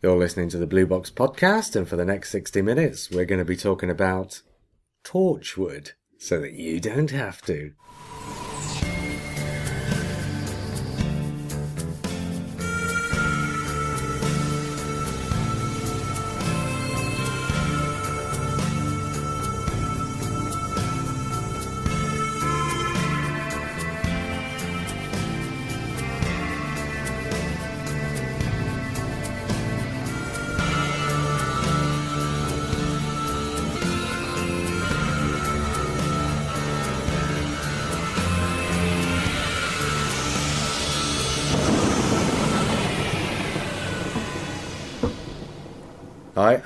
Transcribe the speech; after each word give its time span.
You're 0.00 0.16
listening 0.16 0.48
to 0.50 0.58
the 0.58 0.66
Blue 0.68 0.86
Box 0.86 1.10
podcast, 1.10 1.74
and 1.74 1.88
for 1.88 1.96
the 1.96 2.04
next 2.04 2.30
60 2.30 2.62
minutes, 2.62 3.10
we're 3.10 3.24
going 3.24 3.40
to 3.40 3.44
be 3.44 3.56
talking 3.56 3.90
about 3.90 4.42
Torchwood 5.02 5.90
so 6.18 6.40
that 6.40 6.52
you 6.52 6.78
don't 6.78 7.10
have 7.10 7.42
to. 7.46 7.72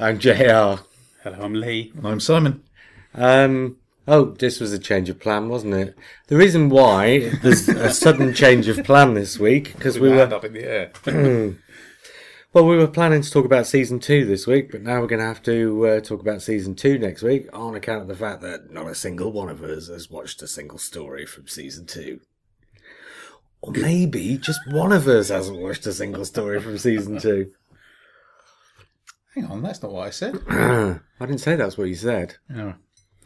I'm 0.02 0.19
JR. 0.19 0.83
Hello, 1.23 1.38
I'm 1.41 1.55
Lee. 1.55 1.92
And 1.97 2.09
I'm 2.09 2.19
Simon. 2.19 2.65
Um, 3.15 3.77
oh, 4.09 4.33
this 4.33 4.59
was 4.59 4.73
a 4.73 4.79
change 4.80 5.09
of 5.09 5.20
plan, 5.20 5.48
wasn't 5.48 5.74
it? 5.74 5.97
The 6.27 6.37
reason 6.37 6.70
why 6.70 7.29
there's 7.41 7.69
a 7.69 7.95
sudden 7.95 8.34
change 8.34 8.66
of 8.66 8.84
plan 8.84 9.15
this 9.15 9.38
week, 9.38 9.73
because 9.74 10.01
we 10.01 10.09
With 10.09 10.16
my 10.16 10.16
hand 10.19 10.30
were, 10.33 10.37
up 10.38 10.45
in 10.45 10.55
the 10.55 10.65
air. 10.65 10.91
well, 12.52 12.66
we 12.66 12.77
were 12.79 12.88
planning 12.88 13.23
to 13.23 13.30
talk 13.30 13.45
about 13.45 13.69
season 13.69 14.01
two 14.01 14.24
this 14.24 14.45
week, 14.45 14.73
but 14.73 14.83
now 14.83 15.01
we're 15.01 15.07
going 15.07 15.21
to 15.21 15.26
have 15.26 15.43
to 15.45 15.87
uh, 15.87 16.01
talk 16.01 16.21
about 16.21 16.43
season 16.43 16.74
two 16.74 16.98
next 16.98 17.23
week 17.23 17.46
on 17.52 17.76
account 17.76 18.02
of 18.02 18.09
the 18.09 18.16
fact 18.16 18.43
that 18.43 18.73
not 18.73 18.88
a 18.88 18.96
single 18.96 19.30
one 19.30 19.51
of 19.51 19.63
us 19.63 19.87
has 19.87 20.10
watched 20.10 20.43
a 20.43 20.48
single 20.48 20.79
story 20.79 21.24
from 21.24 21.46
season 21.46 21.87
two. 21.87 22.19
Or 23.60 23.71
maybe 23.71 24.37
just 24.37 24.59
one 24.66 24.91
of 24.91 25.07
us 25.07 25.29
hasn't 25.29 25.60
watched 25.60 25.87
a 25.87 25.93
single 25.93 26.24
story 26.24 26.60
from 26.60 26.76
season 26.76 27.21
two. 27.21 27.52
Hang 29.35 29.47
on, 29.47 29.63
that's 29.63 29.83
not 29.83 29.93
what 29.93 30.07
I 30.07 30.11
said. 30.11 30.37
I 30.49 31.01
didn't 31.21 31.38
say 31.38 31.57
that's 31.57 31.79
what 31.79 31.88
you 31.88 31.95
said. 31.95 32.37
No, 32.49 32.75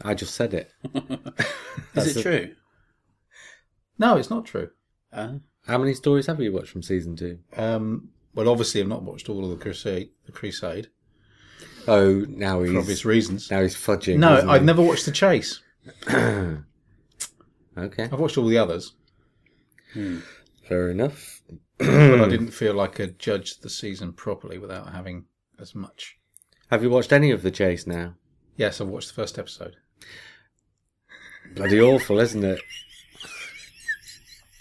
I 0.01 0.13
just 0.13 0.35
said 0.35 0.53
it. 0.53 0.71
Is 1.95 2.15
it 2.17 2.21
true? 2.21 2.55
no 3.99 4.15
it's 4.17 4.29
not 4.29 4.45
true. 4.45 4.69
Uh, 5.11 5.33
How 5.65 5.77
many 5.77 5.93
stories 5.93 6.27
have 6.27 6.39
you 6.39 6.53
watched 6.53 6.69
from 6.69 6.83
season 6.83 7.15
two? 7.15 7.39
Um, 7.55 8.09
well, 8.35 8.47
obviously, 8.49 8.81
I've 8.81 8.87
not 8.87 9.03
watched 9.03 9.27
all 9.29 9.43
of 9.43 9.49
the 9.49 9.57
Crusade. 9.63 10.09
The 10.25 10.31
Crusade 10.31 10.87
Oh, 11.87 12.25
now 12.29 12.61
he's 12.61 12.71
for 12.73 12.79
obvious 12.79 13.05
reasons. 13.05 13.49
now 13.49 13.61
he's 13.61 13.75
fudging. 13.75 14.17
No, 14.19 14.47
I've 14.49 14.63
never 14.63 14.81
watched 14.81 15.05
The 15.05 15.11
Chase. 15.11 15.61
Okay, 17.77 18.03
I've 18.05 18.19
watched 18.19 18.39
all 18.39 18.47
the 18.47 18.57
others, 18.57 18.93
fair 20.67 20.89
enough. 20.89 21.41
but 21.77 21.87
I 22.21 22.27
didn't 22.29 22.49
feel 22.49 22.73
like 22.73 22.99
I 22.99 23.05
judged 23.19 23.61
the 23.61 23.69
season 23.69 24.13
properly 24.13 24.57
without 24.57 24.91
having 24.93 25.25
as 25.59 25.75
much. 25.75 26.17
Have 26.69 26.83
you 26.83 26.89
watched 26.89 27.13
any 27.13 27.31
of 27.31 27.41
the 27.43 27.51
chase 27.51 27.87
now? 27.87 28.15
Yes, 28.55 28.81
I've 28.81 28.87
watched 28.87 29.09
the 29.09 29.13
first 29.13 29.37
episode. 29.39 29.75
Bloody 31.55 31.79
awful, 31.81 32.19
isn't 32.19 32.43
it? 32.43 32.59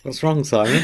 What's 0.03 0.23
wrong, 0.23 0.45
Simon? 0.45 0.83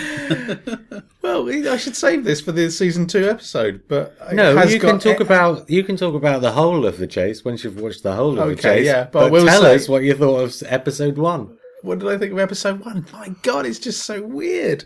Well, 1.23 1.49
I 1.49 1.77
should 1.79 1.97
save 1.97 2.25
this 2.25 2.41
for 2.43 2.53
the 2.53 2.69
season 2.71 3.07
two 3.07 3.27
episode, 3.31 3.83
but 3.89 4.15
No, 4.35 4.61
you 4.65 4.79
can 4.79 4.99
talk 4.99 5.21
about 5.21 5.71
you 5.71 5.83
can 5.83 5.97
talk 5.97 6.15
about 6.15 6.43
the 6.43 6.51
whole 6.53 6.85
of 6.85 6.99
the 6.99 7.07
chase 7.07 7.43
once 7.45 7.65
you've 7.65 7.81
watched 7.81 8.03
the 8.03 8.15
whole 8.15 8.33
of 8.39 8.49
the 8.49 8.53
Okay, 8.55 8.61
chase. 8.79 8.87
yeah, 8.87 9.05
but 9.11 9.31
but 9.31 9.45
tell 9.47 9.63
say- 9.63 9.75
us 9.77 9.89
what 9.89 10.03
you 10.03 10.15
thought 10.15 10.41
of 10.41 10.63
episode 10.71 11.17
one. 11.17 11.57
what 11.83 12.01
did 12.01 12.09
I 12.09 12.19
think 12.19 12.33
of 12.33 12.39
episode 12.41 12.81
one? 12.85 13.07
My 13.13 13.29
God, 13.43 13.65
it's 13.65 13.79
just 13.79 14.05
so 14.05 14.21
weird. 14.23 14.85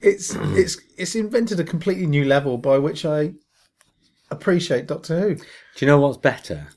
It's 0.00 0.34
it's 0.36 0.78
it's 0.96 1.16
invented 1.16 1.58
a 1.58 1.64
completely 1.64 2.06
new 2.06 2.24
level 2.24 2.56
by 2.58 2.78
which 2.78 3.04
I 3.04 3.32
appreciate 4.32 4.86
Doctor 4.86 5.20
Who. 5.20 5.34
Do 5.36 5.44
you 5.78 5.86
know 5.86 6.00
what's 6.00 6.18
better? 6.18 6.68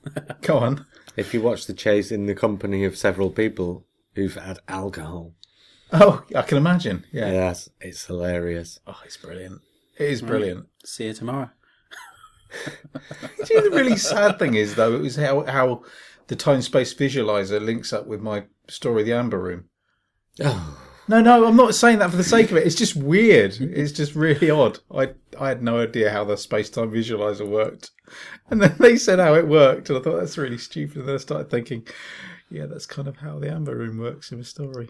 Go 0.41 0.57
on. 0.57 0.85
If 1.17 1.33
you 1.33 1.41
watch 1.41 1.65
the 1.65 1.73
chase 1.73 2.11
in 2.11 2.25
the 2.25 2.35
company 2.35 2.83
of 2.83 2.97
several 2.97 3.29
people 3.29 3.85
who've 4.15 4.35
had 4.35 4.59
alcohol. 4.67 5.33
Oh, 5.91 6.23
I 6.35 6.41
can 6.41 6.57
imagine. 6.57 7.05
Yeah. 7.11 7.31
Yes, 7.31 7.69
it's 7.79 8.05
hilarious. 8.05 8.79
Oh, 8.85 8.99
it's 9.05 9.17
brilliant. 9.17 9.61
It 9.97 10.09
is 10.09 10.21
brilliant. 10.21 10.67
see 10.83 11.05
you 11.05 11.13
tomorrow. 11.13 11.49
Do 12.65 13.45
you 13.49 13.55
know 13.61 13.69
the 13.69 13.75
really 13.75 13.97
sad 13.97 14.39
thing 14.39 14.55
is 14.55 14.75
though, 14.75 14.93
it 14.95 15.01
was 15.01 15.15
how 15.15 15.45
how 15.45 15.83
the 16.27 16.35
time 16.35 16.61
space 16.61 16.93
visualizer 16.93 17.63
links 17.63 17.93
up 17.93 18.07
with 18.07 18.21
my 18.21 18.45
story, 18.67 19.03
The 19.03 19.13
Amber 19.13 19.39
Room. 19.39 19.65
Oh, 20.43 20.77
No, 21.07 21.21
no, 21.21 21.45
I'm 21.45 21.55
not 21.55 21.75
saying 21.75 21.99
that 21.99 22.09
for 22.09 22.17
the 22.17 22.23
sake 22.23 22.49
of 22.51 22.57
it. 22.57 22.65
It's 22.65 22.75
just 22.75 22.95
weird. 22.95 23.55
It's 23.59 23.91
just 23.91 24.15
really 24.15 24.49
odd. 24.49 24.79
I 24.93 25.11
I 25.39 25.49
had 25.49 25.61
no 25.61 25.79
idea 25.79 26.11
how 26.11 26.23
the 26.23 26.35
space 26.37 26.69
time 26.69 26.91
visualizer 26.91 27.47
worked, 27.47 27.91
and 28.49 28.61
then 28.61 28.75
they 28.79 28.97
said 28.97 29.19
how 29.19 29.35
it 29.35 29.47
worked, 29.47 29.89
and 29.89 29.99
I 29.99 30.01
thought 30.01 30.19
that's 30.19 30.37
really 30.37 30.57
stupid. 30.57 30.97
And 30.97 31.07
then 31.07 31.15
I 31.15 31.19
started 31.19 31.51
thinking, 31.51 31.87
yeah, 32.49 32.65
that's 32.65 32.87
kind 32.87 33.07
of 33.07 33.17
how 33.17 33.37
the 33.37 33.51
Amber 33.51 33.75
Room 33.75 33.99
works 33.99 34.31
in 34.31 34.39
a 34.39 34.43
story, 34.43 34.89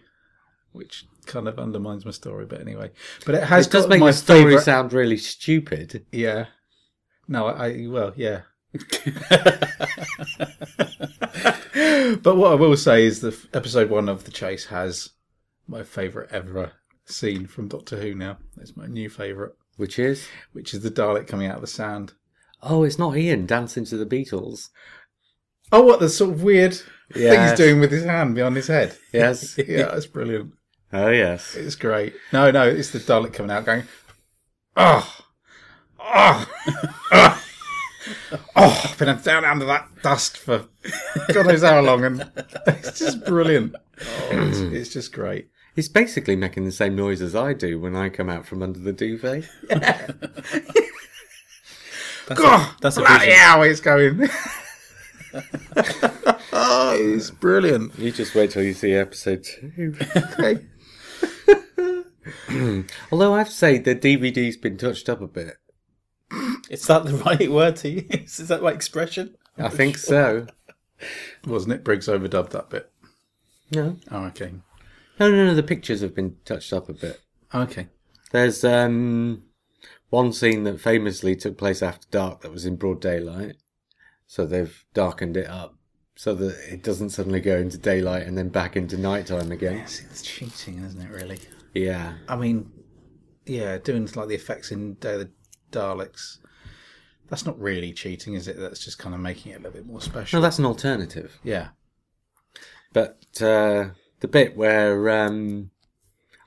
which 0.72 1.06
kind 1.26 1.48
of 1.50 1.59
undermines 1.59 2.06
my 2.06 2.12
story. 2.12 2.46
But 2.46 2.62
anyway, 2.62 2.92
but 3.26 3.36
it 3.36 3.44
has 3.44 3.68
it 3.68 3.72
does 3.72 3.88
make 3.88 4.00
my 4.00 4.08
my 4.08 4.12
story 4.12 4.44
favorite. 4.44 4.62
sound 4.62 4.94
really 4.94 5.18
stupid. 5.18 6.06
Yeah. 6.12 6.46
No, 7.28 7.47
I, 7.47 7.68
I 7.68 7.88
well, 7.88 8.14
yeah. 8.16 8.42
but 12.22 12.36
what 12.36 12.52
I 12.52 12.56
will 12.56 12.78
say 12.78 13.06
is 13.06 13.22
that 13.22 13.56
episode 13.56 13.90
one 13.90 14.09
of 14.09 14.26
The 14.26 14.32
Chase 14.32 14.66
has 14.66 15.12
my 15.68 15.84
favourite 15.84 16.31
ever 16.31 16.74
scene 17.06 17.48
from 17.48 17.68
Doctor 17.68 17.98
Who 17.98 18.16
now. 18.16 18.38
It's 18.59 18.76
my 18.76 18.88
new 18.88 19.09
favourite, 19.09 19.53
Which 19.78 20.00
is? 20.00 20.28
which 20.53 20.74
is 20.74 20.81
the 20.81 20.92
Dalek 20.92 21.28
coming 21.28 21.48
out 21.48 21.56
of 21.56 21.62
the 21.62 21.68
sand. 21.68 22.14
Oh, 22.62 22.84
it's 22.84 22.98
not 23.00 23.18
Ian 23.18 23.46
dancing 23.46 23.86
to 23.86 23.98
the 23.98 24.06
Beatles. 24.06 24.70
Oh, 25.72 25.81
what 25.84 26.00
the 26.00 26.09
sort 26.09 26.31
of 26.31 26.44
weird 26.44 26.74
thing 27.14 27.42
he's 27.42 27.53
doing 27.58 27.80
with 27.80 27.92
his 27.92 28.06
hand 28.06 28.36
behind 28.36 28.56
his 28.56 28.68
head. 28.68 28.98
Yes. 29.12 29.58
Yeah, 29.68 29.86
that's 29.86 30.06
brilliant. 30.08 30.53
Oh, 30.94 31.09
yes. 31.09 31.56
It's 31.56 31.76
great. 31.76 32.14
No, 32.32 32.52
no, 32.52 32.68
it's 32.68 32.92
the 32.92 33.00
Dalek 33.00 33.34
coming 33.34 33.52
out 33.52 33.66
going, 33.66 33.84
oh, 34.78 35.16
oh, 36.00 36.47
oh, 37.12 37.44
oh, 38.56 38.82
I've 38.86 38.97
been 38.97 39.18
down 39.22 39.46
under 39.46 39.66
that 39.66 39.90
dust 40.02 40.38
for 40.38 40.66
God 41.34 41.47
knows 41.47 41.64
how 41.64 41.82
long, 41.82 42.06
and 42.06 42.32
it's 42.68 43.00
just 43.00 43.26
brilliant. 43.26 43.76
Oh, 43.76 44.28
it's, 44.32 44.59
it's 44.59 44.94
just 44.94 45.12
great. 45.12 45.50
He's 45.75 45.90
basically 45.90 46.36
making 46.36 46.63
the 46.66 46.72
same 46.72 46.96
noise 46.96 47.22
as 47.22 47.36
I 47.36 47.53
do 47.53 47.80
when 47.80 47.96
I 47.96 48.09
come 48.09 48.30
out 48.30 48.46
from 48.46 48.63
under 48.63 48.80
the 48.80 48.94
duvet. 48.94 49.50
That's 52.28 52.41
God, 52.41 52.75
a, 52.75 52.81
that's 52.81 52.97
a 52.97 53.02
bloody 53.02 53.25
vision. 53.25 53.40
hell, 53.40 53.62
it's 53.62 53.80
going. 53.81 54.19
oh, 56.52 56.97
it's 57.00 57.30
brilliant. 57.30 58.00
You 58.00 58.12
just 58.12 58.34
wait 58.34 58.50
till 58.50 58.64
you 58.64 58.74
see 58.74 58.94
episode 58.94 59.44
two. 59.44 59.96
Okay. 60.18 60.66
Although 63.12 63.35
I 63.35 63.38
have 63.38 63.50
to 63.50 63.53
say, 63.53 63.78
the 63.78 63.96
DVD's 63.96 64.58
been 64.58 64.75
touched 64.75 65.08
up 65.08 65.22
a 65.22 65.28
bit. 65.28 65.58
Is 66.69 66.88
that 66.88 67.06
the 67.06 67.14
right 67.18 67.52
word 67.52 67.75
to 67.78 67.90
use? 67.90 68.40
Is 68.40 68.47
that 68.47 68.64
my 68.64 68.72
expression? 68.72 69.35
I 69.59 69.69
think 69.69 70.00
so. 70.00 70.47
Wasn't 71.46 71.74
it? 71.74 71.84
Briggs 71.84 72.08
overdubbed 72.08 72.50
that 72.50 72.72
bit. 72.72 72.91
No. 73.72 73.97
Oh, 74.09 74.24
okay. 74.25 74.52
No, 75.20 75.30
no, 75.31 75.46
no, 75.46 75.53
the 75.56 75.64
pictures 75.64 76.02
have 76.02 76.14
been 76.16 76.36
touched 76.46 76.74
up 76.74 76.90
a 76.90 76.94
bit. 76.94 77.22
Okay. 77.53 77.88
There's 78.31 78.64
um 78.64 79.44
one 80.09 80.34
scene 80.34 80.64
that 80.64 80.79
famously 80.82 81.35
took 81.35 81.58
place 81.58 81.82
after 81.82 82.08
dark 82.12 82.41
that 82.41 82.52
was 82.52 82.66
in 82.66 82.76
broad 82.76 83.02
daylight. 83.02 83.56
So 84.28 84.46
they've 84.46 84.84
darkened 84.94 85.38
it 85.38 85.47
up 85.47 85.76
so 86.16 86.34
that 86.35 86.58
it 86.72 86.84
doesn't 86.84 87.12
suddenly 87.12 87.40
go 87.41 87.58
into 87.58 87.78
daylight 87.78 88.26
and 88.26 88.38
then 88.38 88.50
back 88.50 88.76
into 88.76 88.97
nighttime 88.97 89.52
again. 89.52 89.78
Yes, 89.78 90.02
it's 90.09 90.22
cheating, 90.22 90.84
isn't 90.84 91.02
it? 91.02 91.09
Really. 91.09 91.40
Yeah. 91.73 92.14
I 92.28 92.35
mean, 92.35 92.72
yeah, 93.46 93.78
doing 93.78 94.09
like 94.16 94.28
the 94.28 94.35
effects 94.35 94.72
in 94.72 94.96
Day 94.96 95.14
of 95.14 95.20
the 95.20 95.29
Daleks. 95.72 96.40
That's 97.28 97.46
not 97.46 97.59
really 97.59 97.91
cheating, 97.91 98.35
is 98.35 98.47
it? 98.47 98.58
That's 98.58 98.84
just 98.84 99.00
kind 99.00 99.14
of 99.16 99.22
making 99.22 99.52
it 99.52 99.56
a 99.56 99.58
little 99.58 99.73
bit 99.73 99.85
more 99.85 100.02
special. 100.02 100.40
No, 100.40 100.41
that's 100.41 100.59
an 100.59 100.66
alternative. 100.66 101.40
yeah. 101.44 101.70
But 102.94 103.41
uh, 103.41 103.90
the 104.26 104.32
bit 104.32 104.58
where 104.58 105.10
um, 105.10 105.70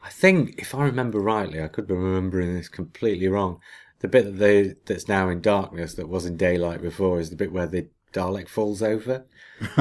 I 0.03 0.11
think, 0.11 0.57
if 0.59 0.75
I 0.75 0.85
remember 0.85 1.21
rightly, 1.21 1.63
I 1.63 1.69
could 1.69 1.87
be 1.87 1.95
remembering 1.95 2.55
this 2.55 2.69
completely 2.69 3.29
wrong. 3.29 3.61
The 4.01 4.09
bit 4.09 4.25
that 4.27 4.39
they 4.39 4.75
that's 4.87 5.09
now 5.09 5.29
in 5.29 5.41
darkness 5.41 5.95
that 5.95 6.09
was 6.09 6.27
in 6.27 6.37
daylight 6.37 6.83
before 6.83 7.21
is 7.21 7.31
the 7.31 7.37
bit 7.37 7.53
where 7.53 7.67
the 7.69 7.89
Dalek 8.13 8.49
falls 8.49 8.83
over. 8.83 9.27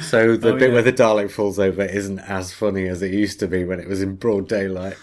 So 0.00 0.36
the 0.36 0.52
Oh, 0.52 0.58
bit 0.58 0.68
yeah. 0.68 0.74
where 0.74 0.82
the 0.82 0.92
Dalek 0.92 1.30
falls 1.30 1.58
over 1.58 1.82
isn't 1.84 2.18
as 2.20 2.52
funny 2.52 2.86
as 2.88 3.02
it 3.02 3.12
used 3.12 3.40
to 3.40 3.48
be 3.48 3.64
when 3.64 3.80
it 3.80 3.88
was 3.88 4.02
in 4.02 4.16
broad 4.16 4.48
daylight. 4.48 4.96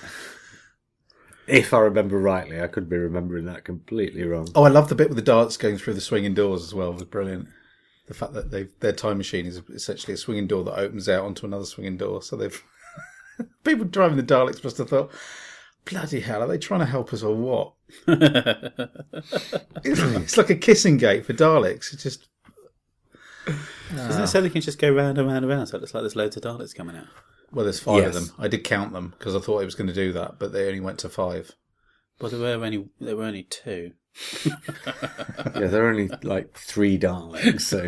If 1.48 1.74
I 1.74 1.80
remember 1.80 2.18
rightly, 2.18 2.62
I 2.62 2.68
could 2.68 2.90
be 2.90 2.98
remembering 2.98 3.46
that 3.46 3.64
completely 3.66 4.24
wrong. 4.24 4.48
Oh, 4.56 4.64
I 4.64 4.70
love 4.70 4.90
the 4.90 4.96
bit 4.96 5.10
with 5.10 5.18
the 5.18 5.22
darts 5.24 5.58
going 5.58 5.78
through 5.78 5.94
the 5.96 6.02
swinging 6.02 6.34
doors 6.34 6.64
as 6.64 6.74
well. 6.74 6.90
It 6.92 6.96
was 6.96 7.04
brilliant. 7.04 7.50
The 8.08 8.14
fact 8.14 8.34
that 8.34 8.52
they 8.52 8.68
their 8.82 8.92
time 8.92 9.18
machine 9.18 9.46
is 9.46 9.62
essentially 9.74 10.14
a 10.14 10.18
swinging 10.18 10.48
door 10.48 10.64
that 10.66 10.78
opens 10.78 11.08
out 11.08 11.24
onto 11.26 11.46
another 11.46 11.66
swinging 11.66 11.98
door. 11.98 12.22
So 12.22 12.36
they've 12.36 12.62
people 13.64 13.86
driving 13.86 14.18
the 14.18 14.24
Daleks 14.24 14.64
must 14.64 14.78
have 14.78 14.90
thought, 14.90 15.12
"Bloody 15.86 16.20
hell, 16.20 16.42
are 16.44 16.48
they 16.48 16.58
trying 16.58 16.82
to 16.82 16.86
help 16.86 17.14
us 17.14 17.24
or 17.24 17.34
what?" 17.36 17.74
it's, 18.08 20.02
it's 20.02 20.38
like 20.38 20.50
a 20.50 20.56
kissing 20.56 20.98
gate 20.98 21.26
for 21.26 21.34
Daleks. 21.34 21.94
It's 21.94 22.04
just 22.04 22.28
Isn't 23.94 24.24
it 24.24 24.28
so 24.28 24.42
they 24.42 24.50
can 24.50 24.62
just 24.62 24.80
go 24.80 24.92
round 24.92 25.18
and 25.18 25.28
round 25.28 25.46
and 25.46 25.50
round? 25.50 25.70
So 25.70 25.78
it 25.78 25.82
looks 25.82 25.94
like 25.94 26.02
there's 26.04 26.16
loads 26.16 26.36
of 26.38 26.44
Daleks 26.44 26.76
coming 26.76 26.96
out. 26.96 27.08
well, 27.52 27.66
there's 27.66 27.80
five 27.80 28.04
Yes. 28.04 28.16
of 28.16 28.28
them. 28.28 28.36
I 28.38 28.48
did 28.48 28.64
count 28.64 28.94
them 28.94 29.14
because 29.18 29.36
I 29.36 29.40
thought 29.40 29.62
it 29.62 29.66
was 29.66 29.76
going 29.76 29.88
to 29.88 29.94
do 29.94 30.12
that, 30.14 30.40
but 30.40 30.52
they 30.54 30.68
only 30.68 30.80
went 30.80 31.00
to 31.00 31.10
five. 31.10 31.52
Well, 32.20 32.30
there 32.32 32.40
were 32.40 32.66
only 32.66 32.88
there 33.00 33.16
were 33.16 33.24
only 33.26 33.44
two. 33.44 33.94
Yeah, 35.56 35.68
there 35.68 35.86
are 35.86 35.90
only 35.90 36.10
like 36.24 36.54
three 36.58 36.98
Daleks, 36.98 37.62
so 37.62 37.88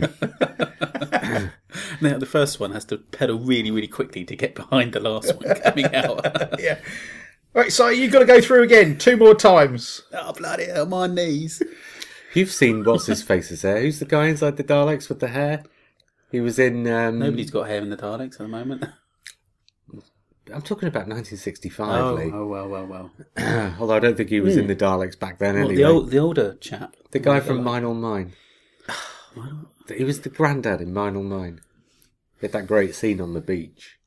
Now 2.01 2.17
the 2.17 2.25
first 2.25 2.59
one 2.59 2.71
has 2.71 2.85
to 2.85 2.97
pedal 2.97 3.39
really, 3.39 3.71
really 3.71 3.87
quickly 3.87 4.23
to 4.25 4.35
get 4.35 4.55
behind 4.55 4.93
the 4.93 4.99
last 4.99 5.35
one 5.35 5.55
coming 5.61 5.93
out. 5.93 6.59
Yeah. 6.59 6.79
Right, 7.53 7.71
so 7.71 7.87
you've 7.89 8.11
got 8.11 8.19
to 8.19 8.25
go 8.25 8.41
through 8.41 8.63
again 8.63 8.97
two 8.97 9.15
more 9.17 9.33
times. 9.35 10.01
oh 10.13 10.33
bloody 10.33 10.65
hell, 10.65 10.85
my 10.85 11.07
knees! 11.07 11.61
you've 12.33 12.51
seen 12.51 12.83
what's 12.83 13.05
his 13.05 13.23
face's 13.23 13.61
hair. 13.61 13.79
Who's 13.81 13.99
the 13.99 14.05
guy 14.05 14.27
inside 14.27 14.57
the 14.57 14.63
Daleks 14.63 15.07
with 15.09 15.19
the 15.21 15.29
hair? 15.29 15.63
He 16.31 16.41
was 16.41 16.59
in. 16.59 16.85
Um, 16.87 17.19
Nobody's 17.19 17.51
got 17.51 17.67
hair 17.67 17.81
in 17.81 17.89
the 17.89 17.97
Daleks 17.97 18.33
at 18.33 18.39
the 18.39 18.47
moment. 18.47 18.83
I'm 20.53 20.61
talking 20.61 20.87
about 20.87 21.07
1965, 21.07 22.03
Oh, 22.03 22.13
Lee. 22.13 22.31
oh 22.31 22.45
well, 22.45 22.67
well, 22.67 22.85
well. 22.85 23.11
Although 23.79 23.95
I 23.95 23.99
don't 23.99 24.15
think 24.15 24.29
he 24.29 24.41
was 24.41 24.57
in 24.57 24.67
the 24.67 24.73
hmm. 24.73 24.83
Daleks 24.83 25.19
back 25.19 25.39
then. 25.39 25.55
Well, 25.55 25.65
Anyway, 25.65 25.75
the 25.75 25.85
old, 25.85 26.11
the 26.11 26.17
older 26.19 26.55
chap, 26.55 26.95
the 27.11 27.19
guy 27.19 27.39
from 27.39 27.59
uh, 27.59 27.63
Mine 27.63 27.83
All 27.83 27.93
Mine. 27.93 28.33
He 29.95 30.03
was 30.03 30.21
the 30.21 30.29
granddad 30.29 30.81
in 30.81 30.93
Mine 30.93 31.15
All 31.15 31.21
Mine. 31.21 31.61
He 32.39 32.47
had 32.47 32.53
that 32.53 32.65
great 32.65 32.95
scene 32.95 33.21
on 33.21 33.33
the 33.35 33.41
beach. 33.41 33.99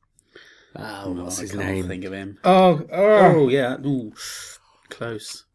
Oh, 0.75 1.11
what's 1.11 1.39
I 1.39 1.43
his 1.43 1.51
can't 1.51 1.63
name? 1.63 1.87
Think 1.87 2.03
of 2.03 2.13
him. 2.13 2.37
Oh, 2.43 2.85
oh, 2.91 3.17
Oh 3.17 3.47
yeah, 3.47 3.77
Ooh, 3.85 4.13
close. 4.89 5.45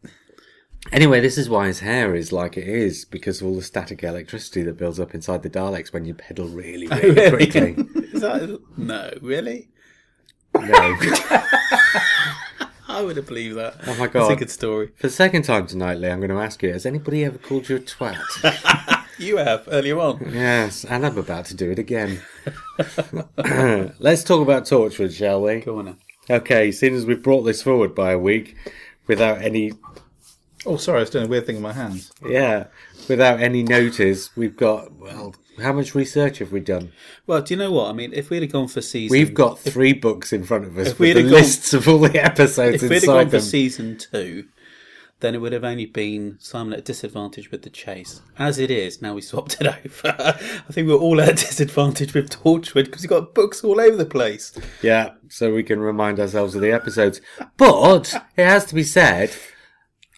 Anyway, 0.92 1.20
this 1.20 1.38
is 1.38 1.48
why 1.48 1.66
his 1.66 1.80
hair 1.80 2.14
is 2.14 2.32
like 2.32 2.56
it 2.56 2.68
is 2.68 3.04
because 3.04 3.40
of 3.40 3.46
all 3.46 3.56
the 3.56 3.62
static 3.62 4.02
electricity 4.02 4.62
that 4.62 4.76
builds 4.76 5.00
up 5.00 5.14
inside 5.14 5.42
the 5.42 5.50
Daleks 5.50 5.92
when 5.92 6.04
you 6.04 6.14
pedal 6.14 6.46
really, 6.46 6.88
oh, 6.90 7.00
really 7.00 7.30
quickly. 7.30 7.76
Is 8.12 8.20
that 8.20 8.60
no? 8.76 9.10
Really? 9.20 9.68
No. 10.54 10.96
I 12.88 13.02
would 13.02 13.16
have 13.16 13.26
believed 13.26 13.56
that. 13.56 13.76
Oh 13.86 13.94
my 13.96 14.06
god. 14.06 14.22
That's 14.22 14.32
a 14.32 14.36
good 14.36 14.50
story. 14.50 14.90
For 14.96 15.08
the 15.08 15.12
second 15.12 15.42
time 15.42 15.66
tonight, 15.66 15.98
Lee, 15.98 16.08
I'm 16.10 16.20
going 16.20 16.30
to 16.30 16.38
ask 16.40 16.62
you: 16.62 16.72
Has 16.72 16.86
anybody 16.86 17.24
ever 17.24 17.38
called 17.38 17.68
you 17.68 17.76
a 17.76 17.80
twat? 17.80 19.00
You 19.16 19.36
have 19.36 19.68
earlier 19.70 20.00
on. 20.00 20.28
yes, 20.32 20.84
and 20.84 21.06
I'm 21.06 21.16
about 21.16 21.44
to 21.46 21.54
do 21.54 21.70
it 21.70 21.78
again. 21.78 22.20
Let's 24.00 24.24
talk 24.24 24.42
about 24.42 24.64
Torchwood, 24.64 25.14
shall 25.16 25.40
we? 25.40 25.60
Go 25.60 25.78
on. 25.78 25.84
Then. 25.84 25.96
Okay, 26.28 26.72
seeing 26.72 26.96
as 26.96 27.06
we've 27.06 27.22
brought 27.22 27.42
this 27.42 27.62
forward 27.62 27.94
by 27.94 28.10
a 28.10 28.18
week 28.18 28.56
without 29.06 29.40
any, 29.40 29.72
oh, 30.66 30.76
sorry, 30.76 30.98
I 30.98 31.00
was 31.00 31.10
doing 31.10 31.26
a 31.26 31.28
weird 31.28 31.46
thing 31.46 31.56
with 31.56 31.62
my 31.62 31.72
hands. 31.72 32.12
yeah, 32.26 32.66
without 33.08 33.40
any 33.40 33.62
notice, 33.62 34.34
we've 34.36 34.56
got 34.56 34.92
well, 34.92 35.34
how 35.62 35.72
much 35.72 35.94
research 35.94 36.38
have 36.38 36.52
we 36.52 36.60
done? 36.60 36.92
Well, 37.26 37.42
do 37.42 37.54
you 37.54 37.58
know 37.58 37.70
what 37.72 37.88
I 37.90 37.92
mean? 37.92 38.12
If 38.12 38.30
we'd 38.30 38.42
have 38.42 38.52
gone 38.52 38.68
for 38.68 38.80
season, 38.82 39.16
We've 39.16 39.34
got 39.34 39.58
three 39.58 39.92
books 39.92 40.32
in 40.32 40.44
front 40.44 40.64
of 40.64 40.76
us 40.78 40.88
if 40.88 40.98
with 40.98 41.16
the 41.16 41.22
gone- 41.22 41.32
lists 41.32 41.72
of 41.74 41.88
all 41.88 41.98
the 42.00 42.22
episodes 42.22 42.82
if 42.82 42.90
we'd 42.90 42.94
have 42.96 43.02
inside 43.04 43.22
gone 43.24 43.30
for 43.30 43.40
season 43.40 43.96
two, 43.98 44.46
then 45.20 45.34
it 45.34 45.38
would 45.38 45.52
have 45.52 45.62
only 45.64 45.86
been 45.86 46.36
Simon 46.40 46.72
at 46.72 46.80
a 46.80 46.82
disadvantage 46.82 47.50
with 47.52 47.62
the 47.62 47.70
chase. 47.70 48.20
As 48.36 48.58
it 48.58 48.70
is, 48.70 49.00
now 49.00 49.14
we 49.14 49.22
swapped 49.22 49.56
it 49.60 49.66
over. 49.84 50.14
I 50.18 50.72
think 50.72 50.88
we're 50.88 50.94
all 50.96 51.20
at 51.20 51.28
a 51.28 51.32
disadvantage 51.34 52.12
with 52.14 52.30
Torchwood 52.30 52.86
because 52.86 53.02
we've 53.02 53.10
got 53.10 53.32
books 53.32 53.62
all 53.62 53.80
over 53.80 53.96
the 53.96 54.04
place. 54.04 54.52
Yeah, 54.82 55.12
so 55.28 55.54
we 55.54 55.62
can 55.62 55.78
remind 55.80 56.18
ourselves 56.18 56.54
of 56.56 56.62
the 56.62 56.72
episodes. 56.72 57.20
But 57.56 58.12
it 58.36 58.44
has 58.44 58.64
to 58.66 58.74
be 58.74 58.82
said, 58.82 59.30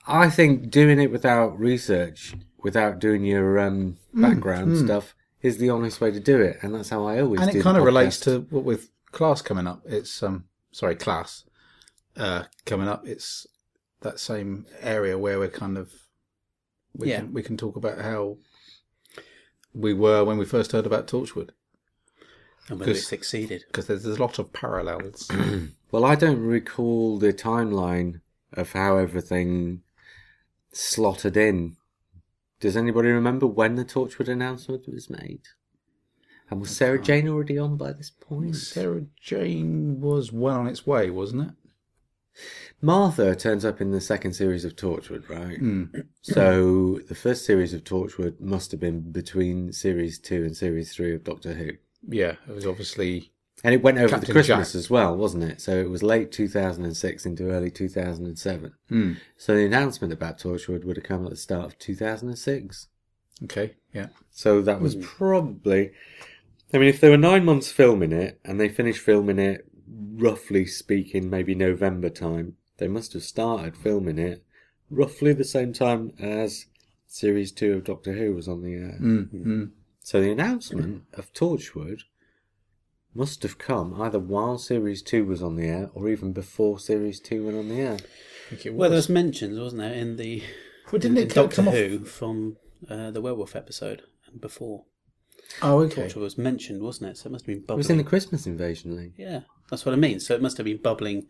I 0.06 0.30
think 0.30 0.70
doing 0.70 1.00
it 1.00 1.10
without 1.10 1.58
research, 1.58 2.34
without 2.62 2.98
doing 2.98 3.24
your 3.24 3.58
um, 3.58 3.96
Mm, 4.14 4.22
background 4.22 4.76
stuff, 4.78 5.14
is 5.42 5.58
the 5.58 5.68
honest 5.70 6.00
way 6.00 6.10
to 6.10 6.20
do 6.20 6.40
it, 6.40 6.58
and 6.62 6.74
that's 6.74 6.88
how 6.88 7.04
I 7.06 7.20
always 7.20 7.40
and 7.40 7.50
do 7.50 7.58
it 7.58 7.60
It 7.60 7.64
kind 7.64 7.76
of 7.76 7.84
relates 7.84 8.18
to 8.20 8.46
what 8.50 8.64
with 8.64 8.88
class 9.12 9.42
coming 9.42 9.66
up. 9.66 9.82
It's 9.84 10.22
um 10.22 10.44
sorry 10.72 10.94
class 10.96 11.44
uh 12.16 12.44
coming 12.64 12.88
up. 12.88 13.06
It's 13.06 13.46
that 14.00 14.18
same 14.20 14.66
area 14.80 15.18
where 15.18 15.38
we're 15.38 15.48
kind 15.48 15.76
of 15.76 15.92
we 16.94 17.10
Yeah. 17.10 17.20
can 17.20 17.32
we 17.34 17.42
can 17.42 17.56
talk 17.56 17.76
about 17.76 17.98
how 18.00 18.38
we 19.74 19.92
were 19.92 20.24
when 20.24 20.38
we 20.38 20.46
first 20.46 20.72
heard 20.72 20.86
about 20.86 21.06
Torchwood 21.06 21.50
And 22.68 22.80
whether 22.80 22.92
it 22.92 22.96
succeeded. 23.02 23.64
because 23.66 23.86
there's, 23.86 24.02
there's 24.04 24.16
a 24.16 24.20
lot 24.22 24.38
of 24.38 24.52
parallels. 24.52 25.30
Well, 25.92 26.04
I 26.04 26.14
don't 26.16 26.40
recall 26.40 27.18
the 27.18 27.32
timeline 27.32 28.20
of 28.52 28.72
how 28.72 28.96
everything 28.98 29.82
slotted 30.76 31.36
in. 31.36 31.76
Does 32.60 32.76
anybody 32.76 33.08
remember 33.08 33.46
when 33.46 33.74
the 33.74 33.84
Torchwood 33.84 34.28
announcement 34.28 34.88
was 34.88 35.10
made? 35.10 35.42
And 36.48 36.60
was 36.60 36.76
Sarah 36.76 37.00
Jane 37.00 37.28
already 37.28 37.58
on 37.58 37.76
by 37.76 37.92
this 37.92 38.10
point? 38.10 38.56
Sarah 38.56 39.04
Jane 39.20 40.00
was 40.00 40.32
well 40.32 40.60
on 40.60 40.66
its 40.68 40.86
way, 40.86 41.10
wasn't 41.10 41.48
it? 41.48 41.54
Martha 42.80 43.34
turns 43.34 43.64
up 43.64 43.80
in 43.80 43.90
the 43.90 44.00
second 44.00 44.34
series 44.34 44.64
of 44.64 44.76
Torchwood, 44.76 45.28
right? 45.28 45.58
Hmm. 45.58 45.84
So 46.22 46.98
the 47.08 47.14
first 47.14 47.46
series 47.46 47.72
of 47.72 47.84
Torchwood 47.84 48.40
must 48.40 48.72
have 48.72 48.80
been 48.80 49.12
between 49.12 49.72
series 49.72 50.18
two 50.18 50.42
and 50.42 50.56
series 50.56 50.92
three 50.92 51.14
of 51.14 51.24
Doctor 51.24 51.54
Who. 51.54 51.70
Yeah, 52.08 52.34
it 52.48 52.54
was 52.54 52.66
obviously 52.66 53.32
And 53.64 53.74
it 53.74 53.82
went 53.82 53.98
over 53.98 54.08
Captain 54.10 54.26
the 54.28 54.32
Christmas 54.32 54.72
Jack. 54.72 54.78
as 54.78 54.90
well, 54.90 55.16
wasn't 55.16 55.44
it? 55.44 55.60
So 55.60 55.78
it 55.78 55.88
was 55.88 56.02
late 56.02 56.30
2006 56.30 57.24
into 57.26 57.50
early 57.50 57.70
2007. 57.70 58.72
Hmm. 58.88 59.12
So 59.38 59.54
the 59.56 59.64
announcement 59.64 60.12
about 60.12 60.38
Torchwood 60.38 60.84
would 60.84 60.96
have 60.96 61.04
come 61.04 61.24
at 61.24 61.30
the 61.30 61.36
start 61.36 61.64
of 61.64 61.78
2006. 61.78 62.88
okay. 63.44 63.74
Yeah, 63.92 64.08
So 64.30 64.60
that 64.60 64.80
was 64.80 64.94
probably. 64.96 65.92
I 66.74 66.78
mean, 66.78 66.88
if 66.88 67.00
they 67.00 67.08
were 67.08 67.16
nine 67.16 67.44
months 67.46 67.72
filming 67.72 68.12
it 68.12 68.38
and 68.44 68.60
they 68.60 68.68
finished 68.68 69.00
filming 69.00 69.38
it, 69.38 69.66
roughly 69.88 70.66
speaking, 70.66 71.30
maybe 71.30 71.54
November 71.54 72.10
time, 72.10 72.56
they 72.76 72.88
must 72.88 73.14
have 73.14 73.22
started 73.22 73.74
filming 73.76 74.18
it 74.18 74.44
roughly 74.90 75.32
the 75.32 75.44
same 75.44 75.72
time 75.72 76.12
as 76.20 76.66
series 77.06 77.52
two 77.52 77.72
of 77.72 77.84
Doctor 77.84 78.12
Who 78.12 78.34
was 78.34 78.48
on 78.48 78.62
the 78.62 78.74
air. 78.74 78.98
mm. 79.00 79.32
Mm. 79.32 79.70
So 80.02 80.20
the 80.20 80.30
announcement 80.30 81.04
of 81.14 81.32
Torchwood 81.32 82.02
must 83.16 83.42
have 83.42 83.58
come 83.58 84.00
either 84.00 84.18
while 84.18 84.58
series 84.58 85.02
two 85.02 85.24
was 85.24 85.42
on 85.42 85.56
the 85.56 85.66
air 85.66 85.90
or 85.94 86.08
even 86.08 86.32
before 86.32 86.78
series 86.78 87.18
two 87.20 87.44
went 87.44 87.56
on 87.56 87.68
the 87.68 87.80
air. 87.80 87.94
I 87.96 88.50
think 88.50 88.66
it 88.66 88.74
Well, 88.74 88.90
there 88.90 88.96
was. 88.96 89.08
was 89.08 89.14
mentions, 89.14 89.58
wasn't 89.58 89.82
there, 89.82 89.92
in 89.94 90.16
the 90.16 90.42
Well, 90.92 91.00
didn't 91.00 91.18
in 91.18 91.24
it 91.24 91.34
Doctor 91.34 91.56
come 91.56 91.68
off? 91.68 91.74
Who 91.74 92.04
from 92.04 92.56
uh, 92.88 93.10
the 93.10 93.20
werewolf 93.20 93.56
episode 93.56 94.02
and 94.30 94.40
before? 94.40 94.84
Oh, 95.62 95.78
okay. 95.82 96.02
Torchwood 96.08 96.16
was 96.22 96.38
mentioned, 96.38 96.82
wasn't 96.82 97.10
it? 97.10 97.18
So 97.18 97.28
it 97.28 97.32
must 97.32 97.46
have 97.46 97.54
been 97.54 97.60
bubbling. 97.62 97.76
It 97.78 97.78
was 97.78 97.90
in 97.90 97.96
the 97.98 98.04
Christmas 98.04 98.46
invasion 98.46 98.96
league. 98.96 99.14
Yeah, 99.16 99.40
that's 99.70 99.84
what 99.86 99.92
I 99.92 99.96
mean. 99.96 100.20
So 100.20 100.34
it 100.34 100.42
must 100.42 100.56
have 100.58 100.66
been 100.66 100.78
bubbling. 100.82 101.26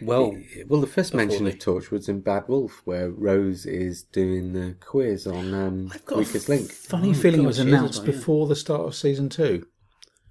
Well, 0.00 0.36
Well, 0.68 0.80
the 0.82 0.86
first 0.86 1.14
mention 1.14 1.44
the- 1.44 1.52
of 1.52 1.58
Torchwood's 1.58 2.08
in 2.08 2.20
Bad 2.20 2.48
Wolf, 2.48 2.82
where 2.84 3.10
Rose 3.10 3.64
is 3.64 4.02
doing 4.02 4.52
the 4.52 4.76
quiz 4.78 5.26
on 5.26 5.54
um, 5.54 5.90
I've 5.92 6.04
got 6.04 6.18
Weakest 6.18 6.48
a 6.48 6.52
Link. 6.52 6.70
funny 6.70 7.10
Oh, 7.10 7.14
feeling 7.14 7.42
it 7.42 7.46
was 7.46 7.56
she 7.56 7.62
is 7.62 7.66
as 7.66 7.72
announced 7.72 7.98
well, 8.02 8.10
yeah. 8.10 8.16
before 8.18 8.46
the 8.46 8.56
start 8.56 8.82
of 8.82 8.94
season 8.94 9.28
two, 9.30 9.66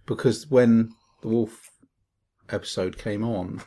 because 0.06 0.50
when 0.50 0.92
the 1.22 1.28
wolf 1.30 1.72
episode 2.50 2.98
came 2.98 3.24
on, 3.24 3.62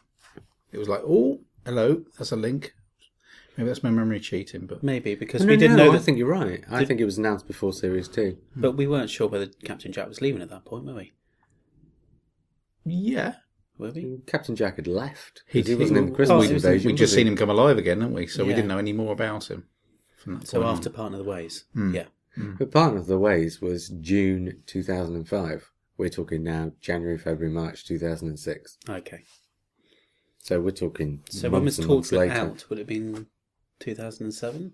it 0.73 0.79
was 0.79 0.89
like, 0.89 1.03
"Oh, 1.05 1.41
hello, 1.65 2.05
that's 2.17 2.33
a 2.33 2.37
link." 2.37 2.75
Maybe 3.57 3.67
that's 3.69 3.83
my 3.83 3.91
memory 3.91 4.21
cheating, 4.21 4.67
but 4.67 4.85
maybe 4.85 5.17
because 5.17 5.43
No, 5.43 5.49
we 5.49 5.57
didn't 5.57 5.77
no, 5.77 5.87
know 5.87 5.91
I 5.91 5.97
that, 5.97 6.03
think 6.05 6.17
you're 6.17 6.29
right. 6.29 6.63
I 6.71 6.85
think 6.85 7.01
it 7.01 7.05
was 7.05 7.19
announced 7.19 7.49
before 7.49 7.73
series 7.73 8.07
two. 8.07 8.39
but 8.55 8.73
we 8.73 8.87
weren't 8.87 9.11
sure 9.11 9.27
whether 9.27 9.47
Captain 9.65 9.91
Jack 9.91 10.07
was 10.09 10.21
leaving 10.21 10.43
at 10.43 10.51
that 10.51 10.65
point, 10.65 10.85
were 10.85 10.95
we? 10.95 11.13
yeah, 12.85 13.35
Were 13.77 13.91
we? 13.91 14.21
Captain 14.27 14.57
Jack 14.57 14.77
had 14.77 14.87
left. 14.87 15.43
He 15.47 15.61
'cause 15.63 15.69
He, 15.69 15.75
wasn't 15.75 15.99
in 15.99 16.05
the 16.05 16.11
did. 16.11 16.17
Christmas 16.17 16.37
Oh, 16.37 16.41
he 16.49 16.55
was 16.55 16.65
in- 16.65 16.71
invasion. 16.71 16.89
we 16.89 16.93
would 16.93 16.99
just 16.99 17.11
was 17.11 17.17
he? 17.17 17.21
seen 17.21 17.27
him 17.29 17.37
come 17.37 17.51
alive 17.51 17.79
again, 17.79 18.01
haven't 18.01 18.15
we? 18.15 18.27
So 18.27 18.45
we 18.45 18.51
Yeah. 18.51 18.57
didn't 18.57 18.69
know 18.69 18.79
any 18.79 18.93
more 18.93 19.13
about 19.13 19.51
him. 19.51 19.69
From 20.17 20.39
that 20.39 20.49
So 20.49 20.59
point 20.59 20.69
on. 20.69 20.77
after 20.77 20.91
Parting 20.91 21.19
of 21.19 21.25
the 21.25 21.31
Ways, 21.31 21.65
Hmm. 21.75 21.95
yeah. 21.95 22.07
But 22.59 22.71
part 22.71 22.97
of 22.97 23.07
the 23.07 23.19
ways 23.19 23.61
was 23.61 23.89
June 23.89 24.63
2005. 24.67 25.71
We're 25.99 26.09
talking 26.09 26.45
now 26.45 26.71
January, 26.81 27.19
February, 27.19 27.53
March 27.53 27.85
2006. 27.85 28.79
Okay. 28.89 29.25
So 30.39 30.61
we're 30.61 30.71
talking. 30.71 31.25
So 31.29 31.51
when 31.51 31.65
was 31.65 31.79
Torchwood 31.79 32.31
out? 32.31 32.65
Would 32.69 32.79
it 32.79 32.83
have 32.83 32.89
been 32.89 33.27
2007? 33.81 34.73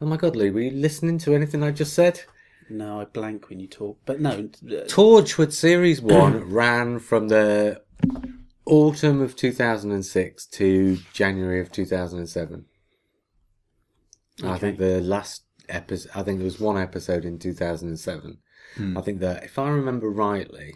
Oh 0.00 0.06
my 0.06 0.16
God, 0.16 0.34
Lee, 0.34 0.50
were 0.50 0.60
you 0.60 0.70
listening 0.70 1.18
to 1.18 1.34
anything 1.34 1.62
I 1.62 1.70
just 1.70 1.92
said? 1.92 2.22
No, 2.68 3.00
I 3.00 3.04
blank 3.04 3.48
when 3.48 3.60
you 3.60 3.68
talk. 3.68 3.98
But 4.06 4.20
no, 4.20 4.42
Torchwood 4.88 5.52
Series 5.52 6.00
1 6.00 6.50
ran 6.50 6.98
from 6.98 7.28
the 7.28 7.82
autumn 8.64 9.20
of 9.20 9.36
2006 9.36 10.46
to 10.46 10.98
January 11.12 11.60
of 11.60 11.70
2007. 11.70 12.64
I 14.42 14.58
think 14.58 14.78
the 14.78 15.00
last 15.00 15.44
episode, 15.68 16.10
I 16.14 16.22
think 16.22 16.38
there 16.38 16.44
was 16.44 16.60
one 16.60 16.76
episode 16.78 17.24
in 17.24 17.38
2007. 17.38 18.38
I 18.78 19.00
think 19.00 19.20
that, 19.20 19.44
if 19.44 19.58
I 19.58 19.68
remember 19.70 20.08
rightly, 20.10 20.74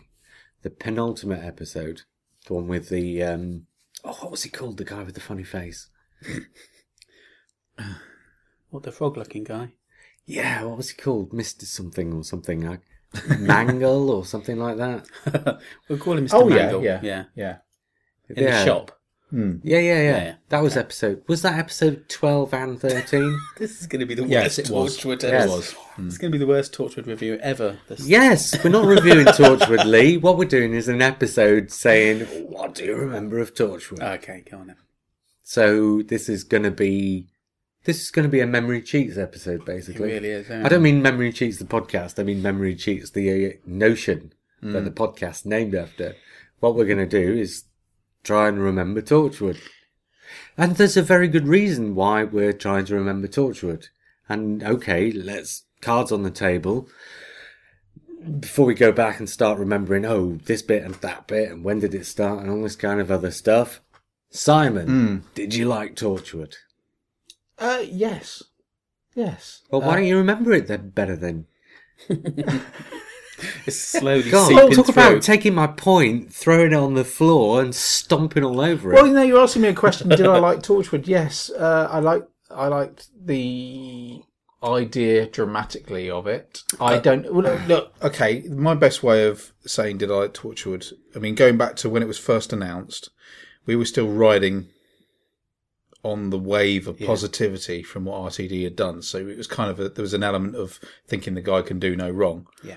the 0.63 0.71
penultimate 0.71 1.45
episode, 1.45 2.03
the 2.47 2.55
one 2.55 2.67
with 2.69 2.89
the, 2.89 3.23
um, 3.23 3.67
oh, 4.05 4.13
what 4.21 4.31
was 4.31 4.43
he 4.43 4.51
called? 4.51 4.77
The 4.79 4.85
guy 4.85 5.03
with 5.03 5.15
the 5.15 5.21
funny 5.21 5.45
face. 5.45 5.89
What 8.71 8.85
the 8.85 8.93
frog-looking 8.93 9.45
guy? 9.45 9.73
Yeah, 10.27 10.63
what 10.65 10.77
was 10.77 10.91
he 10.91 10.97
called? 10.97 11.33
Mr. 11.33 11.65
Something 11.65 12.13
or 12.13 12.23
something 12.23 12.61
like 12.61 12.81
Mangle 13.41 14.11
or 14.11 14.25
something 14.25 14.59
like 14.59 14.77
that. 14.77 15.07
We'll 15.89 15.99
call 15.99 16.17
him 16.17 16.27
Mr. 16.27 16.35
Oh 16.35 16.49
yeah, 16.49 16.55
Mangle. 16.57 16.85
yeah, 16.85 17.01
yeah. 17.03 17.25
yeah. 17.35 17.57
In 18.29 18.45
Yeah. 18.45 18.59
the 18.61 18.65
shop. 18.65 19.00
Hmm. 19.31 19.57
Yeah, 19.63 19.79
yeah, 19.79 20.03
yeah, 20.03 20.25
Yeah. 20.25 20.35
That 20.49 20.63
was 20.63 20.77
episode. 20.77 21.23
Was 21.29 21.43
that 21.43 21.59
episode 21.59 22.09
12 22.09 22.53
and 22.55 22.81
13? 22.81 23.39
This 23.59 23.81
is 23.81 23.87
going 23.87 24.01
to 24.01 24.07
be 24.07 24.15
the 24.15 24.25
Yes, 24.27 24.59
worst 24.59 24.59
it 24.59 24.71
was. 24.71 25.05
It 25.05 25.25
ever. 25.25 25.49
was. 25.49 25.75
It's 25.99 26.19
going 26.19 26.33
to 26.33 26.39
be 26.39 26.45
the 26.45 26.49
worst 26.49 26.75
Torchwood 26.75 27.07
review 27.07 27.39
ever. 27.41 27.79
This- 27.89 28.07
yes, 28.07 28.63
we're 28.65 28.71
not 28.71 28.87
reviewing 28.87 29.27
Torchwood, 29.39 29.85
Lee. 29.85 30.17
What 30.17 30.37
we're 30.37 30.49
doing 30.49 30.75
is 30.75 30.89
an 30.89 31.01
episode 31.01 31.71
saying, 31.71 32.21
What 32.49 32.75
do 32.75 32.85
you 32.85 32.97
remember 32.97 33.39
of 33.39 33.55
Torchwood? 33.55 34.01
Okay, 34.03 34.43
go 34.51 34.59
on 34.59 34.67
then. 34.69 34.77
so 35.43 36.03
this 36.03 36.29
is 36.29 36.45
going 36.45 36.65
to 36.65 36.71
be. 36.71 37.29
This 37.85 38.03
is 38.03 38.11
going 38.11 38.25
to 38.25 38.31
be 38.31 38.41
a 38.41 38.47
memory 38.47 38.83
cheats 38.83 39.17
episode, 39.17 39.61
It 39.61 39.67
basically. 39.67 40.09
really 40.13 40.29
is. 40.29 40.51
I 40.51 40.69
don't 40.69 40.83
mean 40.83 41.01
memory 41.01 41.33
cheats 41.33 41.59
the 41.59 41.65
podcast. 41.65 42.19
I 42.19 42.25
mean 42.25 42.43
memory 42.43 42.75
cheats 42.75 43.11
the 43.11 43.47
uh, 43.47 43.51
notion 43.65 44.33
that 44.61 44.81
hmm. 44.81 44.85
the 44.85 44.91
podcast's 44.91 45.47
named 45.47 45.75
after. 45.75 46.15
What 46.59 46.75
we're 46.75 46.85
going 46.85 46.99
to 46.99 47.07
do 47.07 47.39
is 47.39 47.65
try 48.23 48.49
and 48.49 48.59
remember 48.61 49.03
Torchwood. 49.03 49.59
And 50.57 50.77
there's 50.77 50.97
a 50.97 51.03
very 51.03 51.29
good 51.29 51.49
reason 51.49 51.95
why 51.95 52.25
we're 52.25 52.53
trying 52.53 52.85
to 52.87 52.95
remember 52.95 53.29
Torchwood. 53.29 53.89
And 54.29 54.63
okay, 54.63 55.11
let's 55.11 55.65
cards 55.81 56.13
on 56.13 56.23
the 56.23 56.31
table. 56.31 56.89
Before 58.39 58.67
we 58.67 58.75
go 58.75 58.93
back 58.93 59.19
and 59.19 59.29
start 59.29 59.59
remembering, 59.59 60.05
oh, 60.05 60.39
this 60.45 60.61
bit 60.63 60.85
and 60.85 60.95
that 60.97 61.27
bit, 61.27 61.51
and 61.51 61.65
when 61.65 61.81
did 61.81 61.95
it 61.95 62.05
start, 62.05 62.41
and 62.41 62.51
all 62.51 62.63
this 62.63 62.77
kind 62.77 63.01
of 63.01 63.11
other 63.11 63.31
stuff. 63.31 63.81
Simon, 64.29 65.25
did 65.35 65.55
you 65.55 65.65
like 65.65 65.97
Torchwood? 65.97 66.55
Uh, 67.59 67.83
yes, 67.85 68.43
yes. 69.15 69.63
Well, 69.71 69.81
why 69.81 69.97
don't 69.97 70.05
you 70.05 70.19
remember 70.19 70.53
it 70.53 70.69
then 70.69 70.91
better 70.91 71.17
then? 71.17 71.47
It's 73.67 73.79
slowly 73.79 74.31
God, 74.31 74.49
seeping 74.49 74.71
talk 74.73 74.87
through. 74.87 74.93
about 74.93 75.23
taking 75.23 75.55
my 75.55 75.67
point, 75.67 76.33
throwing 76.33 76.73
it 76.73 76.75
on 76.75 76.95
the 76.95 77.05
floor, 77.05 77.61
and 77.61 77.75
stomping 77.75 78.45
all 78.45 78.61
over 78.61 78.93
it. 78.93 78.95
Well, 78.95 79.07
you 79.07 79.13
know, 79.13 79.23
you're 79.23 79.41
asking 79.41 79.63
me 79.63 79.69
a 79.69 79.75
question. 79.75 80.09
Did 80.09 80.27
I 80.27 80.39
like 80.39 80.61
Torchwood? 80.61 81.07
Yes, 81.07 81.51
uh, 81.51 81.89
I 81.91 82.01
like. 82.01 82.27
I 82.51 82.67
liked 82.67 83.09
the 83.25 84.23
idea 84.63 85.27
dramatically 85.27 86.11
of 86.11 86.27
it. 86.27 86.63
I 86.81 86.99
don't. 86.99 87.33
Well, 87.33 87.45
look, 87.45 87.69
look, 87.69 87.95
okay. 88.03 88.43
My 88.49 88.75
best 88.75 89.03
way 89.03 89.27
of 89.27 89.53
saying 89.65 89.99
did 89.99 90.11
I 90.11 90.15
like 90.15 90.35
Torchwood? 90.35 90.93
I 91.15 91.19
mean, 91.19 91.35
going 91.35 91.57
back 91.57 91.77
to 91.77 91.89
when 91.89 92.03
it 92.03 92.07
was 92.07 92.19
first 92.19 92.53
announced, 92.53 93.11
we 93.67 93.77
were 93.77 93.85
still 93.85 94.09
riding 94.09 94.69
on 96.03 96.31
the 96.31 96.39
wave 96.39 96.89
of 96.89 96.99
positivity 96.99 97.83
from 97.83 98.07
what 98.07 98.33
RTD 98.33 98.65
had 98.65 98.77
done. 98.77 99.03
So 99.03 99.19
it 99.19 99.37
was 99.37 99.47
kind 99.47 99.71
of 99.71 99.79
a, 99.79 99.91
there 99.91 100.03
was 100.03 100.15
an 100.15 100.23
element 100.23 100.57
of 100.57 100.81
thinking 101.07 101.35
the 101.35 101.43
guy 101.43 101.63
can 101.63 101.79
do 101.79 101.95
no 101.95 102.11
wrong. 102.11 102.47
Yeah. 102.65 102.77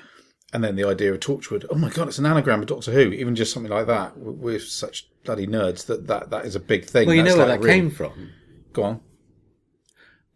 And 0.53 0.63
then 0.63 0.75
the 0.75 0.83
idea 0.83 1.11
of 1.11 1.19
Torchwood, 1.19 1.65
oh 1.71 1.75
my 1.75 1.89
god, 1.89 2.07
it's 2.07 2.19
an 2.19 2.27
anagram 2.27 2.61
of 2.61 2.67
Doctor 2.67 2.91
Who. 2.91 3.11
Even 3.11 3.35
just 3.35 3.51
something 3.51 3.71
like 3.71 3.87
that, 3.87 4.17
we're 4.17 4.59
such 4.59 5.09
bloody 5.25 5.47
nerds 5.47 5.87
that 5.87 6.07
that, 6.07 6.29
that 6.29 6.45
is 6.45 6.55
a 6.55 6.59
big 6.59 6.85
thing. 6.85 7.07
well, 7.07 7.15
you 7.15 7.23
That's 7.23 7.35
know 7.35 7.39
where 7.39 7.49
like 7.49 7.61
that 7.61 7.65
real- 7.65 7.75
came 7.75 7.89
from. 7.89 8.29
Go 8.71 8.83
on. 8.83 9.01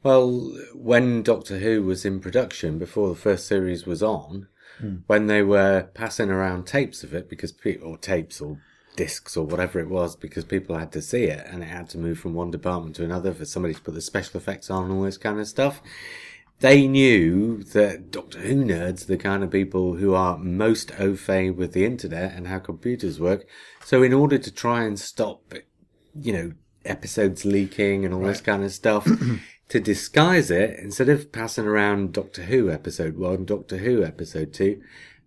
Well, 0.04 0.58
when 0.74 1.22
Doctor 1.22 1.60
Who 1.60 1.84
was 1.84 2.06
in 2.06 2.20
production, 2.20 2.80
before 2.80 3.10
the 3.10 3.16
first 3.16 3.48
series 3.48 3.86
was 3.86 4.02
on, 4.02 4.48
hmm. 4.80 4.98
when 5.08 5.28
they 5.28 5.42
were 5.42 5.90
passing 5.94 6.30
around 6.30 6.66
tapes 6.66 7.04
of 7.04 7.14
it, 7.14 7.30
because 7.30 7.52
people, 7.52 7.90
or 7.90 7.98
tapes 7.98 8.40
or 8.40 8.60
discs 8.96 9.38
or 9.38 9.46
whatever 9.46 9.80
it 9.80 9.90
was, 9.90 10.16
because 10.16 10.44
people 10.44 10.78
had 10.78 10.92
to 10.92 11.02
see 11.02 11.26
it 11.26 11.46
and 11.48 11.64
it 11.64 11.68
had 11.68 11.90
to 11.90 11.98
move 11.98 12.20
from 12.20 12.34
one 12.34 12.52
department 12.52 12.96
to 12.98 13.04
another 13.04 13.34
for 13.34 13.46
somebody 13.46 13.74
to 13.74 13.82
put 13.82 13.94
the 13.94 14.02
special 14.02 14.38
effects 14.38 14.70
on 14.70 14.86
and 14.86 14.94
all 14.94 15.04
this 15.04 15.18
kind 15.18 15.40
of 15.40 15.48
stuff. 15.48 15.82
They 16.60 16.88
knew 16.88 17.64
that 17.64 18.10
Doctor 18.10 18.40
Who 18.40 18.66
nerds, 18.66 19.04
are 19.04 19.08
the 19.08 19.18
kind 19.18 19.44
of 19.44 19.52
people 19.52 19.96
who 19.96 20.16
are 20.16 20.40
most 20.40 20.92
au 21.00 21.16
fait 21.16 21.52
with 21.52 21.74
the 21.74 21.86
internet 21.86 22.34
and 22.34 22.48
how 22.48 22.60
computers 22.60 23.20
work. 23.20 23.46
So 23.86 24.02
in 24.02 24.12
order 24.12 24.40
to 24.40 24.52
try 24.52 24.84
and 24.84 25.00
stop, 25.00 25.54
you 26.16 26.34
know, 26.34 26.52
episodes 26.84 27.46
leaking 27.46 28.06
and 28.06 28.14
all 28.14 28.22
this 28.22 28.42
kind 28.42 28.64
of 28.64 28.72
stuff, 28.72 29.08
to 29.70 29.80
disguise 29.80 30.50
it, 30.50 30.80
instead 30.80 31.10
of 31.10 31.32
passing 31.32 31.66
around 31.66 32.14
Doctor 32.14 32.44
Who 32.44 32.72
episode 32.72 33.18
one, 33.18 33.46
Doctor 33.46 33.78
Who 33.78 34.04
episode 34.04 34.52
two, 34.52 34.82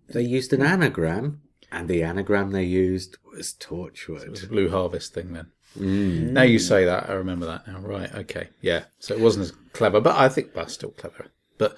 they 0.09 0.23
used 0.23 0.51
an 0.51 0.59
hmm. 0.59 0.67
anagram, 0.67 1.41
and 1.71 1.87
the 1.87 2.03
anagram 2.03 2.51
they 2.51 2.65
used 2.65 3.17
was 3.33 3.53
Torchwood. 3.53 4.23
It 4.23 4.31
was 4.31 4.43
a 4.43 4.47
Blue 4.47 4.69
Harvest 4.69 5.13
thing 5.13 5.31
then. 5.31 5.51
Now 5.75 6.41
you 6.43 6.59
say 6.59 6.85
that, 6.85 7.09
I 7.09 7.13
remember 7.13 7.45
that 7.45 7.67
now. 7.67 7.79
Right, 7.79 8.13
okay. 8.13 8.49
Yeah. 8.61 8.83
So 8.99 9.13
it 9.13 9.19
wasn't 9.19 9.45
as 9.45 9.53
clever, 9.73 10.01
but 10.01 10.17
I 10.17 10.29
think 10.29 10.53
that's 10.53 10.73
still 10.73 10.91
clever. 10.91 11.27
But 11.57 11.75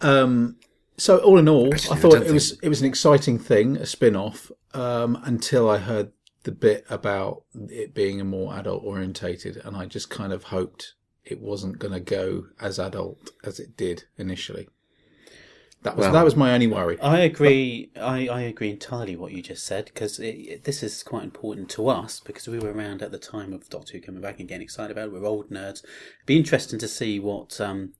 um 0.00 0.56
so 0.96 1.18
all 1.18 1.38
in 1.38 1.48
all, 1.48 1.74
Actually, 1.74 1.94
I 1.94 1.96
I 1.96 2.00
thought 2.00 2.12
don't 2.12 2.26
it 2.26 2.32
was 2.32 2.58
it 2.62 2.68
was 2.68 2.80
an 2.80 2.86
exciting 2.86 3.38
thing, 3.38 3.76
a 3.76 3.86
spin 3.86 4.16
off, 4.16 4.50
um, 4.72 5.20
until 5.24 5.68
I 5.68 5.78
heard 5.78 6.12
the 6.44 6.52
bit 6.52 6.86
about 6.88 7.42
it 7.68 7.92
being 7.92 8.20
a 8.20 8.24
more 8.24 8.54
adult 8.54 8.84
orientated 8.84 9.56
and 9.64 9.76
I 9.76 9.86
just 9.86 10.08
kind 10.10 10.32
of 10.32 10.44
hoped 10.44 10.94
it 11.24 11.40
wasn't 11.40 11.80
gonna 11.80 12.00
go 12.00 12.46
as 12.60 12.78
adult 12.78 13.30
as 13.42 13.58
it 13.58 13.76
did 13.76 14.04
initially. 14.16 14.68
That 15.86 15.96
was 15.96 16.10
that 16.10 16.24
was 16.24 16.36
my 16.36 16.52
only 16.52 16.66
worry. 16.66 16.98
I 17.00 17.20
agree. 17.20 17.90
I, 17.96 18.26
I 18.28 18.40
agree 18.42 18.70
entirely 18.70 19.14
what 19.14 19.32
you 19.32 19.40
just 19.40 19.64
said 19.64 19.86
because 19.86 20.16
this 20.16 20.82
is 20.82 21.02
quite 21.04 21.22
important 21.22 21.70
to 21.70 21.88
us 21.88 22.20
because 22.20 22.48
we 22.48 22.58
were 22.58 22.72
around 22.72 23.02
at 23.02 23.12
the 23.12 23.18
time 23.18 23.52
of 23.52 23.68
Doctor 23.68 23.92
Who 23.92 24.00
coming 24.00 24.20
back 24.20 24.40
and 24.40 24.48
getting 24.48 24.62
excited 24.62 24.90
about 24.90 25.08
it. 25.08 25.12
We're 25.12 25.24
old 25.24 25.48
nerds. 25.48 25.84
It'd 25.84 26.26
be 26.26 26.36
interesting 26.36 26.80
to 26.80 26.88
see 26.88 27.20
what 27.20 27.60
um, 27.60 27.92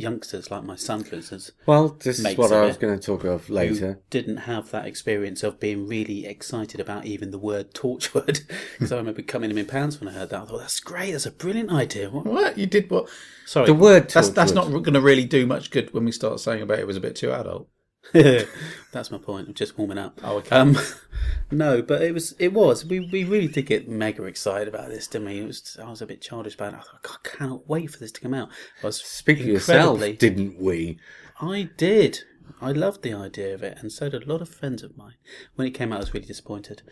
youngsters 0.00 0.50
like 0.50 0.64
my 0.64 0.76
son, 0.76 1.04
for 1.04 1.16
instance, 1.16 1.52
Well, 1.66 1.88
this 2.02 2.18
is 2.18 2.36
what 2.36 2.52
I 2.52 2.64
was 2.64 2.76
going 2.76 2.98
to 2.98 3.04
talk 3.04 3.24
of 3.24 3.46
who 3.46 3.54
later. 3.54 4.00
didn't 4.10 4.38
have 4.38 4.70
that 4.70 4.86
experience 4.86 5.42
of 5.42 5.60
being 5.60 5.86
really 5.86 6.26
excited 6.26 6.80
about 6.80 7.04
even 7.06 7.30
the 7.30 7.38
word 7.38 7.74
Torchwood. 7.74 8.40
Because 8.72 8.92
I 8.92 8.96
remember 8.96 9.22
coming 9.22 9.50
in 9.50 9.58
in 9.58 9.66
pounds 9.66 10.00
when 10.00 10.08
I 10.08 10.12
heard 10.12 10.30
that. 10.30 10.42
I 10.42 10.44
thought 10.46 10.58
that's 10.60 10.80
great. 10.80 11.12
That's 11.12 11.26
a 11.26 11.30
brilliant 11.30 11.70
idea. 11.70 12.08
What? 12.10 12.24
What? 12.24 12.58
You 12.58 12.66
did 12.66 12.90
what? 12.90 13.08
Sorry, 13.46 13.66
The 13.66 13.74
word 13.74 14.08
That's 14.10 14.30
that's 14.30 14.52
not 14.52 14.70
going 14.70 14.94
to 14.94 15.00
really 15.00 15.24
do 15.24 15.46
much 15.46 15.70
good 15.70 15.92
when 15.92 16.04
we 16.04 16.12
start 16.12 16.40
saying 16.40 16.62
about 16.62 16.78
it 16.78 16.86
was 16.86 16.96
a 16.96 17.00
bit 17.00 17.16
too 17.16 17.32
adult. 17.32 17.68
That's 18.12 19.10
my 19.10 19.18
point. 19.18 19.48
I'm 19.48 19.54
just 19.54 19.78
warming 19.78 19.98
up. 19.98 20.20
Oh, 20.24 20.38
okay. 20.38 20.56
Um, 20.56 20.76
no, 21.50 21.82
but 21.82 22.02
it 22.02 22.12
was. 22.12 22.34
It 22.38 22.52
was. 22.52 22.84
We 22.84 23.00
we 23.00 23.24
really 23.24 23.48
did 23.48 23.66
get 23.66 23.88
mega 23.88 24.24
excited 24.24 24.68
about 24.68 24.88
this, 24.88 25.06
didn't 25.06 25.28
we? 25.28 25.40
It 25.40 25.46
was. 25.46 25.76
I 25.82 25.88
was 25.88 26.02
a 26.02 26.06
bit 26.06 26.20
childish 26.20 26.54
about 26.54 26.74
it. 26.74 26.80
I 26.80 26.82
thought, 26.82 27.18
I 27.24 27.28
cannot 27.28 27.68
wait 27.68 27.90
for 27.90 27.98
this 27.98 28.12
to 28.12 28.20
come 28.20 28.34
out. 28.34 28.48
I 28.82 28.86
was 28.86 29.00
speaking 29.00 29.44
for 29.44 29.50
yourself, 29.50 30.00
didn't 30.18 30.60
we? 30.60 30.98
I 31.40 31.70
did. 31.76 32.20
I 32.60 32.72
loved 32.72 33.02
the 33.02 33.14
idea 33.14 33.54
of 33.54 33.62
it, 33.62 33.78
and 33.80 33.92
so 33.92 34.08
did 34.08 34.24
a 34.24 34.32
lot 34.32 34.42
of 34.42 34.48
friends 34.48 34.82
of 34.82 34.96
mine. 34.96 35.14
When 35.54 35.66
it 35.66 35.72
came 35.72 35.92
out, 35.92 35.96
I 35.96 36.00
was 36.00 36.14
really 36.14 36.26
disappointed, 36.26 36.82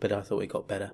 but 0.00 0.12
I 0.12 0.22
thought 0.22 0.42
it 0.42 0.48
got 0.48 0.68
better. 0.68 0.92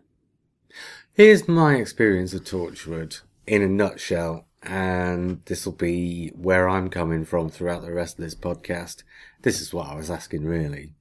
Here's 1.15 1.49
my 1.49 1.77
experience 1.77 2.35
of 2.35 2.45
Torchwood 2.45 3.21
in 3.47 3.63
a 3.63 3.69
nutshell, 3.69 4.47
and 4.63 5.43
this 5.47 5.65
will 5.65 5.73
be 5.73 6.29
where 6.37 6.69
I'm 6.69 6.91
coming 6.91 7.25
from 7.25 7.49
throughout 7.51 7.83
the 7.83 7.93
rest 7.93 8.19
of 8.19 8.25
this 8.25 8.35
podcast. 8.35 9.03
This 9.43 9.61
is 9.61 9.73
what 9.73 9.89
I 9.89 9.95
was 9.95 10.11
asking, 10.11 10.45
really. 10.45 10.95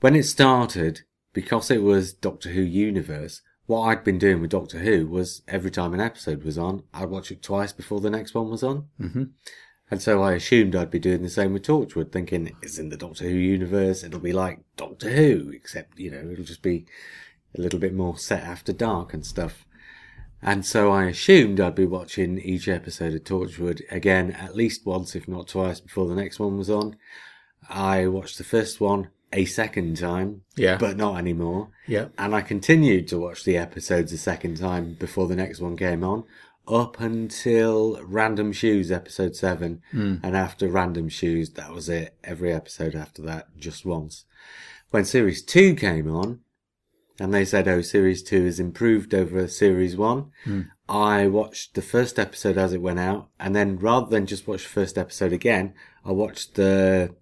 When 0.00 0.16
it 0.16 0.24
started, 0.24 1.02
because 1.32 1.70
it 1.70 1.82
was 1.82 2.12
Doctor 2.12 2.50
Who 2.50 2.62
Universe, 2.62 3.42
what 3.66 3.82
I'd 3.82 4.04
been 4.04 4.18
doing 4.18 4.40
with 4.40 4.50
Doctor 4.50 4.78
Who 4.80 5.06
was 5.06 5.42
every 5.48 5.70
time 5.70 5.94
an 5.94 6.00
episode 6.00 6.44
was 6.44 6.58
on, 6.58 6.82
I'd 6.92 7.10
watch 7.10 7.30
it 7.30 7.42
twice 7.42 7.72
before 7.72 8.00
the 8.00 8.10
next 8.10 8.34
one 8.34 8.50
was 8.50 8.62
on. 8.62 8.88
Mm-hmm. 9.00 9.24
And 9.90 10.02
so 10.02 10.22
I 10.22 10.32
assumed 10.32 10.74
I'd 10.74 10.90
be 10.90 10.98
doing 10.98 11.22
the 11.22 11.30
same 11.30 11.52
with 11.52 11.62
Torchwood, 11.62 12.10
thinking 12.10 12.54
it's 12.62 12.78
in 12.78 12.88
the 12.88 12.96
Doctor 12.96 13.24
Who 13.24 13.36
universe, 13.36 14.02
it'll 14.02 14.20
be 14.20 14.32
like 14.32 14.60
Doctor 14.76 15.10
Who, 15.10 15.50
except, 15.50 15.98
you 15.98 16.10
know, 16.10 16.30
it'll 16.30 16.44
just 16.44 16.62
be 16.62 16.86
a 17.56 17.60
little 17.60 17.78
bit 17.78 17.94
more 17.94 18.18
set 18.18 18.42
after 18.42 18.72
dark 18.72 19.14
and 19.14 19.24
stuff. 19.24 19.64
And 20.44 20.64
so 20.66 20.90
I 20.92 21.06
assumed 21.06 21.58
I'd 21.58 21.74
be 21.74 21.86
watching 21.86 22.38
each 22.38 22.68
episode 22.68 23.14
of 23.14 23.24
Torchwood 23.24 23.80
again 23.90 24.32
at 24.32 24.54
least 24.54 24.84
once, 24.84 25.16
if 25.16 25.26
not 25.26 25.48
twice, 25.48 25.80
before 25.80 26.06
the 26.06 26.14
next 26.14 26.38
one 26.38 26.58
was 26.58 26.68
on. 26.68 26.96
I 27.68 28.06
watched 28.08 28.36
the 28.38 28.44
first 28.44 28.80
one 28.80 29.08
a 29.32 29.46
second 29.46 29.96
time, 29.96 30.42
Yeah. 30.54 30.76
but 30.76 30.96
not 30.98 31.18
anymore. 31.18 31.70
Yeah. 31.86 32.08
And 32.18 32.34
I 32.34 32.42
continued 32.42 33.08
to 33.08 33.18
watch 33.18 33.44
the 33.44 33.56
episodes 33.56 34.12
a 34.12 34.18
second 34.18 34.58
time 34.58 34.94
before 34.94 35.26
the 35.28 35.34
next 35.34 35.60
one 35.60 35.76
came 35.76 36.04
on, 36.04 36.24
up 36.68 37.00
until 37.00 37.98
Random 38.04 38.52
Shoes 38.52 38.92
episode 38.92 39.34
7. 39.34 39.82
Hmm. 39.90 40.16
And 40.22 40.36
after 40.36 40.68
Random 40.68 41.08
Shoes, 41.08 41.50
that 41.54 41.72
was 41.72 41.88
it. 41.88 42.16
Every 42.22 42.52
episode 42.52 42.94
after 42.94 43.22
that, 43.22 43.48
just 43.58 43.84
once. 43.86 44.24
When 44.90 45.04
series 45.04 45.42
2 45.42 45.74
came 45.74 46.08
on, 46.08 46.40
and 47.20 47.32
they 47.32 47.44
said, 47.44 47.68
"Oh, 47.68 47.80
series 47.80 48.22
two 48.22 48.44
is 48.46 48.58
improved 48.60 49.14
over 49.14 49.46
series 49.48 49.96
one." 49.96 50.30
Hmm. 50.44 50.62
I 50.88 51.26
watched 51.28 51.74
the 51.74 51.82
first 51.82 52.18
episode 52.18 52.58
as 52.58 52.72
it 52.72 52.82
went 52.82 52.98
out, 52.98 53.28
and 53.40 53.54
then 53.56 53.78
rather 53.78 54.10
than 54.10 54.26
just 54.26 54.46
watch 54.46 54.64
the 54.64 54.68
first 54.68 54.98
episode 54.98 55.32
again, 55.32 55.72
I 56.04 56.12
watched 56.12 56.54
the 56.56 57.14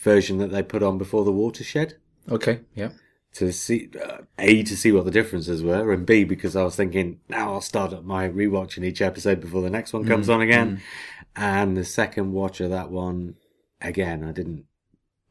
version 0.00 0.38
that 0.38 0.50
they 0.50 0.62
put 0.62 0.82
on 0.82 0.96
before 0.98 1.24
the 1.24 1.32
watershed 1.32 1.94
Okay, 2.30 2.60
yeah. 2.74 2.90
to 3.34 3.52
see 3.52 3.90
uh, 4.02 4.18
a 4.38 4.62
to 4.62 4.76
see 4.76 4.92
what 4.92 5.04
the 5.04 5.10
differences 5.10 5.62
were, 5.62 5.92
and 5.92 6.06
b 6.06 6.24
because 6.24 6.54
I 6.56 6.62
was 6.62 6.76
thinking 6.76 7.20
now 7.28 7.52
I'll 7.54 7.60
start 7.60 7.92
up 7.92 8.04
my 8.04 8.28
rewatching 8.28 8.84
each 8.84 9.02
episode 9.02 9.40
before 9.40 9.62
the 9.62 9.70
next 9.70 9.92
one 9.92 10.06
comes 10.06 10.26
hmm, 10.26 10.32
on 10.32 10.40
again, 10.42 10.76
hmm. 10.76 11.42
and 11.42 11.76
the 11.76 11.84
second 11.84 12.32
watch 12.32 12.60
of 12.60 12.70
that 12.70 12.90
one 12.90 13.34
again 13.80 14.22
I 14.24 14.32
didn't 14.32 14.64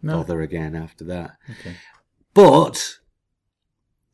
No. 0.01 0.17
bother 0.17 0.41
again 0.41 0.75
after 0.75 1.03
that. 1.05 1.38
Okay. 1.49 1.75
But 2.33 2.98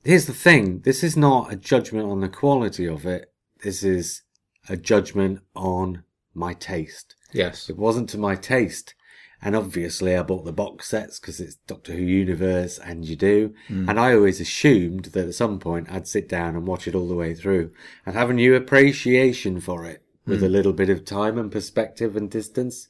here's 0.05 0.27
the 0.27 0.33
thing: 0.33 0.79
this 0.81 1.03
is 1.03 1.17
not 1.17 1.51
a 1.51 1.55
judgment 1.55 2.09
on 2.09 2.21
the 2.21 2.29
quality 2.29 2.87
of 2.87 3.05
it. 3.05 3.33
This 3.63 3.83
is 3.83 4.21
a 4.69 4.77
judgment 4.77 5.41
on 5.55 6.03
my 6.33 6.53
taste. 6.53 7.15
Yes. 7.33 7.69
It 7.69 7.77
wasn't 7.77 8.09
to 8.09 8.17
my 8.17 8.35
taste. 8.35 8.95
And 9.41 9.55
obviously, 9.55 10.15
I 10.15 10.23
bought 10.23 10.45
the 10.45 10.53
box 10.53 10.87
sets 10.87 11.19
because 11.19 11.39
it's 11.39 11.55
Doctor 11.67 11.93
Who 11.93 12.01
Universe, 12.01 12.79
and 12.79 13.05
you 13.05 13.15
do. 13.15 13.53
Mm. 13.69 13.89
And 13.89 13.99
I 13.99 14.13
always 14.13 14.39
assumed 14.39 15.05
that 15.05 15.27
at 15.27 15.35
some 15.35 15.59
point 15.59 15.91
I'd 15.91 16.07
sit 16.07 16.29
down 16.29 16.55
and 16.55 16.65
watch 16.65 16.87
it 16.87 16.95
all 16.95 17.07
the 17.07 17.15
way 17.15 17.35
through 17.35 17.71
and 18.05 18.15
have 18.15 18.29
a 18.29 18.33
new 18.33 18.55
appreciation 18.55 19.59
for 19.59 19.85
it 19.85 20.03
with 20.25 20.41
mm. 20.41 20.45
a 20.45 20.49
little 20.49 20.73
bit 20.73 20.89
of 20.89 21.05
time 21.05 21.37
and 21.37 21.51
perspective 21.51 22.15
and 22.15 22.31
distance. 22.31 22.87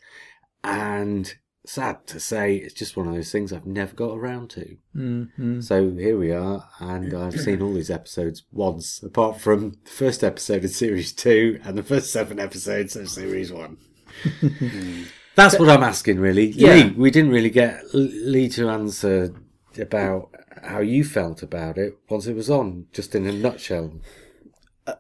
And 0.64 1.36
sad 1.66 2.06
to 2.08 2.20
say, 2.20 2.56
it's 2.56 2.74
just 2.74 2.96
one 2.98 3.08
of 3.08 3.14
those 3.14 3.32
things 3.32 3.52
I've 3.52 3.66
never 3.66 3.94
got 3.96 4.18
around 4.18 4.50
to. 4.52 4.78
Mm-hmm. 4.96 5.62
So 5.62 5.92
here 5.92 6.18
we 6.18 6.32
are, 6.32 6.68
and 6.80 7.14
I've 7.14 7.40
seen 7.40 7.62
all 7.62 7.74
these 7.74 7.92
episodes 7.92 8.44
once, 8.52 9.02
apart 9.04 9.40
from 9.40 9.72
the 9.84 9.90
first 9.90 10.24
episode 10.24 10.64
of 10.64 10.72
series 10.72 11.14
two 11.14 11.60
and 11.64 11.78
the 11.78 11.84
first 11.84 12.12
seven 12.12 12.40
episodes 12.40 12.96
of 12.96 13.10
series 13.10 13.52
one. 13.52 13.78
That's 15.36 15.60
what 15.60 15.70
I'm 15.70 15.84
asking, 15.84 16.20
really. 16.20 16.48
Yeah. 16.48 16.74
Lee, 16.76 16.92
we 16.92 17.12
didn't 17.12 17.32
really 17.32 17.50
get 17.50 17.84
Lee 17.94 18.48
to 18.50 18.70
answer 18.70 19.36
about 19.78 20.30
how 20.64 20.80
you 20.80 21.04
felt 21.04 21.44
about 21.44 21.78
it 21.78 21.98
once 22.10 22.28
it 22.28 22.36
was 22.36 22.50
on, 22.50 22.88
just 22.94 23.14
in 23.16 23.28
a 23.28 23.34
nutshell. 23.34 24.00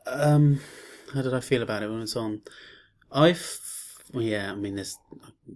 Um, 0.05 0.59
how 1.13 1.21
did 1.21 1.33
I 1.33 1.39
feel 1.39 1.61
about 1.61 1.83
it 1.83 1.87
when 1.87 1.99
it 1.99 2.01
was 2.01 2.15
on? 2.15 2.41
I, 3.11 3.29
f- 3.29 4.01
well, 4.13 4.23
yeah, 4.23 4.51
I 4.51 4.55
mean, 4.55 4.75
this 4.75 4.97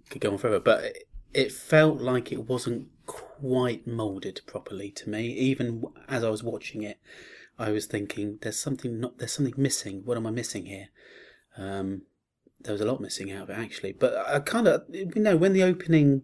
could 0.09 0.21
go 0.21 0.31
on 0.31 0.37
forever, 0.37 0.59
but 0.59 0.95
it, 1.33 1.51
felt 1.51 1.99
like 2.01 2.31
it 2.31 2.47
wasn't 2.47 2.87
quite 3.05 3.87
molded 3.87 4.41
properly 4.45 4.91
to 4.91 5.09
me. 5.09 5.27
Even 5.27 5.83
as 6.07 6.23
I 6.23 6.29
was 6.29 6.43
watching 6.43 6.83
it, 6.83 6.99
I 7.57 7.71
was 7.71 7.85
thinking, 7.85 8.39
"There's 8.41 8.57
something 8.57 8.99
not. 8.99 9.17
There's 9.17 9.33
something 9.33 9.53
missing. 9.57 10.03
What 10.05 10.17
am 10.17 10.27
I 10.27 10.31
missing 10.31 10.65
here?" 10.65 10.89
Um, 11.57 12.03
there 12.61 12.73
was 12.73 12.81
a 12.81 12.85
lot 12.85 13.01
missing 13.01 13.31
out 13.31 13.43
of 13.43 13.49
it 13.49 13.57
actually, 13.57 13.93
but 13.93 14.15
I 14.15 14.39
kind 14.39 14.67
of, 14.67 14.83
you 14.89 15.11
know, 15.15 15.37
when 15.37 15.53
the 15.53 15.63
opening 15.63 16.23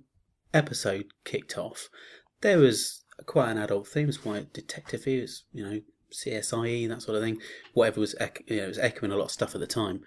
episode 0.53 1.07
kicked 1.23 1.57
off, 1.57 1.89
there 2.41 2.57
was 2.57 3.03
quite 3.25 3.51
an 3.51 3.57
adult 3.57 3.87
theme. 3.87 4.03
It 4.03 4.07
was 4.07 4.17
quite 4.17 4.53
detective 4.53 5.07
it 5.07 5.21
was, 5.21 5.43
you 5.53 5.65
know, 5.65 5.81
CSIE, 6.11 6.87
that 6.89 7.01
sort 7.01 7.17
of 7.17 7.23
thing. 7.23 7.41
Whatever 7.73 8.01
was, 8.01 8.15
you 8.47 8.57
know, 8.57 8.63
it 8.63 8.67
was 8.67 8.79
echoing 8.79 9.11
a 9.11 9.17
lot 9.17 9.25
of 9.25 9.31
stuff 9.31 9.55
at 9.55 9.61
the 9.61 9.67
time 9.67 10.03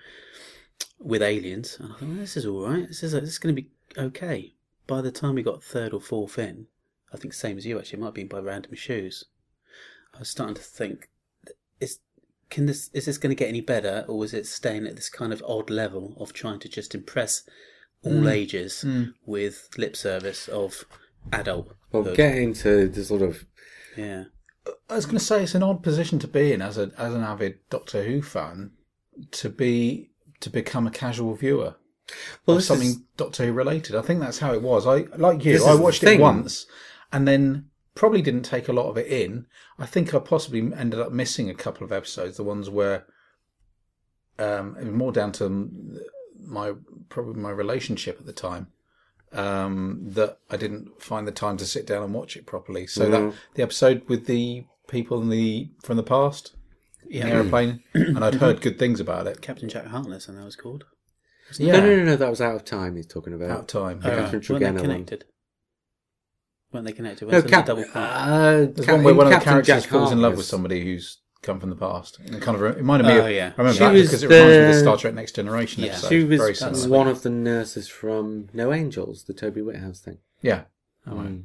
with 0.99 1.23
aliens. 1.23 1.77
And 1.79 1.93
I 1.93 1.97
thought, 1.97 2.09
well, 2.09 2.19
this 2.19 2.37
is 2.37 2.47
all 2.47 2.67
right. 2.67 2.89
This 2.89 3.03
is, 3.03 3.13
this 3.13 3.23
is 3.23 3.39
going 3.39 3.55
to 3.55 3.63
be 3.63 3.71
okay. 3.97 4.55
By 4.87 5.01
the 5.01 5.13
time 5.13 5.35
we 5.35 5.43
got 5.43 5.63
third 5.63 5.93
or 5.93 6.01
fourth 6.01 6.39
in, 6.39 6.67
I 7.13 7.17
think 7.17 7.33
same 7.33 7.59
as 7.59 7.67
you 7.67 7.79
actually, 7.79 7.99
it 7.99 8.01
might 8.01 8.07
have 8.09 8.15
been 8.15 8.29
by 8.29 8.41
random 8.41 8.75
shoes. 8.75 9.25
I 10.15 10.21
was 10.21 10.31
starting 10.31 10.57
to 10.57 10.63
think, 10.63 11.11
is 11.81 12.01
can 12.51 12.67
this 12.67 12.91
is 12.93 13.05
this 13.05 13.19
going 13.19 13.31
to 13.31 13.39
get 13.39 13.49
any 13.49 13.61
better, 13.61 14.05
or 14.09 14.25
is 14.25 14.33
it 14.33 14.47
staying 14.47 14.87
at 14.87 14.97
this 14.97 15.09
kind 15.09 15.33
of 15.33 15.43
odd 15.47 15.71
level 15.71 16.15
of 16.19 16.33
trying 16.33 16.59
to 16.61 16.69
just 16.69 16.95
impress 16.95 17.43
all 18.03 18.13
mm. 18.13 18.31
ages 18.31 18.85
mm. 18.87 19.13
with 19.27 19.69
lip 19.77 19.97
service 19.97 20.49
of 20.49 20.85
adult? 21.33 21.75
Well, 21.93 22.15
get 22.15 22.37
into 22.37 22.89
the 22.89 23.05
sort 23.05 23.23
of 23.23 23.45
Yeah. 23.97 24.25
I 24.91 24.97
was 24.97 25.07
going 25.07 25.19
to 25.19 25.25
say 25.25 25.43
it's 25.43 25.55
an 25.55 25.63
odd 25.63 25.83
position 25.83 26.19
to 26.19 26.29
be 26.29 26.53
in 26.53 26.63
as 26.63 26.79
a 26.79 26.91
as 26.99 27.15
an 27.15 27.23
avid 27.23 27.59
Doctor 27.71 28.05
Who 28.05 28.23
fan 28.23 28.73
to 29.33 29.49
be 29.49 30.08
to 30.41 30.51
become 30.51 30.87
a 30.87 30.91
casual 30.91 31.35
viewer 31.35 31.75
well, 32.47 32.61
something 32.61 32.89
is- 32.89 33.01
Doctor 33.17 33.47
Who 33.47 33.53
related. 33.53 33.95
I 33.95 34.03
think 34.03 34.21
that's 34.21 34.39
how 34.39 34.53
it 34.53 34.63
was. 34.63 34.87
I 34.87 35.07
like 35.17 35.45
you. 35.45 35.55
This 35.55 35.67
I 35.67 35.75
watched 35.75 36.03
it 36.03 36.21
once 36.21 36.67
and 37.13 37.27
then 37.27 37.67
probably 37.95 38.23
didn't 38.23 38.43
take 38.43 38.69
a 38.69 38.73
lot 38.73 38.89
of 38.89 38.97
it 38.97 39.07
in. 39.07 39.47
I 39.79 39.87
think 39.87 40.15
I 40.15 40.19
possibly 40.19 40.61
ended 40.75 41.01
up 41.01 41.13
missing 41.13 41.51
a 41.51 41.55
couple 41.55 41.85
of 41.85 41.93
episodes, 41.93 42.37
the 42.37 42.45
ones 42.45 42.71
where 42.71 43.07
um, 44.39 44.77
it 44.79 44.85
was 44.85 44.95
more 44.95 45.13
down 45.13 45.33
to 45.33 46.01
my 46.41 46.73
probably 47.09 47.41
my 47.41 47.51
relationship 47.51 48.19
at 48.21 48.27
the 48.27 48.33
time. 48.33 48.69
Um, 49.31 50.01
that 50.13 50.39
I 50.49 50.57
didn't 50.57 51.03
find 51.03 51.29
the 51.29 51.33
time 51.33 51.59
to 51.59 51.67
sit 51.67 51.87
down 51.87 52.03
and 52.03 52.15
watch 52.15 52.35
it 52.35 52.47
properly. 52.47 52.87
So 52.87 53.11
that 53.11 53.35
the 53.55 53.63
episode 53.63 54.09
with 54.09 54.25
the 54.25 54.65
people 54.87 55.21
in 55.21 55.29
the 55.29 55.69
from 55.83 55.99
the 55.99 56.03
past, 56.03 56.55
in 57.11 57.27
the 57.29 57.35
aeroplane, 57.35 57.81
and 57.95 58.25
I'd 58.25 58.35
heard 58.37 58.61
good 58.61 58.79
things 58.79 59.01
about 59.01 59.27
it. 59.27 59.41
Captain 59.41 59.69
Jack 59.69 59.87
Harkness, 59.87 60.29
and 60.29 60.39
that 60.39 60.45
was 60.45 60.57
called. 60.57 60.85
Yeah, 61.59 61.73
No, 61.75 61.81
no, 61.81 61.97
no, 61.97 62.05
no, 62.05 62.17
that 62.17 62.29
was 62.31 62.41
out 62.43 62.55
of 62.57 62.65
time. 62.65 62.97
He's 62.97 63.07
talking 63.07 63.33
about. 63.33 63.51
out 63.51 63.59
of 63.61 63.67
time. 63.69 64.01
Oh, 64.05 64.09
yeah. 64.09 64.17
Catherine 64.31 64.43
Weren't 64.49 64.61
they 64.61 64.67
Tregenna 64.67 64.73
one. 64.75 64.83
connected? 64.83 65.25
Weren't 66.73 66.87
they 66.87 66.93
connected? 66.93 67.27
No, 67.29 67.33
Weren't 67.33 67.45
they 67.47 67.51
Cap- 67.51 67.67
double 67.67 67.85
uh, 67.95 68.57
There's 68.67 68.85
Cap- 68.85 68.95
one 68.97 69.05
where 69.05 69.15
one 69.15 69.27
of 69.29 69.33
the 69.33 69.41
characters 69.41 69.83
Jack 69.83 69.91
falls 69.91 70.13
in 70.13 70.21
love 70.21 70.37
with 70.37 70.45
somebody 70.45 70.83
who's 70.85 71.19
come 71.41 71.59
from 71.61 71.71
the 71.71 71.77
past. 71.77 72.19
And 72.19 72.35
it 72.35 72.43
kind 72.43 72.55
of 72.57 72.61
re- 72.61 72.73
reminded 72.73 73.07
me 73.07 73.15
Oh, 73.15 73.25
of. 73.27 73.31
yeah. 73.33 73.53
I 73.57 73.61
remember 73.63 73.73
She 73.73 73.79
that 73.79 73.93
was 73.95 74.03
because 74.03 74.23
it 74.25 74.29
reminds 74.29 74.51
me 74.51 74.57
of 74.59 74.67
the 74.67 74.73
the- 74.75 74.79
Star 74.81 74.97
Trek 74.99 75.15
Next 75.15 75.35
Generation 75.37 75.83
Yeah. 75.85 75.93
episode. 75.93 76.09
She 76.11 76.25
was 76.25 76.39
very 76.41 76.55
similar. 76.55 76.89
one 76.89 77.09
of 77.09 77.23
the 77.23 77.31
nurses 77.31 77.89
from 77.89 78.49
No 78.53 78.73
Angels, 78.75 79.25
the 79.25 79.33
Toby 79.33 79.63
Whithouse 79.63 80.01
thing. 80.01 80.19
Yeah. 80.43 80.65
Mm. 81.07 81.45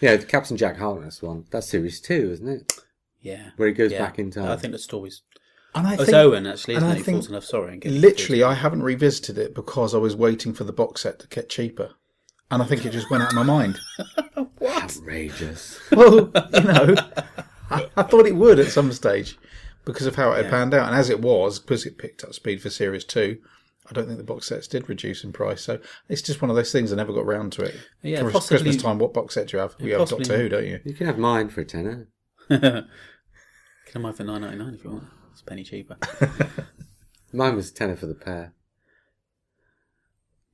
Yeah, 0.00 0.14
the 0.16 0.26
Captain 0.26 0.56
Jack 0.56 0.76
Harkness 0.76 1.20
one. 1.20 1.46
That's 1.50 1.66
series 1.68 2.00
two, 2.00 2.30
isn't 2.30 2.46
it? 2.48 2.72
Yeah. 3.24 3.50
Where 3.56 3.66
he 3.68 3.74
goes 3.74 3.90
yeah. 3.90 3.98
back 3.98 4.18
in 4.18 4.30
time. 4.30 4.50
I 4.50 4.56
think 4.56 4.72
the 4.72 4.78
story's. 4.78 5.22
And 5.74 5.88
I 5.88 5.94
it's 5.94 6.04
think, 6.04 6.14
Owen, 6.14 6.46
actually, 6.46 6.74
and 6.74 6.84
isn't 6.84 6.90
I 6.90 6.94
it? 6.94 6.98
He 6.98 7.02
think 7.02 7.16
falls 7.16 7.26
in 7.26 7.32
love. 7.32 7.44
Sorry. 7.44 7.80
literally, 7.84 8.44
I 8.44 8.54
haven't 8.54 8.82
revisited 8.84 9.38
it 9.38 9.54
because 9.54 9.94
I 9.94 9.98
was 9.98 10.14
waiting 10.14 10.52
for 10.52 10.62
the 10.62 10.72
box 10.72 11.00
set 11.00 11.18
to 11.20 11.26
get 11.26 11.48
cheaper. 11.48 11.90
And 12.50 12.62
I 12.62 12.66
think 12.66 12.84
it 12.84 12.92
just 12.92 13.10
went 13.10 13.24
out 13.24 13.30
of 13.30 13.34
my 13.34 13.42
mind. 13.42 13.80
What? 14.58 14.84
Outrageous. 14.84 15.78
well, 15.90 16.30
you 16.54 16.62
know, 16.62 16.94
I, 17.70 17.86
I 17.96 18.02
thought 18.04 18.26
it 18.26 18.36
would 18.36 18.58
at 18.58 18.68
some 18.68 18.92
stage 18.92 19.36
because 19.84 20.06
of 20.06 20.14
how 20.16 20.32
it 20.32 20.42
had 20.42 20.50
panned 20.50 20.72
out. 20.72 20.86
And 20.86 20.96
as 20.96 21.10
it 21.10 21.20
was, 21.20 21.58
because 21.58 21.84
it 21.84 21.98
picked 21.98 22.24
up 22.24 22.32
speed 22.32 22.62
for 22.62 22.70
Series 22.70 23.04
2, 23.04 23.36
I 23.90 23.92
don't 23.92 24.06
think 24.06 24.16
the 24.16 24.24
box 24.24 24.48
sets 24.48 24.66
did 24.66 24.88
reduce 24.88 25.22
in 25.22 25.32
price. 25.32 25.60
So 25.62 25.80
it's 26.08 26.22
just 26.22 26.40
one 26.40 26.50
of 26.50 26.56
those 26.56 26.72
things 26.72 26.92
I 26.92 26.96
never 26.96 27.12
got 27.12 27.26
round 27.26 27.52
to 27.54 27.62
it. 27.62 27.74
Yeah, 28.00 28.20
Christmas, 28.20 28.32
possibly- 28.32 28.58
Christmas 28.58 28.82
time, 28.82 28.98
what 28.98 29.12
box 29.12 29.34
set 29.34 29.48
do 29.48 29.56
you 29.56 29.60
have? 29.60 29.74
You 29.78 29.92
have 29.92 30.00
possibly- 30.00 30.24
Doctor 30.24 30.42
Who, 30.42 30.48
don't 30.48 30.66
you? 30.66 30.80
You 30.84 30.94
can 30.94 31.06
have 31.06 31.18
mine 31.18 31.50
for 31.50 31.60
a 31.60 31.64
tenner. 31.66 32.08
I 33.94 33.98
mine 33.98 34.12
for 34.12 34.24
nine 34.24 34.40
ninety 34.40 34.58
nine 34.58 34.74
if 34.74 34.84
you 34.84 34.90
want? 34.90 35.04
It's 35.32 35.40
a 35.40 35.44
penny 35.44 35.64
cheaper. 35.64 35.96
Mine 37.32 37.56
was 37.56 37.70
a 37.70 37.74
tenner 37.74 37.96
for 37.96 38.06
the 38.06 38.14
pair. 38.14 38.52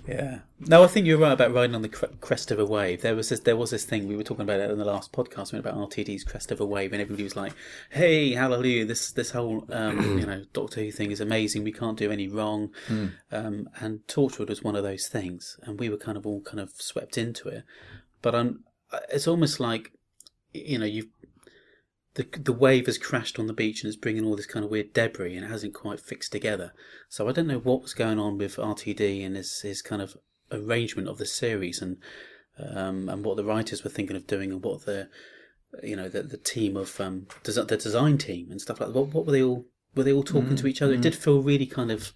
Yeah. 0.06 0.40
No, 0.60 0.84
I 0.84 0.86
think 0.86 1.06
you're 1.06 1.18
right 1.18 1.32
about 1.32 1.52
riding 1.52 1.74
on 1.74 1.82
the 1.82 1.88
cre- 1.88 2.06
crest 2.20 2.50
of 2.50 2.58
a 2.58 2.64
wave. 2.64 3.00
There 3.00 3.16
was 3.16 3.30
this, 3.30 3.40
there 3.40 3.56
was 3.56 3.70
this 3.70 3.84
thing 3.84 4.06
we 4.06 4.16
were 4.16 4.22
talking 4.22 4.42
about 4.42 4.60
it 4.60 4.70
in 4.70 4.78
the 4.78 4.84
last 4.84 5.12
podcast 5.12 5.52
we 5.52 5.58
went 5.58 5.66
about 5.66 5.90
RTD's 5.90 6.24
crest 6.24 6.52
of 6.52 6.60
a 6.60 6.66
wave, 6.66 6.92
and 6.92 7.00
everybody 7.00 7.24
was 7.24 7.36
like, 7.36 7.54
"Hey, 7.90 8.32
hallelujah! 8.32 8.84
This 8.84 9.12
this 9.12 9.30
whole 9.30 9.66
um, 9.70 10.18
you 10.18 10.26
know 10.26 10.44
Doctor 10.52 10.82
Who 10.82 10.90
thing 10.90 11.10
is 11.10 11.20
amazing. 11.20 11.64
We 11.64 11.72
can't 11.72 11.98
do 11.98 12.10
any 12.10 12.28
wrong." 12.28 12.70
Um, 13.32 13.68
and 13.80 14.06
Torchwood 14.06 14.48
was 14.48 14.62
one 14.62 14.76
of 14.76 14.82
those 14.82 15.06
things, 15.08 15.58
and 15.62 15.80
we 15.80 15.88
were 15.88 15.96
kind 15.96 16.18
of 16.18 16.26
all 16.26 16.42
kind 16.42 16.60
of 16.60 16.72
swept 16.76 17.16
into 17.16 17.48
it. 17.48 17.64
But 18.20 18.34
um, 18.34 18.64
it's 19.10 19.26
almost 19.26 19.58
like 19.58 19.92
you 20.52 20.78
know 20.78 20.86
you've 20.86 21.08
the 22.14 22.26
the 22.38 22.52
wave 22.52 22.86
has 22.86 22.98
crashed 22.98 23.38
on 23.38 23.46
the 23.46 23.52
beach 23.52 23.82
and 23.82 23.88
is 23.88 23.96
bringing 23.96 24.24
all 24.24 24.36
this 24.36 24.46
kind 24.46 24.64
of 24.64 24.70
weird 24.70 24.92
debris 24.92 25.36
and 25.36 25.44
it 25.44 25.50
hasn't 25.50 25.74
quite 25.74 26.00
fixed 26.00 26.32
together. 26.32 26.72
So 27.08 27.28
I 27.28 27.32
don't 27.32 27.48
know 27.48 27.58
what 27.58 27.82
was 27.82 27.94
going 27.94 28.18
on 28.18 28.38
with 28.38 28.56
RTD 28.56 29.24
and 29.24 29.36
his 29.36 29.60
his 29.60 29.82
kind 29.82 30.00
of 30.00 30.16
arrangement 30.52 31.08
of 31.08 31.18
the 31.18 31.26
series 31.26 31.82
and 31.82 31.98
um, 32.58 33.08
and 33.08 33.24
what 33.24 33.36
the 33.36 33.44
writers 33.44 33.82
were 33.82 33.90
thinking 33.90 34.16
of 34.16 34.26
doing 34.26 34.52
and 34.52 34.62
what 34.62 34.86
the 34.86 35.08
you 35.82 35.96
know 35.96 36.08
the 36.08 36.22
the 36.22 36.36
team 36.36 36.76
of 36.76 37.00
um 37.00 37.26
desi- 37.42 37.66
the 37.66 37.76
design 37.76 38.16
team 38.16 38.50
and 38.50 38.60
stuff 38.60 38.80
like 38.80 38.92
that. 38.92 38.98
What, 38.98 39.08
what 39.08 39.26
were 39.26 39.32
they 39.32 39.42
all 39.42 39.66
were 39.94 40.04
they 40.04 40.12
all 40.12 40.22
talking 40.22 40.56
to 40.56 40.66
each 40.66 40.82
other? 40.82 40.94
It 40.94 41.00
did 41.00 41.16
feel 41.16 41.42
really 41.42 41.66
kind 41.66 41.90
of 41.90 42.12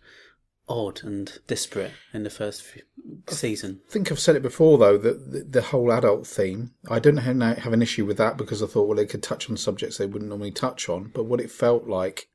odd 0.69 1.03
and 1.03 1.39
disparate 1.47 1.93
in 2.13 2.25
the 2.25 2.31
first 2.31 2.63
few, 2.63 2.83
season. 3.29 3.81
I 3.89 3.93
think 3.93 4.11
I've 4.11 4.21
said 4.21 4.37
it 4.37 4.43
before 4.43 4.79
though 4.79 4.99
that 4.99 5.33
the, 5.33 5.41
the 5.41 5.63
whole 5.63 5.93
adult 5.93 6.27
theme. 6.27 6.73
I 6.91 6.99
don't 6.99 7.17
have, 7.19 7.59
have 7.59 7.73
an 7.73 7.83
issue 7.83 8.05
with 8.05 8.19
that 8.19 8.37
because 8.37 8.63
I 8.63 8.67
thought 8.67 8.87
well 8.87 8.97
they 8.97 9.07
could 9.07 9.23
touch 9.23 9.49
on 9.49 9.57
subjects 9.57 9.99
they 9.99 10.07
wouldn't 10.07 10.29
normally 10.29 10.51
touch 10.51 10.89
on. 10.89 11.11
But 11.15 11.25
what 11.25 11.41
it 11.41 11.51
felt 11.51 11.87
like 11.87 12.29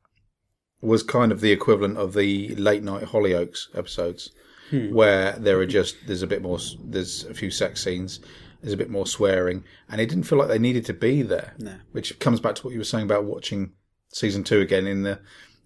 was 0.81 1.01
kind 1.01 1.31
of 1.31 1.41
the 1.41 1.51
equivalent 1.51 1.97
of 1.97 2.13
the 2.13 2.55
late 2.55 2.83
night 2.83 3.05
Hollyoaks 3.05 3.67
episodes, 3.77 4.31
hmm. 4.69 4.93
where 4.93 5.33
there 5.33 5.59
are 5.59 5.65
just 5.65 5.95
there's 6.07 6.23
a 6.23 6.27
bit 6.27 6.41
more 6.41 6.59
there's 6.83 7.23
a 7.25 7.33
few 7.33 7.51
sex 7.51 7.83
scenes. 7.83 8.19
There's 8.61 8.73
a 8.73 8.77
bit 8.77 8.89
more 8.89 9.05
swearing, 9.05 9.65
and 9.89 9.99
it 9.99 10.07
didn't 10.07 10.23
feel 10.23 10.39
like 10.39 10.47
they 10.47 10.57
needed 10.57 10.85
to 10.85 10.93
be 10.93 11.21
there. 11.21 11.53
No. 11.57 11.75
Which 11.91 12.17
comes 12.19 12.39
back 12.39 12.55
to 12.55 12.63
what 12.63 12.71
you 12.71 12.79
were 12.79 12.85
saying 12.85 13.03
about 13.03 13.25
watching 13.25 13.73
season 14.13 14.43
two 14.45 14.61
again 14.61 14.87
in 14.87 15.03
the 15.03 15.19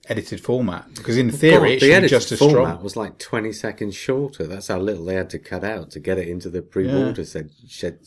edited 0.09 0.41
format, 0.41 0.93
because 0.95 1.17
in 1.17 1.31
theory 1.31 1.73
it 1.73 1.75
God, 1.75 1.79
should 1.79 1.87
be 1.87 1.93
edited 1.93 2.09
just 2.09 2.31
as 2.31 2.39
format 2.39 2.55
strong. 2.55 2.83
was 2.83 2.95
like 2.95 3.17
20 3.17 3.51
seconds 3.51 3.95
shorter. 3.95 4.47
That's 4.47 4.67
how 4.67 4.79
little 4.79 5.05
they 5.05 5.15
had 5.15 5.29
to 5.31 5.39
cut 5.39 5.63
out 5.63 5.91
to 5.91 5.99
get 5.99 6.17
it 6.17 6.27
into 6.27 6.49
the 6.49 6.61
pre-water 6.61 7.25
shed, 7.25 7.51
shed, 7.67 7.99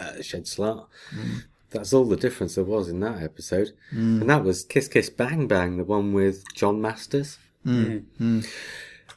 uh, 0.00 0.22
shed 0.22 0.46
slot. 0.46 0.88
Mm. 1.14 1.44
That's 1.70 1.92
all 1.92 2.04
the 2.04 2.16
difference 2.16 2.54
there 2.54 2.64
was 2.64 2.88
in 2.88 3.00
that 3.00 3.22
episode. 3.22 3.72
And 4.20 4.30
that 4.30 4.44
was 4.44 4.64
Kiss 4.64 4.88
Kiss 4.88 5.10
Bang 5.10 5.46
Bang, 5.46 5.76
the 5.76 5.84
one 5.84 6.12
with 6.12 6.44
John 6.54 6.80
Masters. 6.80 7.38
Mm. 7.66 8.04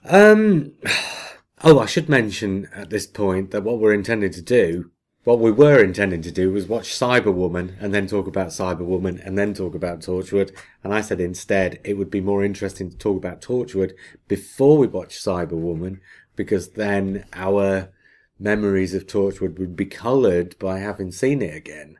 Um, 0.05 0.71
oh, 1.63 1.79
I 1.79 1.85
should 1.85 2.09
mention 2.09 2.67
at 2.73 2.89
this 2.89 3.07
point 3.07 3.51
that 3.51 3.63
what 3.63 3.79
we're 3.79 3.93
intending 3.93 4.31
to 4.31 4.41
do, 4.41 4.91
what 5.23 5.39
we 5.39 5.51
were 5.51 5.83
intending 5.83 6.21
to 6.21 6.31
do 6.31 6.51
was 6.51 6.67
watch 6.67 6.89
Cyberwoman 6.89 7.75
and 7.81 7.93
then 7.93 8.07
talk 8.07 8.25
about 8.25 8.47
Cyberwoman 8.49 9.25
and 9.25 9.37
then 9.37 9.53
talk 9.53 9.75
about 9.75 9.99
Torchwood. 9.99 10.55
And 10.83 10.93
I 10.93 11.01
said 11.01 11.19
instead 11.19 11.79
it 11.83 11.97
would 11.97 12.09
be 12.09 12.21
more 12.21 12.43
interesting 12.43 12.89
to 12.89 12.97
talk 12.97 13.17
about 13.17 13.41
Torchwood 13.41 13.93
before 14.27 14.77
we 14.77 14.87
watch 14.87 15.19
Cyberwoman 15.19 15.99
because 16.35 16.69
then 16.69 17.25
our 17.33 17.89
memories 18.39 18.93
of 18.93 19.07
Torchwood 19.07 19.59
would 19.59 19.75
be 19.75 19.85
coloured 19.85 20.57
by 20.57 20.79
having 20.79 21.11
seen 21.11 21.41
it 21.41 21.53
again. 21.53 21.97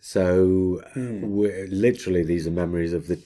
So 0.00 0.82
hmm. 0.94 1.24
uh, 1.24 1.26
we're, 1.26 1.66
literally 1.68 2.24
these 2.24 2.46
are 2.46 2.50
memories 2.50 2.92
of 2.92 3.06
the 3.06 3.20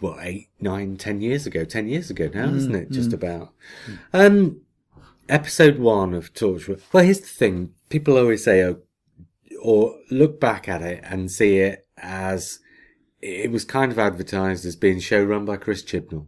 what 0.00 0.18
eight, 0.20 0.48
nine, 0.60 0.96
ten 0.96 1.20
years 1.20 1.46
ago, 1.46 1.64
ten 1.64 1.88
years 1.88 2.10
ago 2.10 2.30
now, 2.32 2.48
hmm, 2.48 2.56
isn't 2.56 2.74
it? 2.74 2.90
Just 2.90 3.08
hmm. 3.08 3.16
about. 3.16 3.52
Um, 4.12 4.60
episode 5.28 5.78
one 5.78 6.14
of 6.14 6.32
Torchwood. 6.34 6.82
Well, 6.92 7.04
here's 7.04 7.20
the 7.20 7.26
thing: 7.26 7.74
people 7.92 8.16
always 8.16 8.42
say, 8.42 8.64
oh, 8.64 8.80
or 9.60 9.98
look 10.10 10.40
back 10.40 10.68
at 10.68 10.82
it 10.82 11.04
and 11.04 11.30
see 11.30 11.58
it 11.58 11.86
as 11.98 12.58
it 13.20 13.52
was 13.52 13.64
kind 13.64 13.92
of 13.92 13.98
advertised 13.98 14.64
as 14.64 14.74
being 14.74 14.96
showrun 14.96 15.44
by 15.44 15.56
Chris 15.56 15.84
Chibnall, 15.84 16.26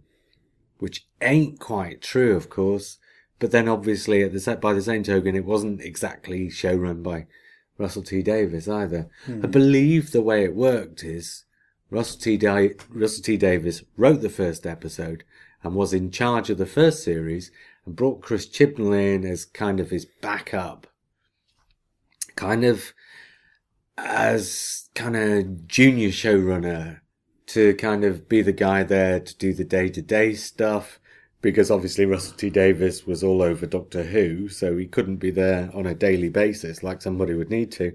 which 0.79 1.07
ain't 1.20 1.59
quite 1.59 2.03
true, 2.03 2.37
of 2.37 2.50
course. 2.50 2.98
But 3.40 3.50
then, 3.50 3.66
obviously, 3.66 4.22
at 4.22 4.33
the 4.33 4.40
sa- 4.40 4.55
by 4.57 4.74
the 4.74 4.83
same 4.83 5.03
token, 5.03 5.35
it 5.35 5.44
wasn't 5.44 5.81
exactly 5.81 6.48
showrun 6.48 7.03
by 7.03 7.27
Russell 7.79 8.03
T 8.03 8.22
Davies 8.22 8.68
either. 8.68 9.09
Hmm. 9.24 9.40
I 9.42 9.48
believe 9.48 10.12
the 10.12 10.22
way 10.22 10.44
it 10.44 10.55
worked 10.55 11.03
is 11.03 11.44
Russell 11.90 12.20
T. 12.20 12.37
Da- 12.37 12.74
Russell 12.90 13.24
T. 13.24 13.37
Davies 13.37 13.83
wrote 13.96 14.20
the 14.20 14.29
first 14.29 14.66
episode 14.66 15.24
and 15.62 15.74
was 15.74 15.92
in 15.92 16.11
charge 16.11 16.50
of 16.50 16.59
the 16.59 16.66
first 16.66 17.03
series 17.03 17.50
and 17.85 17.96
brought 17.96 18.20
Chris 18.20 18.46
Chibnall 18.46 19.14
in 19.14 19.24
as 19.24 19.44
kind 19.44 19.81
of 19.81 19.90
his 19.90 20.05
backup, 20.05 20.87
kind 22.37 22.64
of 22.64 22.92
as 23.97 24.88
kind 24.94 25.16
of 25.16 25.66
junior 25.66 26.09
showrunner 26.09 27.01
to 27.47 27.75
kind 27.75 28.05
of 28.05 28.29
be 28.29 28.42
the 28.42 28.53
guy 28.53 28.83
there 28.83 29.20
to 29.20 29.37
do 29.37 29.53
the 29.53 29.64
day 29.64 29.88
to 29.88 30.03
day 30.03 30.35
stuff. 30.35 30.99
Because 31.40 31.70
obviously 31.70 32.07
Russell 32.07 32.37
T 32.38 32.49
Davies 32.49 33.07
was 33.07 33.23
all 33.23 33.42
over 33.42 33.66
Doctor 33.66 34.03
Who, 34.03 34.49
so 34.49 34.79
he 34.79 34.87
couldn't 34.87 35.16
be 35.16 35.31
there 35.31 35.70
on 35.75 35.87
a 35.87 35.94
daily 35.94 36.31
basis 36.31 36.83
like 36.83 37.03
somebody 37.03 37.35
would 37.35 37.51
need 37.51 37.70
to. 37.73 37.92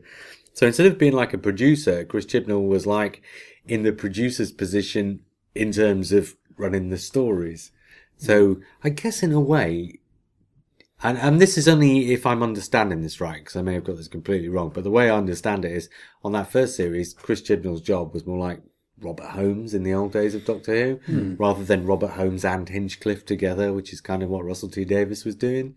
So 0.53 0.67
instead 0.67 0.85
of 0.85 0.99
being 0.99 1.13
like 1.13 1.33
a 1.33 1.37
producer, 1.39 2.05
Chris 2.05 2.27
Chibnall 2.27 2.67
was 2.67 2.85
like 2.85 3.23
in 3.65 3.81
the 3.81 3.91
producer's 3.91 4.51
position 4.51 5.21
in 5.55 5.71
terms 5.71 6.11
of 6.11 6.35
running 6.57 6.89
the 6.89 6.97
stories. 6.97 7.71
So 8.17 8.59
I 8.83 8.89
guess 8.89 9.23
in 9.23 9.31
a 9.31 9.39
way, 9.39 9.98
and, 11.01 11.17
and 11.17 11.39
this 11.39 11.57
is 11.57 11.67
only 11.67 12.11
if 12.11 12.25
I'm 12.25 12.43
understanding 12.43 13.01
this 13.01 13.21
right, 13.21 13.39
because 13.39 13.55
I 13.55 13.61
may 13.61 13.73
have 13.73 13.83
got 13.83 13.97
this 13.97 14.07
completely 14.07 14.49
wrong, 14.49 14.71
but 14.73 14.83
the 14.83 14.91
way 14.91 15.09
I 15.09 15.17
understand 15.17 15.65
it 15.65 15.71
is 15.71 15.89
on 16.23 16.31
that 16.33 16.51
first 16.51 16.75
series, 16.75 17.13
Chris 17.13 17.41
Chibnall's 17.41 17.81
job 17.81 18.13
was 18.13 18.25
more 18.25 18.37
like 18.37 18.61
Robert 19.01 19.29
Holmes 19.29 19.73
in 19.73 19.83
the 19.83 19.93
old 19.93 20.11
days 20.11 20.35
of 20.35 20.45
Doctor 20.45 20.73
Who, 20.73 20.95
hmm. 21.05 21.35
rather 21.37 21.63
than 21.63 21.85
Robert 21.85 22.11
Holmes 22.11 22.43
and 22.43 22.67
Hinchcliffe 22.67 23.25
together, 23.25 23.73
which 23.73 23.93
is 23.93 24.01
kind 24.01 24.23
of 24.23 24.29
what 24.29 24.45
Russell 24.45 24.69
T 24.69 24.83
Davies 24.85 25.25
was 25.25 25.35
doing. 25.35 25.75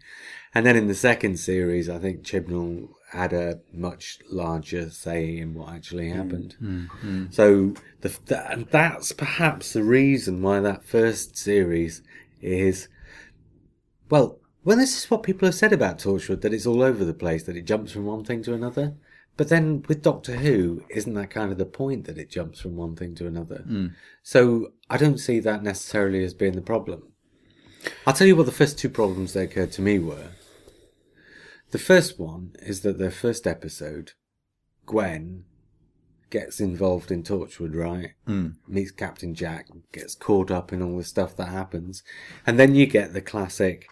And 0.54 0.66
then 0.66 0.76
in 0.76 0.88
the 0.88 0.94
second 0.94 1.38
series, 1.38 1.88
I 1.88 1.98
think 1.98 2.24
Chibnall 2.24 2.88
had 3.12 3.32
a 3.32 3.61
much 3.72 4.18
larger 4.30 4.90
say 4.90 5.38
in 5.38 5.54
what 5.54 5.72
actually 5.72 6.11
hmm. 6.11 6.16
happened. 6.16 6.56
Hmm. 6.58 7.26
So 7.30 7.74
the, 8.00 8.16
the, 8.26 8.50
and 8.50 8.66
that's 8.66 9.12
perhaps 9.12 9.72
the 9.72 9.85
reason 9.85 10.42
why 10.42 10.61
that 10.61 10.85
first 10.85 11.37
series 11.37 12.02
is, 12.40 12.88
well, 14.11 14.40
well, 14.64 14.77
this 14.77 14.96
is 14.96 15.11
what 15.11 15.22
people 15.22 15.46
have 15.46 15.55
said 15.55 15.72
about 15.72 15.98
Torchwood, 15.98 16.40
that 16.42 16.55
it's 16.55 16.66
all 16.66 16.83
over 16.83 17.05
the 17.05 17.14
place, 17.14 17.42
that 17.44 17.57
it 17.57 17.64
jumps 17.64 17.92
from 17.92 18.07
one 18.07 18.25
thing 18.25 18.42
to 18.44 18.55
another. 18.55 18.94
But 19.37 19.48
then 19.48 19.85
with 19.88 20.03
Doctor 20.03 20.37
Who, 20.37 20.85
isn't 20.90 21.14
that 21.14 21.31
kind 21.31 21.51
of 21.51 21.59
the 21.59 21.64
point 21.64 22.05
that 22.05 22.18
it 22.18 22.31
jumps 22.31 22.61
from 22.61 22.77
one 22.77 22.94
thing 22.96 23.14
to 23.16 23.27
another? 23.27 23.64
So 24.22 24.72
I 24.90 24.98
don't 24.98 25.18
see 25.18 25.40
that 25.40 25.62
necessarily 25.62 26.22
as 26.22 26.35
being 26.35 26.53
the 26.53 26.61
problem. 26.61 27.12
I'll 28.07 28.12
tell 28.12 28.27
you 28.27 28.37
what 28.37 28.46
the 28.46 28.53
first 28.53 28.79
two 28.79 28.90
problems 28.90 29.33
that 29.33 29.40
occurred 29.40 29.72
to 29.72 29.83
me 29.83 29.98
were. 29.98 30.33
The 31.70 31.79
first 31.79 32.18
one 32.18 32.53
is 32.61 32.83
that 32.83 32.98
the 32.98 33.11
first 33.11 33.46
episode, 33.46 34.12
Gwen 34.85 35.44
gets 36.29 36.61
involved 36.61 37.11
in 37.11 37.22
Torchwood, 37.22 37.75
right? 37.75 38.12
Mm. 38.29 38.57
Meets 38.68 38.90
Captain 38.90 39.35
Jack, 39.35 39.68
gets 39.92 40.14
caught 40.14 40.51
up 40.51 40.72
in 40.72 40.83
all 40.83 40.98
the 40.98 41.05
stuff 41.05 41.35
that 41.37 41.48
happens. 41.48 42.03
And 42.46 42.59
then 42.59 42.75
you 42.75 42.87
get 42.87 43.14
the 43.14 43.22
classic, 43.22 43.87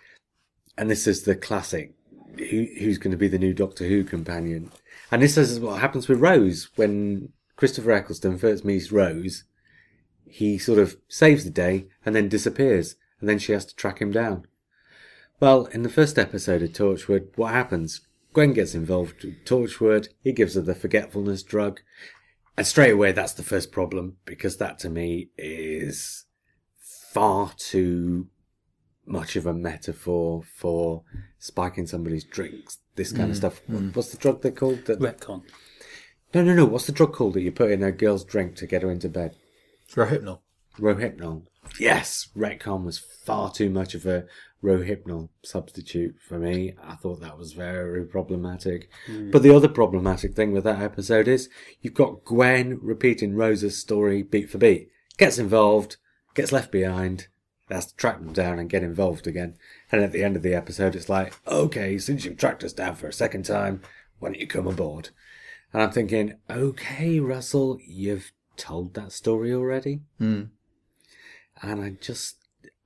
and 0.81 0.91
this 0.91 1.07
is 1.07 1.25
the 1.25 1.37
classic, 1.37 1.93
who, 2.39 2.67
who's 2.79 2.97
going 2.97 3.11
to 3.11 3.17
be 3.19 3.29
the 3.29 3.39
new 3.39 3.53
Doctor 3.53 3.87
Who 3.87 4.03
companion? 4.03 4.73
And 5.13 5.21
this 5.21 5.37
is 5.37 5.61
what 5.61 5.79
happens 5.79 6.09
with 6.09 6.21
Rose 6.21 6.71
when 6.75 7.35
Christopher 7.57 7.93
Eccleston 7.93 8.39
first 8.39 8.65
meets 8.65 8.91
Rose. 8.91 9.45
He 10.27 10.57
sort 10.57 10.79
of 10.79 10.97
saves 11.07 11.45
the 11.45 11.51
day 11.51 11.89
and 12.07 12.17
then 12.17 12.31
disappears, 12.31 12.97
and 13.21 13.29
then 13.29 13.39
she 13.39 13.53
has 13.53 13.67
to 13.67 13.77
track 13.77 13.99
him 13.99 14.11
down. 14.11 14.47
Well, 15.39 15.67
in 15.67 15.83
the 15.83 15.91
first 15.91 16.19
episode 16.19 16.63
of 16.63 16.71
Torchwood, 16.71 17.37
what 17.37 17.53
happens? 17.53 18.01
Gwen 18.33 18.55
gets 18.55 18.75
involved 18.75 19.23
with 19.23 19.45
Torchwood, 19.45 20.09
he 20.23 20.33
gives 20.33 20.55
her 20.55 20.63
the 20.63 20.75
forgetfulness 20.75 21.43
drug, 21.43 21.81
and 22.57 22.67
straight 22.67 22.93
away 22.93 23.13
that's 23.13 23.35
the 23.35 23.43
first 23.43 23.71
problem, 23.71 24.17
because 24.25 24.57
that 24.57 24.79
to 24.79 24.89
me 24.89 25.29
is 25.37 26.25
far 27.13 27.53
too 27.59 28.29
much 29.07 29.37
of 29.37 29.47
a 29.47 29.55
metaphor 29.55 30.43
for 30.43 31.03
spiking 31.39 31.87
somebody's 31.87 32.25
drinks, 32.25 32.79
this 32.97 33.13
kind 33.13 33.31
of 33.31 33.37
mm. 33.37 33.39
stuff. 33.39 33.61
Mm. 33.71 33.95
What's 33.95 34.11
the 34.11 34.19
drug 34.19 34.43
they 34.43 34.51
called? 34.51 34.85
That, 34.87 35.01
Retcon. 35.01 35.43
no, 36.35 36.43
no, 36.43 36.55
no. 36.55 36.65
What's 36.65 36.87
the 36.87 36.93
drug 36.93 37.13
called 37.13 37.35
that 37.35 37.43
you 37.43 37.53
put 37.53 37.71
in 37.71 37.83
a 37.83 37.93
girl's 37.93 38.25
drink 38.25 38.57
to 38.57 38.67
get 38.67 38.83
her 38.83 38.91
into 38.91 39.09
bed? 39.09 39.37
Rohypnol. 39.95 40.41
Rohypnol. 40.79 41.47
Yes, 41.79 42.29
Retcon 42.37 42.85
was 42.85 42.99
far 42.99 43.53
too 43.53 43.71
much 43.71 43.95
of 43.95 44.07
a 44.07 44.27
Rohypnol 44.63 45.29
substitute 45.43 46.17
for 46.21 46.39
me. 46.39 46.75
I 46.83 46.95
thought 46.95 47.21
that 47.21 47.39
was 47.39 47.53
very 47.53 48.05
problematic. 48.05 48.91
Mm. 49.09 49.31
But 49.31 49.43
the 49.43 49.55
other 49.55 49.69
problematic 49.69 50.35
thing 50.35 50.53
with 50.53 50.65
that 50.65 50.83
episode 50.83 51.29
is 51.29 51.49
you've 51.81 51.95
got 51.95 52.25
Gwen 52.25 52.79
repeating 52.83 53.35
Rose's 53.35 53.79
story 53.79 54.23
beat 54.23 54.51
for 54.51 54.59
beat. 54.59 54.91
Gets 55.17 55.39
involved, 55.39 55.97
gets 56.35 56.53
left 56.53 56.71
behind, 56.71 57.29
has 57.73 57.87
to 57.87 57.97
track 57.97 58.21
them 58.21 58.33
down 58.33 58.59
and 58.59 58.71
get 58.71 58.83
involved 58.83 59.27
again. 59.27 59.57
And 59.93 60.03
at 60.03 60.13
the 60.13 60.25
end 60.25 60.37
of 60.37 60.43
the 60.43 60.55
episode, 60.55 60.95
it's 60.95 61.09
like, 61.09 61.35
okay, 61.47 61.99
since 61.99 62.25
you've 62.25 62.39
tracked 62.39 62.65
us 62.65 62.73
down 62.73 62.97
for 62.97 63.09
a 63.09 63.13
second 63.13 63.45
time, 63.45 63.83
why 64.19 64.29
don't 64.29 64.41
you 64.41 64.47
come 64.47 64.67
aboard? 64.67 65.11
And 65.73 65.83
I'm 65.83 65.91
thinking, 65.91 66.35
okay, 66.49 67.21
Russell, 67.21 67.79
you've 67.87 68.33
told 68.57 68.95
that 68.95 69.13
story 69.13 69.53
already. 69.53 70.01
Hmm. 70.19 70.45
And 71.63 71.81
I 71.81 71.91
just, 72.01 72.37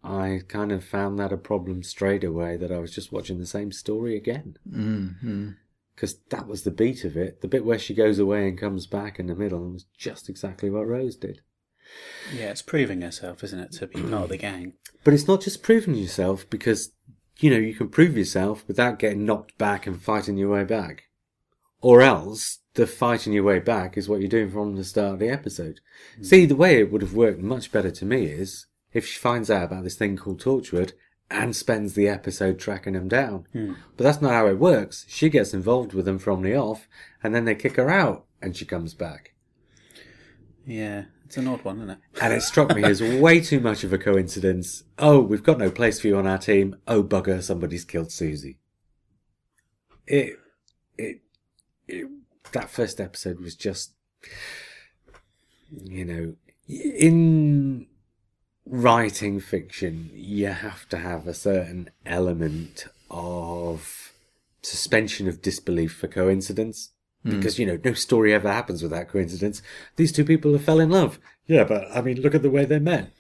I 0.03 0.41
kind 0.49 0.73
of 0.73 0.85
found 0.85 1.19
that 1.19 1.33
a 1.33 1.37
problem 1.37 1.83
straight 1.83 2.25
away 2.25 2.57
that 2.57 2.73
I 2.73 2.79
was 2.79 2.95
just 2.95 3.13
watching 3.13 3.39
the 3.39 3.47
same 3.47 3.73
story 3.73 4.17
again. 4.17 4.59
Mm-hmm. 4.71 5.51
Because 5.95 6.19
that 6.31 6.49
was 6.49 6.65
the 6.65 6.71
beat 6.71 7.05
of 7.05 7.17
it. 7.17 7.41
The 7.41 7.49
bit 7.49 7.65
where 7.65 7.79
she 7.79 7.95
goes 7.95 8.19
away 8.19 8.49
and 8.49 8.59
comes 8.59 8.87
back 8.87 9.19
in 9.19 9.29
the 9.29 9.35
middle 9.35 9.71
was 9.71 9.87
just 9.97 10.29
exactly 10.29 10.69
what 10.69 10.89
Rose 10.89 11.17
did. 11.17 11.41
Yeah, 12.33 12.51
it's 12.51 12.63
proving 12.63 13.03
herself, 13.03 13.45
isn't 13.45 13.59
it, 13.59 13.73
to 13.73 13.87
be 13.87 14.01
part 14.01 14.25
of 14.25 14.29
the 14.31 14.37
gang. 14.37 14.75
But 15.03 15.15
it's 15.15 15.29
not 15.29 15.43
just 15.43 15.63
proving 15.63 15.95
yourself 15.95 16.49
because, 16.49 16.93
you 17.39 17.51
know, 17.51 17.59
you 17.59 17.75
can 17.75 17.89
prove 17.89 18.17
yourself 18.17 18.65
without 18.67 18.99
getting 18.99 19.27
knocked 19.27 19.59
back 19.59 19.87
and 19.87 20.01
fighting 20.01 20.37
your 20.37 20.51
way 20.51 20.65
back. 20.65 21.05
Or 21.81 22.01
else, 22.01 22.61
the 22.75 22.87
fighting 22.87 23.33
your 23.33 23.45
way 23.45 23.59
back 23.59 23.97
is 23.97 24.09
what 24.09 24.21
you're 24.21 24.29
doing 24.29 24.51
from 24.51 24.75
the 24.75 24.85
start 24.85 25.15
of 25.15 25.19
the 25.19 25.29
episode. 25.29 25.81
Hmm. 26.17 26.25
See, 26.25 26.47
the 26.47 26.57
way 26.57 26.79
it 26.79 26.91
would 26.91 27.03
have 27.03 27.15
worked 27.15 27.41
much 27.41 27.71
better 27.71 27.91
to 27.91 28.05
me 28.05 28.25
is 28.25 28.67
if 28.93 29.07
she 29.07 29.19
finds 29.19 29.51
out 29.51 29.65
about 29.65 29.85
this 29.85 29.97
thing 29.97 30.17
called 30.17 30.41
Torchwood 30.41 30.93
and 31.31 31.55
spends 31.55 31.95
the 31.95 32.09
episode 32.09 32.59
tracking 32.59 32.95
them 32.95 33.09
down. 33.09 33.47
Hmm. 33.53 33.75
But 33.97 34.05
that's 34.05 34.23
not 34.23 34.33
how 34.33 34.47
it 34.47 34.59
works. 34.59 35.05
She 35.09 35.29
gets 35.29 35.53
involved 35.55 35.93
with 35.93 36.05
them 36.05 36.19
from 36.19 36.43
the 36.43 36.57
off, 36.57 36.89
and 37.23 37.35
then 37.35 37.45
they 37.45 37.55
kick 37.55 37.77
her 37.77 37.91
out, 37.91 38.25
and 38.41 38.57
she 38.57 38.65
comes 38.65 38.95
back. 38.95 39.34
Yeah, 40.67 41.05
it's 41.27 41.37
an 41.37 41.49
odd 41.49 41.63
one, 41.65 41.79
isn't 41.79 41.91
it? 41.91 41.99
And 42.21 42.33
it 42.33 42.43
struck 42.43 42.75
me 42.75 42.85
as 42.85 43.03
way 43.03 43.41
too 43.41 43.61
much 43.61 43.85
of 43.85 43.93
a 43.93 43.99
coincidence. 43.99 44.85
Oh, 44.99 45.21
we've 45.21 45.43
got 45.43 45.59
no 45.59 45.71
place 45.71 46.01
for 46.01 46.09
you 46.09 46.17
on 46.17 46.27
our 46.27 46.39
team. 46.39 46.77
Oh, 46.87 47.03
bugger, 47.03 47.43
somebody's 47.43 47.85
killed 47.85 48.13
Susie. 48.13 48.59
It, 50.07 50.39
it, 50.97 51.21
it, 51.87 52.09
that 52.53 52.71
first 52.71 53.01
episode 53.01 53.41
was 53.41 53.55
just, 53.55 53.93
you 55.71 56.05
know, 56.05 56.35
in 56.69 57.87
writing 58.67 59.41
fiction, 59.41 60.11
you 60.15 60.47
have 60.47 60.89
to 60.89 60.99
have 60.99 61.27
a 61.27 61.35
certain 61.35 61.91
element 62.07 62.87
of 63.11 64.13
suspension 64.63 65.29
of 65.29 65.43
disbelief 65.43 65.95
for 65.95 66.09
coincidence. 66.09 66.94
Hmm. 67.25 67.31
Because, 67.31 67.59
you 67.59 67.67
know, 67.67 67.79
no 67.85 67.95
story 67.95 68.33
ever 68.33 68.53
happens 68.53 68.83
without 68.83 69.09
coincidence. 69.09 69.63
These 69.97 70.13
two 70.13 70.25
people 70.25 70.53
have 70.53 70.65
fell 70.65 70.81
in 70.81 70.91
love. 70.91 71.19
Yeah, 71.47 71.65
but 71.65 71.89
I 71.95 72.01
mean, 72.01 72.21
look 72.21 72.35
at 72.35 72.43
the 72.43 72.51
way 72.51 72.65
they 72.65 72.79
met. 72.79 73.11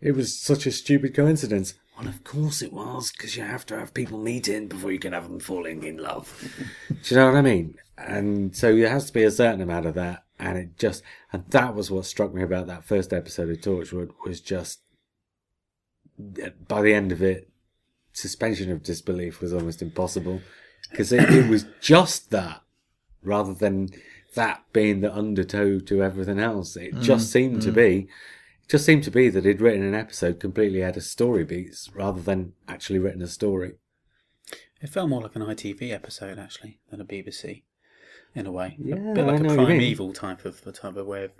It 0.00 0.12
was 0.12 0.38
such 0.38 0.66
a 0.66 0.72
stupid 0.72 1.14
coincidence. 1.14 1.74
Well, 1.98 2.08
of 2.08 2.24
course 2.24 2.62
it 2.62 2.72
was, 2.72 3.12
because 3.12 3.36
you 3.36 3.42
have 3.42 3.66
to 3.66 3.78
have 3.78 3.92
people 3.92 4.18
meeting 4.18 4.68
before 4.68 4.90
you 4.90 4.98
can 4.98 5.12
have 5.12 5.28
them 5.28 5.40
falling 5.40 5.82
in 5.82 5.98
love. 5.98 6.54
Do 6.88 7.14
you 7.14 7.20
know 7.20 7.26
what 7.26 7.36
I 7.36 7.42
mean? 7.42 7.74
And 7.98 8.56
so 8.56 8.74
there 8.74 8.88
has 8.88 9.06
to 9.06 9.12
be 9.12 9.24
a 9.24 9.30
certain 9.30 9.60
amount 9.60 9.84
of 9.84 9.94
that. 9.94 10.24
And 10.38 10.56
it 10.56 10.78
just, 10.78 11.02
and 11.32 11.44
that 11.50 11.74
was 11.74 11.90
what 11.90 12.06
struck 12.06 12.32
me 12.32 12.42
about 12.42 12.66
that 12.68 12.84
first 12.84 13.12
episode 13.12 13.50
of 13.50 13.58
Torchwood 13.58 14.12
was 14.24 14.40
just, 14.40 14.80
uh, 16.42 16.48
by 16.66 16.80
the 16.80 16.94
end 16.94 17.12
of 17.12 17.22
it, 17.22 17.50
suspension 18.14 18.72
of 18.72 18.82
disbelief 18.82 19.42
was 19.42 19.52
almost 19.52 19.82
impossible. 19.82 20.40
Because 20.90 21.12
it, 21.12 21.28
it 21.28 21.50
was 21.50 21.66
just 21.82 22.30
that, 22.30 22.62
rather 23.22 23.54
than 23.54 23.90
that 24.34 24.62
being 24.72 25.00
the 25.00 25.14
undertow 25.14 25.78
to 25.80 26.02
everything 26.02 26.38
else. 26.38 26.76
It 26.76 26.94
just 27.00 27.28
mm, 27.28 27.32
seemed 27.32 27.62
to 27.62 27.72
mm. 27.72 27.74
be, 27.74 27.96
it 28.62 28.68
just 28.68 28.84
seemed 28.84 29.04
to 29.04 29.10
be 29.10 29.28
that 29.28 29.44
he'd 29.44 29.60
written 29.60 29.82
an 29.82 29.94
episode 29.94 30.40
completely 30.40 30.84
out 30.84 30.96
of 30.96 31.02
story 31.02 31.44
beats 31.44 31.90
rather 31.94 32.20
than 32.20 32.52
actually 32.68 32.98
written 32.98 33.22
a 33.22 33.26
story. 33.26 33.72
It 34.80 34.88
felt 34.88 35.10
more 35.10 35.22
like 35.22 35.36
an 35.36 35.42
ITV 35.42 35.92
episode 35.92 36.38
actually 36.38 36.78
than 36.90 37.00
a 37.00 37.04
BBC, 37.04 37.62
in 38.34 38.46
a 38.46 38.52
way. 38.52 38.76
Yeah, 38.78 38.94
a 38.94 39.14
bit 39.14 39.26
like 39.26 39.42
know 39.42 39.54
a 39.54 39.56
what 39.56 39.60
you 39.62 39.66
mean. 39.66 39.66
primeval 39.66 40.12
type 40.12 40.44
of 40.44 40.62
the 40.62 40.72
type 40.72 40.96
of 40.96 41.06
way 41.06 41.24
of 41.24 41.32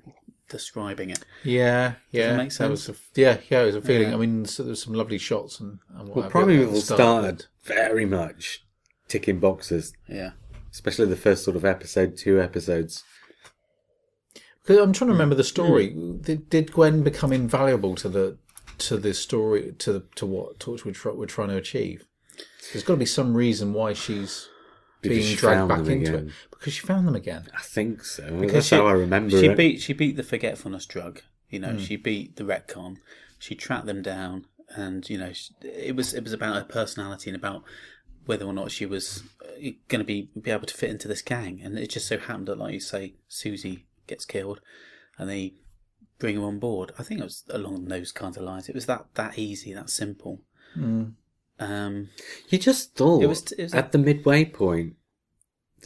describing 0.51 1.09
it. 1.09 1.25
Yeah, 1.43 1.95
yeah. 2.11 2.37
make 2.37 2.53
That 2.53 2.71
was 2.71 2.85
sense? 2.85 2.99
a, 3.17 3.21
yeah, 3.21 3.39
yeah. 3.49 3.63
It 3.63 3.67
was 3.67 3.77
a 3.77 3.83
feeling. 3.83 4.09
Yeah. 4.09 4.15
I 4.15 4.19
mean, 4.19 4.45
so 4.45 4.63
there 4.63 4.71
was 4.71 4.83
some 4.83 4.93
lovely 4.93 5.17
shots 5.17 5.59
and, 5.61 5.79
and 5.97 6.09
what 6.09 6.17
Well, 6.17 6.25
have 6.25 6.33
you 6.35 6.41
at 6.41 6.47
Primeval 6.47 6.75
the 6.75 6.81
started 6.81 7.47
very 7.65 8.05
much 8.05 8.65
ticking 9.09 9.39
boxes, 9.39 9.95
Yeah. 10.09 10.33
Especially 10.73 11.07
the 11.07 11.17
first 11.17 11.45
sort 11.45 11.57
of 11.57 11.65
episode, 11.65 12.17
two 12.17 12.41
episodes. 12.41 13.05
'Cause 14.65 14.77
I'm 14.79 14.93
trying 14.93 15.09
to 15.09 15.13
remember 15.15 15.35
the 15.35 15.45
story. 15.45 15.89
Did, 16.21 16.49
did 16.51 16.73
Gwen 16.73 17.03
become 17.03 17.33
invaluable 17.33 17.95
to 17.97 18.09
the 18.09 18.39
to 18.79 18.97
the 18.97 19.13
story 19.13 19.75
to 19.79 19.93
the, 19.93 20.05
to 20.17 20.27
what 20.27 20.59
Torchwood 20.59 21.17
we're 21.17 21.27
trying 21.27 21.49
to 21.49 21.57
achieve? 21.57 22.05
There's 22.73 22.85
got 22.85 22.95
to 22.95 22.99
be 22.99 23.07
some 23.07 23.35
reason 23.35 23.73
why 23.73 23.95
she's 23.95 24.49
Because 25.03 25.19
being 25.19 25.29
she 25.31 25.37
dragged 25.37 25.69
back 25.69 25.79
into 25.81 25.93
again. 26.13 26.29
it 26.29 26.33
because 26.51 26.73
she 26.75 26.87
found 26.87 27.09
them 27.09 27.17
again. 27.17 27.49
I 27.57 27.63
think 27.63 28.05
so. 28.05 28.25
Because 28.39 28.53
That's 28.53 28.67
she- 28.67 28.77
how 28.77 28.87
I 28.87 28.93
remember 28.93 29.39
She 29.41 29.47
it. 29.47 29.57
beat 29.57 29.81
she 29.81 29.93
beat 29.93 30.17
the 30.17 30.23
forgetfulness 30.23 30.87
drug. 30.87 31.23
You 31.49 31.59
Hmm. 31.59 31.65
know, 31.77 31.79
she 31.79 31.97
beat 31.97 32.37
the 32.37 32.45
retcon. 32.45 32.99
She 33.39 33.55
tracked 33.55 33.87
them 33.87 34.03
down, 34.03 34.47
and 34.77 35.09
you 35.11 35.19
know, 35.19 35.33
it 35.63 35.97
was 35.97 36.15
it 36.15 36.23
was 36.23 36.33
about 36.35 36.55
her 36.55 36.65
personality 36.65 37.31
and 37.31 37.37
about 37.37 37.65
whether 38.31 38.47
or 38.47 38.53
not 38.53 38.71
she 38.71 38.87
was 38.87 39.25
going 39.89 39.99
to 39.99 40.05
be 40.05 40.31
be 40.41 40.51
able 40.53 40.67
to 40.67 40.75
fit 40.81 40.91
into 40.91 41.09
this 41.09 41.21
gang. 41.23 41.61
And 41.63 41.77
it 41.79 41.91
just 41.91 42.07
so 42.07 42.17
happened 42.19 42.47
that, 42.49 42.59
like 42.59 42.73
you 42.75 42.81
say, 42.81 43.15
Susie 43.29 43.87
gets 44.07 44.25
killed, 44.25 44.61
and 45.19 45.29
they 45.29 45.55
bring 46.21 46.37
her 46.37 46.43
on 46.45 46.59
board. 46.61 46.93
I 46.99 47.03
think 47.03 47.21
it 47.21 47.25
was 47.25 47.43
along 47.51 47.87
those 47.87 48.13
kinds 48.13 48.37
of 48.37 48.45
lines. 48.45 48.69
It 48.69 48.75
was 48.75 48.87
that 48.87 49.07
that 49.15 49.39
easy, 49.39 49.73
that 49.75 49.91
simple. 49.91 50.35
Um, 51.59 52.09
You 52.49 52.59
just 52.59 52.95
thought 52.97 53.23
It 53.23 53.27
was- 53.27 53.53
it 53.53 53.63
was- 53.65 53.75
at 53.75 53.93
the 53.93 53.99
midway 53.99 54.45
point 54.45 54.91
that 54.95 55.00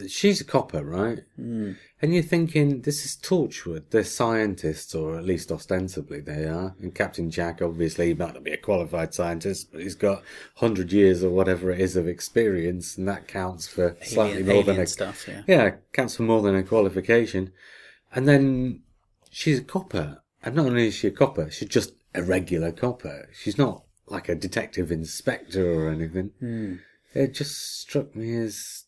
she's 0.09 0.41
a 0.41 0.45
copper, 0.45 0.85
right? 0.85 1.21
mm, 1.39 1.77
And 2.03 2.15
you're 2.15 2.23
thinking, 2.23 2.83
this 2.83 3.05
is 3.05 3.17
Torchwood. 3.17 3.85
They're 3.91 4.05
scientists, 4.05 4.95
or 4.95 5.17
at 5.17 5.25
least 5.25 5.53
ostensibly 5.53 6.21
they 6.21 6.45
are. 6.45 6.75
And 6.81 6.95
Captain 6.95 7.31
Jack, 7.31 7.63
obviously, 7.63 8.09
he 8.09 8.15
might 8.15 8.35
not 8.35 8.45
be 8.45 8.53
a 8.53 8.57
qualified 8.57 9.15
scientist, 9.15 9.73
but 9.73 9.83
he's 9.83 9.95
got 9.95 10.23
100 10.59 10.93
years 10.93 11.23
or 11.23 11.31
whatever 11.31 11.71
it 11.71 11.81
is 11.81 11.97
of 11.97 12.09
experience, 12.09 12.97
and 12.99 13.09
that 13.09 13.29
counts 13.29 13.67
for 13.67 13.97
slightly 14.03 14.43
alien, 14.43 14.55
more 14.55 14.65
than 14.65 14.81
a 14.81 14.87
stuff. 14.87 15.27
Yeah. 15.29 15.43
Yeah, 15.47 15.71
counts 15.93 16.17
for 16.17 16.23
more 16.23 16.43
than 16.43 16.55
a 16.57 16.63
qualification. 16.63 17.53
And 18.15 18.29
then 18.29 18.83
she's 19.31 19.59
a 19.59 19.65
copper. 19.65 20.23
And 20.43 20.55
not 20.55 20.67
only 20.67 20.89
is 20.89 20.95
she 20.95 21.09
a 21.09 21.11
copper, 21.11 21.51
she's 21.51 21.69
just 21.69 21.95
a 22.15 22.23
regular 22.23 22.71
copper. 22.71 23.29
She's 23.33 23.59
not 23.59 23.85
like 24.07 24.29
a 24.29 24.35
detective 24.35 24.93
inspector 24.93 25.73
or 25.73 25.91
anything. 25.91 26.31
Hmm. 26.39 26.75
It 27.15 27.33
just 27.33 27.81
struck 27.81 28.15
me 28.15 28.37
as 28.37 28.84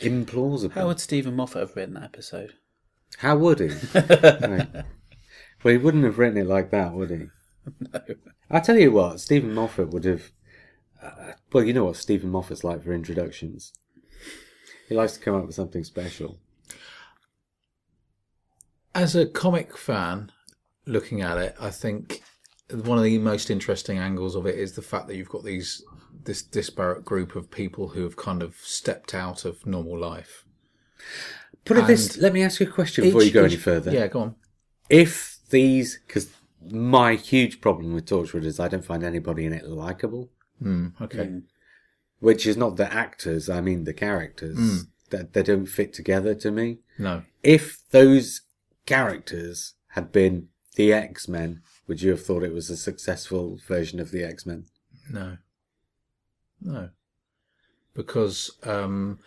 implausible. 0.00 0.72
How 0.72 0.86
would 0.86 1.00
Steven 1.00 1.34
Moffat 1.34 1.60
have 1.60 1.76
written 1.76 1.94
that 1.94 2.04
episode? 2.04 2.54
How 3.18 3.36
would 3.36 3.60
he? 3.60 3.70
Right. 3.94 4.84
Well, 5.62 5.72
he 5.72 5.78
wouldn't 5.78 6.04
have 6.04 6.18
written 6.18 6.38
it 6.38 6.46
like 6.46 6.70
that, 6.70 6.94
would 6.94 7.10
he? 7.10 7.26
No. 7.92 8.00
I 8.50 8.60
tell 8.60 8.78
you 8.78 8.92
what, 8.92 9.20
Steven 9.20 9.52
Moffat 9.52 9.90
would 9.90 10.04
have. 10.04 10.32
Uh, 11.02 11.32
well, 11.52 11.64
you 11.64 11.74
know 11.74 11.84
what 11.84 11.96
Steven 11.96 12.30
Moffat's 12.30 12.64
like 12.64 12.82
for 12.82 12.94
introductions. 12.94 13.74
He 14.88 14.94
likes 14.94 15.12
to 15.14 15.20
come 15.20 15.34
up 15.34 15.46
with 15.46 15.54
something 15.54 15.84
special. 15.84 16.38
As 18.94 19.14
a 19.14 19.26
comic 19.26 19.76
fan, 19.76 20.32
looking 20.86 21.20
at 21.20 21.38
it, 21.38 21.54
I 21.60 21.70
think 21.70 22.22
one 22.70 22.98
of 22.98 23.04
the 23.04 23.18
most 23.18 23.50
interesting 23.50 23.98
angles 23.98 24.34
of 24.34 24.46
it 24.46 24.58
is 24.58 24.72
the 24.72 24.82
fact 24.82 25.08
that 25.08 25.16
you've 25.16 25.28
got 25.28 25.44
these 25.44 25.84
this 26.24 26.42
disparate 26.42 27.04
group 27.04 27.34
of 27.36 27.50
people 27.50 27.88
who 27.88 28.02
have 28.02 28.16
kind 28.16 28.42
of 28.42 28.56
stepped 28.56 29.14
out 29.14 29.44
of 29.44 29.66
normal 29.66 29.98
life. 29.98 30.44
Put 31.64 31.76
it 31.78 31.86
this. 31.86 32.16
Let 32.16 32.32
me 32.32 32.42
ask 32.42 32.60
you 32.60 32.66
a 32.66 32.70
question 32.70 33.04
before 33.04 33.22
you 33.22 33.30
go 33.30 33.44
any 33.44 33.56
further. 33.56 33.90
Yeah, 33.92 34.06
go 34.06 34.20
on. 34.20 34.34
If 34.88 35.38
these, 35.50 35.98
because 36.06 36.30
my 36.70 37.14
huge 37.14 37.60
problem 37.60 37.92
with 37.94 38.06
Torchwood 38.06 38.44
is 38.44 38.58
I 38.60 38.68
don't 38.68 38.84
find 38.84 39.02
anybody 39.04 39.44
in 39.46 39.52
it 39.52 39.66
likable, 39.66 40.30
Mm, 40.62 40.92
okay. 41.00 41.40
which 42.18 42.46
is 42.46 42.56
not 42.56 42.76
the 42.76 42.92
actors. 42.92 43.48
I 43.48 43.60
mean 43.60 43.84
the 43.84 43.94
characters. 43.94 44.84
That 45.10 45.32
they 45.32 45.42
don't 45.42 45.66
fit 45.66 45.92
together 45.92 46.34
to 46.36 46.50
me. 46.52 46.78
No. 46.98 47.22
If 47.42 47.78
those 47.90 48.42
characters 48.86 49.74
had 49.88 50.12
been 50.12 50.48
the 50.76 50.92
X 50.92 51.26
Men, 51.28 51.62
would 51.88 52.00
you 52.00 52.10
have 52.10 52.24
thought 52.24 52.44
it 52.44 52.52
was 52.52 52.70
a 52.70 52.76
successful 52.76 53.58
version 53.66 53.98
of 53.98 54.12
the 54.12 54.22
X 54.22 54.46
Men? 54.46 54.66
No. 55.10 55.38
No. 56.62 56.90
Because 57.94 58.50
um, 58.64 59.18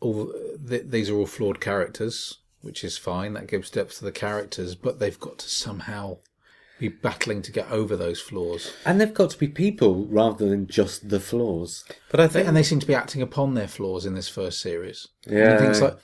all 0.00 0.32
th- 0.68 0.86
these 0.86 1.10
are 1.10 1.16
all 1.16 1.26
flawed 1.26 1.60
characters, 1.60 2.38
which 2.60 2.84
is 2.84 2.98
fine. 2.98 3.34
That 3.34 3.48
gives 3.48 3.70
depth 3.70 3.98
to 3.98 4.04
the 4.04 4.12
characters, 4.12 4.74
but 4.74 4.98
they've 4.98 5.18
got 5.18 5.38
to 5.38 5.48
somehow 5.48 6.18
be 6.78 6.88
battling 6.88 7.42
to 7.42 7.52
get 7.52 7.70
over 7.70 7.96
those 7.96 8.20
flaws. 8.20 8.72
And 8.84 9.00
they've 9.00 9.12
got 9.12 9.30
to 9.30 9.38
be 9.38 9.48
people 9.48 10.06
rather 10.06 10.48
than 10.48 10.66
just 10.66 11.08
the 11.08 11.20
flaws. 11.20 11.84
But 12.10 12.20
I 12.20 12.28
think 12.28 12.46
And 12.46 12.56
they 12.56 12.62
seem 12.62 12.80
to 12.80 12.86
be 12.86 12.94
acting 12.94 13.22
upon 13.22 13.54
their 13.54 13.68
flaws 13.68 14.06
in 14.06 14.14
this 14.14 14.28
first 14.28 14.60
series. 14.60 15.08
Yeah. 15.26 15.50
And 15.52 15.60
things 15.60 15.80
like 15.82 15.98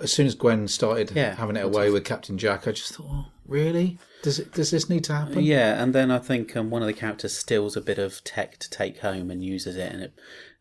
as 0.00 0.12
soon 0.12 0.26
as 0.26 0.34
Gwen 0.34 0.68
started 0.68 1.10
Yeah. 1.14 1.34
having 1.34 1.56
it 1.56 1.64
away 1.64 1.90
with 1.90 2.04
Captain 2.04 2.38
Jack, 2.38 2.68
I 2.68 2.72
just 2.72 2.94
thought, 2.94 3.06
oh, 3.10 3.26
really? 3.46 3.98
Does 4.22 4.38
it? 4.38 4.52
Does 4.52 4.70
this 4.70 4.88
need 4.88 5.02
to 5.04 5.14
happen? 5.14 5.42
Yeah, 5.42 5.82
and 5.82 5.92
then 5.92 6.12
I 6.12 6.18
think 6.20 6.56
um, 6.56 6.70
one 6.70 6.82
of 6.82 6.86
the 6.86 6.92
characters 6.94 7.36
steals 7.36 7.76
a 7.76 7.80
bit 7.80 7.98
of 7.98 8.22
tech 8.22 8.58
to 8.58 8.70
take 8.70 9.00
home 9.00 9.28
and 9.32 9.42
uses 9.42 9.76
it, 9.76 9.92
in 9.92 10.00
it 10.00 10.12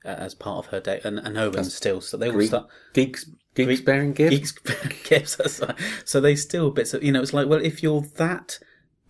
uh, 0.04 0.08
as 0.08 0.34
part 0.34 0.66
of 0.66 0.72
her 0.72 0.80
day. 0.80 1.00
And, 1.04 1.20
and 1.20 1.38
Owen 1.38 1.66
steals, 1.66 2.10
so 2.10 2.18
they 2.18 2.28
all 2.30 2.34
Greek, 2.34 2.48
start. 2.48 2.68
geeks, 2.94 3.30
geeks 3.54 3.82
bearing 3.82 4.14
gifts. 4.14 4.52
Geeks 4.54 4.88
gifts. 5.38 5.62
So 6.06 6.20
they 6.20 6.36
steal 6.36 6.72
bits 6.72 6.96
of, 6.96 7.04
you 7.04 7.12
know, 7.12 7.22
it's 7.22 7.34
like, 7.34 7.48
well, 7.48 7.64
if 7.64 7.84
you're 7.84 8.02
that 8.18 8.58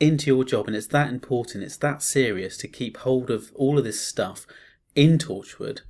into 0.01 0.27
your 0.27 0.43
job 0.43 0.67
and 0.67 0.75
it's 0.75 0.87
that 0.87 1.09
important, 1.09 1.63
it's 1.63 1.77
that 1.77 2.01
serious 2.01 2.57
to 2.57 2.67
keep 2.67 2.97
hold 2.97 3.29
of 3.29 3.51
all 3.55 3.77
of 3.77 3.83
this 3.83 4.01
stuff 4.05 4.45
in 4.95 5.17
Torchwood, 5.17 5.81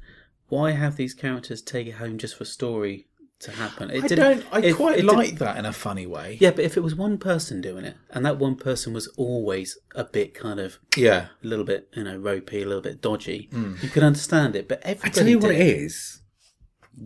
why 0.50 0.72
have 0.72 0.98
these 0.98 1.14
characters 1.14 1.62
take 1.62 1.88
it 1.88 1.94
home 1.94 2.18
just 2.18 2.36
for 2.36 2.46
story 2.46 3.08
to 3.40 3.52
happen? 3.52 3.90
It 3.90 4.04
I 4.04 4.08
don't. 4.08 4.46
I 4.52 4.60
it- 4.60 4.76
quite 4.76 5.00
it 5.00 5.06
like 5.06 5.38
that 5.40 5.58
in 5.58 5.66
a 5.66 5.74
funny 5.74 6.06
way. 6.06 6.38
Yeah, 6.40 6.52
but 6.52 6.66
if 6.66 6.78
it 6.78 6.82
was 6.82 6.94
one 6.94 7.18
person 7.18 7.62
doing 7.62 7.86
it, 7.86 7.96
and 8.10 8.26
that 8.26 8.38
one 8.38 8.56
person 8.56 8.94
was 8.94 9.08
always 9.18 9.78
a 9.96 10.04
bit 10.04 10.34
kind 10.34 10.60
of 10.60 10.78
Yeah. 10.98 11.28
a 11.44 11.48
little 11.48 11.66
bit, 11.66 11.90
you 11.96 12.04
know, 12.04 12.18
ropey, 12.18 12.62
a 12.62 12.66
little 12.66 12.82
bit 12.84 13.02
dodgy, 13.02 13.50
mm. 13.52 13.82
you 13.82 13.90
could 13.90 14.04
understand 14.04 14.56
it. 14.56 14.68
But 14.68 14.82
I 14.86 14.94
tell 14.96 15.28
you 15.28 15.40
what 15.40 15.52
it 15.52 15.62
is. 15.62 16.22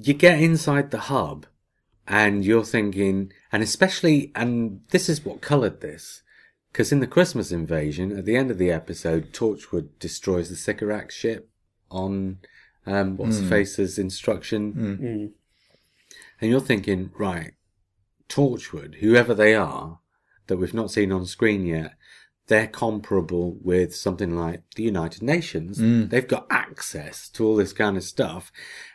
You 0.02 0.14
get 0.16 0.42
inside 0.42 0.90
the 0.92 1.02
hub 1.02 1.46
and 2.08 2.44
you're 2.44 2.66
thinking, 2.66 3.32
and 3.52 3.62
especially, 3.64 4.32
and 4.36 4.82
this 4.90 5.08
is 5.08 5.24
what 5.24 5.42
coloured 5.42 5.82
this, 5.82 6.24
because 6.76 6.92
in 6.92 7.00
the 7.00 7.08
Christmas 7.08 7.54
invasion, 7.54 8.18
at 8.18 8.26
the 8.26 8.36
end 8.36 8.52
of 8.52 8.58
the 8.58 8.70
episode, 8.70 9.32
Torchwood 9.32 9.98
destroys 9.98 10.50
the 10.50 10.58
Sycorax 10.58 11.16
ship 11.16 11.50
on 11.90 12.40
um, 12.86 13.16
what's 13.16 13.40
the 13.40 13.48
face's 13.48 13.98
instruction. 13.98 14.74
Mm. 14.74 15.32
And 16.42 16.52
you're 16.52 16.60
thinking, 16.60 17.12
right, 17.18 17.54
Torchwood, 18.28 18.96
whoever 18.96 19.34
they 19.34 19.56
are, 19.56 20.00
that 20.48 20.58
we've 20.58 20.74
not 20.74 20.92
seen 20.92 21.14
on 21.14 21.26
screen 21.26 21.66
yet, 21.66 21.94
they're 22.48 22.68
comparable 22.68 23.58
with 23.62 23.96
something 23.96 24.36
like 24.36 24.64
the 24.76 24.84
United 24.84 25.24
Nations. 25.24 25.78
They've 26.10 26.28
got 26.28 26.46
access 26.50 27.30
to 27.30 27.48
all 27.48 27.56
this 27.56 27.72
kind 27.72 27.96
of 27.96 28.04
stuff. 28.04 28.52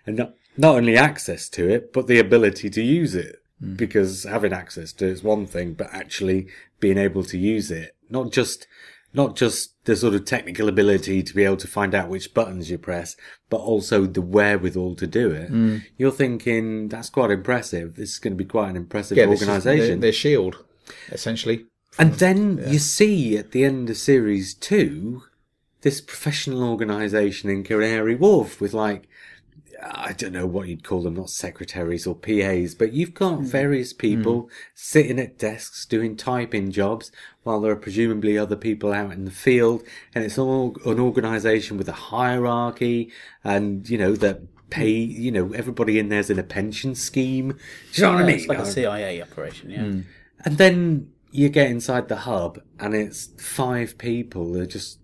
And 0.06 0.16
not, 0.18 0.34
not 0.54 0.76
only 0.76 0.98
access 0.98 1.48
to 1.48 1.66
it, 1.66 1.94
but 1.94 2.08
the 2.08 2.18
ability 2.18 2.68
to 2.68 2.82
use 2.82 3.14
it. 3.14 3.36
Hmm. 3.58 3.76
Because 3.76 4.24
having 4.24 4.52
access 4.52 4.92
to 4.94 5.06
it's 5.06 5.22
one 5.22 5.46
thing, 5.46 5.72
but 5.72 5.88
actually 5.92 6.48
being 6.80 6.98
able 6.98 7.22
to 7.24 7.38
use 7.38 7.70
it, 7.70 7.94
not 8.08 8.32
just, 8.32 8.66
not 9.12 9.36
just 9.36 9.74
the 9.84 9.96
sort 9.96 10.14
of 10.14 10.24
technical 10.24 10.68
ability 10.68 11.22
to 11.22 11.34
be 11.34 11.44
able 11.44 11.56
to 11.58 11.66
find 11.68 11.94
out 11.94 12.08
which 12.08 12.32
buttons 12.34 12.70
you 12.70 12.78
press, 12.78 13.16
but 13.48 13.58
also 13.58 14.06
the 14.06 14.22
wherewithal 14.22 14.94
to 14.96 15.06
do 15.06 15.30
it. 15.30 15.48
Hmm. 15.48 15.78
You're 15.96 16.10
thinking 16.12 16.88
that's 16.88 17.10
quite 17.10 17.30
impressive. 17.30 17.96
This 17.96 18.10
is 18.12 18.18
going 18.18 18.34
to 18.34 18.42
be 18.44 18.48
quite 18.48 18.70
an 18.70 18.76
impressive 18.76 19.18
Yeah, 19.18 19.26
organization. 19.26 20.00
their, 20.00 20.12
shield, 20.12 20.64
essentially. 21.10 21.66
And 21.98 22.14
then 22.14 22.62
you 22.68 22.78
see 22.78 23.36
at 23.36 23.50
the 23.50 23.64
end 23.64 23.90
of 23.90 23.96
series 23.96 24.54
two, 24.54 25.22
this 25.82 26.00
professional 26.00 26.62
organisation 26.62 27.50
in 27.50 27.64
Canary 27.64 28.14
Wharf 28.14 28.60
with 28.60 28.72
like, 28.74 29.08
I 29.82 30.12
don't 30.12 30.32
know 30.32 30.46
what 30.46 30.68
you'd 30.68 30.84
call 30.84 31.02
them, 31.02 31.14
not 31.14 31.30
secretaries 31.30 32.06
or 32.06 32.14
PAs, 32.14 32.74
but 32.74 32.92
you've 32.92 33.14
got 33.14 33.36
hmm. 33.36 33.44
various 33.44 33.92
hmm. 33.92 33.98
people 33.98 34.50
sitting 34.74 35.18
at 35.18 35.38
desks 35.38 35.86
doing 35.86 36.16
typing 36.16 36.70
jobs 36.70 37.10
while 37.42 37.60
there 37.60 37.72
are 37.72 37.76
presumably 37.76 38.36
other 38.36 38.56
people 38.56 38.92
out 38.92 39.12
in 39.12 39.24
the 39.24 39.30
field. 39.30 39.82
And 40.14 40.24
it's 40.24 40.38
all 40.38 40.76
an 40.84 41.00
organisation 41.00 41.76
with 41.76 41.88
a 41.88 41.92
hierarchy 41.92 43.10
and, 43.42 43.88
you 43.88 43.98
know, 43.98 44.14
that 44.16 44.42
pay, 44.70 45.06
hmm. 45.06 45.20
you 45.20 45.32
know, 45.32 45.52
everybody 45.52 45.98
in 45.98 46.08
there's 46.08 46.30
in 46.30 46.38
a 46.38 46.44
pension 46.44 46.94
scheme. 46.94 47.58
Do 47.92 48.02
you 48.02 48.06
know 48.06 48.14
what 48.14 48.22
I 48.22 48.26
mean? 48.26 48.36
It's 48.36 48.48
like 48.48 48.58
a 48.58 48.66
CIA 48.66 49.22
operation, 49.22 49.70
yeah. 49.70 50.44
and 50.44 50.58
then 50.58 51.12
you 51.30 51.48
get 51.48 51.70
inside 51.70 52.08
the 52.08 52.16
hub, 52.16 52.60
and 52.78 52.94
it's 52.94 53.30
five 53.38 53.98
people 53.98 54.52
that 54.52 54.62
are 54.62 54.66
just 54.66 54.98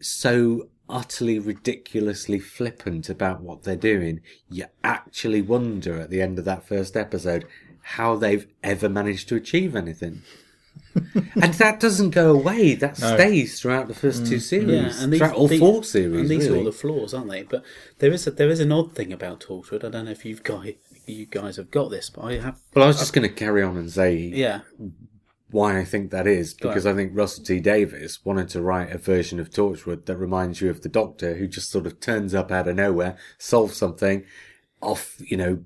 so 0.00 0.68
utterly 0.88 1.38
ridiculously 1.38 2.38
flippant 2.38 3.08
about 3.08 3.40
what 3.40 3.62
they're 3.62 3.76
doing. 3.76 4.20
You 4.50 4.66
actually 4.82 5.42
wonder 5.42 6.00
at 6.00 6.10
the 6.10 6.22
end 6.22 6.38
of 6.38 6.44
that 6.46 6.66
first 6.66 6.96
episode 6.96 7.46
how 7.82 8.16
they've 8.16 8.46
ever 8.62 8.88
managed 8.88 9.28
to 9.28 9.36
achieve 9.36 9.74
anything. 9.74 10.22
and 10.94 11.54
that 11.54 11.80
doesn't 11.80 12.10
go 12.10 12.30
away. 12.32 12.74
That 12.74 12.96
stays 12.96 13.60
throughout 13.60 13.88
the 13.88 13.94
first 13.94 14.26
two 14.26 14.36
mm. 14.36 14.42
series. 14.42 14.96
Yeah, 14.96 15.02
and 15.02 15.12
these, 15.12 15.20
throughout 15.20 15.34
all 15.34 15.48
the- 15.48 15.58
four 15.58 15.84
series. 15.84 16.20
and 16.20 16.30
these 16.30 16.44
really. 16.44 16.56
are 16.56 16.58
all 16.58 16.64
the 16.64 16.72
flaws, 16.72 17.14
aren't 17.14 17.30
they? 17.30 17.42
But 17.42 17.64
there 17.98 18.12
is 18.12 18.26
a, 18.26 18.30
there 18.30 18.48
is 18.48 18.60
an 18.60 18.72
odd 18.72 18.94
thing 18.94 19.12
about 19.12 19.40
Torchwood. 19.40 19.84
I 19.84 19.88
don't 19.88 20.06
know 20.06 20.10
if 20.10 20.24
you've 20.24 20.42
got 20.42 20.66
you 21.06 21.26
guys 21.26 21.56
have 21.56 21.70
got 21.70 21.90
this, 21.90 22.10
but 22.10 22.24
I 22.24 22.38
have. 22.38 22.60
well, 22.74 22.84
I 22.84 22.88
was 22.88 22.98
just 22.98 23.12
going 23.12 23.28
to 23.28 23.34
carry 23.34 23.62
on 23.62 23.76
and 23.76 23.90
say 23.90 24.16
Yeah, 24.16 24.60
why 25.50 25.78
I 25.78 25.84
think 25.84 26.10
that 26.10 26.26
is 26.26 26.54
because 26.54 26.86
I 26.86 26.94
think 26.94 27.12
Russell 27.14 27.44
T 27.44 27.60
Davies 27.60 28.20
wanted 28.24 28.48
to 28.50 28.62
write 28.62 28.92
a 28.92 28.98
version 28.98 29.40
of 29.40 29.50
Torchwood 29.50 30.06
that 30.06 30.16
reminds 30.16 30.60
you 30.60 30.68
of 30.70 30.82
the 30.82 30.88
Doctor, 30.88 31.36
who 31.36 31.46
just 31.46 31.70
sort 31.70 31.86
of 31.86 32.00
turns 32.00 32.34
up 32.34 32.50
out 32.50 32.68
of 32.68 32.76
nowhere, 32.76 33.16
solves 33.38 33.76
something 33.76 34.24
off, 34.82 35.16
you 35.20 35.36
know, 35.36 35.64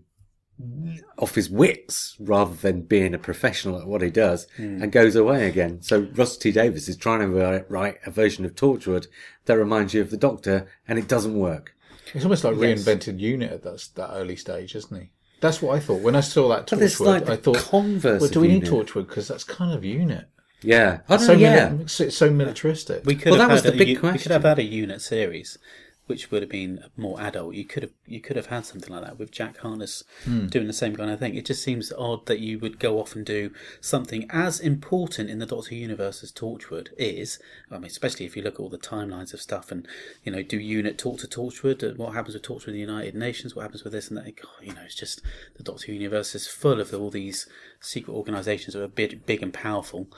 off 1.18 1.34
his 1.34 1.50
wits 1.50 2.16
rather 2.20 2.54
than 2.54 2.82
being 2.82 3.14
a 3.14 3.18
professional 3.18 3.80
at 3.80 3.86
what 3.86 4.02
he 4.02 4.10
does 4.10 4.46
hmm. 4.56 4.82
and 4.82 4.92
goes 4.92 5.16
away 5.16 5.48
again. 5.48 5.82
So 5.82 6.08
Russell 6.14 6.40
T 6.40 6.52
Davies 6.52 6.88
is 6.88 6.96
trying 6.96 7.20
to 7.20 7.28
write, 7.28 7.70
write 7.70 7.98
a 8.06 8.10
version 8.10 8.44
of 8.44 8.54
Torchwood 8.54 9.06
that 9.46 9.58
reminds 9.58 9.94
you 9.94 10.00
of 10.00 10.10
the 10.10 10.16
Doctor, 10.16 10.68
and 10.86 10.98
it 10.98 11.08
doesn't 11.08 11.36
work. 11.36 11.74
It's 12.14 12.24
almost 12.24 12.44
like 12.44 12.56
Yes. 12.56 12.84
reinvented 12.84 13.18
unit 13.18 13.50
at 13.50 13.62
that, 13.62 13.88
that 13.96 14.10
early 14.12 14.36
stage, 14.36 14.74
isn't 14.74 15.00
he? 15.00 15.10
That's 15.42 15.60
what 15.60 15.76
I 15.76 15.80
thought 15.80 16.00
when 16.00 16.16
I 16.16 16.20
saw 16.20 16.48
that 16.48 16.66
Torchwood. 16.68 17.00
like 17.06 17.28
I 17.28 17.36
thought, 17.36 17.58
converse 17.58 18.20
well, 18.22 18.30
do 18.30 18.40
we 18.40 18.48
need 18.48 18.66
Unit. 18.66 18.86
Torchwood 18.86 19.08
because 19.08 19.28
that's 19.28 19.44
kind 19.44 19.74
of 19.76 19.84
unit. 19.84 20.26
Yeah. 20.62 21.00
I 21.08 21.16
don't 21.16 21.26
So 21.26 21.32
know, 21.34 21.38
yeah. 21.40 21.68
mili- 21.70 21.80
it's, 21.82 22.00
it's 22.00 22.16
so 22.16 22.30
militaristic. 22.30 23.04
we 23.04 23.16
could 23.16 23.32
Well, 23.32 23.40
have 23.40 23.48
that 23.48 23.54
was 23.54 23.62
the 23.64 23.72
a, 23.74 23.76
big 23.76 23.88
u- 23.88 24.00
We 24.00 24.18
could 24.18 24.30
have 24.30 24.44
had 24.44 24.60
a 24.60 24.62
unit 24.62 25.02
series, 25.02 25.58
which 26.06 26.30
would 26.30 26.42
have 26.42 26.50
been 26.50 26.84
more 26.96 27.20
adult. 27.20 27.54
You 27.54 27.64
could 27.64 27.82
have 27.84 27.92
you 28.06 28.20
could 28.20 28.36
have 28.36 28.46
had 28.46 28.66
something 28.66 28.92
like 28.92 29.04
that 29.04 29.18
with 29.18 29.30
Jack 29.30 29.58
Harkness 29.58 30.02
Hmm. 30.24 30.46
doing 30.46 30.66
the 30.66 30.72
same 30.72 30.96
kind 30.96 31.10
of 31.10 31.18
thing. 31.18 31.34
It 31.34 31.46
just 31.46 31.62
seems 31.62 31.92
odd 31.92 32.26
that 32.26 32.40
you 32.40 32.58
would 32.58 32.78
go 32.78 32.98
off 32.98 33.14
and 33.14 33.24
do 33.24 33.52
something 33.80 34.26
as 34.30 34.60
important 34.60 35.30
in 35.30 35.38
the 35.38 35.46
Doctor 35.46 35.74
Universe 35.74 36.22
as 36.22 36.32
Torchwood 36.32 36.88
is. 36.98 37.38
I 37.70 37.74
mean, 37.78 37.86
especially 37.86 38.26
if 38.26 38.36
you 38.36 38.42
look 38.42 38.54
at 38.54 38.60
all 38.60 38.68
the 38.68 38.78
timelines 38.78 39.32
of 39.32 39.40
stuff 39.40 39.70
and 39.70 39.86
you 40.24 40.32
know, 40.32 40.42
do 40.42 40.58
unit 40.58 40.98
talk 40.98 41.18
to 41.20 41.26
Torchwood? 41.26 41.96
What 41.96 42.14
happens 42.14 42.34
with 42.34 42.42
Torchwood 42.42 42.68
in 42.68 42.74
the 42.74 42.80
United 42.80 43.14
Nations? 43.14 43.54
What 43.54 43.62
happens 43.62 43.84
with 43.84 43.92
this 43.92 44.08
and 44.08 44.18
that? 44.18 44.24
God, 44.36 44.50
you 44.62 44.74
know, 44.74 44.82
it's 44.84 44.94
just 44.94 45.22
the 45.56 45.62
Doctor 45.62 45.92
Universe 45.92 46.34
is 46.34 46.46
full 46.46 46.80
of 46.80 46.92
all 46.92 47.10
these 47.10 47.46
secret 47.80 48.12
organisations 48.12 48.74
that 48.74 48.82
are 48.82 48.88
big, 48.88 49.24
big 49.24 49.42
and 49.42 49.54
powerful. 49.54 50.08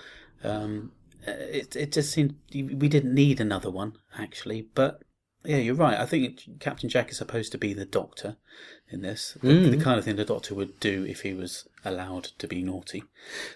Um, 0.42 0.92
it 1.27 1.75
it 1.75 1.92
just 1.92 2.12
seemed 2.12 2.35
we 2.53 2.88
didn't 2.88 3.14
need 3.14 3.40
another 3.40 3.70
one 3.70 3.97
actually, 4.18 4.68
but 4.75 5.03
yeah, 5.44 5.59
you're 5.59 5.74
right. 5.74 5.98
I 5.98 6.07
think 6.07 6.24
it- 6.24 6.61
Captain 6.61 6.88
Jack 6.88 7.11
is 7.11 7.18
supposed 7.18 7.52
to 7.52 7.59
be 7.59 7.72
the 7.72 7.85
Doctor 7.85 8.37
in 8.90 9.02
this, 9.02 9.37
the, 9.42 9.64
hmm. 9.64 9.70
the 9.70 9.83
kind 9.83 9.98
of 9.98 10.04
thing 10.04 10.16
the 10.16 10.24
Doctor 10.24 10.54
would 10.54 10.78
do 10.80 11.04
if 11.04 11.22
he 11.22 11.33
was 11.33 11.68
allowed 11.85 12.24
to 12.38 12.46
be 12.46 12.62
naughty. 12.62 13.02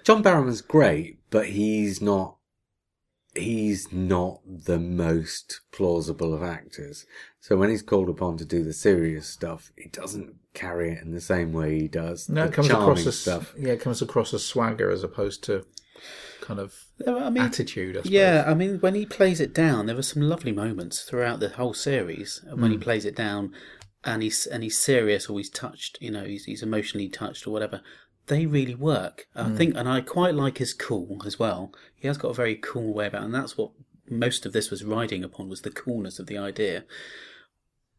John 0.05 0.23
Barrowman's 0.23 0.61
great, 0.63 1.19
but 1.31 1.49
he's 1.49 2.01
not. 2.01 2.37
He's 3.37 3.93
not 3.93 4.41
the 4.45 4.81
most 4.81 5.61
plausible 5.71 6.35
of 6.35 6.43
actors. 6.43 7.07
So 7.41 7.57
when 7.57 7.71
he's 7.71 7.83
called 7.83 8.09
upon 8.09 8.37
to 8.39 8.45
do 8.45 8.65
the 8.65 8.73
serious 8.73 9.29
stuff, 9.29 9.71
he 9.77 9.91
doesn't 9.91 10.35
carry 10.55 10.93
it 10.93 11.03
in 11.03 11.13
the 11.13 11.21
same 11.21 11.53
way 11.53 11.79
he 11.79 11.89
does 11.89 12.29
no, 12.29 12.43
the 12.43 12.49
it 12.49 12.55
comes 12.55 12.71
across 12.71 13.07
as 13.07 13.21
stuff. 13.21 13.55
yeah, 13.57 13.75
it 13.75 13.81
comes 13.81 14.03
across 14.03 14.35
as 14.35 14.45
swagger 14.45 14.91
as 14.91 15.05
opposed 15.05 15.45
to 15.45 15.65
kind 16.41 16.61
of 16.61 16.85
I 17.07 17.31
mean, 17.31 17.43
attitude. 17.43 17.97
I 17.97 18.01
yeah, 18.05 18.45
I 18.47 18.55
mean, 18.55 18.79
when 18.79 18.95
he 18.95 19.07
plays 19.07 19.41
it 19.41 19.55
down, 19.55 19.87
there 19.87 19.97
were 19.97 20.03
some 20.03 20.23
lovely 20.23 20.53
moments 20.53 21.03
throughout 21.03 21.41
the 21.41 21.51
whole 21.51 21.75
series 21.75 22.43
And 22.47 22.61
when 22.61 22.71
he 22.71 22.77
hmm. 22.77 22.83
plays 22.83 23.05
it 23.05 23.17
down, 23.17 23.53
and 24.05 24.23
he's 24.23 24.47
and 24.47 24.63
he's 24.63 24.79
serious 24.79 25.29
or 25.29 25.39
he's 25.39 25.51
touched, 25.51 25.99
you 26.01 26.11
know, 26.11 26.25
he's 26.25 26.45
he's 26.45 26.63
emotionally 26.63 27.09
touched 27.09 27.47
or 27.47 27.51
whatever. 27.51 27.81
They 28.27 28.45
really 28.45 28.75
work, 28.75 29.27
I 29.35 29.45
hmm. 29.45 29.57
think, 29.57 29.77
and 29.77 29.89
I 29.89 30.01
quite 30.01 30.35
like 30.35 30.59
his 30.59 30.75
cool 30.75 31.23
as 31.25 31.39
well. 31.39 31.73
He 31.97 32.09
has 32.09 32.19
got 32.19 32.29
a 32.29 32.35
very 32.35 32.57
cool 32.57 32.93
way 32.93 33.07
about, 33.07 33.23
and 33.25 33.35
that's 33.35 33.57
what 33.57 33.71
most 34.11 34.47
of 34.47 34.53
this 34.53 34.71
was 34.71 34.85
riding 34.85 35.25
upon 35.25 35.49
was 35.49 35.63
the 35.63 35.71
coolness 35.71 36.19
of 36.19 36.27
the 36.27 36.39
idea. 36.39 36.85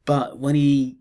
But 0.05 0.39
when 0.39 0.55
he 0.55 0.97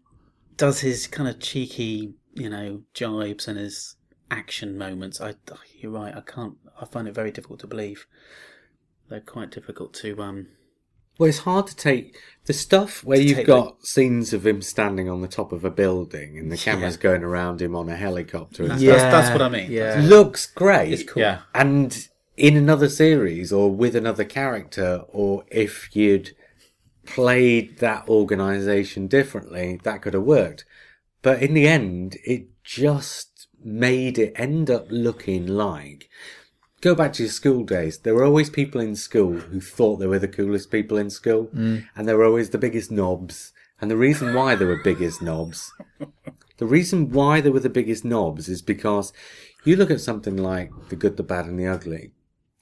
does 0.56 0.80
his 0.80 1.06
kind 1.06 1.28
of 1.28 1.40
cheeky, 1.40 2.14
you 2.34 2.50
know, 2.50 2.82
jibes 2.94 3.48
and 3.48 3.58
his 3.58 3.96
action 4.30 4.76
moments, 4.76 5.20
I 5.20 5.34
you're 5.78 5.92
right. 5.92 6.14
I 6.14 6.20
can't. 6.20 6.56
I 6.80 6.84
find 6.84 7.08
it 7.08 7.14
very 7.14 7.30
difficult 7.30 7.60
to 7.60 7.66
believe. 7.66 8.06
They're 9.08 9.20
quite 9.20 9.50
difficult 9.50 9.94
to 9.94 10.20
um. 10.22 10.48
Well, 11.18 11.28
it's 11.28 11.38
hard 11.38 11.66
to 11.66 11.74
take 11.74 12.16
the 12.44 12.52
stuff 12.52 13.02
where 13.02 13.18
you've 13.18 13.38
take 13.38 13.46
got 13.46 13.84
scenes 13.84 14.32
of 14.32 14.46
him 14.46 14.62
standing 14.62 15.08
on 15.08 15.20
the 15.20 15.26
top 15.26 15.50
of 15.50 15.64
a 15.64 15.70
building 15.70 16.38
and 16.38 16.52
the 16.52 16.56
camera's 16.56 16.96
going 16.96 17.24
around 17.24 17.60
him 17.60 17.74
on 17.74 17.88
a 17.88 17.96
helicopter. 17.96 18.62
And 18.62 18.70
That's, 18.70 18.82
stuff. 18.82 18.96
that's, 18.96 19.10
that's 19.10 19.32
what 19.32 19.42
I 19.42 19.48
mean. 19.48 19.68
Yeah. 19.68 20.00
looks 20.04 20.46
great. 20.46 20.92
It's 20.92 21.02
cool. 21.02 21.20
Yeah. 21.20 21.40
And 21.56 22.06
in 22.36 22.56
another 22.56 22.88
series 22.88 23.52
or 23.52 23.68
with 23.68 23.96
another 23.96 24.24
character, 24.24 25.02
or 25.08 25.44
if 25.48 25.94
you'd 25.96 26.36
played 27.04 27.78
that 27.78 28.08
organization 28.08 29.08
differently, 29.08 29.80
that 29.82 30.02
could 30.02 30.14
have 30.14 30.22
worked. 30.22 30.64
But 31.22 31.42
in 31.42 31.54
the 31.54 31.66
end, 31.66 32.16
it 32.24 32.46
just 32.62 33.48
made 33.62 34.18
it 34.18 34.32
end 34.36 34.70
up 34.70 34.86
looking 34.88 35.46
like. 35.46 36.08
Go 36.80 36.94
back 36.94 37.12
to 37.14 37.24
your 37.24 37.32
school 37.32 37.64
days. 37.64 37.98
There 37.98 38.14
were 38.14 38.24
always 38.24 38.50
people 38.50 38.80
in 38.80 38.94
school 38.94 39.34
who 39.34 39.60
thought 39.60 39.96
they 39.96 40.06
were 40.06 40.18
the 40.18 40.28
coolest 40.28 40.70
people 40.70 40.96
in 40.96 41.10
school, 41.10 41.48
mm. 41.54 41.84
and 41.96 42.08
they 42.08 42.14
were 42.14 42.24
always 42.24 42.50
the 42.50 42.58
biggest 42.58 42.90
knobs. 42.90 43.52
And 43.80 43.90
the 43.90 43.96
reason 43.96 44.34
why 44.34 44.54
they 44.54 44.64
were 44.64 44.80
biggest 44.82 45.22
knobs 45.22 45.72
the 46.58 46.66
reason 46.66 47.10
why 47.10 47.40
they 47.40 47.50
were 47.50 47.60
the 47.60 47.70
biggest 47.70 48.04
knobs 48.04 48.48
is 48.48 48.62
because 48.62 49.12
you 49.64 49.76
look 49.76 49.90
at 49.90 50.00
something 50.00 50.36
like 50.36 50.70
The 50.88 50.96
Good, 50.96 51.16
the 51.16 51.22
Bad, 51.22 51.46
and 51.46 51.58
the 51.58 51.66
Ugly, 51.66 52.12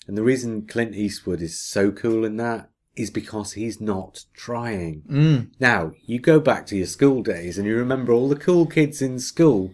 and 0.06 0.16
the 0.16 0.22
reason 0.22 0.66
Clint 0.66 0.94
Eastwood 0.94 1.42
is 1.42 1.58
so 1.58 1.90
cool 1.90 2.24
in 2.24 2.36
that 2.36 2.70
is 2.94 3.10
because 3.10 3.52
he's 3.52 3.80
not 3.80 4.24
trying. 4.34 5.02
Mm. 5.10 5.50
Now, 5.58 5.92
you 6.04 6.18
go 6.20 6.40
back 6.40 6.66
to 6.66 6.76
your 6.76 6.86
school 6.86 7.22
days 7.22 7.58
and 7.58 7.66
you 7.66 7.76
remember 7.76 8.12
all 8.12 8.28
the 8.28 8.36
cool 8.36 8.66
kids 8.66 9.02
in 9.02 9.18
school, 9.18 9.72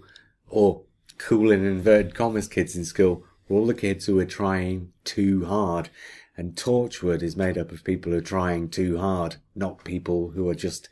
or 0.49 0.83
cool 1.19 1.51
in 1.51 1.65
inverted 1.65 2.15
commas 2.15 2.49
kids 2.49 2.75
in 2.77 2.85
school, 2.85 3.25
were 3.53 3.59
all 3.61 3.67
the 3.67 3.75
kids 3.75 4.07
who 4.07 4.19
are 4.19 4.25
trying 4.25 4.92
too 5.05 5.44
hard. 5.44 5.90
And 6.37 6.55
Torchwood 6.57 7.23
is 7.23 7.37
made 7.37 7.59
up 7.59 7.71
of 7.73 7.85
people 7.85 8.13
who 8.13 8.19
are 8.19 8.23
trying 8.23 8.71
too 8.71 8.98
hard, 8.98 9.37
not 9.55 9.85
people 9.85 10.31
who 10.31 10.48
are 10.48 10.55
just, 10.55 10.88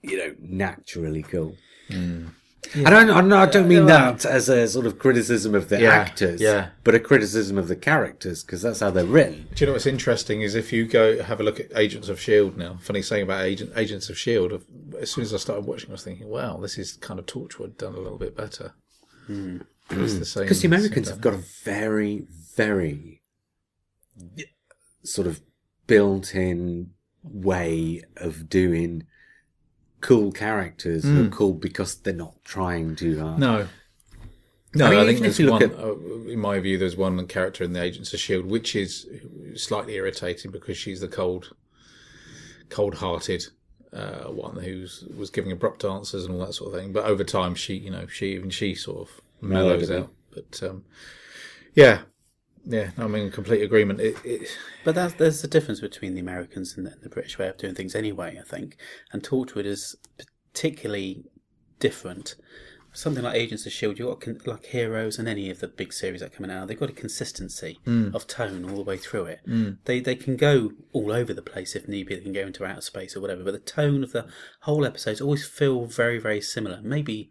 you 0.00 0.16
know, 0.16 0.34
naturally 0.40 1.22
cool. 1.22 1.54
Mm. 1.90 2.30
I 2.84 2.90
don't. 2.90 3.08
I 3.10 3.20
don't- 3.20 3.32
I 3.32 3.46
don't 3.46 3.68
mean 3.68 3.86
Yeah. 3.86 4.12
that 4.12 4.24
as 4.26 4.48
a 4.48 4.66
sort 4.66 4.84
of 4.86 4.98
criticism 4.98 5.54
of 5.54 5.68
the 5.68 5.80
Yeah, 5.80 5.90
actors, 5.90 6.40
yeah. 6.40 6.70
but 6.82 6.94
a 6.94 6.98
criticism 7.00 7.56
of 7.56 7.68
the 7.68 7.76
characters 7.76 8.42
because 8.42 8.62
that's 8.62 8.80
how 8.80 8.90
they're 8.90 9.04
written. 9.04 9.46
Do 9.54 9.60
you 9.62 9.66
know 9.66 9.74
what's 9.74 9.86
interesting 9.86 10.42
is 10.42 10.54
if 10.56 10.72
you 10.72 10.84
go 10.86 11.22
have 11.22 11.40
a 11.40 11.44
look 11.44 11.60
at 11.60 11.70
Agents 11.76 12.08
of 12.08 12.18
Shield 12.20 12.56
now. 12.56 12.76
Funny 12.80 13.00
saying 13.00 13.22
about 13.22 13.44
Agent, 13.44 13.72
Agents 13.76 14.10
of 14.10 14.18
Shield. 14.18 14.60
As 15.00 15.10
soon 15.12 15.22
as 15.22 15.32
I 15.32 15.36
started 15.36 15.66
watching, 15.66 15.90
I 15.90 15.92
was 15.92 16.02
thinking, 16.02 16.28
"Wow, 16.28 16.56
this 16.60 16.78
is 16.78 16.94
kind 16.94 17.20
of 17.20 17.26
Torchwood 17.26 17.76
done 17.78 17.94
a 17.94 18.00
little 18.00 18.18
bit 18.18 18.36
better." 18.36 18.72
It's 19.28 19.28
the 19.28 19.34
same 19.34 19.66
Because 19.88 20.60
the 20.60 20.66
Americans 20.66 21.08
have 21.08 21.20
got 21.20 21.34
a 21.34 21.38
very, 21.64 22.26
very 22.54 23.22
sort 25.02 25.26
of 25.26 25.40
built-in 25.86 26.90
way 27.22 28.02
of 28.16 28.48
doing 28.48 29.06
cool 30.00 30.30
characters 30.30 31.04
who 31.04 31.26
are 31.26 31.30
cool 31.30 31.54
because 31.54 31.96
they're 31.96 32.14
not 32.14 32.36
trying 32.44 32.94
too 32.94 33.18
hard. 33.18 33.38
No. 33.40 33.66
No, 34.74 34.86
I 34.86 34.88
I, 34.88 34.96
mean, 34.96 35.06
think 35.06 35.26
if 35.26 35.36
there's 35.38 35.50
one. 35.50 35.62
at- 35.62 35.78
uh, 35.78 35.96
in 36.28 36.38
my 36.38 36.60
view, 36.60 36.76
there's 36.76 36.96
one 36.96 37.26
character 37.26 37.64
in 37.64 37.72
the 37.72 37.82
Agents 37.82 38.12
of 38.12 38.20
Shield 38.20 38.44
which 38.46 38.76
is 38.76 39.06
slightly 39.56 39.94
irritating 39.94 40.50
because 40.50 40.76
she's 40.76 41.00
the 41.00 41.08
cold, 41.08 41.54
cold-hearted 42.68 43.46
uh, 43.92 44.24
one 44.24 44.56
who 44.56 44.86
was 45.16 45.30
giving 45.30 45.50
abrupt 45.52 45.84
answers 45.84 46.24
and 46.24 46.34
all 46.34 46.44
that 46.44 46.52
sort 46.52 46.72
of 46.74 46.78
thing. 46.78 46.92
But 46.92 47.06
over 47.06 47.24
time, 47.24 47.54
she, 47.54 47.74
you 47.74 47.90
know, 47.90 48.06
she 48.06 48.34
even 48.34 48.50
she 48.50 48.74
sort 48.74 49.08
of 49.08 49.20
mellows 49.40 49.90
out. 49.90 50.12
But 50.34 50.62
um, 50.62 50.84
yeah, 51.74 52.02
yeah, 52.64 52.90
I'm 52.98 53.14
in 53.14 53.30
complete 53.30 53.62
agreement. 53.62 54.00
It, 54.00 54.16
it, 54.24 54.48
But 54.84 54.94
that's, 54.94 55.14
there's 55.14 55.42
a 55.42 55.48
difference 55.48 55.80
between 55.80 56.14
the 56.14 56.20
Americans 56.20 56.76
and 56.76 56.86
the, 56.86 56.94
the 57.02 57.08
British 57.08 57.38
way 57.38 57.48
of 57.48 57.56
doing 57.56 57.74
things 57.74 57.94
anyway, 57.94 58.38
I 58.38 58.48
think. 58.48 58.76
And 59.12 59.22
Torchwood 59.22 59.64
is 59.64 59.96
particularly 60.52 61.24
different. 61.78 62.36
Something 62.92 63.22
like 63.22 63.36
Agents 63.36 63.64
of 63.64 63.70
S.H.I.E.L.D., 63.70 63.98
you've 63.98 64.08
got 64.08 64.20
con- 64.20 64.40
like 64.44 64.66
Heroes 64.66 65.18
and 65.18 65.28
any 65.28 65.50
of 65.50 65.60
the 65.60 65.68
big 65.68 65.92
series 65.92 66.20
that 66.20 66.32
coming 66.32 66.50
out, 66.50 66.68
they've 66.68 66.78
got 66.78 66.88
a 66.90 66.94
consistency 66.94 67.78
of 68.14 68.26
tone 68.26 68.68
all 68.68 68.76
the 68.76 68.82
way 68.82 68.96
through 68.96 69.26
it. 69.26 69.40
They 69.84 70.00
they 70.00 70.16
can 70.16 70.36
go 70.36 70.72
all 70.92 71.12
over 71.12 71.32
the 71.32 71.42
place 71.42 71.76
if 71.76 71.86
need 71.86 72.06
be, 72.06 72.16
they 72.16 72.22
can 72.22 72.32
go 72.32 72.46
into 72.46 72.64
outer 72.64 72.80
space 72.80 73.14
or 73.14 73.20
whatever, 73.20 73.44
but 73.44 73.52
the 73.52 73.58
tone 73.60 74.02
of 74.02 74.12
the 74.12 74.26
whole 74.62 74.84
episodes 74.84 75.20
always 75.20 75.46
feel 75.46 75.84
very, 75.84 76.18
very 76.18 76.40
similar. 76.40 76.80
Maybe 76.82 77.30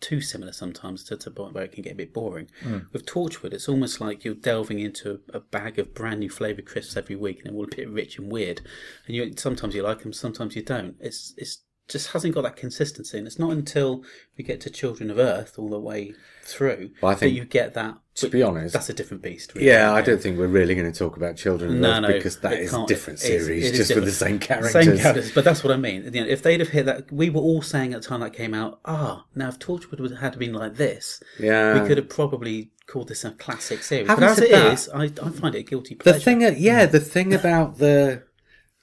too 0.00 0.20
similar 0.20 0.52
sometimes 0.52 1.04
to 1.04 1.30
point 1.30 1.54
where 1.54 1.64
it 1.64 1.72
can 1.72 1.82
get 1.82 1.92
a 1.92 1.96
bit 1.96 2.12
boring. 2.12 2.48
Mm. 2.62 2.92
With 2.92 3.06
Torchwood, 3.06 3.52
it's 3.52 3.68
almost 3.68 4.00
like 4.00 4.24
you're 4.24 4.34
delving 4.34 4.78
into 4.78 5.20
a 5.32 5.40
bag 5.40 5.78
of 5.78 5.94
brand 5.94 6.20
new 6.20 6.30
flavoured 6.30 6.66
crisps 6.66 6.96
every 6.96 7.16
week, 7.16 7.38
and 7.38 7.46
they're 7.46 7.56
all 7.56 7.64
a 7.64 7.76
bit 7.76 7.88
rich 7.88 8.18
and 8.18 8.30
weird. 8.30 8.60
And 9.06 9.16
you 9.16 9.34
sometimes 9.36 9.74
you 9.74 9.82
like 9.82 10.02
them, 10.02 10.12
sometimes 10.12 10.56
you 10.56 10.62
don't. 10.62 10.96
It's 11.00 11.34
it's 11.36 11.62
just 11.88 12.12
hasn't 12.12 12.34
got 12.34 12.42
that 12.42 12.56
consistency, 12.56 13.18
and 13.18 13.26
it's 13.26 13.38
not 13.38 13.52
until 13.52 14.04
we 14.36 14.44
get 14.44 14.60
to 14.62 14.70
Children 14.70 15.10
of 15.10 15.18
Earth 15.18 15.58
all 15.58 15.70
the 15.70 15.80
way 15.80 16.14
through 16.48 16.90
Well, 17.00 17.12
I 17.12 17.14
think- 17.14 17.32
that 17.32 17.36
you 17.38 17.44
get 17.44 17.74
that. 17.74 17.96
To 18.16 18.28
be 18.28 18.42
honest, 18.42 18.72
that's 18.72 18.88
a 18.88 18.92
different 18.92 19.22
beast. 19.22 19.54
Really, 19.54 19.68
yeah, 19.68 19.92
I 19.92 20.02
don't 20.02 20.20
think 20.20 20.38
we're 20.38 20.48
really 20.48 20.74
going 20.74 20.90
to 20.90 20.98
talk 20.98 21.16
about 21.16 21.36
Children 21.36 21.80
No, 21.80 22.00
no, 22.00 22.08
because 22.08 22.40
that 22.40 22.54
is 22.54 22.74
a 22.74 22.84
different 22.86 23.20
series, 23.20 23.70
is 23.70 23.76
just 23.76 23.94
with 23.94 24.06
the 24.06 24.10
same 24.10 24.40
characters. 24.40 24.72
Same 24.72 24.98
characters, 24.98 25.30
but 25.30 25.44
that's 25.44 25.62
what 25.62 25.72
I 25.72 25.76
mean. 25.76 26.02
You 26.12 26.22
know, 26.22 26.26
if 26.26 26.42
they'd 26.42 26.58
have 26.58 26.70
hit 26.70 26.86
that, 26.86 27.12
we 27.12 27.30
were 27.30 27.40
all 27.40 27.62
saying 27.62 27.94
at 27.94 28.02
the 28.02 28.08
time 28.08 28.18
that 28.20 28.32
came 28.32 28.54
out, 28.54 28.80
ah, 28.84 29.24
now 29.36 29.46
if 29.50 29.60
Torchwood 29.60 30.18
had 30.18 30.36
been 30.36 30.52
like 30.52 30.74
this, 30.74 31.22
Yeah. 31.38 31.80
we 31.80 31.86
could 31.86 31.96
have 31.96 32.08
probably 32.08 32.72
called 32.88 33.06
this 33.06 33.24
a 33.24 33.30
classic 33.30 33.84
series. 33.84 34.08
Having 34.08 34.24
but 34.24 34.30
as 34.32 34.38
it 34.40 34.50
that- 34.50 34.72
is, 34.72 34.88
I, 34.88 35.04
I 35.04 35.30
find 35.30 35.54
it 35.54 35.58
a 35.58 35.62
guilty 35.62 35.94
The 35.94 36.02
pleasure. 36.02 36.18
thing, 36.18 36.40
yeah, 36.58 36.86
the 36.86 36.98
thing 36.98 37.32
about 37.32 37.78
the 37.78 38.24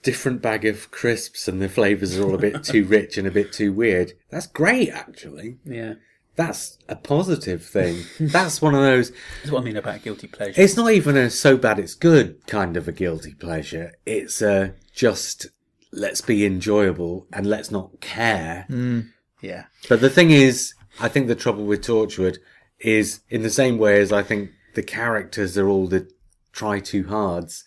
different 0.02 0.42
bag 0.42 0.64
of 0.64 0.92
crisps 0.92 1.48
and 1.50 1.62
the 1.62 1.68
flavors 1.68 2.18
are 2.18 2.24
all 2.24 2.36
a 2.36 2.38
bit 2.38 2.64
too 2.64 2.86
rich 2.86 3.18
and 3.18 3.28
a 3.28 3.32
bit 3.32 3.52
too 3.52 3.74
weird. 3.74 4.14
That's 4.30 4.48
great, 4.48 4.92
actually. 4.92 5.58
yeah, 5.66 5.96
That's 6.36 6.78
a 6.90 6.96
positive 6.96 7.64
thing. 7.64 8.04
That's 8.20 8.62
one 8.62 8.76
of 8.76 8.82
those. 8.82 9.12
that's 9.42 9.52
what 9.52 9.62
I 9.62 9.64
mean 9.66 9.78
about 9.78 10.04
guilty 10.04 10.28
pleasure. 10.28 10.62
It's 10.62 10.76
not 10.76 10.92
even 10.92 11.16
a 11.16 11.30
so 11.30 11.56
bad 11.58 11.80
it's 11.80 11.94
good 11.96 12.46
kind 12.46 12.76
of 12.76 12.88
a 12.88 12.92
guilty 12.92 13.34
pleasure. 13.34 13.94
It's 14.06 14.42
a 14.42 14.74
just 14.94 15.48
let's 15.92 16.22
be 16.22 16.46
enjoyable 16.46 17.26
and 17.32 17.48
let's 17.48 17.72
not 17.72 18.02
care. 18.02 18.66
Mm, 18.70 19.12
yeah, 19.42 19.66
But 19.88 20.02
the 20.02 20.10
thing 20.10 20.32
is, 20.32 20.74
I 21.00 21.08
think 21.08 21.28
the 21.28 21.36
trouble 21.36 21.66
with 21.66 21.82
Torchwood 21.84 22.38
is 22.80 23.22
in 23.30 23.42
the 23.44 23.50
same 23.50 23.78
way 23.78 24.02
as 24.02 24.12
I 24.12 24.22
think 24.22 24.50
the 24.74 24.84
characters 24.84 25.58
are 25.58 25.70
all 25.70 25.88
the 25.88 26.10
try 26.52 26.80
too 26.80 27.08
hards, 27.08 27.64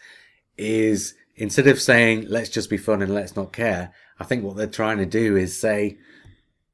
is 0.58 1.14
instead 1.36 1.66
of 1.66 1.80
saying 1.80 2.26
let's 2.28 2.50
just 2.50 2.68
be 2.68 2.76
fun 2.76 3.00
and 3.00 3.14
let's 3.14 3.34
not 3.36 3.52
care, 3.52 3.92
I 4.20 4.24
think 4.24 4.44
what 4.44 4.56
they're 4.56 4.66
trying 4.66 4.98
to 4.98 5.06
do 5.06 5.36
is 5.36 5.58
say 5.58 5.96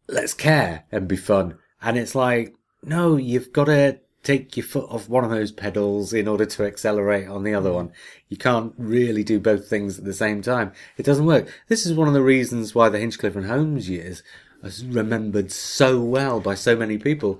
let's 0.08 0.34
care 0.34 0.84
and 0.90 1.06
be 1.06 1.16
fun. 1.16 1.58
And 1.84 1.98
it's 1.98 2.14
like, 2.14 2.54
no, 2.82 3.16
you've 3.16 3.52
got 3.52 3.66
to 3.66 4.00
take 4.22 4.56
your 4.56 4.64
foot 4.64 4.90
off 4.90 5.08
one 5.08 5.22
of 5.22 5.30
those 5.30 5.52
pedals 5.52 6.14
in 6.14 6.26
order 6.26 6.46
to 6.46 6.64
accelerate 6.64 7.28
on 7.28 7.44
the 7.44 7.54
other 7.54 7.68
mm. 7.68 7.74
one. 7.74 7.92
You 8.30 8.38
can't 8.38 8.72
really 8.78 9.22
do 9.22 9.38
both 9.38 9.68
things 9.68 9.98
at 9.98 10.04
the 10.04 10.14
same 10.14 10.40
time. 10.40 10.72
It 10.96 11.04
doesn't 11.04 11.26
work. 11.26 11.46
This 11.68 11.84
is 11.84 11.92
one 11.92 12.08
of 12.08 12.14
the 12.14 12.22
reasons 12.22 12.74
why 12.74 12.88
the 12.88 12.98
Hinchcliffe 12.98 13.36
and 13.36 13.46
Holmes 13.46 13.88
years 13.88 14.22
are 14.62 14.70
remembered 14.86 15.52
so 15.52 16.00
well 16.00 16.40
by 16.40 16.54
so 16.54 16.74
many 16.74 16.96
people. 16.96 17.38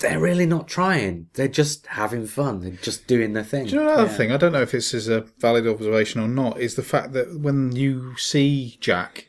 They're 0.00 0.20
really 0.20 0.44
not 0.44 0.68
trying. 0.68 1.28
They're 1.32 1.48
just 1.48 1.86
having 1.86 2.26
fun. 2.26 2.60
They're 2.60 2.72
just 2.72 3.06
doing 3.06 3.32
their 3.32 3.44
thing. 3.44 3.64
Do 3.64 3.70
you 3.70 3.76
know 3.76 3.94
another 3.94 4.08
thing? 4.10 4.30
I 4.30 4.36
don't 4.36 4.52
know 4.52 4.60
if 4.60 4.72
this 4.72 4.92
is 4.92 5.08
a 5.08 5.22
valid 5.38 5.66
observation 5.66 6.20
or 6.20 6.28
not. 6.28 6.60
Is 6.60 6.74
the 6.74 6.82
fact 6.82 7.14
that 7.14 7.40
when 7.40 7.74
you 7.74 8.14
see 8.18 8.76
Jack 8.78 9.25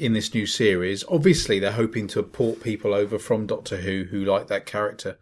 in 0.00 0.14
this 0.14 0.32
new 0.34 0.46
series, 0.46 1.04
obviously 1.08 1.58
they're 1.58 1.72
hoping 1.72 2.06
to 2.08 2.22
port 2.22 2.62
people 2.62 2.94
over 2.94 3.18
from 3.18 3.46
Doctor 3.46 3.76
Who 3.78 4.04
who 4.10 4.24
like 4.24 4.48
that 4.48 4.64
character. 4.66 5.18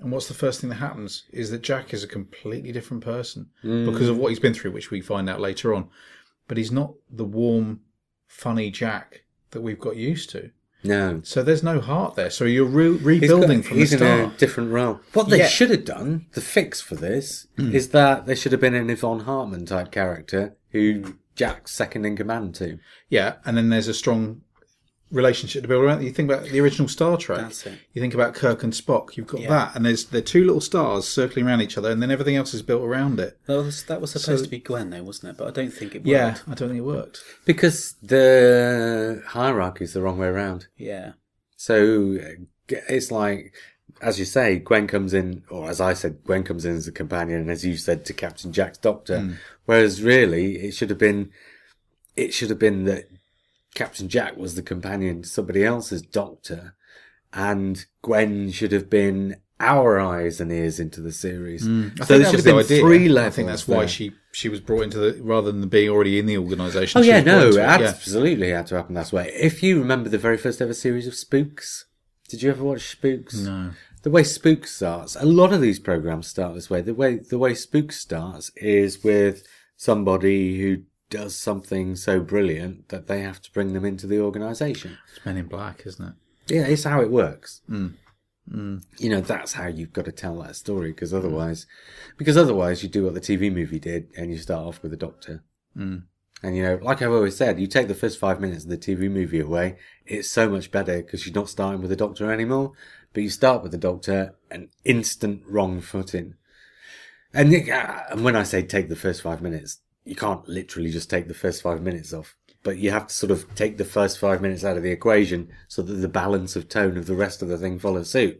And 0.00 0.10
what's 0.10 0.28
the 0.28 0.34
first 0.34 0.60
thing 0.60 0.70
that 0.70 0.76
happens 0.76 1.24
is 1.30 1.50
that 1.50 1.62
Jack 1.62 1.92
is 1.94 2.02
a 2.02 2.08
completely 2.08 2.72
different 2.72 3.04
person 3.04 3.50
mm. 3.62 3.90
because 3.90 4.08
of 4.08 4.16
what 4.16 4.30
he's 4.30 4.40
been 4.40 4.54
through, 4.54 4.72
which 4.72 4.90
we 4.90 5.00
find 5.00 5.30
out 5.30 5.40
later 5.40 5.74
on. 5.74 5.88
But 6.48 6.56
he's 6.56 6.72
not 6.72 6.94
the 7.10 7.24
warm, 7.24 7.80
funny 8.26 8.70
Jack 8.70 9.24
that 9.50 9.60
we've 9.60 9.78
got 9.78 9.96
used 9.96 10.30
to. 10.30 10.50
No. 10.82 11.20
So 11.22 11.42
there's 11.42 11.62
no 11.62 11.80
heart 11.80 12.14
there. 12.14 12.30
So 12.30 12.44
you're 12.44 12.64
re- 12.64 12.90
He's 12.92 13.00
got- 13.00 13.06
rebuilding 13.06 13.62
from 13.62 13.78
he's 13.78 13.90
the 13.92 13.98
start. 13.98 14.20
in 14.20 14.30
a 14.30 14.36
different 14.36 14.72
role. 14.72 15.00
What 15.12 15.30
they 15.30 15.38
Yeah. 15.38 15.48
should 15.48 15.70
have 15.70 15.84
done, 15.84 16.26
the 16.32 16.40
fix 16.40 16.80
for 16.80 16.94
this, 16.94 17.46
hmm. 17.56 17.74
is 17.74 17.90
that 17.90 18.26
there 18.26 18.36
should 18.36 18.52
have 18.52 18.60
been 18.60 18.74
an 18.74 18.90
Yvonne 18.90 19.20
Hartman 19.20 19.64
type 19.64 19.90
character 19.90 20.56
who 20.70 21.14
Jack's 21.36 21.72
second 21.72 22.04
in 22.04 22.16
command 22.16 22.54
to. 22.56 22.78
Yeah, 23.08 23.36
and 23.44 23.56
then 23.56 23.68
there's 23.70 23.88
a 23.88 23.94
strong 23.94 24.42
relationship 25.10 25.62
to 25.62 25.68
build 25.68 25.84
around. 25.84 26.02
You 26.02 26.10
think 26.10 26.30
about 26.30 26.44
the 26.48 26.60
original 26.60 26.88
Star 26.88 27.16
Trek. 27.16 27.38
That's 27.38 27.66
it. 27.66 27.78
You 27.92 28.00
think 28.02 28.14
about 28.14 28.34
Kirk 28.34 28.62
and 28.64 28.72
Spock. 28.72 29.16
You've 29.16 29.26
got 29.28 29.40
Yeah. 29.42 29.48
that, 29.50 29.76
and 29.76 29.86
there's 29.86 30.06
the 30.06 30.22
two 30.22 30.44
little 30.44 30.60
stars 30.60 31.06
circling 31.06 31.46
around 31.46 31.60
each 31.60 31.78
other, 31.78 31.90
and 31.90 32.02
then 32.02 32.10
everything 32.10 32.34
else 32.36 32.52
is 32.54 32.62
built 32.62 32.82
around 32.82 33.20
it. 33.20 33.38
that 33.46 33.56
was 33.56 33.84
that 33.84 34.00
was 34.00 34.10
supposed 34.12 34.40
So- 34.40 34.44
to 34.44 34.50
be 34.50 34.58
Gwen, 34.58 34.90
though, 34.90 35.02
wasn't 35.04 35.30
it? 35.32 35.36
But 35.38 35.48
I 35.48 35.50
don't 35.52 35.72
think 35.72 35.94
it 35.94 35.98
worked. 35.98 36.08
Yeah, 36.08 36.36
I 36.48 36.54
don't 36.54 36.68
think 36.70 36.78
it 36.78 36.84
worked. 36.84 37.20
Because 37.44 37.94
the 38.02 39.22
hierarchy 39.26 39.84
is 39.84 39.92
the 39.92 40.02
wrong 40.02 40.18
way 40.18 40.28
around. 40.28 40.66
yeah, 40.76 41.12
So 41.56 42.16
uh, 42.16 42.44
it's 42.88 43.10
like, 43.10 43.54
as 44.00 44.18
you 44.18 44.24
say, 44.24 44.58
Gwen 44.58 44.86
comes 44.86 45.14
in, 45.14 45.44
or 45.50 45.68
as 45.68 45.80
I 45.80 45.94
said, 45.94 46.22
Gwen 46.24 46.42
comes 46.44 46.64
in 46.64 46.76
as 46.76 46.86
a 46.88 46.92
companion, 46.92 47.40
and 47.40 47.50
as 47.50 47.64
you 47.64 47.76
said, 47.76 48.04
to 48.06 48.12
Captain 48.12 48.52
Jack's 48.52 48.78
doctor. 48.78 49.20
Hmm. 49.20 49.32
Whereas 49.66 50.02
really, 50.02 50.56
it 50.56 50.72
should 50.72 50.90
have 50.90 50.98
been, 50.98 51.30
it 52.16 52.34
should 52.34 52.50
have 52.50 52.58
been 52.58 52.84
that 52.84 53.08
Captain 53.74 54.08
Jack 54.08 54.36
was 54.36 54.54
the 54.54 54.62
companion 54.62 55.22
to 55.22 55.28
somebody 55.28 55.64
else's 55.64 56.02
doctor, 56.02 56.74
and 57.32 57.86
Gwen 58.02 58.50
should 58.50 58.72
have 58.72 58.88
been 58.90 59.36
our 59.60 60.00
eyes 60.00 60.40
and 60.40 60.52
ears 60.52 60.80
into 60.80 61.00
the 61.00 61.12
series. 61.12 61.64
Hmm. 61.64 61.88
I 62.00 62.04
So 62.04 62.04
think 62.04 62.06
there 62.06 62.18
that 62.18 62.30
should 62.30 62.44
have 62.46 62.68
been 62.68 62.80
three 62.80 63.08
levels. 63.08 63.32
I 63.32 63.36
think 63.36 63.48
that's 63.48 63.68
why 63.68 63.78
there. 63.80 63.88
she 63.88 64.12
she 64.32 64.48
was 64.48 64.60
brought 64.60 64.82
into 64.82 64.98
the 64.98 65.22
rather 65.22 65.52
than 65.52 65.68
being 65.68 65.88
already 65.88 66.18
in 66.18 66.26
the 66.26 66.36
organisation. 66.38 67.00
Oh 67.00 67.04
yeah, 67.04 67.20
no, 67.20 67.48
it 67.48 67.54
it, 67.54 67.56
yeah. 67.56 67.74
absolutely 67.74 68.50
had 68.50 68.66
to 68.68 68.76
happen 68.76 68.94
that 68.94 69.12
way. 69.12 69.32
If 69.34 69.62
you 69.62 69.78
remember 69.78 70.08
the 70.08 70.18
very 70.18 70.36
first 70.36 70.60
ever 70.60 70.74
series 70.74 71.06
of 71.06 71.14
Spooks, 71.14 71.86
did 72.28 72.42
you 72.42 72.50
ever 72.50 72.64
watch 72.64 72.88
Spooks? 72.90 73.40
No. 73.40 73.70
The 74.02 74.10
way 74.10 74.22
Spooks 74.22 74.76
starts, 74.76 75.16
a 75.16 75.24
lot 75.24 75.52
of 75.52 75.60
these 75.60 75.78
programs 75.78 76.26
start 76.26 76.54
this 76.54 76.68
way. 76.68 76.82
The 76.82 76.94
way 76.94 77.16
the 77.16 77.38
way 77.38 77.54
Spooks 77.54 78.00
starts 78.00 78.50
is 78.56 79.02
with 79.02 79.46
somebody 79.76 80.60
who 80.60 80.82
does 81.10 81.36
something 81.36 81.96
so 81.96 82.20
brilliant 82.20 82.88
that 82.88 83.06
they 83.06 83.20
have 83.20 83.40
to 83.42 83.52
bring 83.52 83.72
them 83.72 83.84
into 83.84 84.06
the 84.06 84.20
organisation. 84.20 84.98
It's 85.14 85.24
Men 85.24 85.36
in 85.36 85.46
Black, 85.46 85.82
isn't 85.86 86.06
it? 86.06 86.14
Yeah, 86.54 86.66
it's 86.66 86.84
how 86.84 87.00
it 87.00 87.10
works. 87.10 87.62
Mm. 87.70 87.94
You 88.98 89.08
know, 89.08 89.20
that's 89.20 89.54
how 89.54 89.68
you've 89.68 89.92
got 89.92 90.04
to 90.04 90.12
tell 90.12 90.36
that 90.40 90.56
story 90.56 90.90
because 90.92 91.14
otherwise, 91.14 91.66
because 92.18 92.36
otherwise 92.36 92.82
you 92.82 92.88
do 92.90 93.04
what 93.04 93.14
the 93.14 93.20
TV 93.20 93.52
movie 93.52 93.78
did 93.78 94.08
and 94.16 94.30
you 94.30 94.36
start 94.36 94.66
off 94.66 94.82
with 94.82 94.92
a 94.92 94.98
doctor. 94.98 95.42
And 96.44 96.54
you 96.54 96.62
know, 96.62 96.78
like 96.82 97.00
I've 97.00 97.10
always 97.10 97.38
said, 97.38 97.58
you 97.58 97.66
take 97.66 97.88
the 97.88 97.94
first 97.94 98.18
five 98.18 98.38
minutes 98.38 98.64
of 98.64 98.70
the 98.70 98.76
TV 98.76 99.10
movie 99.10 99.40
away, 99.40 99.78
it's 100.04 100.28
so 100.28 100.46
much 100.46 100.70
better 100.70 100.98
because 100.98 101.24
you're 101.24 101.34
not 101.34 101.48
starting 101.48 101.80
with 101.80 101.88
the 101.88 101.96
doctor 101.96 102.30
anymore, 102.30 102.72
but 103.14 103.22
you 103.22 103.30
start 103.30 103.62
with 103.62 103.72
the 103.72 103.78
doctor, 103.78 104.34
an 104.50 104.68
instant 104.84 105.42
wrong 105.46 105.80
footing. 105.80 106.34
And, 107.32 107.50
and 107.54 108.22
when 108.22 108.36
I 108.36 108.42
say 108.42 108.60
take 108.60 108.90
the 108.90 108.94
first 108.94 109.22
five 109.22 109.40
minutes, 109.40 109.78
you 110.04 110.14
can't 110.14 110.46
literally 110.46 110.90
just 110.90 111.08
take 111.08 111.28
the 111.28 111.34
first 111.34 111.62
five 111.62 111.80
minutes 111.80 112.12
off, 112.12 112.36
but 112.62 112.76
you 112.76 112.90
have 112.90 113.06
to 113.06 113.14
sort 113.14 113.30
of 113.30 113.54
take 113.54 113.78
the 113.78 113.84
first 113.86 114.18
five 114.18 114.42
minutes 114.42 114.64
out 114.64 114.76
of 114.76 114.82
the 114.82 114.92
equation 114.92 115.48
so 115.66 115.80
that 115.80 115.94
the 115.94 116.08
balance 116.08 116.56
of 116.56 116.68
tone 116.68 116.98
of 116.98 117.06
the 117.06 117.16
rest 117.16 117.40
of 117.40 117.48
the 117.48 117.56
thing 117.56 117.78
follows 117.78 118.10
suit. 118.10 118.38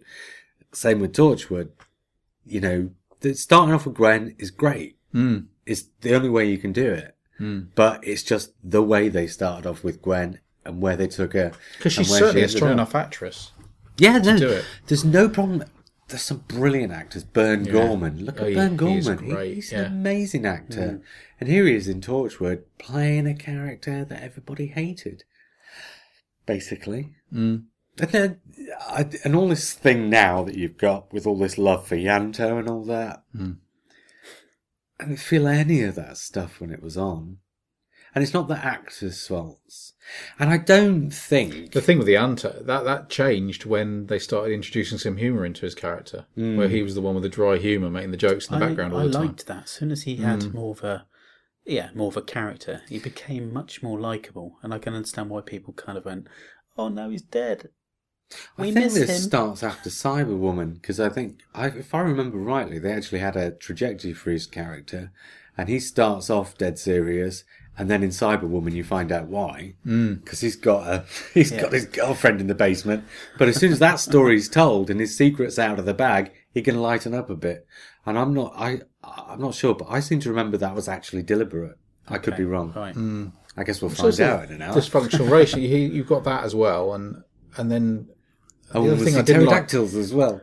Same 0.75 1.01
with 1.01 1.15
Torchwood. 1.15 1.71
You 2.45 2.61
know, 2.61 2.91
starting 3.33 3.75
off 3.75 3.87
with 3.87 3.97
Gwen 3.97 4.37
is 4.39 4.51
great. 4.51 4.99
Mm. 5.15 5.47
It's 5.65 5.85
the 6.03 6.15
only 6.15 6.29
way 6.29 6.51
you 6.51 6.59
can 6.59 6.75
do 6.75 6.93
it. 6.93 7.14
But 7.39 8.07
it's 8.07 8.22
just 8.22 8.53
the 8.62 8.82
way 8.82 9.09
they 9.09 9.26
started 9.26 9.68
off 9.68 9.82
with 9.85 10.01
Gwen 10.03 10.39
and 10.64 10.80
where 10.80 10.97
they 10.97 11.09
took 11.09 11.32
her. 11.35 11.53
Because 11.76 11.93
she's 11.93 12.09
certainly 12.09 12.43
she 12.43 12.45
a 12.47 12.49
strong 12.49 12.70
up. 12.70 12.74
enough 12.74 12.95
actress. 12.95 13.53
Yeah, 13.99 14.18
no, 14.18 14.39
do 14.39 14.49
it. 14.49 14.64
there's 14.87 15.05
no 15.05 15.28
problem. 15.28 15.64
There's 16.09 16.22
some 16.22 16.45
brilliant 16.49 16.93
actors. 16.93 17.24
Burn 17.24 17.64
Gorman. 17.64 18.24
Look 18.24 18.41
Oh, 18.41 18.47
at 18.47 18.55
Burn 18.55 18.70
he 18.72 18.76
Gorman. 18.76 19.18
He- 19.24 19.30
great, 19.30 19.55
He's 19.55 19.72
yeah. 19.72 19.85
Mm. 19.85 19.87
an 19.87 19.93
amazing 19.93 20.47
actor. 20.47 21.03
And 21.41 21.49
here 21.49 21.64
he 21.66 21.74
is 21.74 21.89
in 21.89 22.01
Torchwood 22.01 22.62
playing 22.78 23.26
a 23.26 23.35
character 23.35 24.05
that 24.05 24.22
everybody 24.22 24.66
hated. 24.66 25.24
basically. 26.47 27.11
Mm. 27.32 27.64
And 28.01 28.11
then, 28.11 28.41
I, 28.80 29.09
and 29.24 29.37
all 29.37 29.49
this 29.49 29.72
thing 29.72 30.11
now 30.11 30.43
that 30.45 30.57
you've 30.57 30.76
got 30.78 31.12
with 31.12 31.26
all 31.26 31.39
this 31.39 31.59
love 31.59 31.87
for 31.87 31.97
Ianto 31.97 32.59
and 32.59 32.68
all 32.68 32.85
that. 32.85 33.22
Mm. 33.37 33.59
I 35.01 35.05
didn't 35.05 35.19
feel 35.19 35.47
any 35.47 35.83
of 35.83 35.95
that 35.97 36.17
stuff 36.17 36.61
when 36.61 36.71
it 36.71 36.83
was 36.83 36.97
on. 36.97 37.39
And 38.15 38.23
it's 38.23 38.33
not 38.33 38.47
the 38.47 38.65
actors' 38.65 39.27
faults. 39.27 39.95
And 40.39 40.49
I 40.49 40.57
don't 40.57 41.11
think. 41.11 41.73
The 41.73 41.81
thing 41.81 41.99
with 41.99 42.07
the 42.07 42.15
Ianto, 42.15 42.65
that 42.65 42.85
that 42.85 43.11
changed 43.11 43.65
when 43.65 44.07
they 44.07 44.21
started 44.21 44.53
introducing 44.53 44.99
some 44.99 45.17
humour 45.17 45.45
into 45.45 45.63
his 45.63 45.75
character, 45.75 46.27
where 46.35 46.69
he 46.69 46.81
mm. 46.81 46.85
was 46.85 46.95
the 46.95 47.01
one 47.01 47.15
with 47.15 47.25
the 47.25 47.29
dry 47.29 47.59
humour, 47.59 47.91
making 47.91 48.13
the 48.13 48.17
jokes 48.17 48.49
in 48.49 48.57
the 48.59 48.65
I, 48.65 48.69
background 48.69 48.95
all 48.95 49.01
I 49.01 49.07
the 49.07 49.13
time. 49.13 49.27
liked 49.27 49.47
that. 49.47 49.65
As 49.65 49.71
soon 49.71 49.91
as 49.91 50.03
he 50.03 50.17
had 50.17 50.41
mm. 50.41 50.55
more 50.55 50.71
of 50.71 50.85
a, 50.85 51.07
yeah, 51.65 51.91
more 51.93 52.09
of 52.09 52.17
a 52.17 52.23
character, 52.23 52.83
he 52.89 53.01
became 53.01 53.53
much 53.53 53.83
more 53.83 53.99
likable, 53.99 54.59
and 54.63 54.73
I 54.73 54.79
can 54.79 54.95
understand 54.95 55.31
why 55.31 55.41
people 55.41 55.73
kind 55.75 55.99
of 55.99 56.05
went, 56.05 56.29
"Oh 56.77 56.89
no, 56.89 57.11
he's 57.11 57.23
dead." 57.23 57.71
We 58.57 58.68
I 58.68 58.72
think 58.72 58.85
miss 58.87 58.95
this 58.95 59.11
him. 59.11 59.16
starts 59.16 59.62
after 59.62 59.91
Cyberwoman 59.91 60.74
because 60.74 61.01
I 61.01 61.09
think, 61.09 61.41
I, 61.55 61.66
if 61.68 61.95
I 61.95 62.01
remember 62.01 62.39
rightly, 62.39 62.78
they 62.78 62.93
actually 62.93 63.20
had 63.20 63.37
a 63.37 63.53
trajectory 63.53 64.12
for 64.12 64.30
his 64.30 64.47
character, 64.47 65.12
and 65.57 65.68
he 65.68 65.80
starts 65.80 66.30
off 66.30 66.57
dead 66.59 66.78
serious, 66.78 67.45
and 67.76 67.91
then 67.91 68.03
in 68.03 68.11
Cyberwoman 68.11 68.72
you 68.72 68.85
find 68.85 69.11
out 69.11 69.26
why 69.26 69.74
hmm. 69.82 70.14
because 70.14 70.41
he's 70.41 70.57
got 70.57 70.87
a 70.87 71.05
he's 71.35 71.51
got 71.51 71.72
his 71.72 71.87
girlfriend 71.87 72.41
in 72.41 72.47
the 72.47 72.55
basement. 72.55 73.05
But 73.39 73.49
as 73.49 73.57
soon 73.57 73.72
as 73.72 73.78
that 73.80 73.97
story's 73.97 74.49
told 74.49 74.91
and 74.91 75.01
his 75.01 75.16
secret's 75.16 75.59
out 75.59 75.78
of 75.78 75.85
the 75.85 75.95
bag, 75.95 76.32
he 76.53 76.62
can 76.62 76.80
lighten 76.80 77.14
up 77.14 77.30
a 77.30 77.37
bit. 77.37 77.66
And 78.07 78.18
I'm 78.18 78.32
not 78.32 78.53
I 78.57 78.82
I'm 79.03 79.41
not 79.41 79.55
sure, 79.55 79.74
but 79.74 79.89
I 79.91 80.01
seem 80.01 80.20
to 80.20 80.30
remember 80.30 80.57
that 80.57 80.74
was 80.74 80.89
actually 80.89 81.22
deliberate. 81.22 81.76
I 82.09 82.18
could 82.18 82.37
be 82.37 82.45
wrong. 82.45 82.72
Right. 82.74 82.95
Hmm. 82.95 83.28
I 83.57 83.64
guess 83.64 83.80
we'll 83.80 83.91
So 83.91 83.97
find 83.97 84.09
it's 84.09 84.20
out 84.20 84.45
in 84.45 84.53
an 84.57 84.62
hour. 84.62 84.74
Dysfunctional 84.74 85.30
race. 85.30 85.55
You, 85.55 85.68
you've 85.68 86.09
got 86.09 86.24
that 86.24 86.45
as 86.45 86.55
well, 86.55 86.93
and 86.93 87.22
and 87.57 87.70
then 87.70 88.09
oh, 88.75 88.83
the 88.83 88.89
other 88.89 88.97
there's 88.97 89.05
thing 89.05 89.14
the 89.14 89.20
I 89.20 89.22
didn't 89.22 89.47
like- 89.47 89.68
pterodactyls 89.68 89.95
as 89.95 90.12
well. 90.14 90.41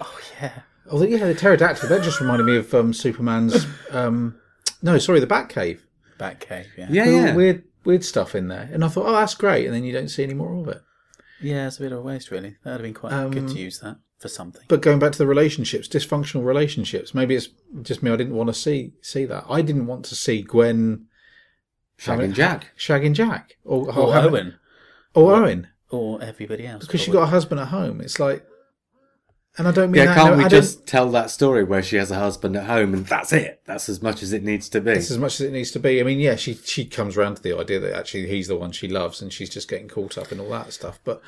Oh 0.00 0.20
yeah. 0.40 0.52
oh 0.90 1.02
yeah, 1.04 1.26
the 1.26 1.34
pterodactyl. 1.34 1.88
That 1.88 2.02
just 2.02 2.20
reminded 2.20 2.44
me 2.44 2.56
of 2.56 2.72
um, 2.74 2.92
Superman's. 2.92 3.66
Um, 3.90 4.38
no, 4.82 4.98
sorry, 4.98 5.20
the 5.20 5.26
Batcave. 5.26 5.80
Batcave. 6.18 6.66
Yeah. 6.76 6.86
Yeah, 6.90 7.04
Little 7.04 7.20
yeah. 7.20 7.34
Weird, 7.34 7.64
weird 7.84 8.04
stuff 8.04 8.34
in 8.34 8.48
there, 8.48 8.68
and 8.72 8.84
I 8.84 8.88
thought, 8.88 9.06
oh, 9.06 9.12
that's 9.12 9.34
great, 9.34 9.66
and 9.66 9.74
then 9.74 9.84
you 9.84 9.92
don't 9.92 10.08
see 10.08 10.22
any 10.24 10.34
more 10.34 10.54
of 10.54 10.68
it. 10.68 10.82
Yeah, 11.40 11.66
it's 11.68 11.78
a 11.78 11.82
bit 11.82 11.92
of 11.92 11.98
a 11.98 12.02
waste, 12.02 12.30
really. 12.30 12.56
That'd 12.64 12.80
have 12.80 12.82
been 12.82 12.94
quite 12.94 13.10
good 13.30 13.44
Um, 13.44 13.48
to 13.48 13.58
use 13.58 13.78
that 13.80 13.98
for 14.18 14.26
something. 14.28 14.62
But 14.68 14.82
going 14.82 14.98
back 14.98 15.12
to 15.12 15.18
the 15.18 15.26
relationships, 15.26 15.86
dysfunctional 15.88 16.44
relationships. 16.44 17.14
Maybe 17.14 17.36
it's 17.36 17.48
just 17.82 18.02
me. 18.02 18.10
I 18.10 18.16
didn't 18.16 18.34
want 18.34 18.48
to 18.48 18.54
see 18.54 18.92
see 19.02 19.24
that. 19.26 19.44
I 19.48 19.62
didn't 19.62 19.86
want 19.86 20.04
to 20.06 20.16
see 20.16 20.42
Gwen 20.42 21.06
Shagging 21.98 22.32
Jack. 22.34 22.72
shagging 22.76 23.12
Jack 23.14 23.56
or, 23.64 23.92
or 23.96 24.12
having- 24.14 24.30
Owen, 24.32 24.54
or 25.14 25.34
Owen 25.36 25.68
or 25.90 26.22
everybody 26.22 26.66
else. 26.66 26.84
because 26.86 27.00
she 27.00 27.06
probably. 27.10 27.20
got 27.20 27.28
a 27.28 27.30
husband 27.30 27.60
at 27.60 27.68
home. 27.68 28.00
It's 28.00 28.18
like, 28.20 28.44
and 29.56 29.66
I 29.66 29.72
don't 29.72 29.90
mean 29.90 30.00
Yeah, 30.02 30.06
that. 30.06 30.14
can't 30.16 30.30
no, 30.32 30.36
we 30.38 30.44
I 30.44 30.48
don't- 30.48 30.60
just 30.60 30.86
tell 30.86 31.10
that 31.10 31.30
story 31.30 31.64
where 31.64 31.82
she 31.82 31.96
has 31.96 32.10
a 32.10 32.18
husband 32.18 32.56
at 32.56 32.64
home 32.66 32.94
and 32.94 33.04
that's 33.06 33.32
it? 33.32 33.60
That's 33.64 33.88
as 33.88 34.00
much 34.02 34.22
as 34.22 34.32
it 34.32 34.44
needs 34.44 34.68
to 34.68 34.80
be. 34.80 34.92
It's 34.92 35.10
as 35.10 35.18
much 35.18 35.34
as 35.40 35.46
it 35.46 35.52
needs 35.52 35.70
to 35.72 35.80
be. 35.80 36.00
I 36.00 36.04
mean, 36.04 36.20
yeah, 36.20 36.36
she 36.36 36.54
she 36.54 36.84
comes 36.84 37.16
around 37.16 37.36
to 37.36 37.42
the 37.42 37.56
idea 37.58 37.80
that 37.80 37.94
actually 37.96 38.28
he's 38.28 38.46
the 38.48 38.56
one 38.56 38.70
she 38.72 38.86
loves, 38.88 39.20
and 39.20 39.32
she's 39.32 39.50
just 39.50 39.68
getting 39.68 39.88
caught 39.88 40.16
up 40.16 40.30
in 40.30 40.38
all 40.38 40.50
that 40.50 40.72
stuff. 40.72 41.00
But 41.04 41.20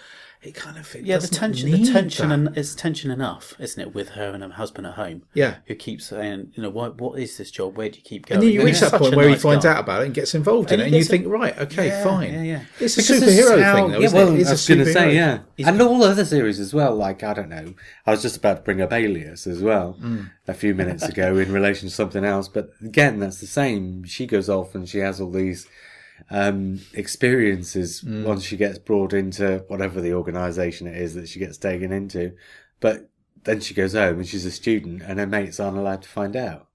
it 0.43 0.55
kind 0.55 0.79
of 0.79 0.95
it 0.95 1.05
Yeah, 1.05 1.19
the 1.19 1.29
tension, 1.29 1.71
the 1.71 1.85
tension, 1.93 2.33
and 2.33 2.57
it's 2.57 2.75
tension 2.75 3.11
enough, 3.11 3.53
isn't 3.59 3.81
it, 3.81 3.95
with 3.95 4.11
her 4.11 4.31
and 4.33 4.43
her 4.43 4.49
husband 4.49 4.87
at 4.87 4.95
home? 4.95 5.23
Yeah. 5.35 5.57
who 5.67 5.75
keeps 5.75 6.07
saying, 6.07 6.53
you 6.55 6.63
know, 6.63 6.71
what 6.71 6.99
what 6.99 7.19
is 7.21 7.37
this 7.37 7.51
job? 7.51 7.77
Where 7.77 7.91
do 7.91 7.99
you 7.99 8.03
keep 8.03 8.27
going? 8.27 8.39
And 8.39 8.47
then 8.49 8.55
you 8.55 8.61
And 8.61 8.67
reach 8.69 8.81
that 8.81 8.93
point 8.93 9.13
a 9.13 9.17
where 9.19 9.29
he 9.29 9.37
finds 9.37 9.65
guy. 9.67 9.73
out 9.73 9.81
about 9.81 10.03
it 10.03 10.07
and 10.07 10.15
gets 10.15 10.35
involved 10.35 10.73
in 10.73 10.81
it, 10.81 10.85
and 10.85 10.93
you 10.93 11.01
gets 11.01 11.11
think, 11.11 11.27
a- 11.27 11.29
right, 11.29 11.59
okay, 11.59 11.89
Yeah, 11.89 12.05
fine. 12.05 12.33
yeah, 12.33 12.43
yeah. 12.43 12.63
It's 12.81 12.97
a 12.97 13.03
Because 13.03 13.21
superhero 13.23 13.27
this 13.57 13.63
how- 13.65 13.75
thing, 13.77 13.91
though, 13.91 13.99
yeah, 14.01 14.13
well, 14.15 14.35
it? 14.35 14.41
It's 14.41 14.49
I 14.49 14.51
a 14.51 14.55
was 14.55 14.69
going 14.69 14.79
to 14.81 14.93
say, 14.93 15.01
superhero. 15.11 15.15
yeah. 15.15 15.39
He's- 15.59 15.69
And 15.69 15.83
all 15.83 16.03
other 16.03 16.25
series 16.25 16.59
as 16.59 16.73
well, 16.73 16.95
like, 16.97 17.23
I 17.23 17.35
don't 17.35 17.51
know. 17.51 17.75
I 18.07 18.11
was 18.13 18.23
just 18.23 18.37
about 18.39 18.57
to 18.57 18.63
bring 18.63 18.81
up 18.81 18.93
Alias 18.95 19.47
as 19.47 19.61
well 19.63 19.99
Mm. 20.03 20.31
a 20.49 20.55
few 20.55 20.75
minutes 20.75 21.03
ago 21.05 21.37
in 21.37 21.53
relation 21.53 21.89
to 21.89 21.95
something 21.95 22.25
else. 22.25 22.49
But 22.49 22.71
again, 22.83 23.19
that's 23.21 23.41
the 23.41 23.47
same. 23.47 24.05
She 24.05 24.27
goes 24.27 24.49
off 24.49 24.75
and 24.75 24.89
she 24.89 24.99
has 24.99 25.21
all 25.21 25.31
these 25.31 25.67
um, 26.31 26.81
experiences 26.95 28.03
Mm. 28.03 28.25
once 28.25 28.45
she 28.45 28.57
gets 28.57 28.79
brought 28.79 29.13
into 29.13 29.65
whatever 29.69 30.01
the 30.01 30.13
organisation 30.15 30.87
it 30.87 30.97
is 30.97 31.15
that 31.15 31.29
she 31.29 31.39
gets 31.39 31.59
taken 31.59 31.93
into. 31.93 32.33
But 32.81 33.09
then 33.45 33.61
she 33.61 33.75
goes 33.75 33.95
home 33.95 34.19
and 34.19 34.27
she's 34.29 34.45
a 34.47 34.51
student 34.51 35.03
and 35.03 35.19
her 35.19 35.27
mates 35.27 35.61
aren't 35.61 35.79
allowed 35.79 36.03
to 36.03 36.09
find 36.09 36.37
out. 36.37 36.67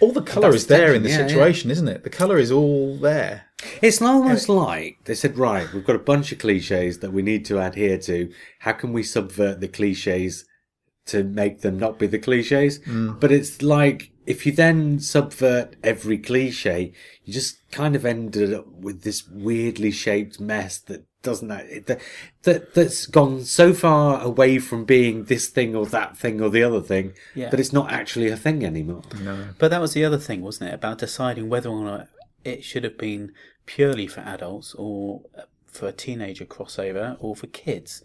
All 0.00 0.12
the 0.12 0.22
colour 0.22 0.54
is 0.54 0.66
there 0.66 0.92
in 0.94 1.02
the 1.02 1.08
yeah, 1.10 1.26
situation, 1.26 1.70
isn't 1.70 1.86
it? 1.88 2.02
The 2.02 2.10
colour 2.10 2.38
is 2.38 2.50
all 2.50 2.96
there. 2.96 3.44
It's 3.80 4.02
almost 4.02 4.48
like 4.48 4.98
they 5.04 5.14
said, 5.14 5.38
right, 5.38 5.72
we've 5.72 5.84
got 5.84 5.96
a 5.96 6.00
bunch 6.00 6.32
of 6.32 6.38
cliches 6.38 6.98
that 6.98 7.12
we 7.12 7.22
need 7.22 7.44
to 7.46 7.60
adhere 7.64 7.98
to. 7.98 8.32
How 8.60 8.72
can 8.72 8.92
we 8.92 9.02
subvert 9.02 9.60
the 9.60 9.68
cliches 9.68 10.44
to 11.06 11.22
make 11.22 11.60
them 11.60 11.78
not 11.78 11.98
be 11.98 12.06
the 12.06 12.18
cliches? 12.18 12.80
But 13.20 13.30
it's 13.30 13.62
like 13.62 14.10
if 14.26 14.46
you 14.46 14.52
then 14.52 14.98
subvert 15.00 15.76
every 15.82 16.18
cliche, 16.18 16.92
you 17.24 17.32
just 17.32 17.58
kind 17.70 17.94
of 17.94 18.04
ended 18.06 18.54
up 18.54 18.66
with 18.68 19.02
this 19.02 19.26
weirdly 19.28 19.90
shaped 19.90 20.40
mess 20.40 20.78
that 20.78 21.04
doesn't 21.22 21.48
that, 21.48 22.00
that 22.42 22.74
that's 22.74 23.06
gone 23.06 23.44
so 23.44 23.72
far 23.72 24.20
away 24.20 24.58
from 24.58 24.84
being 24.84 25.24
this 25.24 25.48
thing 25.48 25.74
or 25.74 25.86
that 25.86 26.16
thing 26.18 26.40
or 26.40 26.50
the 26.50 26.62
other 26.62 26.82
thing 26.82 27.14
Yeah. 27.34 27.48
that 27.48 27.58
it's 27.58 27.72
not 27.72 27.90
actually 27.90 28.28
a 28.28 28.36
thing 28.36 28.64
anymore. 28.64 29.02
But 29.58 29.70
that 29.70 29.80
was 29.80 29.94
the 29.94 30.04
other 30.04 30.18
thing, 30.18 30.42
wasn't 30.42 30.70
it? 30.70 30.74
About 30.74 30.98
deciding 30.98 31.48
whether 31.48 31.70
or 31.70 31.82
not 31.84 32.08
it 32.44 32.62
should 32.62 32.84
have 32.84 32.98
been 32.98 33.32
purely 33.64 34.06
for 34.06 34.20
adults 34.20 34.74
or 34.74 35.22
for 35.66 35.88
a 35.88 35.92
teenager 35.92 36.44
crossover 36.44 37.16
or 37.20 37.34
for 37.34 37.46
kids. 37.46 38.02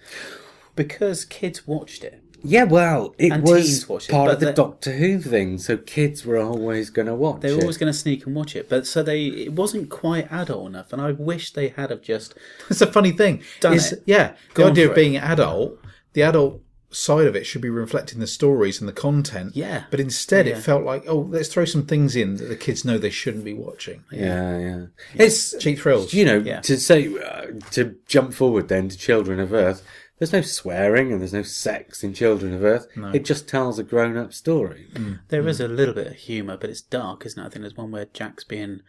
Because 0.75 1.25
kids 1.25 1.67
watched 1.67 2.05
it. 2.05 2.23
Yeah, 2.43 2.63
well, 2.63 3.13
it 3.17 3.31
And 3.31 3.43
was 3.43 3.65
teens 3.65 3.89
watch 3.89 4.09
it, 4.09 4.11
part 4.11 4.27
but 4.27 4.33
of 4.35 4.39
the 4.39 4.45
the- 4.47 4.51
Doctor 4.53 4.91
Who 4.93 5.19
thing, 5.19 5.57
so 5.57 5.77
kids 5.77 6.25
were 6.25 6.37
always 6.37 6.89
going 6.89 7.07
to 7.07 7.15
watch 7.15 7.41
They 7.41 7.51
were 7.51 7.57
it. 7.59 7.63
always 7.63 7.77
going 7.77 7.91
to 7.91 7.97
sneak 7.97 8.25
and 8.25 8.35
watch 8.35 8.55
it. 8.55 8.69
But 8.69 8.87
so 8.87 9.03
they, 9.03 9.25
it 9.25 9.53
wasn't 9.53 9.89
quite 9.89 10.31
adult 10.31 10.67
enough. 10.67 10.93
And 10.93 11.01
I 11.01 11.11
wish 11.11 11.51
they 11.51 11.69
had 11.69 11.89
have 11.89 12.01
just, 12.01 12.33
It's 12.69 12.81
a 12.81 12.87
funny 12.91 13.11
thing. 13.11 13.43
Done 13.59 13.73
is, 13.73 13.91
it. 13.93 14.03
Yeah, 14.05 14.33
the 14.53 14.63
Gone 14.63 14.71
idea 14.71 14.85
for 14.85 14.91
of 14.91 14.97
it. 14.97 15.01
being 15.01 15.17
adult, 15.17 15.79
the 16.13 16.23
adult 16.23 16.61
side 16.91 17.27
of 17.27 17.35
it 17.35 17.45
should 17.45 17.61
be 17.61 17.69
reflecting 17.69 18.19
the 18.19 18.25
stories 18.25 18.79
and 18.79 18.87
the 18.89 18.93
content. 18.93 19.55
Yeah. 19.55 19.83
But 19.91 19.99
instead, 19.99 20.47
Yeah. 20.47 20.53
it 20.57 20.63
felt 20.63 20.83
like, 20.83 21.03
oh, 21.07 21.27
let's 21.29 21.47
throw 21.49 21.65
some 21.65 21.85
things 21.85 22.15
in 22.15 22.37
that 22.37 22.45
the 22.45 22.55
kids 22.55 22.83
know 22.83 22.97
they 22.97 23.11
shouldn't 23.11 23.43
be 23.45 23.53
watching. 23.53 24.03
yeah, 24.11 24.57
yeah. 24.57 24.85
It's 25.13 25.55
Cheap 25.59 25.77
thrills. 25.79 26.13
you 26.15 26.25
know 26.25 26.39
Yeah. 26.39 26.61
to 26.61 26.77
say 26.79 27.07
uh, 27.15 27.45
to 27.71 27.95
jump 28.07 28.33
forward 28.33 28.69
then 28.69 28.89
to 28.89 28.97
Children 28.97 29.39
of 29.39 29.53
Earth. 29.53 29.83
There's 30.19 30.33
no 30.33 30.41
swearing 30.41 31.11
and 31.11 31.21
there's 31.21 31.33
no 31.33 31.43
sex 31.43 32.03
in 32.03 32.13
Children 32.13 32.53
of 32.53 32.63
Earth. 32.63 32.87
It 33.15 33.25
just 33.25 33.47
tells 33.47 33.79
a 33.79 33.83
grown-up 33.83 34.33
story. 34.33 34.87
there 35.29 35.47
is 35.47 35.59
a 35.59 35.67
little 35.67 35.93
bit 35.93 36.07
of 36.07 36.15
humour, 36.15 36.57
but 36.57 36.69
it's 36.69 36.81
dark, 36.81 37.25
isn't 37.25 37.41
it? 37.41 37.45
I 37.45 37.49
think 37.49 37.61
there's 37.61 37.77
one 37.77 37.91
where 37.91 38.05
Jack's 38.05 38.43
being 38.43 38.81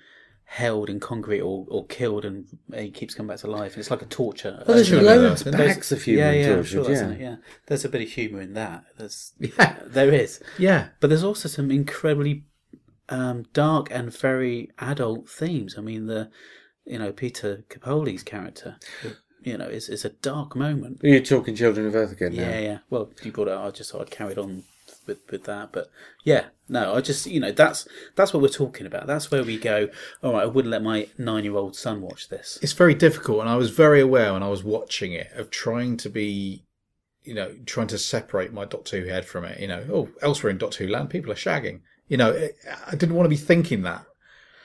held 0.44 0.90
in 0.90 0.98
concrete 0.98 1.40
or, 1.40 1.64
or 1.68 1.86
killed 1.86 2.24
and 2.24 2.58
he 2.74 2.90
keeps 2.90 3.14
coming 3.14 3.28
back 3.28 3.38
to 3.38 3.46
life. 3.46 3.74
And 3.74 3.78
it's 3.80 3.90
like 3.92 4.02
a 4.02 4.06
torture. 4.06 4.64
There's 4.66 4.90
loads 4.90 5.46
of 5.46 5.54
packs 5.54 5.92
of 5.92 6.02
humour 6.02 6.24
yeah, 6.32 6.56
yeah, 6.56 6.62
sure 6.64 6.90
yeah. 6.90 7.12
yeah. 7.12 7.36
There's 7.66 7.84
a 7.84 7.88
bit 7.88 8.02
of 8.02 8.08
humour 8.08 8.40
in 8.40 8.54
that. 8.54 8.84
There's, 8.98 9.32
Yeah. 9.38 9.76
there 9.86 10.12
is. 10.12 10.42
Yeah. 10.58 10.88
But 10.98 11.06
there's 11.10 11.22
also 11.22 11.48
some 11.48 11.70
incredibly 11.70 12.42
um, 13.08 13.44
dark 13.52 13.88
and 13.92 14.12
very 14.12 14.70
adult 14.80 15.28
themes. 15.28 15.76
I 15.78 15.82
mean, 15.82 16.06
the 16.06 16.30
you 16.84 16.98
know 16.98 17.12
Peter 17.12 17.64
Capaldi's 17.68 18.22
character, 18.24 18.76
you 19.42 19.56
know, 19.56 19.66
it's, 19.66 19.88
is 19.88 20.04
a 20.04 20.10
dark 20.10 20.54
moment. 20.54 21.00
You're 21.02 21.20
talking 21.20 21.54
Children 21.54 21.86
of 21.86 21.94
Earth 21.94 22.12
again 22.12 22.34
now? 22.34 22.42
Yeah, 22.42 22.58
yeah. 22.58 22.78
Well, 22.90 23.10
you 23.22 23.32
brought 23.32 23.48
it. 23.48 23.54
up, 23.54 23.64
I 23.64 23.70
just 23.70 23.90
thought 23.90 24.02
I'd 24.02 24.10
carried 24.10 24.38
on 24.38 24.64
with 25.06 25.20
with 25.30 25.44
that. 25.44 25.72
But 25.72 25.90
yeah, 26.24 26.46
no, 26.68 26.94
I 26.94 27.00
just 27.00 27.26
you 27.26 27.40
know 27.40 27.52
that's 27.52 27.86
that's 28.16 28.32
what 28.32 28.42
we're 28.42 28.48
talking 28.48 28.86
about. 28.86 29.06
That's 29.06 29.30
where 29.30 29.44
we 29.44 29.58
go. 29.58 29.88
All 30.22 30.32
right, 30.32 30.42
I 30.42 30.46
wouldn't 30.46 30.70
let 30.70 30.82
my 30.82 31.08
nine 31.18 31.44
year 31.44 31.56
old 31.56 31.76
son 31.76 32.00
watch 32.00 32.28
this. 32.28 32.58
It's 32.62 32.72
very 32.72 32.94
difficult, 32.94 33.40
and 33.40 33.48
I 33.48 33.56
was 33.56 33.70
very 33.70 34.00
aware 34.00 34.32
when 34.32 34.42
I 34.42 34.48
was 34.48 34.64
watching 34.64 35.12
it 35.12 35.30
of 35.32 35.50
trying 35.50 35.96
to 35.98 36.08
be, 36.08 36.64
you 37.22 37.34
know, 37.34 37.54
trying 37.66 37.88
to 37.88 37.98
separate 37.98 38.52
my 38.52 38.64
Doctor 38.64 39.00
Who 39.00 39.08
head 39.08 39.24
from 39.24 39.44
it. 39.44 39.60
You 39.60 39.68
know, 39.68 39.84
oh, 39.92 40.08
elsewhere 40.22 40.50
in 40.50 40.58
Doctor 40.58 40.84
Who 40.84 40.90
land, 40.90 41.10
people 41.10 41.32
are 41.32 41.36
shagging. 41.36 41.80
You 42.08 42.16
know, 42.16 42.48
I 42.86 42.96
didn't 42.96 43.14
want 43.14 43.26
to 43.26 43.30
be 43.30 43.36
thinking 43.36 43.82
that, 43.82 44.04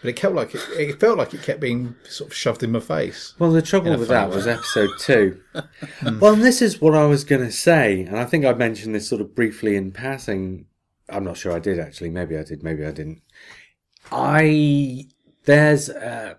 but 0.05 0.11
it 0.11 0.17
kept 0.17 0.35
like 0.35 0.53
it, 0.53 0.61
it 0.77 0.99
felt 0.99 1.17
like 1.17 1.33
it 1.33 1.41
kept 1.41 1.59
being 1.59 1.95
sort 2.07 2.29
of 2.29 2.37
shoved 2.37 2.61
in 2.61 2.71
my 2.71 2.79
face. 2.79 3.33
Well, 3.39 3.51
the 3.51 3.63
trouble 3.63 3.97
with 3.97 4.09
that 4.09 4.29
way. 4.29 4.35
was 4.35 4.45
episode 4.45 4.91
two. 4.99 5.41
well, 6.19 6.33
and 6.33 6.43
this 6.43 6.61
is 6.61 6.79
what 6.79 6.93
I 6.93 7.07
was 7.07 7.23
going 7.23 7.43
to 7.43 7.51
say, 7.51 8.01
and 8.01 8.15
I 8.15 8.25
think 8.25 8.45
I 8.45 8.53
mentioned 8.53 8.93
this 8.93 9.07
sort 9.07 9.19
of 9.19 9.33
briefly 9.33 9.75
in 9.75 9.91
passing. 9.91 10.67
I'm 11.09 11.23
not 11.23 11.37
sure 11.37 11.53
I 11.53 11.57
did 11.57 11.79
actually. 11.79 12.11
Maybe 12.11 12.37
I 12.37 12.43
did. 12.43 12.61
Maybe 12.61 12.85
I 12.85 12.91
didn't. 12.91 13.23
I 14.11 15.07
there's 15.45 15.89
uh, 15.89 16.35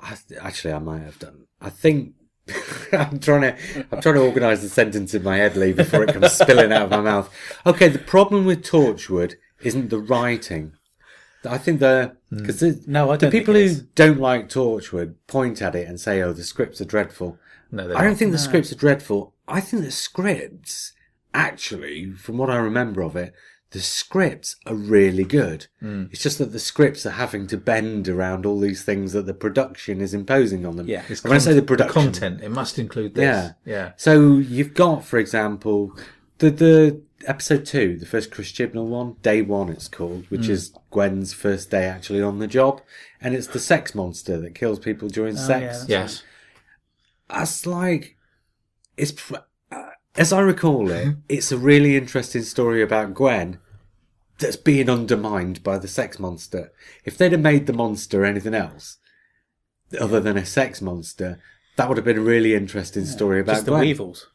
I, 0.00 0.16
actually 0.40 0.72
I 0.72 0.80
might 0.80 1.02
have 1.02 1.20
done. 1.20 1.46
I 1.60 1.70
think 1.70 2.14
I'm 2.92 3.20
trying 3.20 3.42
to 3.42 3.56
I'm 3.92 4.00
trying 4.00 4.16
to 4.16 4.26
organise 4.26 4.62
the 4.62 4.68
sentence 4.68 5.14
in 5.14 5.22
my 5.22 5.36
head, 5.36 5.56
Lee, 5.56 5.72
before 5.72 6.02
it 6.02 6.14
comes 6.14 6.32
spilling 6.36 6.72
out 6.72 6.82
of 6.82 6.90
my 6.90 7.00
mouth. 7.00 7.32
Okay, 7.64 7.86
the 7.86 8.00
problem 8.00 8.44
with 8.44 8.64
Torchwood 8.64 9.34
isn't 9.60 9.90
the 9.90 10.00
writing. 10.00 10.72
I 11.44 11.58
think 11.58 11.78
the 11.78 12.16
because 12.34 12.86
No, 12.86 13.10
I 13.10 13.16
the 13.16 13.22
don't 13.26 13.30
think 13.30 13.42
people 13.42 13.56
it 13.56 13.60
who 13.60 13.64
is. 13.64 13.82
don't 13.94 14.20
like 14.20 14.48
Torchwood 14.48 15.14
point 15.26 15.60
at 15.62 15.74
it 15.74 15.86
and 15.88 16.00
say, 16.00 16.22
"Oh, 16.22 16.32
the 16.32 16.42
scripts 16.44 16.80
are 16.80 16.84
dreadful." 16.86 17.38
No, 17.70 17.86
they're 17.88 17.96
I 17.96 18.02
don't 18.02 18.10
not. 18.12 18.18
think 18.18 18.32
the 18.32 18.38
scripts 18.38 18.72
are 18.72 18.76
dreadful. 18.76 19.34
I 19.48 19.60
think 19.60 19.82
the 19.84 19.90
scripts, 19.90 20.92
actually, 21.34 22.12
from 22.12 22.38
what 22.38 22.50
I 22.50 22.56
remember 22.56 23.02
of 23.02 23.16
it, 23.16 23.32
the 23.70 23.80
scripts 23.80 24.56
are 24.66 24.74
really 24.74 25.24
good. 25.24 25.66
Hmm. 25.80 26.04
It's 26.10 26.22
just 26.22 26.38
that 26.38 26.52
the 26.52 26.58
scripts 26.58 27.06
are 27.06 27.10
having 27.10 27.46
to 27.48 27.56
bend 27.56 28.08
around 28.08 28.44
all 28.44 28.60
these 28.60 28.82
things 28.84 29.12
that 29.14 29.24
the 29.26 29.32
production 29.34 30.00
is 30.02 30.12
imposing 30.12 30.66
on 30.66 30.76
them. 30.76 30.86
Yeah. 30.88 31.02
It's 31.08 31.22
And 31.22 31.30
when 31.30 31.36
I 31.36 31.38
say 31.40 31.54
the 31.54 31.60
content- 31.62 31.66
production, 31.68 32.02
content, 32.02 32.40
it 32.42 32.50
must 32.50 32.78
include 32.78 33.14
this. 33.14 33.22
Yeah. 33.22 33.52
Yeah. 33.64 33.92
So 33.96 34.36
you've 34.36 34.74
got, 34.74 35.04
for 35.04 35.18
example, 35.18 35.96
the 36.38 36.50
the 36.50 37.00
episode 37.26 37.64
two, 37.66 37.96
the 37.98 38.06
first 38.06 38.30
Chris 38.30 38.52
Chibnall 38.52 38.86
one, 38.86 39.16
day 39.22 39.42
one, 39.42 39.68
it's 39.68 39.88
called, 39.88 40.26
which 40.30 40.46
Hmm. 40.46 40.52
is 40.52 40.72
Gwen's 40.90 41.32
first 41.32 41.70
day 41.70 41.84
actually 41.84 42.22
on 42.22 42.38
the 42.38 42.46
job, 42.46 42.80
and 43.20 43.34
it's 43.34 43.46
the 43.48 43.58
sex 43.60 43.94
monster 43.94 44.38
that 44.40 44.54
kills 44.54 44.78
people 44.78 45.08
during 45.08 45.34
Oh, 45.38 45.46
sex. 45.46 45.62
yeah, 45.62 45.68
that's 45.72 45.88
Yes. 45.88 46.22
That's 47.28 47.66
like 47.66 48.16
it's 48.96 49.14
uh, 49.70 49.90
as 50.16 50.32
I 50.32 50.40
recall 50.40 50.90
it, 50.90 51.16
it's 51.28 51.50
a 51.52 51.56
really 51.56 51.96
interesting 51.96 52.42
story 52.42 52.82
about 52.82 53.14
Gwen 53.14 53.58
that's 54.38 54.56
being 54.56 54.90
undermined 54.90 55.62
by 55.62 55.78
the 55.78 55.88
sex 55.88 56.18
monster. 56.18 56.72
If 57.04 57.16
they'd 57.16 57.32
have 57.32 57.40
made 57.40 57.66
the 57.66 57.72
monster 57.72 58.24
anything 58.24 58.54
else 58.54 58.98
other 59.98 60.20
than 60.20 60.36
a 60.36 60.44
sex 60.44 60.82
monster, 60.82 61.38
that 61.76 61.88
would 61.88 61.96
have 61.96 62.04
been 62.04 62.18
a 62.18 62.22
really 62.22 62.54
interesting 62.54 63.04
story 63.06 63.40
about 63.40 63.54
Just 63.54 63.64
the 63.66 63.70
Gwen. 63.72 63.80
Weevils. 63.80 64.28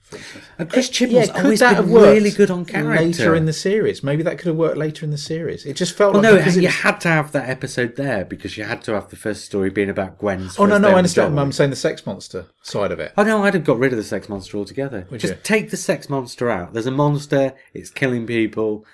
And 0.58 0.70
Chris 0.72 0.88
Yeah, 0.88 0.94
Chibnall's 1.08 1.32
could 1.32 1.44
always 1.44 1.60
that 1.60 1.68
been 1.76 1.84
have 1.84 1.90
worked 1.90 2.14
really 2.14 2.32
good 2.32 2.50
on 2.50 2.66
character. 2.66 3.04
later 3.06 3.36
in 3.36 3.46
the 3.46 3.54
series? 3.54 4.02
Maybe 4.04 4.24
that 4.24 4.38
could 4.38 4.48
have 4.48 4.56
worked 4.56 4.78
later 4.78 5.04
in 5.06 5.12
the 5.12 5.18
series. 5.18 5.66
It 5.66 5.76
just 5.76 5.96
felt 5.96 6.14
well, 6.14 6.24
like 6.24 6.32
no, 6.32 6.38
because 6.38 6.56
you 6.56 6.64
it's- 6.64 6.82
had 6.82 7.00
to 7.02 7.10
have 7.10 7.32
that 7.34 7.50
episode 7.50 7.96
there 7.96 8.24
because 8.26 8.58
you 8.58 8.64
had 8.64 8.82
to 8.84 8.94
have 8.94 9.10
the 9.10 9.18
first 9.18 9.46
story 9.46 9.70
being 9.70 9.90
about 9.90 10.18
Gwen's. 10.18 10.58
Oh 10.58 10.66
no, 10.66 10.78
no, 10.78 10.90
I 10.90 10.94
understand. 10.96 11.40
I'm 11.40 11.52
saying 11.52 11.70
the 11.70 11.76
sex 11.76 12.06
monster 12.06 12.48
side 12.64 12.92
of 12.92 13.00
it. 13.00 13.12
Oh 13.18 13.24
no, 13.24 13.44
I'd 13.44 13.54
have 13.54 13.66
got 13.66 13.78
rid 13.80 13.92
of 13.92 13.98
the 13.98 14.04
sex 14.04 14.30
monster 14.30 14.58
altogether. 14.58 15.06
Would 15.12 15.20
Just 15.20 15.34
you? 15.36 15.40
take 15.44 15.70
the 15.70 15.78
sex 15.78 16.10
monster 16.10 16.50
out. 16.50 16.74
There's 16.74 16.86
a 16.88 16.92
monster. 16.92 17.54
It's 17.74 17.90
killing 17.90 18.26
people. 18.26 18.86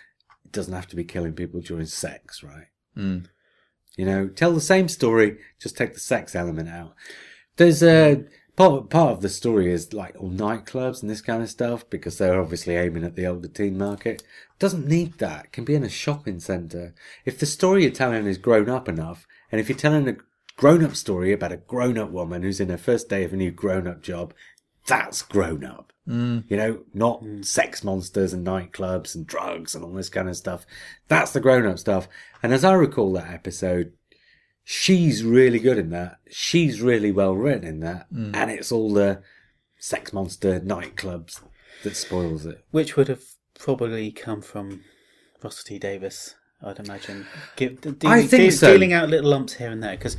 It 0.45 0.51
doesn't 0.51 0.73
have 0.73 0.87
to 0.87 0.95
be 0.95 1.03
killing 1.05 1.33
people 1.33 1.61
during 1.61 1.85
sex, 1.85 2.43
right? 2.43 2.67
Mm. 2.97 3.27
You 3.95 4.05
know, 4.05 4.27
tell 4.27 4.51
the 4.51 4.61
same 4.61 4.87
story. 4.89 5.37
Just 5.61 5.77
take 5.77 5.93
the 5.93 5.99
sex 5.99 6.33
element 6.35 6.67
out. 6.69 6.93
There's 7.57 7.83
a 7.83 8.25
part. 8.55 8.89
Part 8.89 9.11
of 9.11 9.21
the 9.21 9.29
story 9.29 9.71
is 9.71 9.93
like 9.93 10.15
all 10.19 10.31
nightclubs 10.31 11.01
and 11.01 11.09
this 11.09 11.21
kind 11.21 11.43
of 11.43 11.49
stuff 11.49 11.89
because 11.89 12.17
they're 12.17 12.41
obviously 12.41 12.75
aiming 12.75 13.03
at 13.03 13.15
the 13.15 13.27
older 13.27 13.47
teen 13.47 13.77
market. 13.77 14.23
Doesn't 14.59 14.87
need 14.87 15.17
that. 15.19 15.51
Can 15.51 15.65
be 15.65 15.75
in 15.75 15.83
a 15.83 15.89
shopping 15.89 16.39
centre. 16.39 16.93
If 17.25 17.39
the 17.39 17.45
story 17.45 17.83
you're 17.83 17.91
telling 17.91 18.25
is 18.25 18.37
grown 18.37 18.69
up 18.69 18.87
enough, 18.87 19.27
and 19.51 19.59
if 19.59 19.69
you're 19.69 19.77
telling 19.77 20.07
a 20.07 20.17
grown 20.55 20.83
up 20.83 20.95
story 20.95 21.31
about 21.31 21.51
a 21.51 21.57
grown 21.57 21.97
up 21.97 22.11
woman 22.11 22.43
who's 22.43 22.59
in 22.59 22.69
her 22.69 22.77
first 22.77 23.09
day 23.09 23.23
of 23.23 23.33
a 23.33 23.35
new 23.35 23.51
grown 23.51 23.87
up 23.87 24.01
job, 24.01 24.33
that's 24.85 25.21
grown 25.21 25.63
up. 25.63 25.93
Mm. 26.07 26.43
You 26.49 26.57
know, 26.57 26.79
not 26.93 27.23
sex 27.41 27.83
monsters 27.83 28.33
and 28.33 28.45
nightclubs 28.45 29.15
and 29.15 29.25
drugs 29.25 29.73
and 29.73 29.83
all 29.83 29.93
this 29.93 30.09
kind 30.09 30.27
of 30.27 30.35
stuff. 30.35 30.65
That's 31.07 31.31
the 31.31 31.39
grown 31.39 31.65
up 31.65 31.79
stuff. 31.79 32.09
And 32.41 32.53
as 32.53 32.65
I 32.65 32.73
recall 32.73 33.13
that 33.13 33.31
episode, 33.31 33.93
she's 34.63 35.23
really 35.23 35.59
good 35.59 35.77
in 35.77 35.89
that. 35.91 36.17
She's 36.29 36.81
really 36.81 37.11
well 37.11 37.33
written 37.35 37.67
in 37.67 37.79
that. 37.81 38.07
Hmm. 38.11 38.33
And 38.33 38.51
it's 38.51 38.71
all 38.71 38.93
the 38.93 39.21
sex 39.77 40.13
monster 40.13 40.59
nightclubs 40.59 41.41
that 41.83 41.95
spoils 41.95 42.45
it. 42.45 42.63
Which 42.71 42.95
would 42.95 43.07
have 43.09 43.23
probably 43.59 44.11
come 44.11 44.41
from 44.41 44.81
Russell 45.41 45.63
T 45.67 45.79
Davies, 45.79 46.35
I'd 46.61 46.79
imagine. 46.79 47.27
Give, 47.55 47.79
de- 47.81 48.07
I 48.07 48.21
think 48.25 48.51
de- 48.51 48.51
so. 48.51 48.71
Dealing 48.73 48.93
out 48.93 49.09
little 49.09 49.29
lumps 49.29 49.53
here 49.53 49.69
and 49.71 49.83
there. 49.83 49.97
Because 49.97 50.15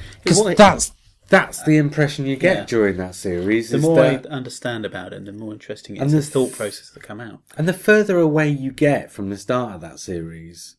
that's, 0.57 0.93
that's 1.31 1.63
the 1.63 1.77
uh, 1.79 1.81
impression 1.81 2.27
you 2.27 2.37
get 2.37 2.57
Yeah. 2.59 2.65
during 2.67 2.97
that 2.99 3.15
series. 3.15 3.71
the 3.71 3.79
more 3.79 3.97
that- 3.97 4.27
I 4.27 4.29
understand 4.29 4.85
about 4.85 5.15
it, 5.15 5.25
the 5.25 5.33
more 5.33 5.55
interesting 5.55 5.97
it 5.97 6.01
And 6.01 6.09
is. 6.09 6.13
the 6.13 6.19
The 6.21 6.27
thought 6.33 6.47
th- 6.49 6.57
process 6.59 6.91
that 6.91 7.03
come 7.03 7.21
out. 7.23 7.41
And 7.57 7.67
the 7.67 7.73
further 7.73 8.19
away 8.19 8.51
you 8.51 8.71
get 8.73 9.11
from 9.11 9.31
the 9.31 9.39
start 9.39 9.77
of 9.77 9.81
that 9.81 9.99
series, 10.01 10.77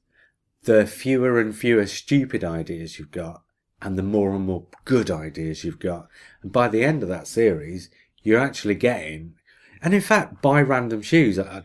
the 0.64 0.86
fewer 0.86 1.40
and 1.40 1.56
fewer 1.56 1.88
stupid 1.88 2.44
ideas 2.44 3.00
you've 3.00 3.12
got, 3.12 3.42
and 3.86 3.98
the 3.98 4.04
more 4.04 4.34
and 4.34 4.48
more 4.48 4.66
good 4.84 5.12
ideas 5.12 5.64
you've 5.64 5.80
got. 5.80 6.08
And 6.42 6.52
by 6.52 6.68
the 6.68 6.84
end 6.84 7.04
of 7.04 7.10
that 7.10 7.28
series, 7.28 7.92
you're 8.24 8.40
actually 8.40 8.74
getting, 8.74 9.36
and 9.82 9.94
in 9.94 10.02
fact, 10.02 10.42
by 10.42 10.60
Random 10.62 11.04
Shoes, 11.04 11.38
I, 11.38 11.62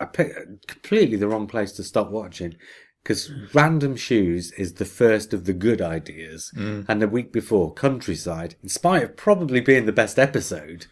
I 0.00 0.06
picked 0.06 0.66
completely 0.66 1.18
the 1.18 1.28
wrong 1.28 1.46
place 1.46 1.72
to 1.72 1.84
stop 1.84 2.10
watching. 2.10 2.56
Because 3.02 3.32
Random 3.52 3.96
Shoes 3.96 4.52
is 4.52 4.74
the 4.74 4.84
first 4.84 5.34
of 5.34 5.44
the 5.44 5.52
good 5.52 5.82
ideas. 5.82 6.52
Mm. 6.56 6.86
And 6.88 7.02
the 7.02 7.08
week 7.08 7.32
before, 7.32 7.74
Countrycide, 7.74 8.54
in 8.62 8.68
spite 8.68 9.02
of 9.02 9.16
probably 9.16 9.60
being 9.60 9.86
the 9.86 9.92
best 9.92 10.20
episode, 10.20 10.86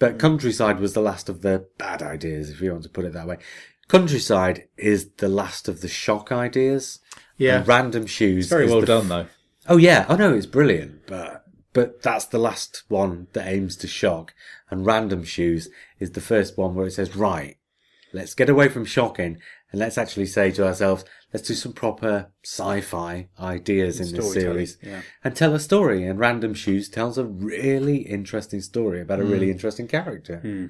but 0.00 0.18
mm. 0.18 0.20
Countrycide 0.20 0.80
was 0.80 0.92
the 0.92 1.00
last 1.00 1.28
of 1.28 1.42
the 1.42 1.68
bad 1.78 2.02
ideas, 2.02 2.50
if 2.50 2.60
you 2.60 2.72
want 2.72 2.82
to 2.82 2.88
put 2.88 3.04
it 3.04 3.12
that 3.12 3.28
way. 3.28 3.38
Countrycide 3.88 4.64
is 4.76 5.10
the 5.18 5.28
last 5.28 5.68
of 5.68 5.80
the 5.80 5.88
shock 5.88 6.32
ideas. 6.32 6.98
Yeah. 7.38 7.58
And 7.58 7.68
Random 7.68 8.06
Shoes. 8.06 8.48
Very 8.48 8.66
is 8.66 8.72
well 8.72 8.82
done 8.82 9.08
though. 9.08 9.26
Oh 9.68 9.76
yeah, 9.76 10.06
oh 10.08 10.16
no, 10.16 10.32
it's 10.34 10.46
brilliant, 10.46 11.06
but 11.06 11.44
but 11.72 12.02
that's 12.02 12.24
the 12.24 12.38
last 12.38 12.84
one 12.88 13.26
that 13.34 13.46
aims 13.46 13.76
to 13.76 13.86
shock, 13.86 14.34
and 14.70 14.86
Random 14.86 15.24
Shoes 15.24 15.68
is 15.98 16.12
the 16.12 16.20
first 16.20 16.56
one 16.56 16.74
where 16.74 16.86
it 16.86 16.92
says, 16.92 17.14
right, 17.16 17.56
let's 18.12 18.34
get 18.34 18.48
away 18.48 18.68
from 18.68 18.84
shocking 18.84 19.38
and 19.72 19.80
let's 19.80 19.98
actually 19.98 20.26
say 20.26 20.50
to 20.52 20.64
ourselves, 20.66 21.04
let's 21.34 21.46
do 21.46 21.54
some 21.54 21.72
proper 21.72 22.30
sci-fi 22.44 23.28
ideas 23.38 24.00
in 24.00 24.16
this 24.16 24.32
series 24.32 24.78
yeah. 24.82 25.02
and 25.24 25.34
tell 25.34 25.54
a 25.54 25.60
story. 25.60 26.06
And 26.06 26.18
Random 26.18 26.54
Shoes 26.54 26.88
tells 26.88 27.18
a 27.18 27.24
really 27.24 27.98
interesting 27.98 28.60
story 28.60 29.00
about 29.00 29.20
a 29.20 29.24
really 29.24 29.50
interesting 29.50 29.88
character, 29.88 30.38
Hmm. 30.38 30.66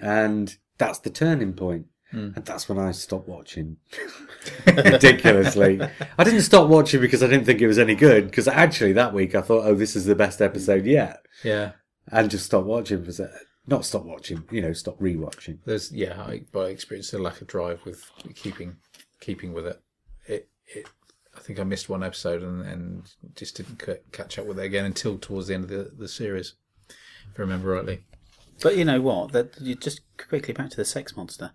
and 0.00 0.56
that's 0.78 0.98
the 0.98 1.10
turning 1.10 1.52
point. 1.52 1.86
Hmm. 2.12 2.30
And 2.36 2.44
that's 2.44 2.68
when 2.68 2.78
I 2.78 2.92
stopped 2.92 3.26
watching. 3.26 3.78
Ridiculously. 4.66 5.80
I 6.18 6.24
didn't 6.24 6.42
stop 6.42 6.68
watching 6.68 7.00
because 7.00 7.22
I 7.22 7.26
didn't 7.26 7.46
think 7.46 7.60
it 7.60 7.66
was 7.66 7.78
any 7.78 7.94
good. 7.94 8.26
Because 8.26 8.46
actually, 8.46 8.92
that 8.92 9.14
week 9.14 9.34
I 9.34 9.40
thought, 9.40 9.66
oh, 9.66 9.74
this 9.74 9.96
is 9.96 10.04
the 10.04 10.14
best 10.14 10.40
episode 10.40 10.84
yet. 10.84 11.24
Yeah. 11.42 11.72
And 12.08 12.30
just 12.30 12.46
stopped 12.46 12.66
watching. 12.66 13.04
For, 13.04 13.12
se- 13.12 13.30
not 13.66 13.84
stop 13.84 14.04
watching, 14.04 14.44
you 14.50 14.60
know, 14.60 14.72
stop 14.72 14.98
rewatching. 14.98 15.58
There's 15.64 15.92
yeah, 15.92 16.20
I, 16.20 16.42
by 16.52 16.66
experience, 16.66 17.12
a 17.12 17.18
lack 17.18 17.40
of 17.40 17.46
drive 17.46 17.84
with 17.84 18.10
keeping 18.34 18.76
keeping 19.20 19.52
with 19.52 19.66
it. 19.66 19.80
It 20.26 20.48
it. 20.66 20.86
I 21.34 21.40
think 21.40 21.58
I 21.58 21.64
missed 21.64 21.88
one 21.88 22.02
episode 22.02 22.42
and, 22.42 22.62
and 22.62 23.10
just 23.36 23.56
didn't 23.56 23.78
ca- 23.78 24.02
catch 24.12 24.38
up 24.38 24.46
with 24.46 24.58
it 24.58 24.66
again 24.66 24.84
until 24.84 25.16
towards 25.16 25.46
the 25.46 25.54
end 25.54 25.64
of 25.64 25.70
the, 25.70 25.90
the 25.96 26.08
series, 26.08 26.54
if 26.90 27.38
I 27.38 27.42
remember 27.42 27.70
rightly. 27.70 28.04
But 28.60 28.76
you 28.76 28.84
know 28.84 29.00
what? 29.00 29.32
That 29.32 29.58
you 29.60 29.74
just 29.74 30.02
quickly 30.18 30.52
back 30.52 30.70
to 30.70 30.76
the 30.76 30.84
sex 30.84 31.16
monster. 31.16 31.52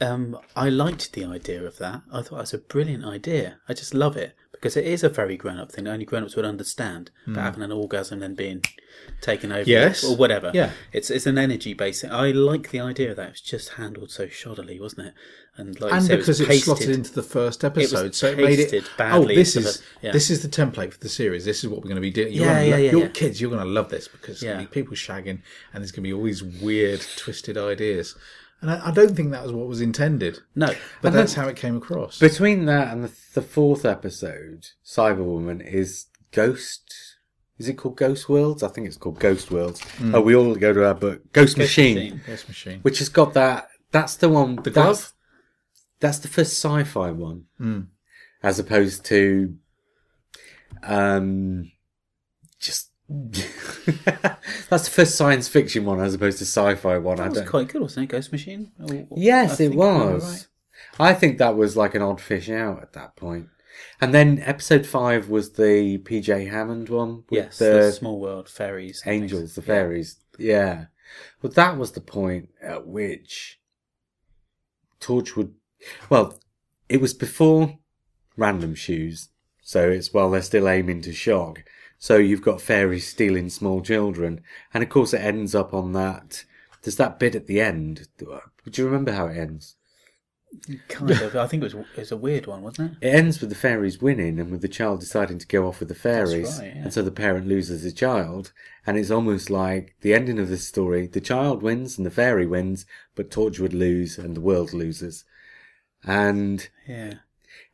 Um, 0.00 0.38
I 0.56 0.68
liked 0.70 1.12
the 1.12 1.24
idea 1.24 1.62
of 1.62 1.78
that. 1.78 2.02
I 2.12 2.22
thought 2.22 2.36
it 2.36 2.40
was 2.40 2.54
a 2.54 2.58
brilliant 2.58 3.04
idea. 3.04 3.58
I 3.68 3.74
just 3.74 3.92
love 3.94 4.16
it 4.16 4.34
because 4.52 4.76
it 4.76 4.84
is 4.86 5.02
a 5.04 5.08
very 5.08 5.36
grown-up 5.36 5.72
thing. 5.72 5.86
Only 5.86 6.04
grown-ups 6.04 6.36
would 6.36 6.44
understand 6.44 7.10
about 7.26 7.44
having 7.44 7.62
an 7.62 7.72
orgasm 7.72 8.14
and 8.14 8.22
then 8.22 8.34
being 8.34 8.62
taken 9.20 9.52
over, 9.52 9.68
Yes. 9.68 10.02
or 10.02 10.16
whatever. 10.16 10.50
Yeah. 10.54 10.70
it's 10.92 11.10
it's 11.10 11.26
an 11.26 11.36
energy 11.38 11.74
based. 11.74 12.00
thing. 12.02 12.10
I 12.12 12.30
like 12.30 12.70
the 12.70 12.80
idea 12.80 13.10
of 13.10 13.16
that. 13.16 13.26
It 13.28 13.30
was 13.32 13.40
just 13.42 13.70
handled 13.70 14.10
so 14.10 14.26
shoddily, 14.26 14.80
wasn't 14.80 15.08
it? 15.08 15.14
And 15.56 15.78
like 15.80 15.92
and 15.92 16.02
say, 16.04 16.16
because 16.16 16.40
it 16.40 16.48
it, 16.48 16.60
slotted 16.62 16.88
into 16.90 17.12
the 17.12 17.22
first 17.22 17.62
episode, 17.64 18.08
was 18.08 18.16
so 18.16 18.28
it 18.28 18.38
made 18.38 18.58
it. 18.58 18.70
pasted 18.70 18.84
Oh, 19.00 19.24
this 19.26 19.56
is 19.56 19.78
the- 19.78 19.82
yeah. 20.06 20.12
this 20.12 20.30
is 20.30 20.40
the 20.42 20.48
template 20.48 20.92
for 20.94 20.98
the 21.00 21.08
series. 21.10 21.44
This 21.44 21.62
is 21.62 21.68
what 21.68 21.78
we're 21.80 21.90
going 21.92 21.96
to 21.96 22.00
be 22.00 22.10
doing. 22.10 22.32
You're 22.32 22.46
Yeah, 22.46 22.60
yeah, 22.62 22.70
lo- 22.76 22.80
yeah, 22.82 22.90
Your 22.92 23.00
yeah. 23.02 23.08
kids, 23.08 23.40
you're 23.40 23.50
going 23.50 23.62
to 23.62 23.68
love 23.68 23.90
this 23.90 24.08
because 24.08 24.42
Yeah. 24.42 24.64
people 24.70 24.94
shagging, 24.94 25.42
and 25.72 25.82
there's 25.82 25.92
going 25.92 26.02
to 26.04 26.08
be 26.08 26.12
all 26.14 26.22
these 26.24 26.42
weird, 26.42 27.04
twisted 27.16 27.58
ideas. 27.58 28.14
And 28.60 28.70
I, 28.70 28.88
I 28.88 28.90
don't 28.90 29.14
think 29.16 29.30
that 29.30 29.42
was 29.42 29.52
what 29.52 29.66
was 29.68 29.80
intended. 29.80 30.38
no, 30.54 30.66
But 31.00 31.08
And 31.08 31.16
that's 31.16 31.34
then- 31.34 31.44
how 31.44 31.50
it 31.50 31.56
came 31.56 31.76
across. 31.76 32.18
Between 32.18 32.66
that 32.66 32.92
and 32.92 33.04
the, 33.04 33.12
the 33.34 33.42
fourth 33.42 33.84
episode, 33.86 34.66
Cyberwoman 34.84 35.64
is 35.66 36.06
Ghost. 36.32 36.92
Is 37.58 37.68
it 37.68 37.74
called 37.74 37.96
Ghost 37.96 38.28
Worlds? 38.28 38.62
I 38.62 38.68
think 38.68 38.86
it's 38.86 38.96
called 38.96 39.18
Ghost 39.18 39.50
Worlds. 39.50 39.80
Oh, 40.14 40.20
we 40.20 40.34
all 40.34 40.54
go 40.54 40.72
to 40.72 40.86
our 40.86 40.94
book, 40.94 41.32
Ghost, 41.32 41.58
Machine, 41.58 41.94
Machine. 41.94 42.20
Yes, 42.28 42.48
machine. 42.48 42.80
which 42.80 42.98
has 43.00 43.08
got 43.08 43.34
that. 43.34 43.68
That's 43.92 44.16
the 44.16 44.28
one. 44.28 44.56
The 44.56 44.62
that's, 44.70 44.74
glove? 44.74 45.12
that's 46.00 46.18
the 46.20 46.28
first 46.28 46.52
sci-fi 46.52 47.10
one, 47.10 47.44
Mm. 47.60 47.88
as 48.42 48.58
opposed 48.58 49.04
to, 49.06 49.56
um, 50.82 51.70
just. 52.58 52.89
that's 54.68 54.84
the 54.84 54.90
first 54.92 55.16
science 55.16 55.48
fiction 55.48 55.84
one 55.84 56.00
as 56.00 56.14
opposed 56.14 56.38
to 56.38 56.44
sci-fi 56.44 56.98
one. 56.98 57.18
I 57.18 57.24
that 57.24 57.30
was 57.30 57.38
don't. 57.40 57.48
quite 57.48 57.68
good, 57.68 57.82
wasn't 57.82 58.04
it? 58.04 58.08
Ghost 58.14 58.30
Machine. 58.32 58.70
Or- 58.80 58.94
or- 59.10 59.18
Yes, 59.18 59.54
it 59.54 59.56
think 59.56 59.72
you 59.74 59.78
were 59.80 60.12
was. 60.14 60.24
right. 60.98 61.10
I 61.10 61.14
think 61.14 61.38
that 61.38 61.56
was 61.56 61.76
like 61.76 61.94
an 61.94 62.02
odd 62.02 62.20
fish 62.20 62.48
out 62.48 62.80
at 62.82 62.92
that 62.92 63.16
point. 63.16 63.48
And 64.00 64.14
then 64.14 64.40
episode 64.44 64.86
five 64.86 65.28
was 65.28 65.52
the 65.52 65.98
PJ 65.98 66.50
Hammond 66.50 66.88
one. 66.88 67.24
with 67.30 67.44
Yes, 67.44 67.58
the, 67.58 67.64
the, 67.64 67.92
small 67.92 68.20
world 68.20 68.48
fairies, 68.48 69.02
angels, 69.06 69.54
the 69.54 69.62
fairies. 69.62 70.16
Yeah. 70.38 70.86
Well, 71.42 71.52
that 71.52 71.76
was 71.76 71.92
the 71.92 72.00
point 72.00 72.50
at 72.62 72.86
which 72.86 73.58
Torchwood. 75.00 75.52
Well, 76.08 76.38
it 76.88 77.00
was 77.00 77.14
before 77.14 77.78
Random 78.36 78.74
Shoes, 78.74 79.28
so 79.62 79.90
it's 79.90 80.12
while 80.12 80.30
they're 80.30 80.42
still 80.42 80.68
aiming 80.68 81.02
to 81.02 81.12
shock. 81.12 81.62
So 82.00 82.16
you've 82.16 82.40
got 82.42 82.62
fairies 82.62 83.06
stealing 83.06 83.50
small 83.50 83.82
children, 83.82 84.40
and 84.72 84.82
of 84.82 84.88
course 84.88 85.12
it 85.12 85.20
ends 85.20 85.54
up 85.54 85.74
on 85.74 85.92
that. 85.92 86.44
There's 86.82 86.96
that 86.96 87.18
bit 87.18 87.34
at 87.34 87.46
the 87.46 87.60
end. 87.60 88.08
Do 88.18 88.40
you 88.72 88.86
remember 88.86 89.12
how 89.12 89.26
it 89.26 89.36
ends? 89.36 89.76
Kind 90.88 91.10
of. 91.10 91.36
I 91.36 91.46
think 91.46 91.62
it 91.62 91.74
was 91.74 91.86
it 91.94 92.00
was 92.00 92.10
a 92.10 92.16
weird 92.16 92.46
one, 92.46 92.62
wasn't 92.62 92.92
it? 92.92 93.06
It 93.06 93.14
ends 93.14 93.38
with 93.38 93.50
the 93.50 93.54
fairies 93.54 94.00
winning 94.00 94.40
and 94.40 94.50
with 94.50 94.62
the 94.62 94.68
child 94.68 95.00
deciding 95.00 95.38
to 95.40 95.46
go 95.46 95.68
off 95.68 95.78
with 95.78 95.90
the 95.90 95.94
fairies. 95.94 96.58
right, 96.58 96.72
yeah. 96.74 96.82
And 96.84 96.92
so 96.92 97.02
the 97.02 97.10
parent 97.12 97.46
loses 97.46 97.82
the 97.84 97.92
child. 97.92 98.52
And 98.86 98.96
it's 98.96 99.10
almost 99.10 99.50
like 99.50 99.94
the 100.00 100.14
ending 100.14 100.38
of 100.38 100.48
this 100.48 100.66
story 100.66 101.06
the 101.06 101.20
child 101.20 101.62
wins 101.62 101.98
and 101.98 102.06
the 102.06 102.10
fairy 102.10 102.46
wins, 102.46 102.86
but 103.14 103.30
Torchwood 103.30 103.74
lose 103.74 104.18
and 104.18 104.34
the 104.34 104.40
world 104.40 104.72
loses. 104.72 105.24
And 106.02 106.66
Yeah. 106.88 107.14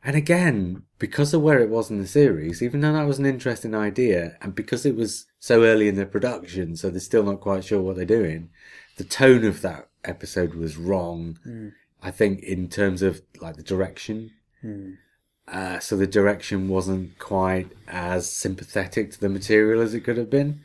And 0.07 0.15
again, 0.15 0.83
because 0.99 1.33
of 1.33 1.41
where 1.41 1.59
it 1.59 1.69
was 1.69 1.91
in 1.91 1.99
the 1.99 2.07
series, 2.07 2.63
even 2.63 2.79
though 2.79 2.93
that 2.93 3.05
was 3.05 3.19
an 3.19 3.25
interesting 3.25 3.75
idea, 3.75 4.37
and 4.41 4.55
because 4.55 4.85
it 4.85 4.95
was 4.95 5.25
so 5.37 5.65
early 5.65 5.89
in 5.89 5.95
the 5.95 6.05
production, 6.05 6.77
so 6.77 6.89
they're 6.89 7.01
still 7.01 7.23
not 7.23 7.41
quite 7.41 7.65
sure 7.65 7.81
what 7.81 7.97
they're 7.97 8.05
doing, 8.05 8.49
the 8.95 9.03
tone 9.03 9.43
of 9.43 9.61
that 9.63 9.89
episode 10.05 10.53
was 10.53 10.77
wrong. 10.77 11.37
I 12.01 12.11
think 12.11 12.41
in 12.41 12.69
terms 12.69 13.01
of 13.01 13.21
like 13.41 13.57
the 13.57 13.63
direction. 13.63 14.31
Uh, 15.45 15.79
so 15.79 15.97
the 15.97 16.07
direction 16.07 16.69
wasn't 16.69 17.19
quite 17.19 17.69
as 17.89 18.29
sympathetic 18.29 19.11
to 19.11 19.19
the 19.19 19.29
material 19.29 19.81
as 19.81 19.93
it 19.93 20.01
could 20.01 20.17
have 20.17 20.29
been. 20.29 20.61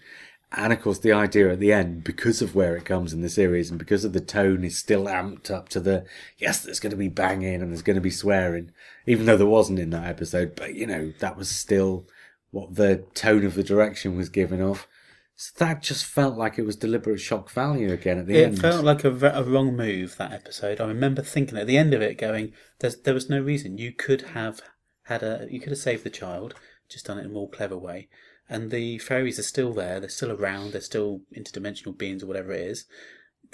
And 0.55 0.72
of 0.72 0.82
course, 0.82 0.98
the 0.98 1.12
idea 1.12 1.50
at 1.50 1.61
the 1.61 1.72
end, 1.72 2.05
because 2.05 2.42
of 2.42 2.55
where 2.55 2.76
it 2.76 2.84
comes 2.84 3.12
in 3.12 3.22
the 3.22 3.30
series 3.30 3.70
and 3.70 3.78
because 3.78 4.05
of 4.05 4.12
the 4.12 4.20
tone, 4.20 4.64
is 4.64 4.76
still 4.76 5.07
amped 5.07 5.50
up 5.50 5.68
to 5.70 5.80
the 5.80 6.05
yes, 6.36 6.61
there's 6.61 6.80
going 6.80 6.90
to 6.90 6.96
be 6.96 7.09
banging 7.09 7.62
and 7.62 7.70
there's 7.70 7.82
going 7.82 7.96
to 7.96 8.03
be 8.03 8.11
swearing, 8.11 8.70
even 9.07 9.24
though 9.26 9.36
there 9.36 9.46
wasn't 9.46 9.78
in 9.78 9.90
that 9.90 10.07
episode. 10.07 10.55
But 10.55 10.74
you 10.74 10.86
know, 10.86 11.12
that 11.20 11.36
was 11.36 11.48
still 11.48 12.07
what 12.50 12.74
the 12.74 13.05
tone 13.14 13.44
of 13.44 13.55
the 13.55 13.62
direction 13.62 14.16
was 14.16 14.28
given 14.28 14.61
off. 14.61 14.86
So 15.34 15.64
that 15.64 15.82
just 15.82 16.05
felt 16.05 16.36
like 16.36 16.59
it 16.59 16.66
was 16.66 16.76
deliberate 16.76 17.18
shock 17.18 17.50
value 17.50 17.90
again 17.90 18.18
at 18.18 18.26
the 18.26 18.36
It 18.36 18.44
end. 18.44 18.59
It 18.59 18.61
felt 18.61 18.84
like 18.84 19.05
a, 19.05 19.11
a 19.11 19.42
wrong 19.42 19.74
move 19.74 20.16
that 20.18 20.32
episode. 20.32 20.80
I 20.80 20.86
remember 20.86 21.22
thinking 21.22 21.57
at 21.57 21.66
the 21.66 21.78
end 21.78 21.94
of 21.94 22.03
it, 22.03 22.18
going, 22.18 22.53
"There's 22.80 22.96
there 22.96 23.14
was 23.14 23.30
no 23.30 23.40
reason 23.40 23.78
you 23.78 23.92
could 23.92 24.22
have 24.22 24.61
had 25.05 25.22
a 25.22 25.48
you 25.50 25.61
could 25.61 25.70
have 25.70 25.78
saved 25.78 26.05
the 26.05 26.11
child, 26.11 26.55
just 26.88 27.07
done 27.07 27.18
it 27.18 27.22
in 27.22 27.30
a 27.30 27.32
more 27.32 27.48
clever 27.48 27.78
way." 27.78 28.09
And 28.49 28.70
the 28.70 28.99
fairies 28.99 29.38
are 29.38 29.43
still 29.45 29.72
there. 29.72 30.01
They're 30.01 30.09
still 30.09 30.32
around. 30.32 30.72
They're 30.72 30.80
still 30.80 31.20
interdimensional 31.36 31.97
beings 31.97 32.22
or 32.22 32.26
whatever 32.26 32.53
it 32.53 32.61
is. 32.66 32.84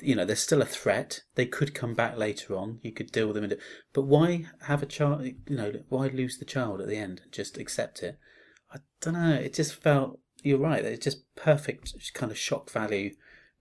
You 0.00 0.14
know, 0.14 0.24
they're 0.24 0.36
still 0.36 0.62
a 0.62 0.66
threat. 0.66 1.22
They 1.34 1.46
could 1.46 1.74
come 1.74 1.94
back 1.94 2.16
later 2.16 2.56
on. 2.56 2.78
You 2.82 2.92
could 2.92 3.10
deal 3.12 3.26
with 3.26 3.34
them. 3.34 3.44
and- 3.44 3.56
But 3.92 4.02
why 4.02 4.46
have 4.62 4.82
a 4.82 4.86
child? 4.86 5.24
You 5.24 5.34
know, 5.48 5.72
why 5.88 6.08
lose 6.08 6.38
the 6.38 6.44
child 6.44 6.80
at 6.80 6.88
the 6.88 6.96
end? 6.96 7.22
Just 7.30 7.58
accept 7.58 8.02
it. 8.02 8.18
I 8.72 8.78
don't 9.00 9.14
know. 9.14 9.34
It 9.34 9.54
just 9.54 9.74
felt. 9.74 10.20
You're 10.42 10.58
right. 10.58 10.84
It's 10.84 11.04
just 11.04 11.24
perfect 11.34 11.94
kind 12.14 12.30
of 12.30 12.38
shock 12.38 12.70
value 12.70 13.14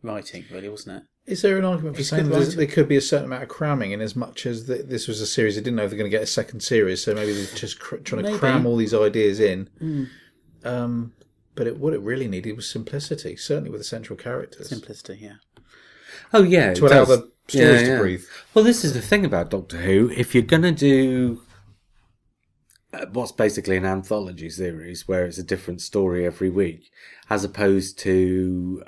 writing, 0.04 0.46
really, 0.52 0.70
wasn't 0.70 0.98
it? 0.98 1.04
Is 1.32 1.42
there 1.42 1.58
an 1.58 1.66
argument 1.66 1.96
for 1.96 2.02
It's 2.02 2.10
saying 2.10 2.30
that 2.30 2.56
there 2.56 2.68
could 2.68 2.88
be 2.88 2.96
a 2.96 3.02
certain 3.02 3.26
amount 3.26 3.44
of 3.44 3.50
cramming 3.50 3.92
in 3.92 4.00
as 4.00 4.16
much 4.16 4.46
as 4.46 4.66
th 4.68 4.86
this 4.86 5.08
was 5.08 5.20
a 5.20 5.28
series 5.28 5.56
they 5.56 5.62
didn't 5.62 5.76
know 5.76 5.84
if 5.84 5.90
they're 5.90 5.98
going 6.00 6.10
to 6.10 6.16
get 6.16 6.24
a 6.24 6.28
second 6.28 6.62
series, 6.62 7.04
so 7.04 7.14
maybe 7.16 7.34
they're 7.34 7.56
just 7.56 7.80
cr- 7.80 7.98
trying 7.98 8.24
to 8.24 8.38
cram 8.38 8.66
all 8.66 8.78
these 8.78 8.94
ideas 8.94 9.40
in. 9.40 9.70
Mm. 9.82 10.08
Um, 10.68 11.14
but 11.56 11.68
it, 11.68 11.78
what 11.78 11.94
it 11.94 12.02
really 12.02 12.28
needed 12.28 12.56
was 12.56 12.70
simplicity, 12.70 13.36
certainly 13.36 13.70
with 13.70 13.82
the 13.82 13.86
central 13.86 14.18
characters, 14.18 14.70
Simplicity, 14.70 15.20
yeah. 15.22 15.36
oh 16.34 16.44
yeah, 16.44 16.74
to 16.74 16.86
allow 16.86 17.06
does. 17.06 17.08
the 17.08 17.32
stories 17.48 17.82
Yeah, 17.82 17.96
to 17.96 18.02
breathe. 18.02 18.24
Well, 18.54 18.64
this 18.64 18.86
is 18.86 18.94
the 18.94 19.02
thing 19.02 19.26
about 19.26 19.50
Doctor 19.50 19.78
Who. 19.78 20.12
If 20.16 20.36
you're 20.36 20.44
going 20.44 20.62
to 20.64 20.72
do 20.72 21.42
uh, 22.94 23.06
what's 23.12 23.32
basically 23.32 23.78
an 23.78 23.86
anthology 23.86 24.50
series 24.50 25.08
where 25.08 25.26
it's 25.26 25.38
a 25.40 25.44
different 25.44 25.82
story 25.82 26.26
every 26.26 26.50
week, 26.50 26.92
as 27.30 27.44
opposed 27.44 27.98
to 28.00 28.84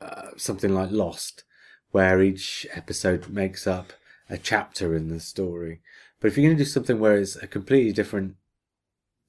uh, 0.00 0.28
something 0.36 0.72
like 0.72 0.90
Lost, 0.90 1.44
where 1.90 2.22
each 2.22 2.66
episode 2.74 3.28
makes 3.28 3.66
up 3.66 3.92
a 4.30 4.38
chapter 4.38 4.94
in 4.94 5.08
the 5.08 5.20
story. 5.20 5.80
But 6.20 6.28
if 6.28 6.36
you're 6.36 6.48
going 6.48 6.56
to 6.58 6.64
do 6.64 6.68
something 6.70 6.98
where 7.00 7.18
it's 7.18 7.36
a 7.36 7.46
completely 7.46 7.92
different 7.92 8.36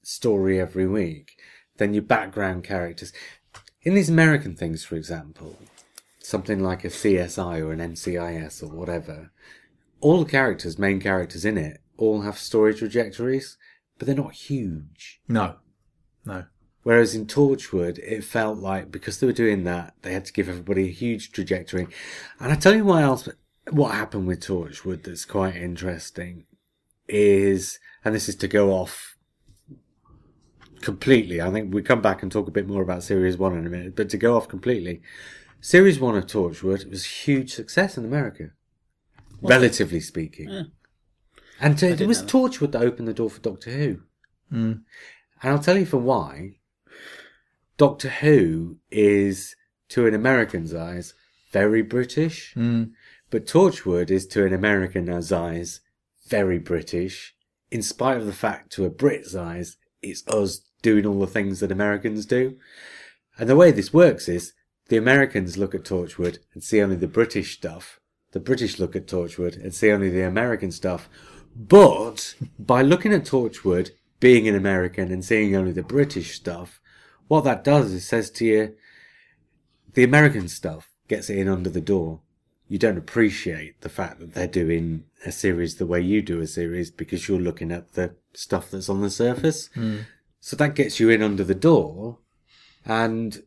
story 0.02 0.60
every 0.60 0.86
week, 0.86 1.36
then 1.80 1.94
your 1.94 2.02
background 2.02 2.62
characters. 2.62 3.12
In 3.82 3.94
these 3.94 4.10
American 4.10 4.54
things, 4.54 4.84
for 4.84 4.94
example, 4.94 5.56
something 6.18 6.62
like 6.62 6.84
a 6.84 6.88
CSI 6.88 7.58
or 7.60 7.72
an 7.72 7.80
NCIS 7.80 8.62
or 8.62 8.66
whatever, 8.66 9.32
all 10.00 10.22
the 10.22 10.30
characters, 10.30 10.78
main 10.78 11.00
characters 11.00 11.44
in 11.44 11.58
it, 11.58 11.80
all 11.96 12.20
have 12.20 12.38
story 12.38 12.74
trajectories, 12.74 13.56
but 13.98 14.06
they're 14.06 14.14
not 14.14 14.34
huge. 14.34 15.20
No, 15.26 15.56
no. 16.24 16.44
Whereas 16.82 17.14
in 17.14 17.26
Torchwood, 17.26 17.98
it 17.98 18.24
felt 18.24 18.58
like 18.58 18.90
because 18.90 19.18
they 19.18 19.26
were 19.26 19.32
doing 19.32 19.64
that, 19.64 19.94
they 20.02 20.12
had 20.12 20.26
to 20.26 20.32
give 20.32 20.48
everybody 20.48 20.88
a 20.88 20.92
huge 20.92 21.32
trajectory. 21.32 21.88
And 22.38 22.52
I 22.52 22.56
tell 22.56 22.74
you 22.74 22.84
what 22.84 23.02
else, 23.02 23.28
what 23.70 23.94
happened 23.94 24.26
with 24.26 24.40
Torchwood 24.40 25.02
that's 25.04 25.24
quite 25.24 25.56
interesting 25.56 26.44
is, 27.08 27.78
and 28.04 28.14
this 28.14 28.28
is 28.28 28.36
to 28.36 28.48
go 28.48 28.72
off 28.72 29.16
completely. 30.82 31.40
I 31.40 31.50
think 31.50 31.72
we 31.74 31.82
come 31.82 32.02
back 32.02 32.22
and 32.22 32.30
talk 32.30 32.48
a 32.48 32.52
bit 32.52 32.66
more 32.66 32.82
about 32.82 33.02
Series 33.02 33.36
1 33.36 33.56
in 33.56 33.66
a 33.66 33.70
minute, 33.70 33.96
but 33.96 34.08
to 34.10 34.18
go 34.18 34.36
off 34.36 34.48
completely, 34.48 35.02
Series 35.60 36.00
1 36.00 36.16
of 36.16 36.26
Torchwood 36.26 36.88
was 36.90 37.04
a 37.04 37.08
huge 37.08 37.52
success 37.52 37.98
in 37.98 38.04
America, 38.04 38.50
relatively 39.42 40.00
speaking. 40.00 40.48
Yeah. 40.48 40.62
And 41.60 41.76
to, 41.78 41.88
it 41.88 42.06
was 42.06 42.22
that. 42.22 42.30
Torchwood 42.30 42.72
that 42.72 42.82
opened 42.82 43.08
the 43.08 43.14
door 43.14 43.28
for 43.28 43.40
Doctor 43.40 43.70
Who. 43.70 44.00
Mm. 44.52 44.82
And 45.42 45.52
I'll 45.52 45.58
tell 45.58 45.76
you 45.76 45.86
for 45.86 45.98
why. 45.98 46.56
Doctor 47.76 48.08
Who 48.08 48.78
is, 48.90 49.54
to 49.90 50.06
an 50.06 50.14
American's 50.14 50.74
eyes, 50.74 51.14
very 51.52 51.82
British. 51.82 52.54
Mm. 52.54 52.92
But 53.30 53.46
Torchwood 53.46 54.10
is, 54.10 54.26
to 54.28 54.46
an 54.46 54.54
American's 54.54 55.30
eyes, 55.30 55.80
very 56.26 56.58
British. 56.58 57.34
In 57.70 57.82
spite 57.82 58.16
of 58.16 58.26
the 58.26 58.32
fact, 58.32 58.72
to 58.72 58.84
a 58.86 58.90
Brit's 58.90 59.34
eyes, 59.34 59.76
it's 60.02 60.26
us 60.26 60.62
doing 60.82 61.06
all 61.06 61.20
the 61.20 61.26
things 61.26 61.60
that 61.60 61.72
Americans 61.72 62.26
do. 62.26 62.56
And 63.38 63.48
the 63.48 63.56
way 63.56 63.70
this 63.70 63.92
works 63.92 64.28
is, 64.28 64.52
the 64.88 64.96
Americans 64.96 65.56
look 65.56 65.74
at 65.74 65.84
Torchwood 65.84 66.38
and 66.52 66.64
see 66.64 66.82
only 66.82 66.96
the 66.96 67.06
British 67.06 67.54
stuff. 67.54 68.00
The 68.32 68.40
British 68.40 68.78
look 68.78 68.96
at 68.96 69.06
Torchwood 69.06 69.56
and 69.62 69.72
see 69.74 69.90
only 69.90 70.10
the 70.10 70.26
American 70.26 70.72
stuff. 70.72 71.08
But 71.54 72.34
by 72.58 72.82
looking 72.82 73.12
at 73.12 73.24
Torchwood, 73.24 73.90
being 74.18 74.48
an 74.48 74.54
American 74.54 75.10
and 75.10 75.24
seeing 75.24 75.54
only 75.54 75.72
the 75.72 75.82
British 75.82 76.34
stuff, 76.34 76.80
what 77.28 77.44
that 77.44 77.64
does 77.64 77.92
is 77.92 78.06
says 78.06 78.30
to 78.32 78.44
you, 78.44 78.74
the 79.94 80.04
American 80.04 80.48
stuff 80.48 80.90
gets 81.08 81.30
in 81.30 81.48
under 81.48 81.70
the 81.70 81.80
door. 81.80 82.20
You 82.68 82.78
don't 82.78 82.98
appreciate 82.98 83.80
the 83.80 83.88
fact 83.88 84.20
that 84.20 84.34
they're 84.34 84.46
doing 84.46 85.04
a 85.24 85.32
series 85.32 85.76
the 85.76 85.86
way 85.86 86.00
you 86.00 86.22
do 86.22 86.40
a 86.40 86.46
series 86.46 86.90
because 86.90 87.28
you're 87.28 87.40
looking 87.40 87.72
at 87.72 87.92
the 87.94 88.14
stuff 88.32 88.70
that's 88.70 88.88
on 88.88 89.00
the 89.00 89.10
surface. 89.10 89.68
Hmm. 89.74 89.98
So 90.40 90.56
that 90.56 90.74
gets 90.74 90.98
you 90.98 91.10
in 91.10 91.22
under 91.22 91.44
the 91.44 91.54
door. 91.54 92.18
And 92.84 93.42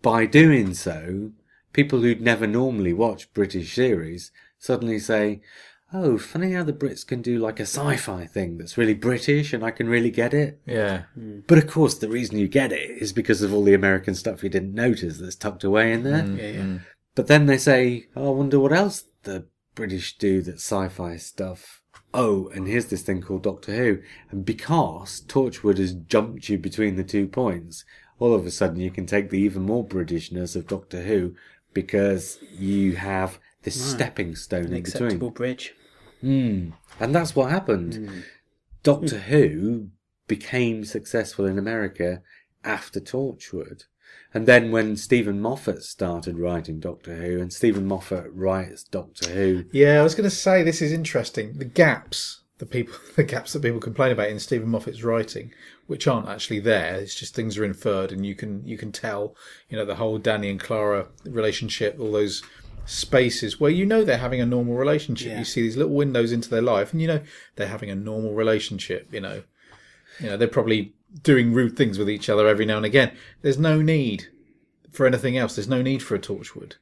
by 0.00 0.26
doing 0.26 0.74
so, 0.74 1.32
people 1.72 2.00
who'd 2.00 2.20
never 2.20 2.46
normally 2.46 2.92
watch 2.92 3.32
British 3.32 3.74
series 3.74 4.30
suddenly 4.58 4.98
say, 4.98 5.40
Oh, 5.94 6.16
funny 6.16 6.52
how 6.52 6.62
the 6.62 6.72
Brits 6.72 7.06
can 7.06 7.20
do 7.20 7.38
like 7.38 7.60
a 7.60 7.64
sci 7.64 7.96
fi 7.96 8.24
thing 8.24 8.56
that's 8.56 8.78
really 8.78 8.94
British 8.94 9.52
and 9.52 9.62
I 9.62 9.70
can 9.70 9.88
really 9.88 10.10
get 10.10 10.32
it. 10.32 10.58
Yeah, 10.64 11.02
hmm. 11.14 11.40
But 11.46 11.58
of 11.58 11.66
course, 11.66 11.94
the 11.94 12.08
reason 12.08 12.38
you 12.38 12.48
get 12.48 12.72
it 12.72 12.90
is 12.90 13.12
because 13.12 13.42
of 13.42 13.52
all 13.52 13.62
the 13.62 13.74
American 13.74 14.14
stuff 14.14 14.42
you 14.42 14.48
didn't 14.48 14.74
notice 14.74 15.18
that's 15.18 15.36
tucked 15.36 15.64
away 15.64 15.92
in 15.92 16.02
there. 16.02 16.22
Mm, 16.22 16.38
yeah, 16.38 16.50
yeah. 16.50 16.60
Mm. 16.62 16.80
But 17.14 17.26
then 17.26 17.44
they 17.44 17.58
say, 17.58 18.06
oh, 18.16 18.28
I 18.28 18.30
wonder 18.30 18.58
what 18.58 18.72
else 18.72 19.04
the 19.24 19.46
British 19.74 20.16
do 20.16 20.40
that 20.42 20.54
sci-fi 20.54 21.16
stuff. 21.16 21.81
Oh, 22.14 22.48
and 22.54 22.66
here's 22.66 22.86
this 22.86 23.02
thing 23.02 23.22
called 23.22 23.42
Doctor 23.42 23.74
Who. 23.74 23.98
And 24.30 24.44
because 24.44 25.22
Torchwood 25.22 25.78
has 25.78 25.94
jumped 25.94 26.48
you 26.48 26.58
between 26.58 26.96
the 26.96 27.04
two 27.04 27.26
points, 27.26 27.84
all 28.18 28.34
of 28.34 28.46
a 28.46 28.50
sudden 28.50 28.80
you 28.80 28.90
can 28.90 29.06
take 29.06 29.30
the 29.30 29.38
even 29.40 29.62
more 29.62 29.86
Britishness 29.86 30.54
of 30.54 30.66
Doctor 30.66 31.02
Who 31.02 31.34
because 31.72 32.38
you 32.52 32.96
have 32.96 33.38
this 33.62 33.82
stepping 33.82 34.36
stone 34.36 34.66
An 34.66 34.74
in 34.74 34.82
between. 34.82 35.04
acceptable 35.04 35.30
bridge. 35.30 35.74
Mm. 36.22 36.72
And 37.00 37.14
that's 37.14 37.34
what 37.34 37.50
happened. 37.50 38.24
Doctor 38.82 39.18
Who 39.18 39.88
became 40.26 40.84
successful 40.84 41.46
in 41.46 41.58
America 41.58 42.22
after 42.64 43.00
Torchwood. 43.00 43.84
And 44.34 44.46
then 44.46 44.70
when 44.70 44.96
Steven 44.96 45.40
Moffat 45.40 45.82
started 45.82 46.38
writing 46.38 46.80
Doctor 46.80 47.14
Who, 47.16 47.40
and 47.40 47.52
Steven 47.52 47.86
Moffat 47.86 48.32
writes 48.32 48.82
Doctor 48.84 49.30
Who, 49.30 49.64
yeah. 49.72 50.00
I 50.00 50.02
was 50.02 50.14
going 50.14 50.28
to 50.28 50.34
say 50.34 50.62
this 50.62 50.80
is 50.80 50.92
interesting. 50.92 51.58
The 51.58 51.66
gaps, 51.66 52.42
the 52.58 52.66
people, 52.66 52.94
the 53.16 53.24
gaps 53.24 53.52
that 53.52 53.62
people 53.62 53.80
complain 53.80 54.12
about 54.12 54.30
in 54.30 54.38
Steven 54.38 54.68
Moffat's 54.68 55.02
writing, 55.02 55.52
which 55.86 56.06
aren't 56.06 56.28
actually 56.28 56.60
there. 56.60 56.94
It's 56.94 57.14
just 57.14 57.34
things 57.34 57.58
are 57.58 57.64
inferred, 57.64 58.10
and 58.12 58.24
you 58.24 58.34
can 58.34 58.66
you 58.66 58.78
can 58.78 58.90
tell. 58.92 59.36
You 59.68 59.76
know, 59.76 59.84
the 59.84 59.96
whole 59.96 60.18
Danny 60.18 60.48
and 60.48 60.60
Clara 60.60 61.08
relationship, 61.24 61.98
all 61.98 62.12
those 62.12 62.42
spaces 62.84 63.60
where 63.60 63.70
you 63.70 63.86
know 63.86 64.02
they're 64.02 64.18
having 64.18 64.40
a 64.40 64.46
normal 64.46 64.74
relationship. 64.74 65.32
Yeah. 65.32 65.38
You 65.38 65.44
see 65.44 65.62
these 65.62 65.76
little 65.76 65.94
windows 65.94 66.32
into 66.32 66.48
their 66.48 66.62
life, 66.62 66.92
and 66.92 67.02
you 67.02 67.08
know 67.08 67.20
they're 67.56 67.68
having 67.68 67.90
a 67.90 67.94
normal 67.94 68.32
relationship. 68.32 69.12
You 69.12 69.20
know, 69.20 69.42
you 70.20 70.30
know 70.30 70.36
they're 70.38 70.48
probably 70.48 70.94
doing 71.22 71.52
rude 71.52 71.76
things 71.76 71.98
with 71.98 72.08
each 72.08 72.28
other 72.28 72.46
every 72.46 72.64
now 72.64 72.76
and 72.76 72.86
again. 72.86 73.12
There's 73.42 73.58
no 73.58 73.82
need 73.82 74.28
for 74.90 75.06
anything 75.06 75.36
else. 75.36 75.56
There's 75.56 75.68
no 75.68 75.82
need 75.82 76.02
for 76.02 76.14
a 76.14 76.18
Torchwood 76.18 76.74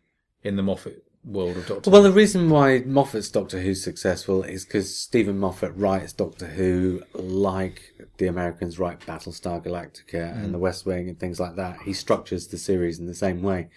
in 0.42 0.56
the 0.56 0.62
Moffat 0.62 1.04
world 1.24 1.56
of 1.56 1.66
Doctor. 1.66 1.90
Well, 1.90 2.02
the 2.02 2.12
reason 2.12 2.48
why 2.48 2.80
Moffat's 2.80 3.30
Doctor 3.30 3.60
Who's 3.60 3.82
successful 3.82 4.42
is 4.42 4.64
because 4.64 4.96
Steven 4.96 5.38
Moffat 5.38 5.72
writes 5.76 6.12
Doctor 6.12 6.46
Who 6.46 7.02
like 7.14 7.94
the 8.18 8.26
Americans 8.26 8.78
write 8.78 9.00
Battlestar 9.00 9.62
Galactica 9.64 10.32
and 10.32 10.46
hmm. 10.46 10.52
The 10.52 10.58
West 10.58 10.86
Wing 10.86 11.08
and 11.08 11.18
things 11.18 11.40
like 11.40 11.56
that. 11.56 11.82
He 11.82 11.92
structures 11.92 12.48
the 12.48 12.58
series 12.58 12.98
in 12.98 13.06
the 13.06 13.14
same 13.14 13.42
way. 13.42 13.68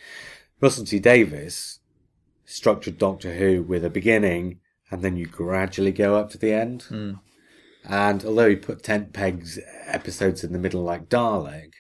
Russell 0.62 0.86
T 0.86 1.00
Davies 1.00 1.80
structured 2.46 2.98
Doctor 2.98 3.36
Who 3.36 3.64
with 3.64 3.84
a 3.84 3.90
beginning 3.90 4.60
and 4.92 5.02
then 5.02 5.18
you 5.18 5.26
gradually 5.26 5.92
go 5.92 6.16
up 6.16 6.30
to 6.32 6.38
the 6.38 6.54
end. 6.54 6.84
Hmm. 6.84 7.14
And 7.86 8.24
although 8.24 8.50
he 8.50 8.56
put 8.56 8.84
tent 8.84 9.14
pegs 9.14 9.60
episodes 9.86 10.44
in 10.44 10.54
the 10.54 10.60
middle 10.60 10.84
like 10.84 11.10
Dalek, 11.10 11.74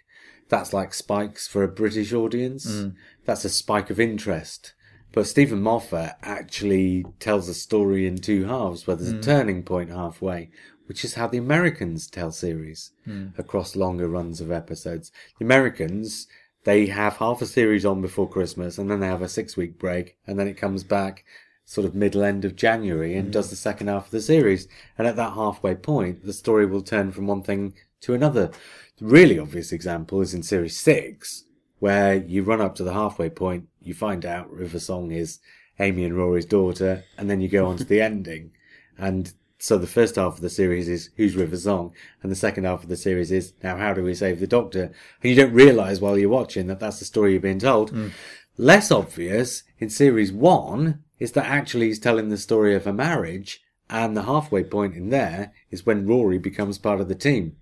that's 0.49 0.73
like 0.73 0.93
spikes 0.93 1.47
for 1.47 1.63
a 1.63 1.67
British 1.67 2.13
audience. 2.13 2.65
Mm. 2.65 2.95
That's 3.25 3.45
a 3.45 3.49
spike 3.49 3.89
of 3.89 3.99
interest. 3.99 4.73
But 5.13 5.27
Steven 5.27 5.61
Moffat 5.61 6.17
actually 6.23 7.05
tells 7.19 7.47
a 7.47 7.53
story 7.53 8.07
in 8.07 8.17
two 8.17 8.45
halves 8.45 8.85
where 8.85 8.95
there's 8.95 9.11
a 9.11 9.15
mm. 9.15 9.23
turning 9.23 9.63
point 9.63 9.91
halfway, 9.91 10.49
which 10.87 11.05
is 11.05 11.13
how 11.13 11.27
the 11.27 11.37
Americans 11.37 12.07
tell 12.07 12.31
series 12.31 12.91
mm. 13.07 13.37
across 13.37 13.75
longer 13.75 14.07
runs 14.07 14.41
of 14.41 14.51
episodes. 14.51 15.11
The 15.37 15.45
Americans, 15.45 16.27
they 16.63 16.87
have 16.87 17.17
half 17.17 17.41
a 17.41 17.45
series 17.45 17.85
on 17.85 18.01
before 18.01 18.27
Christmas 18.27 18.77
and 18.77 18.89
then 18.89 18.99
they 18.99 19.07
have 19.07 19.21
a 19.21 19.29
six 19.29 19.55
week 19.55 19.77
break 19.77 20.17
and 20.25 20.39
then 20.39 20.47
it 20.47 20.57
comes 20.57 20.83
back 20.83 21.23
sort 21.65 21.85
of 21.85 21.95
middle 21.95 22.23
end 22.23 22.45
of 22.45 22.55
January 22.55 23.15
and 23.15 23.31
does 23.31 23.47
mm. 23.47 23.51
the 23.51 23.55
second 23.55 23.87
half 23.87 24.05
of 24.05 24.11
the 24.11 24.21
series. 24.21 24.67
And 24.97 25.07
at 25.07 25.15
that 25.15 25.33
halfway 25.33 25.75
point, 25.75 26.25
the 26.25 26.33
story 26.33 26.65
will 26.65 26.81
turn 26.81 27.11
from 27.11 27.27
one 27.27 27.43
thing 27.43 27.73
to 28.01 28.13
another. 28.13 28.51
The 28.97 29.05
really 29.05 29.39
obvious 29.39 29.71
example 29.71 30.21
is 30.21 30.33
in 30.33 30.43
series 30.43 30.79
six, 30.79 31.45
where 31.79 32.15
you 32.15 32.43
run 32.43 32.61
up 32.61 32.75
to 32.75 32.83
the 32.83 32.93
halfway 32.93 33.29
point, 33.29 33.67
you 33.81 33.93
find 33.93 34.25
out 34.25 34.51
River 34.51 34.79
Song 34.79 35.11
is 35.11 35.39
Amy 35.79 36.03
and 36.03 36.15
Rory's 36.15 36.45
daughter, 36.45 37.03
and 37.17 37.29
then 37.29 37.41
you 37.41 37.47
go 37.47 37.65
on 37.65 37.77
to 37.77 37.83
the 37.83 38.01
ending. 38.09 38.51
And 38.97 39.33
so 39.57 39.77
the 39.77 39.87
first 39.87 40.17
half 40.17 40.35
of 40.35 40.41
the 40.41 40.49
series 40.49 40.89
is 40.89 41.09
Who's 41.15 41.35
River 41.35 41.57
Song? 41.57 41.93
And 42.21 42.31
the 42.31 42.35
second 42.35 42.65
half 42.65 42.83
of 42.83 42.89
the 42.89 42.97
series 42.97 43.31
is 43.31 43.53
Now 43.63 43.77
How 43.77 43.93
Do 43.93 44.03
We 44.03 44.13
Save 44.13 44.39
the 44.39 44.47
Doctor? 44.47 44.83
And 45.21 45.29
you 45.29 45.35
don't 45.35 45.53
realise 45.53 46.01
while 46.01 46.17
you're 46.17 46.29
watching 46.29 46.67
that 46.67 46.79
that's 46.81 46.99
the 46.99 47.05
story 47.05 47.31
you're 47.31 47.41
being 47.41 47.59
told. 47.59 47.93
Mm. 47.93 48.11
Less 48.57 48.91
obvious 48.91 49.63
in 49.83 49.89
series 49.89 50.31
one 50.31 51.03
is 51.19 51.33
that 51.33 51.45
actually 51.45 51.87
he's 51.87 51.99
telling 51.99 52.29
the 52.29 52.37
story 52.37 52.73
of 52.73 52.87
a 52.87 52.93
marriage, 52.93 53.61
and 53.89 54.15
the 54.15 54.23
halfway 54.23 54.63
point 54.63 54.95
in 54.95 55.09
there 55.09 55.51
is 55.69 55.85
when 55.85 56.07
Rory 56.07 56.39
becomes 56.39 56.77
part 56.77 57.01
of 57.01 57.09
the 57.09 57.15
team. 57.15 57.57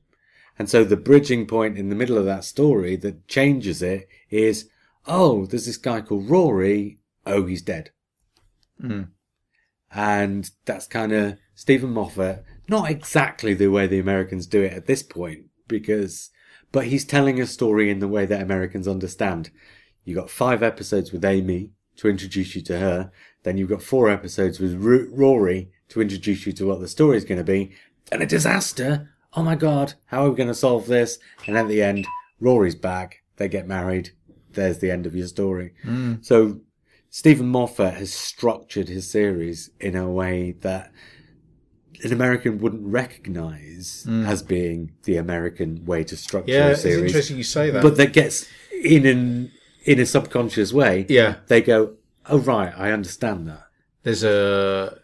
And 0.58 0.70
so 0.70 0.84
the 0.84 0.96
bridging 0.96 1.48
point 1.48 1.78
in 1.78 1.90
the 1.90 1.96
middle 1.96 2.18
of 2.18 2.26
that 2.26 2.44
story 2.44 2.96
that 2.98 3.28
changes 3.28 3.82
it 3.82 4.08
is, 4.30 4.70
oh, 5.08 5.48
there's 5.48 5.66
this 5.66 5.78
guy 5.78 6.02
called 6.02 6.30
Rory. 6.30 7.00
Oh, 7.26 7.48
he's 7.48 7.64
dead. 7.64 7.90
Hmm. 8.80 9.04
And 9.92 10.50
that's 10.66 10.86
kind 10.86 11.12
of 11.12 11.38
Steven 11.56 11.90
Moffat. 11.90 12.46
Not 12.68 12.90
exactly 12.90 13.56
the 13.56 13.68
way 13.68 13.88
the 13.88 14.00
Americans 14.00 14.46
do 14.46 14.62
it 14.62 14.74
at 14.74 14.86
this 14.86 15.02
point, 15.02 15.46
because, 15.68 16.30
but 16.72 16.86
he's 16.86 17.04
telling 17.04 17.42
a 17.42 17.48
story 17.48 17.90
in 17.90 18.00
the 18.00 18.08
way 18.08 18.28
that 18.28 18.42
Americans 18.42 18.88
understand. 18.88 19.50
You 20.06 20.14
got 20.14 20.30
five 20.30 20.62
episodes 20.62 21.12
with 21.12 21.26
Amy 21.26 21.72
to 22.02 22.10
introduce 22.10 22.56
you 22.56 22.62
to 22.64 22.80
her. 22.80 23.12
Then 23.44 23.58
you've 23.58 23.70
got 23.70 23.84
four 23.84 24.10
episodes 24.10 24.60
with 24.60 24.74
Ro- 24.74 25.08
Rory 25.12 25.72
to 25.90 26.02
introduce 26.02 26.48
you 26.48 26.54
to 26.54 26.66
what 26.66 26.80
the 26.80 26.88
story 26.88 27.16
is 27.16 27.26
going 27.26 27.38
to 27.38 27.44
be. 27.44 27.74
Then 28.10 28.24
a 28.24 28.26
disaster. 28.26 29.14
Oh 29.34 29.44
my 29.44 29.56
God, 29.56 29.94
how 30.08 30.26
are 30.26 30.30
we 30.32 30.36
going 30.36 30.50
to 30.50 30.56
solve 30.56 30.88
this? 30.88 31.20
And 31.46 31.56
at 31.56 31.68
the 31.68 31.84
end, 31.84 32.08
Rory's 32.40 32.76
back. 32.76 33.22
They 33.38 33.48
get 33.48 33.68
married. 33.68 34.10
There's 34.52 34.80
the 34.80 34.90
end 34.90 35.06
of 35.06 35.16
your 35.16 35.28
story. 35.28 35.76
Hmm. 35.84 36.16
So 36.22 36.62
Steven 37.12 37.48
Moffat 37.48 37.94
has 37.94 38.12
structured 38.12 38.90
his 38.90 39.10
series 39.10 39.70
in 39.80 39.96
a 39.96 40.10
way 40.10 40.54
that 40.62 40.92
an 42.04 42.12
American 42.12 42.58
wouldn't 42.58 42.84
recognize 42.84 44.06
hmm. 44.08 44.26
as 44.26 44.42
being 44.42 44.94
the 45.04 45.18
American 45.18 45.86
way 45.86 46.04
to 46.06 46.18
structure 46.18 46.52
yeah, 46.52 46.70
a 46.70 46.72
it's 46.72 46.82
series. 46.82 47.12
interesting 47.12 47.38
you 47.38 47.44
say 47.44 47.70
that. 47.70 47.84
But 47.84 47.98
that 47.98 48.12
gets 48.12 48.48
in 48.84 49.06
an 49.06 49.52
in 49.84 50.00
a 50.00 50.06
subconscious 50.06 50.72
way. 50.74 51.06
Yeah. 51.10 51.36
They 51.48 51.62
go, 51.62 51.96
Oh 52.28 52.40
right, 52.40 52.74
I 52.78 52.92
understand 52.92 53.48
that. 53.48 53.64
There's 54.04 54.24
a. 54.24 55.00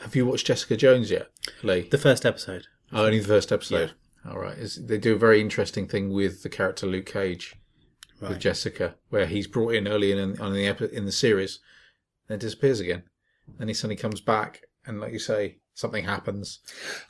Have 0.00 0.14
you 0.14 0.26
watched 0.26 0.46
Jessica 0.46 0.76
Jones 0.76 1.10
yet, 1.10 1.28
Lee? 1.62 1.88
The 1.90 1.98
first 1.98 2.24
episode. 2.24 2.66
Oh, 2.92 3.04
only 3.06 3.18
the 3.20 3.26
first 3.28 3.50
episode. 3.52 3.92
All 4.28 4.38
right. 4.38 4.56
It's, 4.56 4.76
they 4.76 4.98
do 4.98 5.14
a 5.14 5.18
very 5.18 5.40
interesting 5.40 5.86
thing 5.88 6.10
with 6.12 6.42
the 6.42 6.48
character 6.48 6.86
Luke 6.86 7.06
Cage 7.06 7.54
with 8.20 8.38
Jessica, 8.40 8.96
where 9.10 9.26
he's 9.26 9.46
brought 9.46 9.74
in 9.74 9.86
early 9.86 10.10
in 10.12 10.40
on 10.40 10.52
the 10.52 10.66
epi- 10.66 10.92
in 10.92 11.04
the 11.04 11.12
series, 11.12 11.60
then 12.28 12.38
disappears 12.38 12.80
again. 12.80 13.04
Then 13.58 13.68
he 13.68 13.74
suddenly 13.74 13.96
comes 13.96 14.20
back, 14.20 14.62
and 14.86 15.00
like 15.00 15.12
you 15.12 15.18
say, 15.20 15.58
something 15.74 16.04
happens, 16.04 16.60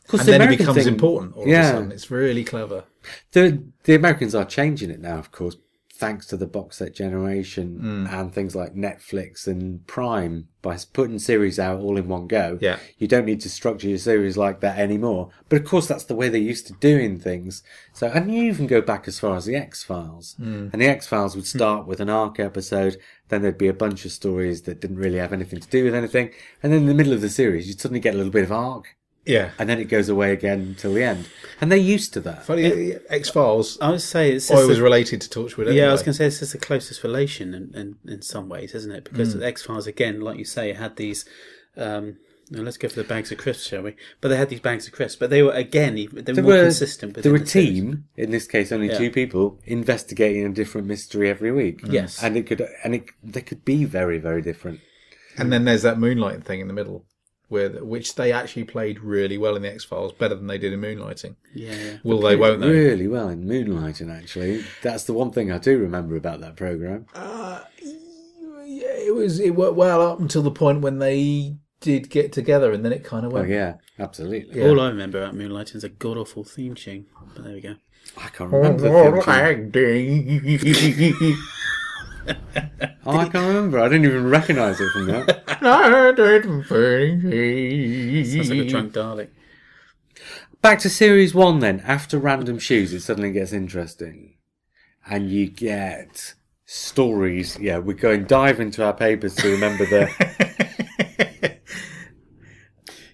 Of 0.05 0.09
course, 0.09 0.20
and 0.22 0.28
the 0.28 0.32
then 0.32 0.53
it 0.53 0.59
becomes 0.59 0.78
thing- 0.78 0.89
important. 0.89 1.34
All 1.36 1.47
Yeah. 1.49 1.61
of 1.61 1.64
a 1.66 1.78
sudden, 1.78 1.93
it's 1.93 2.11
really 2.11 2.45
clever. 2.45 2.84
The 3.32 3.62
the 3.84 3.95
Americans 3.95 4.34
are 4.34 4.45
changing 4.45 4.91
it 4.91 5.01
now, 5.01 5.18
of 5.18 5.32
course, 5.32 5.57
thanks 5.99 6.26
to 6.26 6.36
the 6.36 6.46
box 6.46 6.76
set 6.76 6.94
generation 6.94 7.80
Mm. 7.82 8.12
and 8.12 8.32
things 8.32 8.55
like 8.55 8.74
Netflix 8.74 9.46
and 9.49 9.84
Prime. 9.88 10.46
By 10.62 10.76
putting 10.92 11.18
series 11.18 11.59
out 11.59 11.80
all 11.80 11.96
in 11.96 12.09
one 12.09 12.26
go, 12.26 12.59
Yeah. 12.61 12.78
you 12.99 13.07
don't 13.09 13.24
need 13.24 13.40
to 13.42 13.49
structure 13.49 13.88
your 13.88 13.99
series 13.99 14.36
like 14.36 14.61
that 14.61 14.78
anymore. 14.78 15.30
But 15.49 15.61
of 15.62 15.66
course, 15.68 15.86
that's 15.86 16.05
the 16.05 16.14
way 16.16 16.28
they 16.28 16.38
used 16.40 16.66
to 16.68 16.72
doing 16.74 17.18
things. 17.18 17.62
So, 17.92 18.09
and 18.09 18.32
you 18.32 18.42
even 18.44 18.66
go 18.66 18.80
back 18.80 19.07
as 19.09 19.18
far 19.18 19.36
as 19.36 19.44
the 19.44 19.57
X 19.57 19.82
Files, 19.82 20.36
Mm. 20.40 20.72
and 20.72 20.82
the 20.82 20.86
X 20.86 21.07
Files 21.07 21.34
would 21.36 21.46
start 21.46 21.86
with 21.86 22.01
an 22.01 22.11
arc 22.11 22.38
episode, 22.40 22.96
then 23.28 23.42
there'd 23.42 23.59
be 23.59 23.68
a 23.68 23.72
bunch 23.72 24.05
of 24.05 24.12
stories 24.12 24.62
that 24.62 24.80
didn't 24.80 24.99
really 24.99 25.18
have 25.18 25.32
anything 25.32 25.61
to 25.61 25.68
do 25.68 25.84
with 25.84 25.94
anything, 25.94 26.30
and 26.62 26.72
then 26.72 26.82
in 26.82 26.86
the 26.86 26.94
middle 26.94 27.12
of 27.12 27.20
the 27.20 27.28
series, 27.28 27.68
you'd 27.68 27.80
suddenly 27.80 28.01
get 28.01 28.14
a 28.14 28.16
little 28.16 28.32
bit 28.32 28.44
of 28.44 28.53
arc. 28.53 28.96
Yeah. 29.29 29.51
And 29.59 29.68
then 29.68 29.79
it 29.79 29.85
goes 29.85 30.09
away 30.09 30.33
again 30.33 30.61
until 30.61 30.95
the 30.95 31.05
end. 31.05 31.29
And 31.61 31.70
they're 31.70 31.79
used 31.79 32.12
to 32.14 32.20
that. 32.20 32.47
Funny, 32.47 32.95
uh, 32.95 32.99
X 33.11 33.31
Files. 33.31 33.79
I 33.81 33.91
would 33.91 34.01
say 34.01 34.33
it's 34.33 34.51
it 34.51 34.66
was 34.66 34.79
the- 34.79 34.83
related 34.83 35.20
to 35.20 35.29
Torchwood. 35.29 35.66
Anyway. 35.66 35.76
Yeah, 35.76 35.89
I 35.89 35.93
was 35.93 36.03
going 36.03 36.14
to 36.14 36.18
say 36.18 36.24
this 36.24 36.43
is 36.43 36.53
the 36.53 36.59
closest 36.59 37.05
relation 37.05 37.53
in, 37.55 37.74
in, 37.74 38.12
in 38.12 38.22
some 38.22 38.49
ways, 38.49 38.74
isn't 38.74 38.91
it? 38.91 39.05
Because 39.05 39.35
mm. 39.35 39.41
the 39.41 39.47
X 39.47 39.62
Files, 39.62 39.87
again, 39.87 40.20
like 40.20 40.39
you 40.39 40.45
say, 40.45 40.72
had 40.72 40.97
these. 40.97 41.24
Um, 41.76 42.16
now 42.51 42.62
let's 42.62 42.79
go 42.79 42.89
for 42.89 43.03
the 43.03 43.05
bags 43.05 43.31
of 43.31 43.39
crisps, 43.39 43.66
shall 43.66 43.83
we? 43.83 43.95
But 44.20 44.29
they 44.29 44.37
had 44.37 44.49
these 44.49 44.61
bags 44.61 44.87
of 44.87 44.95
crisps, 44.95 45.18
but 45.18 45.29
they 45.29 45.43
were 45.43 45.53
again 45.53 45.95
they 45.95 46.07
were 46.07 46.22
There 46.22 46.43
more 46.43 46.53
were, 46.55 46.62
consistent. 46.62 47.12
there 47.12 47.18
within 47.18 47.33
were 47.33 47.39
the 47.41 47.47
series. 47.47 47.68
team, 47.68 48.05
in 48.16 48.31
this 48.31 48.47
case 48.47 48.72
only 48.72 48.89
Yeah. 48.89 48.97
two 48.97 49.11
people, 49.11 49.61
investigating 49.66 50.47
a 50.47 50.49
different 50.49 50.87
mystery 50.87 51.29
every 51.29 51.53
week. 51.53 51.83
Mm. 51.83 51.93
Yes. 51.93 52.22
And 52.22 52.37
it 52.39 52.47
could, 52.47 52.66
and 52.83 52.95
it, 52.95 53.11
they 53.22 53.43
could 53.43 53.64
be 53.64 53.85
very, 53.85 54.18
very 54.18 54.41
different. 54.41 54.81
And 55.37 55.53
then 55.53 55.66
there's 55.66 55.83
that 55.83 55.99
moonlighting 55.99 56.45
thing 56.45 56.61
in 56.61 56.68
the 56.68 56.74
middle, 56.74 57.05
where 57.49 57.70
which 57.84 58.14
they 58.14 58.32
actually 58.32 58.64
played 58.64 59.01
really 59.01 59.38
well 59.38 59.57
in 59.57 59.62
the 59.62 59.72
X 59.72 59.84
Files, 59.84 60.12
better 60.12 60.34
than 60.34 60.46
they 60.46 60.59
did 60.59 60.72
in 60.72 60.80
Moonlighting. 60.80 61.34
Yeah, 61.55 61.74
yeah. 61.74 61.96
Will 62.05 62.20
they? 62.20 62.36
Won't 62.36 62.61
they? 62.61 62.68
Really 62.68 63.09
well 63.09 63.28
in 63.28 63.44
Moonlighting, 63.44 64.14
actually. 64.14 64.64
That's 64.82 65.05
the 65.05 65.14
one 65.14 65.30
thing 65.32 65.51
I 65.51 65.59
do 65.59 65.78
remember 65.78 66.16
about 66.16 66.40
that 66.40 66.57
programme. 66.57 67.07
Uh, 67.14 67.61
yeah, 67.82 68.88
it 68.96 69.14
was. 69.14 69.40
It 69.40 69.55
worked 69.57 69.76
well 69.76 70.03
up 70.03 70.20
until 70.20 70.42
the 70.42 70.51
point 70.51 70.80
when 70.82 70.99
they 70.99 71.57
did 71.80 72.11
get 72.11 72.32
together, 72.32 72.72
and 72.72 72.84
then 72.84 72.92
it 72.92 73.05
kind 73.05 73.24
of 73.24 73.32
Oh, 73.32 73.36
went. 73.36 73.49
yeah, 73.49 73.74
absolutely. 73.99 74.59
Yeah. 74.61 74.68
All 74.68 74.80
I 74.80 74.88
remember 74.88 75.22
about 75.22 75.34
Moonlighting 75.34 75.76
is 75.76 75.84
a 75.84 75.88
god 75.88 76.16
awful 76.16 76.44
theme 76.44 76.74
tune. 76.74 77.07
But 77.34 77.44
there 77.44 77.55
we 77.55 77.61
go. 77.61 77.76
I 78.16 78.28
can't 78.28 78.51
remember 78.53 78.82
the 78.82 79.22
theme 79.22 79.72
tune. 79.72 79.72
Acting. 79.74 81.36
Oh, 83.07 83.16
I 83.16 83.29
can't 83.29 83.47
remember. 83.47 83.81
I 83.81 83.89
didn't 83.89 84.05
even 84.05 84.29
recognise 84.29 84.81
it 84.81 84.91
from 84.93 85.07
that. 85.07 85.45
Sounds 88.24 88.51
like 88.51 88.59
a 88.59 88.68
drunk 88.68 88.93
Dalek. 88.93 89.29
Back 90.61 90.81
to 90.81 90.91
series 90.91 91.35
one 91.35 91.61
then. 91.61 91.81
After 91.81 92.18
random 92.18 92.59
shoes, 92.59 92.93
it 92.93 93.01
suddenly 93.01 93.33
gets 93.33 93.53
interesting. 93.53 94.35
And 95.07 95.31
you 95.31 95.49
get 95.49 96.35
stories. 96.66 97.59
Yeah, 97.59 97.79
we're 97.79 97.95
going 97.95 98.24
dive 98.24 98.61
into 98.61 98.85
our 98.85 98.93
papers 98.93 99.35
to 99.37 99.53
remember 99.53 99.87
the. 99.87 101.58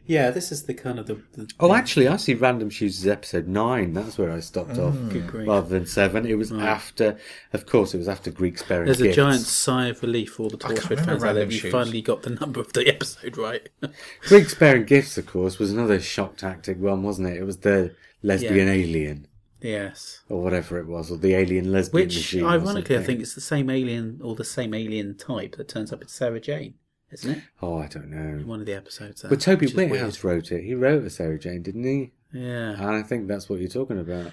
Yeah, 0.07 0.31
this 0.31 0.53
is 0.53 0.65
the 0.65 0.75
kind 0.75 0.99
of 0.99 1.07
the. 1.07 1.15
the 1.33 1.51
Oh, 1.59 1.73
actually, 1.73 2.09
I 2.09 2.17
see 2.17 2.35
random 2.35 2.69
shoes 2.69 2.99
is 2.99 3.07
episode 3.07 3.49
nine. 3.49 3.95
That's 3.95 4.19
where 4.19 4.31
I 4.31 4.41
stopped 4.41 4.73
mm, 4.73 4.89
off. 4.89 5.13
Good 5.13 5.27
grief. 5.27 5.49
Rather 5.49 5.69
than 5.69 5.87
seven. 5.87 6.27
It 6.27 6.35
was 6.35 6.53
after, 6.53 7.17
of 7.55 7.65
course, 7.65 7.95
it 7.95 7.99
was 7.99 8.09
after 8.09 8.31
Greek 8.31 8.59
Spare 8.59 8.85
There's 8.85 9.01
a 9.01 9.13
giant 9.13 9.41
sigh 9.41 9.87
of 9.87 10.03
relief 10.03 10.35
for 10.35 10.45
all 10.45 10.51
the 10.51 10.59
can't 10.59 10.75
Torchwood 10.79 10.91
remember 10.91 11.13
fans 11.13 11.25
out 11.25 11.33
there. 11.35 11.51
You 11.51 11.71
finally 11.71 12.03
got 12.03 12.23
the 12.23 12.31
number 12.31 12.61
of 12.61 12.73
the 12.75 12.87
episode 12.87 13.39
right. 13.39 13.67
Greeks 14.23 14.55
Bearing 14.55 14.85
Gifts, 14.85 15.17
of 15.17 15.27
course, 15.27 15.59
was 15.59 15.73
another 15.73 15.99
shock 16.01 16.37
tactic 16.37 16.79
one, 16.79 17.03
wasn't 17.03 17.29
it? 17.29 17.39
It 17.39 17.45
was 17.45 17.59
the 17.59 17.95
lesbian 18.23 18.69
alien. 18.69 19.27
yes. 19.63 20.21
Or 20.29 20.43
whatever 20.43 20.79
it 20.79 20.87
was, 20.87 21.11
or 21.11 21.17
the 21.17 21.35
alien 21.35 21.73
lesbian 21.73 22.07
Which, 22.07 22.17
machine. 22.17 22.45
or 22.45 22.49
ironically, 22.51 22.99
I 22.99 23.03
think 23.03 23.21
it's 23.21 23.35
the 23.35 23.41
same 23.41 23.71
alien 23.71 24.21
or 24.23 24.35
the 24.35 24.45
same 24.45 24.75
alien 24.75 25.17
type 25.17 25.57
that 25.57 25.69
turns 25.69 25.93
up 25.95 26.03
in 26.03 26.09
Sarah 26.09 26.41
Jane, 26.41 26.75
isn't 27.15 27.39
it? 27.39 27.43
Oh, 27.63 27.79
I 27.79 27.87
don't 27.87 28.11
know. 28.11 28.45
One 28.45 28.61
of 28.61 28.67
the 28.67 28.75
episodes. 28.75 29.23
There, 29.23 29.29
But 29.31 29.41
Toby 29.41 29.67
which. 29.67 29.75
Whithouse 29.75 30.23
wrote 30.25 30.53
it. 30.53 30.65
He 30.65 30.75
wrote 30.75 31.05
a 31.05 31.11
Sarah 31.11 31.39
Jane, 31.39 31.63
didn't 31.63 31.85
he? 31.85 32.13
Yeah. 32.33 32.73
And 32.73 32.91
I 32.91 33.03
think 33.03 33.29
that's 33.29 33.49
what 33.49 33.61
you're 33.61 33.69
talking 33.69 33.99
about. 33.99 34.33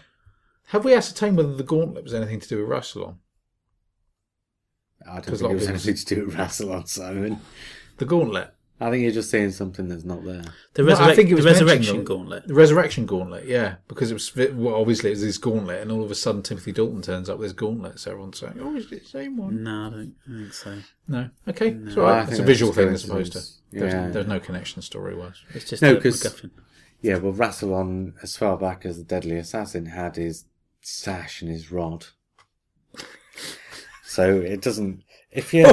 Have 0.68 0.86
we 0.86 0.94
ascertained 0.94 1.38
whether 1.38 1.56
the 1.56 1.64
gauntlet 1.64 2.04
was 2.04 2.14
anything 2.14 2.40
to 2.40 2.48
do 2.48 2.60
with 2.66 2.70
Rassilon? 2.70 3.18
I 5.08 5.16
don't 5.20 5.38
think 5.38 5.52
it 5.52 5.56
was 5.56 5.68
anything 5.68 5.96
to 5.96 6.06
do 6.16 6.26
with 6.26 6.36
Rassilon, 6.36 6.88
Simon. 6.88 7.40
The 7.98 8.06
gauntlet. 8.06 8.54
I 8.82 8.90
think 8.90 9.04
you're 9.04 9.12
just 9.12 9.30
saying 9.30 9.52
something 9.52 9.88
that's 9.88 10.04
not 10.04 10.26
there. 10.26 10.44
The, 10.74 10.84
No, 10.84 10.96
I 10.96 11.14
think 11.16 11.30
it 11.30 11.36
was 11.36 11.44
the 11.46 11.52
resurrection 11.52 11.98
though. 11.98 12.04
gauntlet. 12.16 12.48
The 12.48 12.54
resurrection 12.56 13.06
gauntlet, 13.06 13.46
yeah, 13.46 13.76
because 13.88 14.10
it 14.10 14.16
was 14.16 14.36
well, 14.54 14.76
obviously 14.76 15.12
it 15.12 15.14
was 15.14 15.22
this 15.22 15.38
gauntlet, 15.38 15.82
and 15.82 15.92
all 15.92 16.04
of 16.04 16.10
a 16.10 16.16
sudden 16.16 16.42
Timothy 16.42 16.72
Dalton 16.72 17.02
turns 17.04 17.30
up 17.30 17.38
with 17.38 17.46
his 17.46 17.54
gauntlet, 17.54 18.00
so 18.00 18.10
everyone's 18.12 18.40
saying, 18.40 18.58
"Oh, 18.60 18.76
is 18.76 18.92
it 18.92 19.04
the 19.04 19.08
same 19.08 19.38
one?" 19.38 19.62
No, 19.64 19.88
I 19.88 19.90
don't 19.92 20.16
think 20.28 20.54
so. 20.54 20.78
No, 21.08 21.30
okay, 21.48 21.70
it's 21.70 21.96
all 21.96 22.04
right. 22.04 22.28
It's 22.28 22.40
a 22.40 22.44
visual 22.44 22.74
thing 22.74 22.90
as 22.90 23.06
opposed 23.06 23.34
to. 23.34 23.38
coincidence. 23.38 23.62
There's, 23.72 23.94
Yeah. 23.94 24.10
there's 24.10 24.28
no 24.28 24.40
connection 24.40 24.82
story 24.82 25.16
wise. 25.16 25.36
It's 25.54 25.70
just 25.70 25.82
No, 25.84 25.96
a 25.96 26.02
'cause- 26.02 26.22
MacGuffin. 26.24 26.50
Yeah, 27.02 27.18
well, 27.18 27.34
Rassilon, 27.34 28.14
as 28.24 28.36
far 28.36 28.58
back 28.58 28.86
as 28.86 28.98
the 28.98 29.04
Deadly 29.04 29.38
Assassin, 29.38 29.88
had 29.88 30.16
his 30.18 30.46
sash 30.82 31.42
and 31.42 31.52
his 31.52 31.72
rod. 31.72 32.08
So 34.04 34.42
it 34.42 34.62
doesn't. 34.62 35.04
If 35.32 35.54
you, 35.54 35.66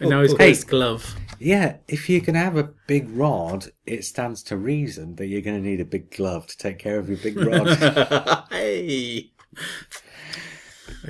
now 0.10 0.22
he's 0.22 0.32
got 0.32 0.40
Hey. 0.40 0.48
his 0.50 0.64
glove. 0.64 1.14
yeah, 1.38 1.76
if 1.86 2.08
you're 2.10 2.20
gonna 2.20 2.40
have 2.40 2.56
a 2.56 2.70
big 2.86 3.08
rod, 3.10 3.66
it 3.86 4.04
stands 4.04 4.42
to 4.44 4.56
reason 4.56 5.14
that 5.16 5.26
you're 5.26 5.40
gonna 5.42 5.60
need 5.60 5.80
a 5.80 5.84
big 5.84 6.10
glove 6.10 6.46
to 6.48 6.56
take 6.58 6.78
care 6.78 6.98
of 6.98 7.08
your 7.08 7.18
big 7.18 7.36
rod. 7.38 7.68
hey! 8.50 9.30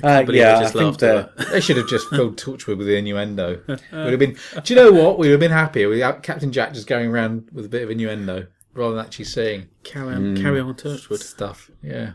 uh, 0.03 0.23
yeah, 0.29 0.53
I 0.53 0.57
I 0.57 0.61
just 0.61 0.73
think 0.73 1.01
laughed. 1.01 1.37
They 1.51 1.59
should 1.61 1.77
have 1.77 1.87
just 1.87 2.09
filled 2.09 2.37
Torchwood 2.37 2.77
with 2.77 2.87
the 2.87 2.95
innuendo. 2.95 3.61
Would 3.67 3.79
have 3.91 4.19
been. 4.19 4.37
Do 4.63 4.73
you 4.73 4.79
know 4.79 4.91
what? 4.91 5.17
We 5.17 5.27
would 5.27 5.31
have 5.33 5.39
been 5.39 5.51
happier 5.51 5.89
with 5.89 5.99
Captain 6.23 6.51
Jack 6.51 6.73
just 6.73 6.87
going 6.87 7.09
around 7.09 7.49
with 7.51 7.65
a 7.65 7.69
bit 7.69 7.83
of 7.83 7.89
innuendo 7.89 8.47
rather 8.73 8.95
than 8.95 9.05
actually 9.05 9.25
saying 9.25 9.67
Carry 9.83 10.13
on, 10.13 10.37
carry 10.37 10.59
on, 10.59 10.73
Torchwood. 10.75 11.19
stuff. 11.23 11.71
Yeah. 11.81 12.11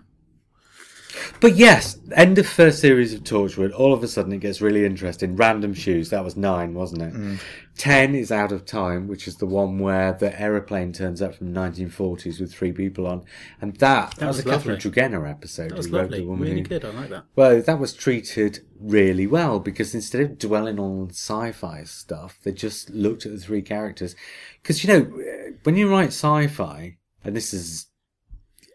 But 1.40 1.56
yes, 1.56 1.98
end 2.14 2.38
of 2.38 2.46
first 2.46 2.80
series 2.80 3.12
of 3.12 3.22
Torchwood. 3.22 3.72
All 3.74 3.92
of 3.92 4.02
a 4.02 4.08
sudden, 4.08 4.32
it 4.32 4.40
gets 4.40 4.60
really 4.60 4.84
interesting. 4.84 5.36
Random 5.36 5.74
shoes. 5.74 6.10
That 6.10 6.24
was 6.24 6.36
nine, 6.36 6.74
wasn't 6.74 7.02
it? 7.02 7.14
Mm. 7.14 7.40
Ten 7.76 8.14
is 8.14 8.30
out 8.30 8.52
of 8.52 8.64
time, 8.64 9.08
which 9.08 9.26
is 9.26 9.36
the 9.36 9.46
one 9.46 9.78
where 9.78 10.12
the 10.12 10.40
aeroplane 10.40 10.92
turns 10.92 11.20
up 11.20 11.34
from 11.34 11.52
1940s 11.52 12.40
with 12.40 12.54
three 12.54 12.72
people 12.72 13.06
on, 13.06 13.24
and 13.60 13.74
that, 13.76 14.14
that, 14.16 14.28
was, 14.28 14.36
was 14.36 14.46
a 14.46 14.48
Catherine. 14.48 14.78
Tregenna 14.78 15.28
episode. 15.28 15.70
That 15.70 15.78
was 15.78 15.90
lovely. 15.90 16.24
Really 16.24 16.60
who, 16.60 16.62
good. 16.62 16.84
I 16.84 16.90
like 16.90 17.10
that. 17.10 17.24
Well, 17.34 17.60
that 17.60 17.78
was 17.78 17.92
treated 17.92 18.60
really 18.78 19.26
well 19.26 19.58
because 19.58 19.94
instead 19.94 20.20
of 20.22 20.38
dwelling 20.38 20.78
on 20.78 21.10
sci-fi 21.10 21.84
stuff, 21.84 22.38
they 22.44 22.52
just 22.52 22.90
looked 22.90 23.26
at 23.26 23.32
the 23.32 23.38
three 23.38 23.62
characters. 23.62 24.14
Because 24.62 24.84
you 24.84 24.88
know, 24.88 25.22
when 25.64 25.76
you 25.76 25.90
write 25.90 26.08
sci-fi, 26.08 26.96
and 27.24 27.34
this 27.34 27.52
is 27.52 27.86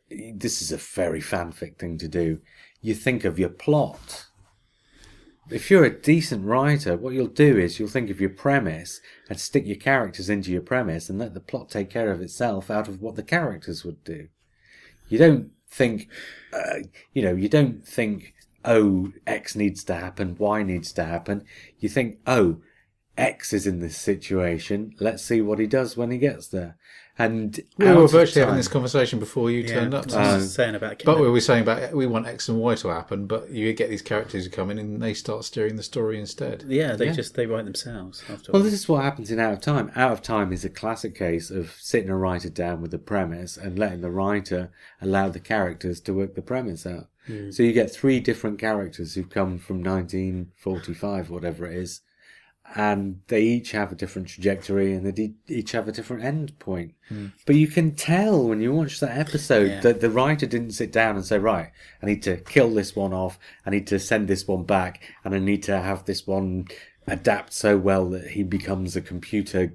this 0.10 0.62
is 0.62 0.72
a 0.72 0.78
very 0.78 1.22
fanfic 1.22 1.78
thing 1.78 1.97
to 1.97 2.07
do, 2.07 2.39
you 2.82 2.95
think 2.95 3.26
of 3.26 3.39
your 3.39 3.49
plot. 3.49 4.28
If 5.49 5.72
you're 5.72 5.86
a 5.86 6.01
decent 6.01 6.45
writer, 6.45 6.95
what 6.95 7.14
you'll 7.14 7.28
do 7.28 7.57
is 7.57 7.80
you'll 7.80 7.89
think 7.89 8.10
of 8.10 8.22
your 8.22 8.30
premise 8.30 9.01
and 9.30 9.39
stick 9.39 9.66
your 9.66 9.78
characters 9.78 10.30
into 10.30 10.51
your 10.51 10.62
premise 10.62 11.10
and 11.10 11.18
let 11.18 11.34
the 11.34 11.39
plot 11.39 11.70
take 11.70 11.89
care 11.89 12.12
of 12.12 12.22
itself 12.22 12.70
out 12.70 12.88
of 12.88 13.01
what 13.01 13.16
the 13.16 13.24
characters 13.24 13.84
would 13.84 14.03
do. 14.03 14.28
You 15.07 15.18
don't 15.18 15.51
think, 15.68 16.07
uh, 16.53 16.80
you 17.14 17.24
know, 17.24 17.34
you 17.34 17.49
don't 17.49 17.86
think, 17.86 18.36
oh, 18.64 19.12
X 19.26 19.55
needs 19.55 19.84
to 19.86 19.95
happen, 19.95 20.36
Y 20.38 20.62
needs 20.62 20.93
to 20.93 21.03
happen. 21.03 21.45
You 21.80 21.89
think, 21.89 22.20
oh, 22.28 22.57
X 23.18 23.51
is 23.51 23.66
in 23.66 23.80
this 23.80 23.97
situation. 23.97 24.93
Let's 24.99 25.24
see 25.24 25.41
what 25.41 25.60
he 25.60 25.68
does 25.68 25.97
when 25.97 26.12
he 26.12 26.20
gets 26.20 26.47
there. 26.47 26.78
And 27.20 27.59
We 27.78 27.86
were 27.91 28.07
virtually 28.07 28.39
having 28.39 28.55
this 28.55 28.70
conversation 28.70 29.20
before 29.20 29.51
you 29.51 29.67
turned 29.67 29.93
up. 29.93 30.05
I 30.13 30.36
was 30.36 30.43
uh, 30.45 30.47
saying 30.47 30.76
about 30.76 31.03
But 31.03 31.20
we 31.20 31.30
were 31.30 31.41
saying 31.41 31.63
about 31.63 31.93
we 31.93 32.07
want 32.07 32.28
X 32.28 32.47
and 32.47 32.57
Y 32.57 32.76
to 32.76 32.88
happen, 32.88 33.28
but 33.28 33.49
you 33.51 33.74
get 33.74 33.89
these 33.89 34.01
characters 34.01 34.45
who 34.45 34.49
come 34.49 34.72
in 34.72 34.80
and 34.80 35.01
they 35.01 35.13
start 35.13 35.43
steering 35.43 35.76
the 35.76 35.84
story 35.84 36.17
instead. 36.17 36.63
yeah, 36.67 36.95
they 36.95 37.07
Yeah. 37.07 37.11
just 37.11 37.36
they 37.36 37.45
write 37.45 37.65
themselves. 37.65 38.24
After 38.30 38.53
Well, 38.53 38.61
this 38.63 38.74
is 38.74 38.88
what 38.88 39.03
happens 39.03 39.32
in 39.32 39.39
Out 39.39 39.51
of 39.51 39.59
Time. 39.59 39.91
Out 39.97 40.13
of 40.13 40.22
Time 40.22 40.53
is 40.53 40.63
a 40.63 40.70
classic 40.70 41.13
case 41.13 41.51
of 41.51 41.76
sitting 41.78 42.09
a 42.09 42.15
writer 42.15 42.49
down 42.49 42.82
with 42.82 42.93
a 42.93 42.97
premise 42.99 43.57
and 43.57 43.78
letting 43.78 43.99
the 43.99 44.11
writer 44.11 44.72
allow 45.01 45.28
the 45.28 45.41
characters 45.41 45.99
to 45.99 46.13
work 46.13 46.36
the 46.36 46.41
premise 46.41 46.86
out. 46.86 47.07
Hmm. 47.28 47.51
So 47.51 47.63
you 47.63 47.74
get 47.74 47.91
three 47.91 48.22
different 48.22 48.59
characters 48.59 49.15
who've 49.15 49.30
come 49.30 49.59
from 49.59 49.84
1945, 49.84 51.30
whatever 51.30 51.67
it 51.67 51.76
is, 51.76 52.01
and 52.76 53.22
they 53.28 53.41
each 53.41 53.72
have 53.72 53.91
a 53.91 53.95
different 53.95 54.28
trajectory 54.28 54.93
and 54.93 55.05
they 55.05 55.34
each 55.47 55.72
have 55.72 55.88
a 55.88 55.91
different 55.91 56.24
end 56.24 56.57
point. 56.59 56.93
Hmm. 57.07 57.28
But 57.45 57.55
you 57.55 57.67
can 57.67 57.95
tell 57.95 58.47
when 58.47 58.61
you 58.61 58.72
watch 58.74 58.99
that 58.99 59.17
episode 59.17 59.70
Yeah. 59.70 59.80
that 59.82 60.01
the 60.01 60.09
writer 60.09 60.45
didn't 60.45 60.72
sit 60.72 60.91
down 60.91 61.15
and 61.15 61.26
say, 61.26 61.39
right, 61.39 61.72
I 62.01 62.05
need 62.05 62.22
to 62.24 62.38
kill 62.38 62.70
this 62.74 62.95
one 62.95 63.13
off, 63.13 63.39
I 63.65 63.72
need 63.72 63.88
to 63.88 63.99
send 63.99 64.28
this 64.28 64.47
one 64.47 64.63
back, 64.63 65.01
and 65.24 65.34
I 65.34 65.39
need 65.39 65.63
to 65.63 65.80
have 65.82 66.05
this 66.05 66.28
one 66.28 66.67
adapt 67.07 67.53
so 67.53 67.78
well 67.78 68.07
that 68.11 68.30
he 68.32 68.43
becomes 68.43 68.95
a 68.95 69.01
computer 69.01 69.74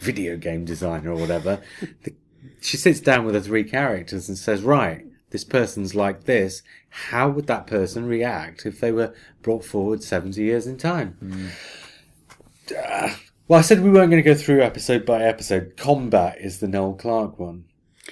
video 0.00 0.36
game 0.36 0.64
designer 0.64 1.10
or 1.10 1.16
whatever. 1.16 1.60
the, 2.04 2.14
she 2.60 2.76
sits 2.76 3.00
down 3.00 3.24
with 3.26 3.34
the 3.34 3.40
three 3.42 3.64
characters 3.64 4.28
and 4.28 4.38
says, 4.38 4.62
right, 4.62 5.04
this 5.30 5.44
person's 5.44 5.94
like 5.94 6.24
this. 6.24 6.62
How 6.88 7.28
would 7.28 7.46
that 7.48 7.66
person 7.66 8.06
react 8.06 8.64
if 8.64 8.80
they 8.80 8.92
were 8.92 9.12
brought 9.42 9.64
forward 9.64 10.02
70 10.02 10.40
years 10.40 10.66
in 10.66 10.78
time? 10.78 11.16
Hmm. 11.20 11.46
Ah, 12.76 13.18
well, 13.48 13.58
I 13.58 13.62
said 13.62 13.82
we 13.82 13.90
weren't 13.90 14.10
going 14.10 14.22
to 14.22 14.28
go 14.28 14.34
through 14.34 14.62
episode 14.62 15.04
by 15.04 15.22
episode. 15.22 15.74
Combat 15.76 16.38
is 16.40 16.60
the 16.60 16.68
Noel 16.68 16.94
Clarke 16.94 17.38
one, 17.38 17.64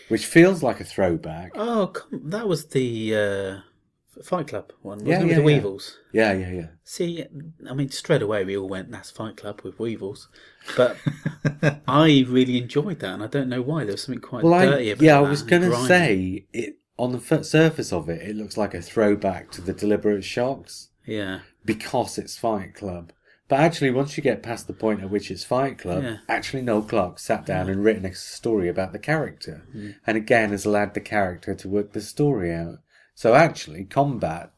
which 0.09 0.26
feels 0.26 0.62
like 0.62 0.80
a 0.80 0.84
throwback. 0.84 1.53
oh, 1.55 1.88
come, 1.88 2.20
that 2.30 2.46
was 2.48 2.66
the 2.66 3.16
uh, 3.16 4.22
Fight 4.22 4.48
Club 4.48 4.72
one, 4.82 4.98
wasn't 4.98 5.09
Yeah, 5.09 5.16
it? 5.16 5.22
With 5.22 5.28
yeah, 5.30 5.34
the 5.36 5.40
yeah. 5.40 5.46
Weevils. 5.46 5.98
Yeah, 6.12 6.32
yeah, 6.34 6.50
yeah. 6.50 6.66
See, 6.84 7.24
I 7.68 7.72
mean, 7.74 7.88
straight 7.90 8.20
away 8.22 8.44
we 8.44 8.57
all 8.57 8.68
went, 8.68 8.90
"That's 8.90 9.11
Fight 9.11 9.36
Club 9.38 9.62
with 9.64 9.78
Weevils," 9.78 10.28
but 10.76 10.96
I 11.88 12.24
really 12.28 12.59
enjoyed 12.59 13.00
that, 13.00 13.14
and 13.14 13.22
I 13.22 13.26
don't 13.26 13.48
know 13.48 13.62
why. 13.62 13.84
There 13.84 13.92
was 13.94 14.03
something 14.03 14.20
quite 14.20 14.44
Well, 14.44 14.55
I, 14.55 14.66
dirty 14.66 14.90
about 14.90 15.03
it. 15.03 15.07
yeah, 15.07 15.18
I 15.18 15.22
was 15.22 15.42
going 15.42 15.62
to 15.62 15.76
say 15.86 16.46
it 16.53 16.78
on 16.98 17.12
the 17.12 17.18
f- 17.36 17.44
surface 17.44 17.92
of 17.92 18.09
it. 18.11 18.20
It 18.28 18.36
looks 18.36 18.57
like 18.59 18.74
a 18.74 18.82
throwback 18.82 19.50
to 19.53 19.62
the 19.62 19.72
Deliberate 19.72 20.24
Shocks. 20.24 20.90
yeah, 21.07 21.40
because 21.64 22.18
it's 22.18 22.36
Fight 22.36 22.74
Club. 22.74 23.12
But 23.53 23.61
actually, 23.61 23.90
once 23.90 24.16
you 24.16 24.22
get 24.22 24.42
past 24.42 24.66
the 24.66 24.72
point 24.72 25.03
at 25.03 25.11
which 25.11 25.30
it's 25.30 25.44
Fight 25.44 25.76
Club, 25.76 26.03
Yeah. 26.05 26.16
actually 26.26 26.62
Noel 26.62 26.80
Clarke 26.80 27.18
sat 27.18 27.44
down 27.44 27.68
and 27.68 27.84
written 27.84 28.07
a 28.07 28.14
story 28.14 28.66
about 28.66 28.94
the 28.94 28.98
character, 28.98 29.66
mm. 29.76 29.94
and 30.07 30.16
again 30.16 30.53
has 30.53 30.64
allowed 30.64 30.94
the 30.94 31.03
character 31.03 31.55
to 31.55 31.68
work 31.68 31.92
the 31.92 32.00
story 32.00 32.50
out. 32.50 32.78
So 33.14 33.34
actually, 33.34 33.84
Combat, 33.84 34.53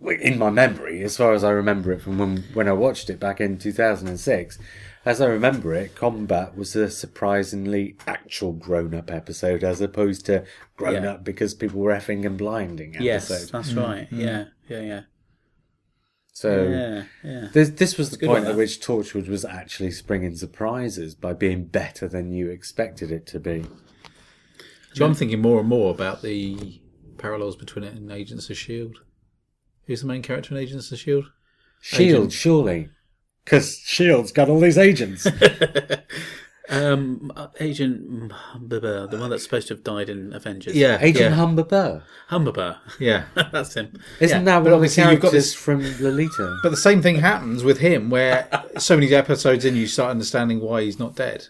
in 0.00 0.38
my 0.38 0.48
memory, 0.48 1.02
as 1.02 1.18
far 1.18 1.34
as 1.34 1.44
I 1.44 1.50
remember 1.50 1.92
it 1.92 2.00
from 2.00 2.16
when 2.16 2.44
when 2.54 2.66
I 2.66 2.72
watched 2.72 3.10
it 3.10 3.20
back 3.20 3.42
in 3.42 3.58
two 3.58 3.72
thousand 3.72 4.08
and 4.08 4.18
six, 4.18 4.58
as 5.04 5.20
I 5.20 5.26
remember 5.26 5.74
it, 5.74 5.94
Combat 5.94 6.56
was 6.56 6.74
a 6.74 6.88
surprisingly 6.88 7.96
actual 8.06 8.54
grown-up 8.54 9.10
episode 9.10 9.62
as 9.62 9.82
opposed 9.82 10.24
to 10.26 10.44
grown 10.78 11.02
Yeah. 11.02 11.10
up 11.12 11.24
because 11.24 11.52
people 11.52 11.80
were 11.80 11.92
effing 11.92 12.24
and 12.24 12.38
blinding 12.38 12.96
yes, 12.98 13.30
episode. 13.30 13.52
that's 13.52 13.72
mm, 13.74 13.86
right. 13.86 14.10
Mm. 14.10 14.18
Yeah, 14.18 14.44
yeah, 14.66 14.80
yeah, 14.80 15.00
So. 16.32 16.62
yeah, 16.64 17.04
yeah. 17.22 17.48
This, 17.52 17.70
this 17.70 17.98
was 17.98 18.10
the 18.10 18.18
point 18.18 18.44
point 18.44 18.46
at 18.46 18.56
which 18.56 18.80
Torchwood 18.80 19.28
was 19.28 19.44
actually 19.44 19.90
springing 19.90 20.34
surprises 20.34 21.14
by 21.14 21.34
being 21.34 21.66
better 21.66 22.08
than 22.08 22.32
you 22.32 22.48
expected 22.48 23.12
it 23.12 23.26
to 23.26 23.38
be. 23.38 23.64
So 24.94 25.06
I'm 25.06 25.14
thinking 25.14 25.40
more 25.40 25.60
and 25.60 25.68
more 25.68 25.90
about 25.90 26.22
the 26.22 26.80
parallels 27.18 27.56
between 27.56 27.84
it 27.84 27.94
and 27.94 28.10
Agents 28.10 28.50
of 28.50 28.56
Shield. 28.56 28.98
Who's 29.86 30.02
the 30.02 30.06
main 30.06 30.22
character 30.22 30.54
in 30.54 30.60
Agents 30.60 30.90
of 30.92 30.98
Shield? 30.98 31.30
Shield, 31.80 32.18
Agent. 32.26 32.32
surely. 32.32 32.88
Because 33.44 33.78
Shield's 33.78 34.32
got 34.32 34.48
all 34.48 34.60
these 34.60 34.78
agents. 34.78 35.26
Um, 36.72 37.32
Agent 37.60 38.32
Humberber, 38.32 39.10
the 39.10 39.18
one 39.18 39.30
that's 39.30 39.44
supposed 39.44 39.68
to 39.68 39.74
have 39.74 39.84
died 39.84 40.08
in 40.08 40.32
Avengers. 40.32 40.74
Yeah, 40.74 40.98
Agent 41.00 41.34
yeah, 41.34 41.40
Humberber. 41.40 42.02
Humberber. 42.30 42.78
yeah. 42.98 43.24
that's 43.52 43.74
him. 43.74 43.92
Isn't 44.20 44.38
Yeah, 44.40 44.44
that 44.44 44.44
but 44.44 44.46
one 44.54 44.58
of 44.58 44.64
the 44.64 44.74
obviously 44.74 45.02
you've 45.04 45.20
got 45.20 45.30
characters 45.32 45.32
this- 45.32 45.54
from 45.54 45.80
Lolita? 46.00 46.58
But 46.62 46.70
the 46.70 46.76
same 46.76 47.02
thing 47.02 47.16
happens 47.16 47.62
with 47.64 47.78
him, 47.78 48.10
where 48.10 48.48
so 48.78 48.96
many 48.96 49.12
episodes 49.14 49.64
in, 49.64 49.76
you 49.76 49.86
start 49.86 50.10
understanding 50.10 50.60
why 50.60 50.82
he's 50.82 50.98
not 50.98 51.14
dead, 51.14 51.48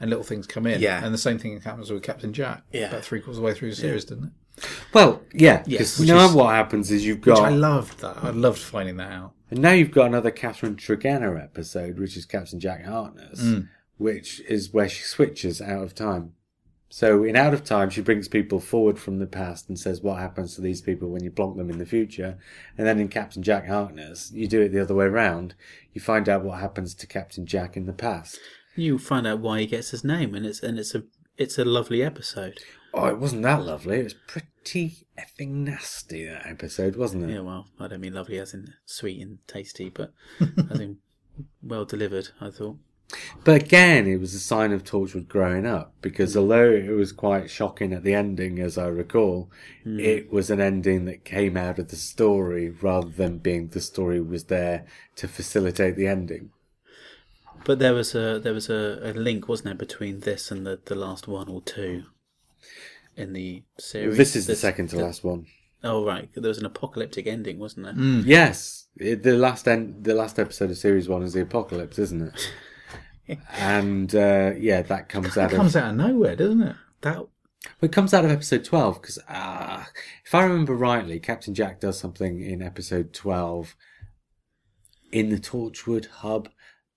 and 0.00 0.10
little 0.10 0.24
things 0.24 0.46
come 0.46 0.66
in. 0.66 0.80
Yeah. 0.80 1.04
and 1.04 1.14
the 1.14 1.18
same 1.18 1.38
thing 1.38 1.60
happens 1.60 1.90
with 1.90 2.02
Captain 2.02 2.32
Jack. 2.32 2.62
Yeah. 2.72 2.88
about 2.88 3.04
three 3.04 3.20
quarters 3.20 3.38
of 3.38 3.42
the 3.42 3.46
way 3.46 3.54
through 3.54 3.70
the 3.70 3.76
series, 3.76 4.04
didn't 4.04 4.24
it? 4.24 4.30
well, 4.92 5.22
yeah. 5.32 5.62
Yes, 5.66 5.96
Because 5.96 5.98
which 6.00 6.08
now 6.08 6.26
is- 6.26 6.32
what 6.34 6.54
happens 6.54 6.90
is 6.90 7.04
you've 7.04 7.18
Which 7.24 7.34
got... 7.36 7.44
I 7.44 7.48
loved 7.50 8.00
that. 8.00 8.18
I 8.22 8.30
loved 8.30 8.58
finding 8.60 8.96
that 8.98 9.10
out. 9.12 9.32
And 9.50 9.60
now 9.60 9.72
you've 9.72 9.90
got 9.90 10.06
another 10.06 10.30
Catherine 10.30 10.76
Tregenna 10.76 11.40
episode, 11.42 11.98
which 11.98 12.16
is 12.16 12.24
Captain 12.24 12.58
Jack 12.60 12.84
Harkness, 12.84 13.40
Mm. 13.40 13.68
Which 13.98 14.40
is 14.48 14.72
where 14.72 14.88
she 14.88 15.02
switches 15.02 15.60
out 15.60 15.82
of 15.82 15.94
time. 15.94 16.32
So 16.88 17.24
in 17.24 17.34
Out 17.34 17.54
of 17.54 17.64
Time, 17.64 17.90
she 17.90 18.02
brings 18.02 18.28
people 18.28 18.60
forward 18.60 19.00
from 19.00 19.18
the 19.18 19.26
past 19.26 19.68
and 19.68 19.76
says 19.78 20.00
what 20.00 20.20
happens 20.20 20.54
to 20.54 20.60
these 20.60 20.80
people 20.80 21.08
when 21.08 21.24
you 21.24 21.30
plonk 21.30 21.56
them 21.56 21.68
in 21.68 21.78
the 21.78 21.86
future. 21.86 22.38
And 22.78 22.86
then 22.86 23.00
in 23.00 23.08
Captain 23.08 23.42
Jack 23.42 23.66
Harkness, 23.66 24.30
you 24.32 24.46
do 24.46 24.60
it 24.60 24.68
the 24.68 24.80
other 24.80 24.94
way 24.94 25.06
round. 25.06 25.56
You 25.92 26.00
find 26.00 26.28
out 26.28 26.44
what 26.44 26.60
happens 26.60 26.94
to 26.94 27.06
Captain 27.06 27.46
Jack 27.46 27.76
in 27.76 27.86
the 27.86 27.92
past. 27.92 28.38
You 28.76 28.98
find 28.98 29.26
out 29.26 29.40
why 29.40 29.60
he 29.60 29.66
gets 29.66 29.90
his 29.90 30.04
name, 30.04 30.34
and 30.34 30.46
it's 30.46 30.62
and 30.62 30.78
it's 30.78 30.94
a 30.94 31.02
it's 31.36 31.58
a 31.58 31.64
lovely 31.64 32.02
episode. 32.02 32.60
Oh, 32.92 33.06
it 33.06 33.18
wasn't 33.18 33.42
that 33.42 33.64
lovely. 33.64 33.98
It 33.98 34.04
was 34.04 34.14
pretty 34.14 34.48
pretty 34.64 35.06
effing 35.18 35.50
nasty 35.50 36.26
that 36.26 36.46
episode, 36.46 36.96
wasn't 36.96 37.24
it? 37.24 37.34
Yeah, 37.34 37.40
well, 37.40 37.66
I 37.78 37.88
don't 37.88 38.00
mean 38.00 38.14
lovely 38.14 38.38
as 38.38 38.54
in 38.54 38.72
sweet 38.86 39.20
and 39.20 39.38
tasty, 39.46 39.90
but 39.90 40.12
as 40.70 40.80
in 40.80 40.98
well 41.62 41.84
delivered, 41.84 42.30
I 42.40 42.50
thought. 42.50 42.78
But 43.44 43.62
again, 43.62 44.06
it 44.06 44.18
was 44.18 44.34
a 44.34 44.40
sign 44.40 44.72
of 44.72 44.84
Torchwood 44.84 45.28
growing 45.28 45.66
up 45.66 45.94
because 46.00 46.34
hmm. 46.34 46.40
although 46.40 46.70
it 46.70 46.90
was 46.90 47.12
quite 47.12 47.50
shocking 47.50 47.92
at 47.92 48.02
the 48.02 48.14
ending, 48.14 48.58
as 48.58 48.78
I 48.78 48.86
recall, 48.86 49.50
hmm. 49.82 50.00
it 50.00 50.32
was 50.32 50.50
an 50.50 50.60
ending 50.60 51.04
that 51.04 51.24
came 51.24 51.56
out 51.56 51.78
of 51.78 51.88
the 51.88 51.96
story 51.96 52.70
rather 52.70 53.10
than 53.10 53.38
being 53.38 53.68
the 53.68 53.80
story 53.80 54.20
was 54.20 54.44
there 54.44 54.86
to 55.16 55.28
facilitate 55.28 55.96
the 55.96 56.06
ending. 56.06 56.50
But 57.64 57.78
there 57.78 57.94
was 57.94 58.14
a 58.14 58.38
there 58.38 58.52
was 58.52 58.68
a, 58.68 59.00
a 59.02 59.12
link, 59.12 59.48
wasn't 59.48 59.66
there, 59.66 59.74
between 59.74 60.20
this 60.20 60.50
and 60.50 60.66
the, 60.66 60.80
the 60.84 60.94
last 60.94 61.26
one 61.26 61.48
or 61.48 61.62
two 61.62 62.04
in 63.16 63.32
the 63.32 63.62
series. 63.78 64.16
This 64.16 64.36
is 64.36 64.46
the 64.46 64.56
second 64.56 64.88
to 64.88 64.96
last 64.96 65.24
one. 65.24 65.46
Oh 65.82 66.04
right, 66.04 66.30
there 66.34 66.48
was 66.48 66.58
an 66.58 66.66
apocalyptic 66.66 67.26
ending, 67.26 67.58
wasn't 67.58 67.86
there? 67.86 67.94
Hmm. 67.94 68.22
Yes, 68.24 68.86
it, 68.96 69.22
the 69.22 69.34
last 69.34 69.68
end, 69.68 70.04
the 70.04 70.14
last 70.14 70.38
episode 70.38 70.70
of 70.70 70.78
series 70.78 71.08
one 71.08 71.22
is 71.22 71.34
the 71.34 71.42
apocalypse, 71.42 71.98
isn't 71.98 72.22
it? 72.22 72.52
and 73.52 74.14
uh, 74.14 74.52
yeah, 74.58 74.82
that 74.82 75.08
comes 75.08 75.36
out 75.36 75.50
It 75.50 75.54
of 75.54 75.58
comes 75.58 75.76
out 75.76 75.90
of 75.90 75.96
nowhere, 75.96 76.36
doesn't 76.36 76.62
it? 76.62 76.76
That 77.02 77.16
Well, 77.18 77.28
it 77.82 77.92
comes 77.92 78.12
out 78.14 78.24
of 78.24 78.30
episode 78.30 78.64
12 78.64 79.00
because, 79.00 79.18
uh, 79.28 79.84
if 80.24 80.34
I 80.34 80.44
remember 80.44 80.74
rightly, 80.74 81.18
Captain 81.20 81.54
Jack 81.54 81.80
does 81.80 81.98
something 81.98 82.40
in 82.42 82.62
episode 82.62 83.12
12 83.12 83.74
in 85.12 85.28
the 85.30 85.38
Torchwood 85.38 86.06
hub 86.06 86.48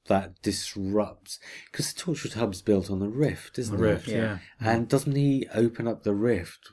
that 0.08 0.42
disrupts. 0.42 1.40
Because 1.72 1.94
the 1.94 2.02
Torchwood 2.02 2.34
hub's 2.34 2.62
built 2.62 2.90
on 2.90 3.00
the 3.00 3.10
rift, 3.10 3.60
isn't 3.60 3.76
The 3.78 3.84
rift, 3.84 4.08
it? 4.08 4.14
yeah. 4.16 4.38
And 4.60 4.88
doesn't 4.88 5.16
he 5.16 5.48
open 5.54 5.88
up 5.88 6.04
the 6.04 6.14
rift? 6.16 6.72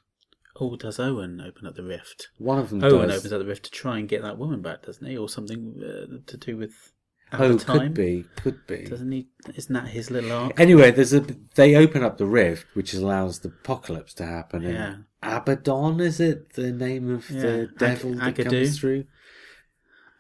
oh, 0.61 0.77
does 0.77 1.01
Owen 1.01 1.41
open 1.41 1.67
up 1.67 1.75
the 1.75 1.83
rift? 1.83 2.29
One 2.39 2.61
of 2.61 2.71
them 2.71 2.85
Owen 2.85 3.09
does. 3.09 3.19
opens 3.19 3.33
up 3.33 3.41
the 3.41 3.45
rift 3.45 3.65
to 3.65 3.71
try 3.73 3.99
and 3.99 4.09
get 4.09 4.23
that 4.23 4.39
woman 4.39 4.63
back, 4.63 4.83
doesn't 4.83 5.05
he, 5.05 5.17
or 5.17 5.29
something 5.29 5.75
uh, 5.85 6.19
to 6.29 6.37
do 6.37 6.57
with 6.57 6.71
at 6.71 6.94
oh, 7.41 7.53
the 7.55 7.65
time? 7.65 7.79
could 7.79 7.95
be, 7.95 8.25
could 8.37 8.67
be. 8.67 8.85
Doesn't 8.85 9.11
he? 9.13 9.29
Isn't 9.55 9.73
that 9.75 9.89
his 9.89 10.11
little 10.11 10.33
arc? 10.33 10.59
Anyway, 10.61 10.91
there's 10.91 11.13
a 11.13 11.21
they 11.55 11.75
open 11.77 12.03
up 12.03 12.19
the 12.19 12.27
rift, 12.27 12.67
which 12.75 12.95
allows 12.95 13.41
the 13.41 13.49
apocalypse 13.49 14.15
to 14.15 14.27
happen. 14.27 14.63
Yeah. 14.63 14.95
And 14.95 15.05
Abaddon 15.23 16.01
is 16.01 16.21
it 16.21 16.53
the 16.55 16.73
name 16.73 17.11
of 17.15 17.31
Yeah. 17.31 17.41
the 17.43 17.63
Ag- 17.63 17.79
devil 17.79 18.15
that 18.15 18.35
Agadoo. 18.35 18.51
comes 18.51 18.79
through? 18.79 19.05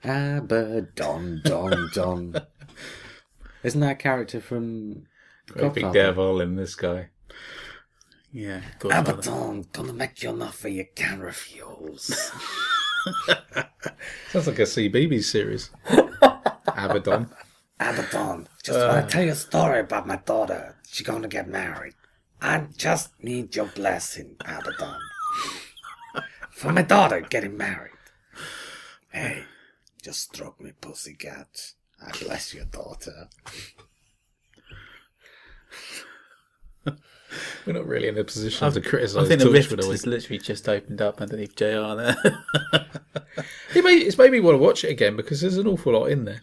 Abaddon, 0.02 1.40
Don, 1.44 1.90
Don. 1.94 2.34
Isn't 3.62 3.80
that 3.80 3.92
a 3.92 3.94
character 3.94 4.40
from 4.40 5.06
Great 5.48 5.74
big 5.74 5.92
devil 5.92 6.40
in 6.40 6.56
this 6.56 6.74
guy. 6.74 7.08
Yeah, 8.32 8.60
Abaddon, 8.82 9.66
gonna 9.72 9.92
make 9.92 10.22
you 10.22 10.30
an 10.30 10.42
offer 10.42 10.68
you 10.68 10.86
can't 10.94 11.20
refuse. 11.22 12.06
Sounds 14.30 14.46
like 14.46 14.58
a 14.58 14.62
CBeebies 14.62 15.24
series. 15.24 15.70
Abaddon. 16.84 17.30
Abaddon, 17.80 18.48
just 18.62 18.78
want 18.78 18.92
to 18.92 18.98
uh. 18.98 19.08
tell 19.08 19.24
you 19.24 19.32
a 19.32 19.36
story 19.36 19.80
about 19.80 20.06
my 20.06 20.16
daughter. 20.16 20.76
She's 20.88 21.06
gonna 21.06 21.28
get 21.28 21.48
married. 21.48 21.94
I 22.40 22.66
just 22.76 23.10
need 23.22 23.56
your 23.56 23.66
blessing, 23.66 24.36
Abaddon. 24.40 25.00
For 26.52 26.72
my 26.72 26.82
daughter 26.82 27.20
getting 27.20 27.56
married. 27.56 27.90
Hey, 29.10 29.44
just 30.02 30.20
stroke 30.20 30.60
me, 30.60 30.72
pussycat. 30.80 31.72
I 32.00 32.10
bless 32.18 32.54
your 32.54 32.66
daughter. 32.66 33.28
We're 37.66 37.72
not 37.72 37.86
really 37.86 38.08
in 38.08 38.18
a 38.18 38.24
position 38.24 38.70
to 38.72 38.80
criticise 38.80 39.24
I 39.24 39.26
think 39.26 39.40
the 39.40 39.50
rift 39.50 39.70
Torchwood, 39.70 39.88
are 39.88 39.90
has 39.90 40.06
literally 40.06 40.38
just 40.38 40.68
opened 40.68 41.02
up 41.02 41.20
underneath 41.20 41.56
JR 41.56 41.94
there. 41.96 42.16
It 43.74 43.82
made, 43.82 44.02
it's 44.02 44.18
made 44.18 44.30
me 44.30 44.40
want 44.40 44.54
to 44.54 44.58
watch 44.58 44.84
it 44.84 44.90
again 44.90 45.16
because 45.16 45.40
there's 45.40 45.56
an 45.56 45.66
awful 45.66 45.92
lot 45.92 46.06
in 46.06 46.24
there. 46.24 46.42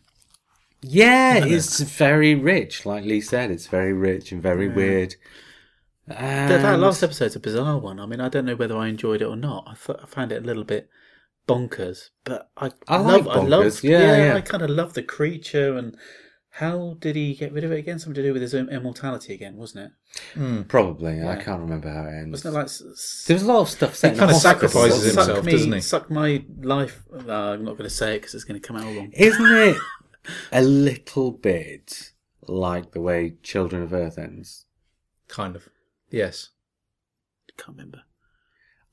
Yeah, 0.82 1.46
it's 1.46 1.80
very 1.80 2.34
rich. 2.36 2.86
Like 2.86 3.04
Lee 3.06 3.22
said, 3.22 3.52
it's 3.52 3.68
very 3.68 3.94
rich 3.94 4.32
and 4.32 4.42
very 4.42 4.68
weird. 4.68 5.16
that, 6.08 6.62
that 6.62 6.80
last 6.80 7.04
episode's 7.04 7.36
a 7.36 7.40
bizarre 7.40 7.78
one. 7.78 8.00
I 8.00 8.06
mean, 8.06 8.20
I 8.20 8.30
don't 8.30 8.46
know 8.46 8.56
whether 8.56 8.76
I 8.78 8.88
enjoyed 8.88 9.22
it 9.22 9.26
or 9.26 9.36
not. 9.36 9.66
I 9.68 9.76
thought 9.76 10.00
I 10.02 10.06
found 10.08 10.32
it 10.32 10.44
a 10.44 10.46
little 10.46 10.64
bit 10.64 10.90
bonkers, 11.48 12.10
but 12.24 12.50
I, 12.58 12.72
I 12.88 12.98
love, 12.98 13.26
like 13.28 13.38
I 13.38 13.42
loved, 13.42 13.68
bonkers, 13.68 13.84
yeah, 13.84 14.26
yeah. 14.26 14.36
I 14.36 14.42
kind 14.42 14.64
of 14.64 14.70
love 14.70 14.94
the 14.94 15.04
creature 15.04 15.78
and 15.78 15.96
how 16.56 16.98
did 17.00 17.16
he 17.16 17.34
get 17.34 17.54
rid 17.54 17.64
of 17.64 17.72
it 17.72 17.80
again? 17.80 17.98
Something 17.98 18.16
to 18.16 18.24
do 18.24 18.34
with 18.34 18.42
his 18.42 18.54
immortality 18.54 19.34
again, 19.34 19.56
wasn't 19.56 19.92
it? 20.36 20.68
Probably. 20.68 21.22
I 21.24 21.36
can't 21.38 21.62
remember 21.62 21.90
how 21.90 22.04
it 22.06 22.14
ends. 22.14 22.32
Wasn't 22.44 22.54
it 22.54 22.58
like 22.58 22.66
s- 22.66 22.84
s- 22.92 23.24
There 23.28 23.36
was 23.36 23.44
a 23.44 23.48
lot 23.48 23.62
of 23.62 23.70
stuff 23.70 23.96
set 23.96 24.14
in 24.14 24.20
kinda 24.20 24.34
the 24.34 24.40
hospital. 24.40 24.70
sacrifices 24.70 25.14
suck 25.14 25.26
himself, 25.28 25.46
me, 25.46 25.52
doesn't 25.54 25.72
he? 25.74 25.82
Suck 25.82 26.10
my 26.12 26.44
life. 26.62 27.04
Uh, 27.14 27.32
I'm 27.32 27.64
not 27.64 27.78
going 27.78 27.90
to 27.90 27.96
say 27.96 28.16
it 28.16 28.20
because 28.20 28.36
it's 28.36 28.44
going 28.44 28.60
to 28.60 28.68
come 28.68 28.76
out 28.76 28.86
all 28.86 28.94
wrong. 28.94 29.12
Isn't 29.14 29.46
it 29.46 29.78
a 30.52 30.62
little 30.62 31.32
bit 31.32 32.12
like 32.48 32.92
the 32.92 33.02
way 33.02 33.36
Children 33.44 33.84
of 33.84 33.94
Earth 33.94 34.18
ends? 34.18 34.66
Kind 35.28 35.56
of. 35.56 35.70
Yes. 36.10 36.50
Can't 37.58 37.78
remember. 37.78 38.02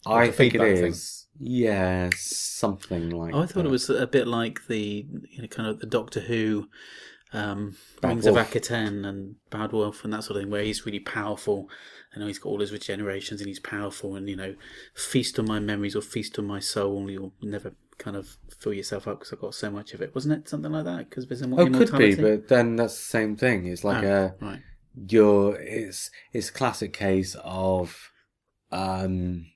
I 0.06 0.30
think 0.30 0.54
it 0.54 0.58
feedback 0.58 0.76
thing. 0.76 0.84
is. 0.86 1.26
Yeah, 1.40 2.10
something 2.16 3.10
like 3.10 3.34
Oh, 3.34 3.40
I 3.42 3.46
thought 3.46 3.62
that. 3.62 3.66
it 3.66 3.70
was 3.70 3.90
a 3.90 4.06
bit 4.06 4.26
like 4.26 4.66
the 4.66 5.06
you 5.30 5.42
know 5.42 5.48
kind 5.48 5.68
of 5.68 5.80
the 5.80 5.86
Doctor 5.86 6.20
Who 6.20 6.68
um, 7.32 7.76
Bad 8.00 8.08
Rings 8.08 8.26
of 8.26 8.34
Wolf. 8.34 8.50
Akhaten 8.50 9.06
and 9.06 9.36
Bad 9.50 9.72
Wolf 9.72 10.02
and 10.04 10.12
that 10.12 10.24
sort 10.24 10.36
of 10.36 10.42
thing, 10.42 10.50
where 10.50 10.62
he's 10.62 10.86
really 10.86 11.00
powerful 11.00 11.68
and 12.14 12.22
he's 12.24 12.38
got 12.38 12.48
all 12.50 12.60
his 12.60 12.72
regenerations 12.72 13.38
and 13.38 13.46
he's 13.46 13.60
powerful 13.60 14.16
and 14.16 14.28
you 14.28 14.36
know 14.36 14.54
feast 14.94 15.38
on 15.38 15.46
my 15.46 15.58
memories 15.60 15.94
or 15.94 16.00
feast 16.00 16.38
on 16.38 16.46
my 16.46 16.58
soul 16.60 17.00
and 17.00 17.10
you'll 17.10 17.34
never 17.42 17.74
kind 17.99 18.16
of 18.16 18.36
fill 18.59 18.72
yourself 18.72 19.07
up 19.09 19.18
because 19.18 19.32
I've 19.32 19.40
got 19.40 19.55
so 19.55 19.70
much 19.70 19.92
of 19.92 20.01
it. 20.01 20.14
Wasn't 20.14 20.32
it 20.32 20.49
something 20.49 20.72
like 20.72 20.84
that? 20.84 21.11
Because 21.11 21.26
there's 21.26 21.42
Oh, 21.42 21.66
could 21.70 21.99
be, 21.99 22.14
but 22.14 22.49
then 22.49 22.76
that's 22.76 22.96
the 22.96 23.03
same 23.05 23.36
thing. 23.36 23.66
It's 23.66 23.84
like 23.84 24.05
Oh, 24.05 24.34
a 24.40 24.44
right. 24.44 24.61
your 25.09 25.57
it's 25.57 26.11
it's 26.32 26.49
a 26.49 26.53
classic 26.53 26.92
case 26.92 27.36
of 27.44 28.11
um 28.70 29.46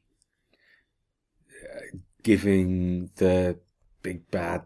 giving 2.23 3.11
the 3.17 3.59
big 4.03 4.31
bad 4.31 4.63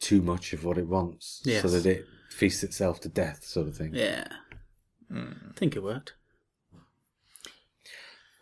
too 0.00 0.22
much 0.22 0.52
of 0.52 0.64
what 0.64 0.78
it 0.78 0.86
wants 0.86 1.42
Yes. 1.44 1.62
so 1.62 1.68
that 1.68 1.86
it 1.86 2.04
feasts 2.30 2.62
itself 2.62 3.00
to 3.00 3.08
death 3.08 3.44
sort 3.44 3.68
of 3.68 3.76
thing. 3.76 3.94
Yeah. 3.94 4.26
Hmm. 5.10 5.32
I 5.50 5.52
think 5.56 5.74
it 5.76 5.82
worked. 5.82 6.14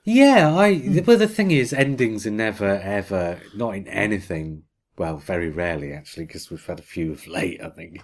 Yeah, 0.05 0.55
I. 0.55 1.03
Well, 1.05 1.16
the 1.18 1.26
thing 1.26 1.51
is, 1.51 1.72
endings 1.72 2.26
are 2.26 2.30
never 2.30 2.76
ever 2.78 3.41
not 3.57 3.74
in 3.74 3.89
anything. 3.89 4.62
Well, 4.99 5.18
very 5.18 5.51
rarely 5.51 5.92
actually, 5.92 6.27
because 6.27 6.51
we've 6.51 6.64
had 6.64 6.78
a 6.78 6.82
few 6.82 7.12
of 7.12 7.27
late, 7.27 7.60
I 7.62 7.68
think. 7.68 8.02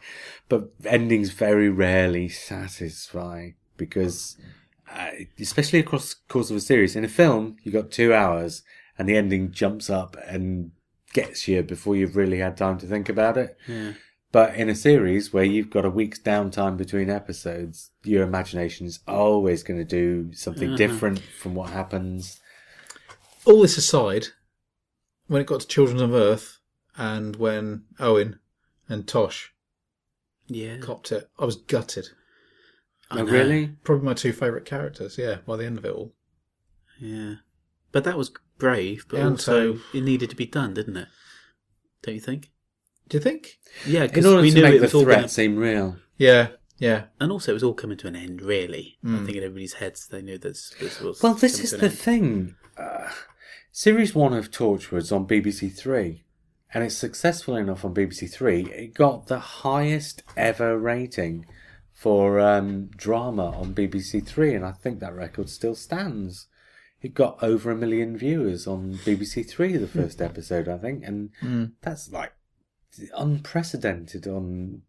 But 0.49 0.71
endings 0.85 1.31
very 1.31 1.71
rarely 1.71 2.29
satisfy 2.29 3.51
because, 3.77 4.37
uh, 4.91 5.11
especially 5.41 5.79
across 5.79 6.15
the 6.15 6.21
course 6.29 6.51
of 6.51 6.57
a 6.57 6.61
series, 6.61 6.95
in 6.95 7.05
a 7.05 7.09
film 7.09 7.57
you've 7.63 7.75
got 7.75 7.91
two 7.91 8.13
hours 8.13 8.63
and 8.99 9.09
the 9.09 9.17
ending 9.17 9.53
jumps 9.53 9.89
up 9.89 10.17
and 10.27 10.73
gets 11.13 11.49
you 11.49 11.63
before 11.63 11.97
you've 11.97 12.17
really 12.17 12.39
had 12.39 12.57
time 12.57 12.79
to 12.79 12.87
think 12.87 13.09
about 13.09 13.37
it. 13.37 13.57
Yeah. 13.67 13.93
But 14.33 14.55
in 14.55 14.71
a 14.71 14.75
series 14.75 15.31
where 15.31 15.45
you've 15.45 15.69
got 15.69 15.85
a 15.85 15.91
week's 15.91 16.19
downtime 16.19 16.79
between 16.79 17.11
episodes, 17.11 17.91
your 18.03 18.23
imagination 18.23 18.87
is 18.87 19.01
always 19.07 19.63
going 19.63 19.79
to 19.79 19.85
do 19.85 20.33
something 20.33 20.75
different 20.75 21.19
from 21.19 21.55
what 21.55 21.69
happens. 21.69 22.41
All 23.45 23.61
this 23.61 23.77
aside, 23.77 24.29
when 25.27 25.43
it 25.43 25.47
got 25.47 25.61
to 25.61 25.67
Children 25.67 26.01
of 26.01 26.15
Earth 26.15 26.61
and 26.97 27.37
when 27.37 27.85
Owen 27.99 28.39
and 28.89 29.07
Tosh 29.07 29.53
Yeah. 30.49 30.79
copped 30.79 31.13
it, 31.13 31.31
I 31.39 31.45
was 31.45 31.57
gutted. 31.57 32.09
I 33.11 33.21
Oh, 33.21 33.25
really? 33.25 33.77
Probably 33.85 34.05
my 34.05 34.15
two 34.15 34.33
favourite 34.33 34.65
characters, 34.65 35.19
yeah, 35.19 35.39
by 35.47 35.57
the 35.57 35.65
end 35.67 35.79
of 35.79 35.85
it 35.85 35.93
all. 35.93 36.15
Yeah. 36.99 37.37
But 37.93 38.05
that 38.05 38.17
was 38.17 38.33
brave, 38.59 39.07
but 39.09 39.17
Yeah, 39.19 39.23
and 39.25 39.33
also 39.33 39.75
so- 39.77 39.81
it 39.93 40.03
needed 40.03 40.31
to 40.31 40.37
be 40.37 40.47
done, 40.47 40.75
didn't 40.75 40.97
it? 40.97 41.09
Don't 42.03 42.15
you 42.15 42.21
think? 42.21 42.51
Do 43.09 43.17
you 43.19 43.23
think? 43.23 43.59
Yeah, 43.87 44.03
In 44.03 44.09
because 44.09 44.27
order 44.27 44.43
we 44.43 44.51
to 44.51 44.55
knew 44.57 44.63
make 44.63 44.75
it 44.75 44.79
the 44.79 44.83
was 44.85 44.95
all 44.95 45.03
threat 45.03 45.17
going 45.19 45.29
to, 45.29 45.35
seem 45.35 45.57
real. 45.57 45.97
Yeah, 46.17 46.49
yeah. 46.79 47.07
and 47.21 47.31
also 47.31 47.53
it 47.53 47.55
was 47.55 47.63
all 47.63 47.75
coming 47.75 47.99
to 47.99 48.07
an 48.07 48.17
end. 48.17 48.41
Really, 48.43 48.97
Hmm. 49.03 49.17
I 49.17 49.19
think 49.25 49.37
in 49.37 49.43
everybody's 49.45 49.75
heads 49.75 50.07
they 50.07 50.23
knew 50.23 50.39
this. 50.39 50.73
This 50.81 51.01
was 51.01 51.23
Well, 51.23 51.35
this 51.35 51.61
is 51.61 51.71
to 51.71 51.77
an 51.77 51.81
the 51.83 51.87
end. 51.89 51.99
thing. 51.99 52.57
Uh, 52.77 53.11
series 53.71 54.15
one 54.15 54.33
of 54.33 54.51
Torchwood's 54.51 55.13
on 55.13 55.27
BBC 55.27 55.69
Three, 55.69 56.25
and 56.75 56.83
it's 56.85 56.97
successful 56.97 57.57
enough 57.57 57.85
on 57.85 57.95
BBC 57.95 58.31
Three. 58.31 58.63
It 58.73 58.95
got 58.95 59.27
the 59.27 59.39
highest 59.39 60.23
ever 60.37 60.79
rating 60.79 61.47
for 61.93 62.41
um, 62.41 62.87
drama 62.97 63.51
on 63.51 63.75
BBC 63.75 64.27
Three, 64.27 64.55
and 64.55 64.65
I 64.65 64.73
think 64.73 65.01
that 65.01 65.15
record 65.15 65.49
still 65.49 65.75
stands. 65.75 66.47
It 67.01 67.15
got 67.15 67.43
over 67.43 67.71
a 67.71 67.77
million 67.77 68.17
viewers 68.17 68.67
on 68.67 68.95
BBC 69.05 69.49
Three 69.49 69.77
the 69.77 69.89
first 69.89 70.21
episode, 70.23 70.69
I 70.69 70.79
think, 70.79 71.03
and 71.05 71.31
that's 71.83 72.11
like 72.13 72.33
unprecedented 73.17 74.27
on 74.27 74.83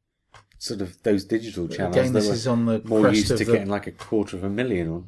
sort 0.58 0.82
of 0.82 1.02
those 1.04 1.26
digital 1.26 1.68
channels 1.68 1.98
Again, 1.98 2.14
this 2.14 2.28
were 2.28 2.34
is 2.34 2.48
on 2.48 2.66
the 2.66 2.82
more 2.86 3.10
used 3.10 3.28
to 3.28 3.38
the- 3.38 3.46
getting 3.46 3.70
like 3.70 3.88
a 3.88 3.92
quarter 3.92 4.38
of 4.38 4.44
a 4.44 4.50
million 4.50 4.90
on. 4.90 5.08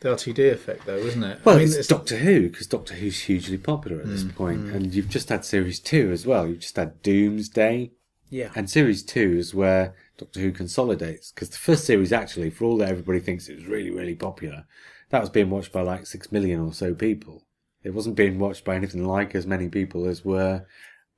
The 0.00 0.08
RTD 0.08 0.52
effect, 0.52 0.86
though, 0.86 0.96
isn't 0.96 1.22
it? 1.22 1.40
Well, 1.44 1.56
I 1.56 1.58
mean, 1.58 1.68
it's, 1.68 1.76
it's 1.76 1.88
Doctor 1.88 2.16
Who 2.16 2.48
because 2.48 2.66
Doctor 2.66 2.94
Who's 2.94 3.20
hugely 3.20 3.58
popular 3.58 4.00
at 4.00 4.08
this 4.08 4.24
mm. 4.24 4.34
point, 4.34 4.64
mm. 4.64 4.74
and 4.74 4.94
you've 4.94 5.10
just 5.10 5.28
had 5.28 5.44
series 5.44 5.78
two 5.78 6.10
as 6.10 6.26
well. 6.26 6.46
You've 6.46 6.60
just 6.60 6.76
had 6.76 7.02
Doomsday, 7.02 7.92
Yeah. 8.30 8.50
and 8.54 8.68
series 8.68 9.02
two 9.02 9.36
is 9.36 9.54
where 9.54 9.94
Doctor 10.16 10.40
Who 10.40 10.52
consolidates 10.52 11.32
because 11.32 11.50
the 11.50 11.58
first 11.58 11.84
series 11.84 12.12
actually, 12.12 12.50
for 12.50 12.64
all 12.64 12.78
that 12.78 12.88
everybody 12.88 13.20
thinks 13.20 13.48
it 13.48 13.56
was 13.56 13.66
really 13.66 13.90
really 13.90 14.14
popular, 14.14 14.64
that 15.10 15.20
was 15.20 15.30
being 15.30 15.50
watched 15.50 15.72
by 15.72 15.82
like 15.82 16.06
six 16.06 16.32
million 16.32 16.60
or 16.60 16.72
so 16.72 16.94
people. 16.94 17.46
It 17.82 17.94
wasn't 17.94 18.16
being 18.16 18.38
watched 18.38 18.64
by 18.64 18.76
anything 18.76 19.06
like 19.06 19.34
as 19.34 19.46
many 19.46 19.68
people 19.68 20.06
as 20.06 20.24
were 20.24 20.66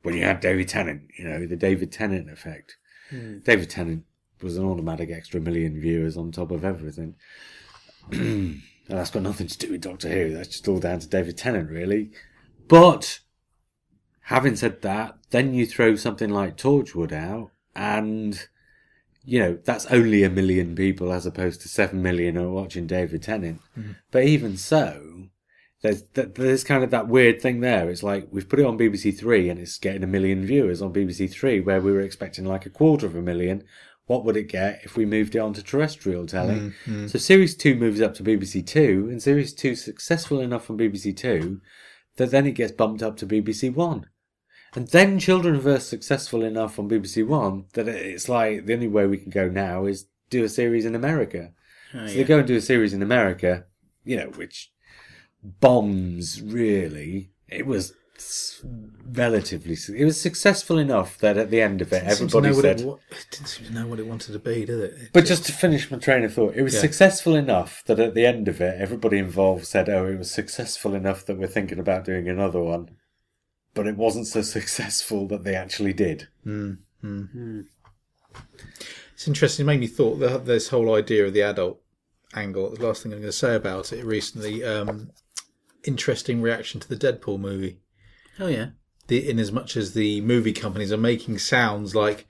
when 0.03 0.17
you 0.17 0.25
had 0.25 0.41
David 0.41 0.69
Tennant. 0.69 1.03
You 1.19 1.29
know, 1.29 1.47
the 1.47 1.57
David 1.57 1.93
Tennant 1.93 2.31
effect. 2.31 2.77
Hmm. 3.11 3.39
David 3.41 3.71
Tennant 3.71 4.05
was 4.41 4.57
an 4.57 4.65
automatic 4.65 5.11
extra 5.11 5.41
million 5.41 5.81
viewers 5.81 6.17
on 6.17 6.33
top 6.33 6.51
of 6.51 6.65
everything. 6.65 7.15
And 8.89 8.99
that's 8.99 9.11
got 9.11 9.23
nothing 9.23 9.47
to 9.47 9.59
do 9.59 9.71
with 9.71 9.83
Doctor 9.83 10.09
Who. 10.09 10.35
That's 10.35 10.49
just 10.49 10.69
all 10.69 10.81
down 10.81 10.99
to 11.01 11.09
David 11.09 11.39
Tennant, 11.39 11.71
really. 11.71 12.11
But 12.69 13.21
having 14.23 14.57
said 14.57 14.83
that, 14.83 15.19
then 15.31 15.55
you 15.55 15.67
throw 15.67 15.97
something 15.97 16.31
like 16.31 16.57
Torchwood 16.57 17.13
out, 17.13 17.51
and 17.75 18.49
you 19.25 19.39
know 19.39 19.59
that's 19.65 19.87
only 19.87 20.25
a 20.25 20.31
million 20.31 20.75
people 20.75 21.13
as 21.13 21.27
opposed 21.27 21.61
to 21.63 21.69
seven 21.69 22.03
million 22.03 22.37
are 22.37 22.51
watching 22.51 22.87
David 22.87 23.23
Tennant. 23.23 23.61
Mm-hmm. 23.79 23.93
But 24.11 24.25
even 24.25 24.57
so, 24.57 25.29
there's 25.83 26.03
th- 26.15 26.35
there's 26.35 26.65
kind 26.65 26.85
of 26.85 26.91
that 26.91 27.09
weird 27.09 27.41
thing 27.41 27.61
there. 27.61 27.89
It's 27.89 28.03
like 28.03 28.29
we've 28.31 28.49
put 28.49 28.61
it 28.61 28.67
on 28.67 28.79
BBC 28.79 29.19
Three, 29.19 29.49
and 29.49 29.61
it's 29.61 29.79
getting 29.79 30.03
a 30.03 30.09
million 30.09 30.45
viewers 30.45 30.83
on 30.83 30.93
BBC 30.93 31.31
Three, 31.31 31.61
where 31.61 31.81
we 31.81 31.93
were 31.93 32.01
expecting 32.01 32.45
like 32.45 32.67
a 32.67 32.71
quarter 32.71 33.07
of 33.07 33.17
a 33.17 33.23
million. 33.23 33.65
What 34.13 34.27
would 34.27 34.37
it 34.37 34.49
get 34.49 34.83
if 34.85 34.95
we 34.95 35.07
moved 35.07 35.35
it 35.37 35.39
onto 35.39 35.63
terrestrial 35.63 36.27
telly? 36.27 36.57
Mm, 36.57 36.75
mm. 36.85 37.11
So 37.11 37.19
Series 37.19 37.57
2 37.57 37.77
moves 37.77 38.03
up 38.03 38.13
to 38.17 38.23
BBC 38.23 38.67
2, 38.67 39.09
and 39.11 39.23
Series 39.23 39.55
2 39.55 39.75
successful 39.75 40.39
enough 40.41 40.69
on 40.69 40.77
BBC 40.77 41.17
2 41.17 41.63
that 42.17 42.31
then 42.31 42.47
it 42.47 42.53
gets 42.53 42.73
bumped 42.73 43.03
up 43.03 43.17
to 43.17 43.27
BBC 43.27 43.75
1. 43.75 44.05
And 44.75 44.89
then 44.89 45.19
Children 45.19 45.55
of 45.55 45.63
Childrenverse 45.63 45.81
successful 45.81 46.45
enough 46.45 46.79
on 46.79 46.91
BBC 46.91 47.27
1 47.27 47.65
that 47.73 47.89
it's 47.89 48.29
like 48.29 48.67
the 48.67 48.75
only 48.75 48.87
way 48.87 49.07
we 49.07 49.17
can 49.17 49.31
go 49.31 49.49
now 49.49 49.87
is 49.87 50.05
do 50.29 50.45
a 50.45 50.49
series 50.51 50.85
in 50.85 50.95
America. 50.95 51.53
Oh, 51.95 52.07
so 52.07 52.13
yeah. 52.13 52.19
they 52.19 52.25
go 52.25 52.39
and 52.41 52.47
do 52.47 52.57
a 52.57 52.61
series 52.61 52.93
in 52.93 53.01
America, 53.01 53.65
you 54.05 54.19
know, 54.19 54.31
which 54.37 54.73
bombs 55.43 56.43
really. 56.43 57.31
It 57.49 57.65
was 57.65 57.95
relatively, 59.05 59.77
it 59.97 60.05
was 60.05 60.21
successful 60.21 60.79
enough 60.79 61.19
that 61.19 61.37
at 61.37 61.51
the 61.51 61.61
end 61.61 61.81
of 61.83 61.93
it, 61.93 62.01
Didn't 62.01 62.17
seem 62.17 62.29
to 62.29 62.41
know 62.41 62.49
everybody 62.49 62.69
said, 62.69 62.81
it, 62.81 62.87
wa- 62.87 62.99
it 63.11 63.27
didn't 63.31 63.47
seem 63.47 63.67
to 63.67 63.73
know 63.73 63.87
what 63.87 63.99
it 63.99 64.07
wanted 64.07 64.33
to 64.33 64.39
be, 64.39 64.65
did 64.65 64.81
it? 64.81 64.93
It 64.95 65.11
but 65.13 65.25
just 65.27 65.45
to 65.47 65.53
finish 65.53 65.91
my 65.91 65.99
train 65.99 66.25
of 66.25 66.33
thought, 66.35 66.55
it 66.55 66.63
was 66.63 66.75
Yeah. 66.75 66.81
successful 66.81 67.35
enough 67.35 67.83
that 67.87 67.99
at 68.01 68.15
the 68.15 68.27
end 68.27 68.49
of 68.49 68.61
it, 68.61 68.81
everybody 68.81 69.19
involved 69.19 69.67
said, 69.67 69.89
"Oh, 69.89 70.07
it 70.07 70.19
was 70.19 70.31
successful 70.31 70.95
enough 70.95 71.25
that 71.27 71.39
we're 71.39 71.47
thinking 71.47 71.79
about 71.79 72.05
doing 72.05 72.29
another 72.29 72.61
one." 72.63 72.91
But 73.75 73.87
it 73.87 73.97
wasn't 73.97 74.27
so 74.27 74.43
successful 74.59 75.27
that 75.29 75.45
they 75.45 75.55
actually 75.55 75.93
did. 75.93 76.29
Hmm, 76.45 76.73
hmm. 77.01 77.23
Hmm. 77.23 77.61
It's 79.15 79.29
interesting. 79.29 79.65
It 79.65 79.67
made 79.67 79.81
me 79.81 79.87
thought 79.87 80.17
that 80.21 80.47
this 80.47 80.69
whole 80.69 80.95
idea 80.95 81.27
of 81.27 81.33
the 81.33 81.43
adult 81.43 81.81
angle. 82.35 82.71
The 82.75 82.87
last 82.87 83.03
thing 83.03 83.13
I'm 83.13 83.19
going 83.21 83.29
to 83.31 83.37
say 83.37 83.55
about 83.55 83.93
it 83.93 84.05
recently. 84.05 84.65
Um, 84.65 85.11
interesting 85.85 86.41
reaction 86.41 86.81
to 86.81 86.89
the 86.89 86.97
Deadpool 86.97 87.39
movie. 87.41 87.79
Oh 88.41 88.47
yeah. 88.47 88.69
The, 89.09 89.29
in 89.29 89.39
as 89.39 89.51
much 89.53 89.77
as 89.77 89.95
the 89.95 90.21
movie 90.21 90.53
companies 90.53 90.93
are 90.93 90.97
making 90.97 91.39
sounds 91.39 91.95
like, 91.95 92.27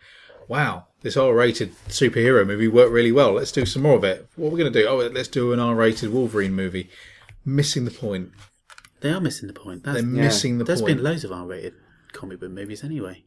"Wow, 0.48 0.86
this 1.02 1.16
R-rated 1.16 1.74
superhero 1.88 2.46
movie 2.46 2.66
worked 2.68 2.92
really 2.92 3.12
well. 3.12 3.32
Let's 3.34 3.52
do 3.52 3.66
some 3.66 3.82
more 3.82 3.96
of 3.96 4.04
it." 4.04 4.26
What 4.36 4.48
are 4.48 4.50
we 4.52 4.58
going 4.60 4.72
to 4.72 4.80
do? 4.82 4.86
Oh, 4.88 4.96
let's 4.96 5.28
do 5.28 5.52
an 5.52 5.60
R-rated 5.60 6.10
Wolverine 6.12 6.54
movie. 6.54 6.88
Missing 7.44 7.84
the 7.84 7.90
point. 7.90 8.30
They 9.00 9.10
are 9.10 9.20
missing 9.20 9.48
the 9.48 9.52
point. 9.54 9.82
That's, 9.84 9.96
They're 9.98 10.06
missing 10.06 10.58
the 10.58 10.64
there's 10.64 10.80
point. 10.80 10.88
There's 10.88 10.96
been 10.96 11.04
loads 11.04 11.24
of 11.24 11.32
R-rated 11.32 11.74
comic 12.12 12.40
book 12.40 12.50
movies 12.52 12.84
anyway. 12.84 13.24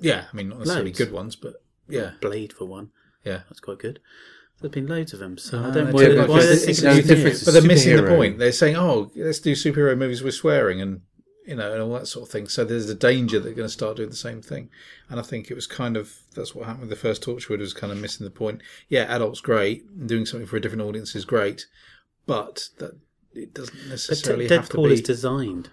yeah, 0.00 0.24
I 0.32 0.36
mean, 0.36 0.48
not 0.50 0.58
necessarily 0.58 0.90
Loads. 0.90 0.98
good 0.98 1.12
ones, 1.12 1.36
but 1.36 1.54
yeah, 1.88 2.12
Blade 2.20 2.52
for 2.52 2.64
one. 2.66 2.90
yeah. 3.24 3.40
That's 3.48 3.60
quite 3.60 3.78
good. 3.78 4.00
There's 4.60 4.72
been 4.72 4.86
loads 4.86 5.12
of 5.12 5.20
them, 5.20 5.36
so 5.38 5.58
Uh, 5.58 5.60
I 5.60 5.64
don't 5.64 5.74
they're 5.74 5.92
why, 5.92 6.00
different 6.04 6.28
why 6.30 6.36
because 6.38 6.44
they're 6.44 6.70
it's- 6.70 6.80
thinking 6.80 6.98
it's 6.98 6.98
of 6.98 7.16
different. 7.16 7.38
new. 7.38 7.44
But 7.44 7.50
they're 7.52 7.62
missing 7.62 7.96
the 7.96 8.02
point. 8.16 8.38
They're 8.38 8.52
saying, 8.52 8.76
"Oh, 8.76 9.10
let's 9.16 9.38
do 9.40 9.52
superhero 9.52 9.96
movies 9.96 10.22
with 10.22 10.34
swearing 10.34 10.80
and 10.80 11.00
you 11.46 11.54
know 11.56 11.72
and 11.72 11.82
all 11.82 11.92
that 11.94 12.06
sort 12.08 12.26
of 12.28 12.32
thing." 12.32 12.48
So 12.48 12.64
there's 12.64 12.88
a 12.90 12.94
danger 12.94 13.38
that 13.38 13.44
they're 13.44 13.54
going 13.54 13.68
to 13.68 13.72
start 13.72 13.96
doing 13.96 14.10
the 14.10 14.16
same 14.16 14.42
thing. 14.42 14.70
And 15.08 15.18
I 15.20 15.22
think 15.22 15.50
it 15.50 15.54
was 15.54 15.66
kind 15.66 15.96
of 15.96 16.12
that's 16.34 16.54
what 16.54 16.66
happened 16.66 16.82
with 16.88 16.90
the 16.90 16.96
first 16.96 17.22
Torchwood 17.22 17.58
was 17.60 17.74
kind 17.74 17.92
of 17.92 17.98
missing 17.98 18.24
the 18.24 18.30
point. 18.30 18.62
Yeah, 18.88 19.04
adults 19.14 19.40
great, 19.40 20.06
doing 20.06 20.26
something 20.26 20.46
for 20.46 20.56
a 20.56 20.60
different 20.60 20.82
audience 20.82 21.14
is 21.14 21.24
great, 21.24 21.66
but 22.26 22.68
that 22.78 22.92
it 23.34 23.52
doesn't 23.52 23.76
But 23.76 23.88
necessarily 23.88 24.46
Deadpool 24.46 24.50
have 24.56 24.68
to 24.70 24.76
be. 24.88 24.92
is 24.94 25.00
designed 25.00 25.70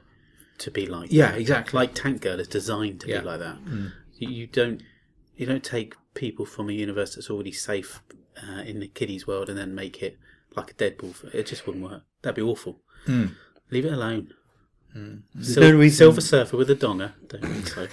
to 0.58 0.72
be 0.72 0.86
like 0.88 1.12
Yeah, 1.12 1.32
that. 1.32 1.40
exactly. 1.42 1.78
Like 1.78 1.94
Tank 1.94 2.22
Girl 2.22 2.40
is 2.40 2.48
designed 2.48 3.02
to 3.02 3.08
Yeah. 3.08 3.18
Mm. 3.18 3.22
be 3.22 3.26
like 3.28 3.40
that. 3.40 3.58
You, 4.18 4.30
you 4.30 4.48
don't 4.48 4.82
you 5.36 5.46
don't 5.46 5.64
take 5.64 5.96
people 6.14 6.46
from 6.46 6.70
a 6.70 6.74
universe 6.74 7.16
that's 7.16 7.30
already 7.30 7.52
safe 7.52 8.02
uh, 8.44 8.62
in 8.62 8.80
the 8.80 8.88
kiddies 8.88 9.26
world 9.26 9.50
and 9.50 9.58
then 9.58 9.74
make 9.74 10.02
it 10.04 10.18
like 10.56 10.72
a 10.72 10.74
Deadpool. 10.74 11.34
It 11.34 11.46
just 11.48 11.66
wouldn't 11.66 11.84
work. 11.84 12.04
That'd 12.22 12.36
be 12.36 12.42
awful. 12.42 12.82
Mm. 13.08 13.36
Leave 13.72 13.86
it 13.86 13.94
alone. 13.94 14.34
There's 14.94 15.54
Sil- 15.54 15.64
no 15.64 15.78
reason- 15.78 15.98
Silver 15.98 16.22
Surfer 16.22 16.58
with 16.58 16.70
a 16.70 16.76
donger. 16.76 17.14
Don't 17.28 17.46
think 17.46 17.68
so. 17.68 17.88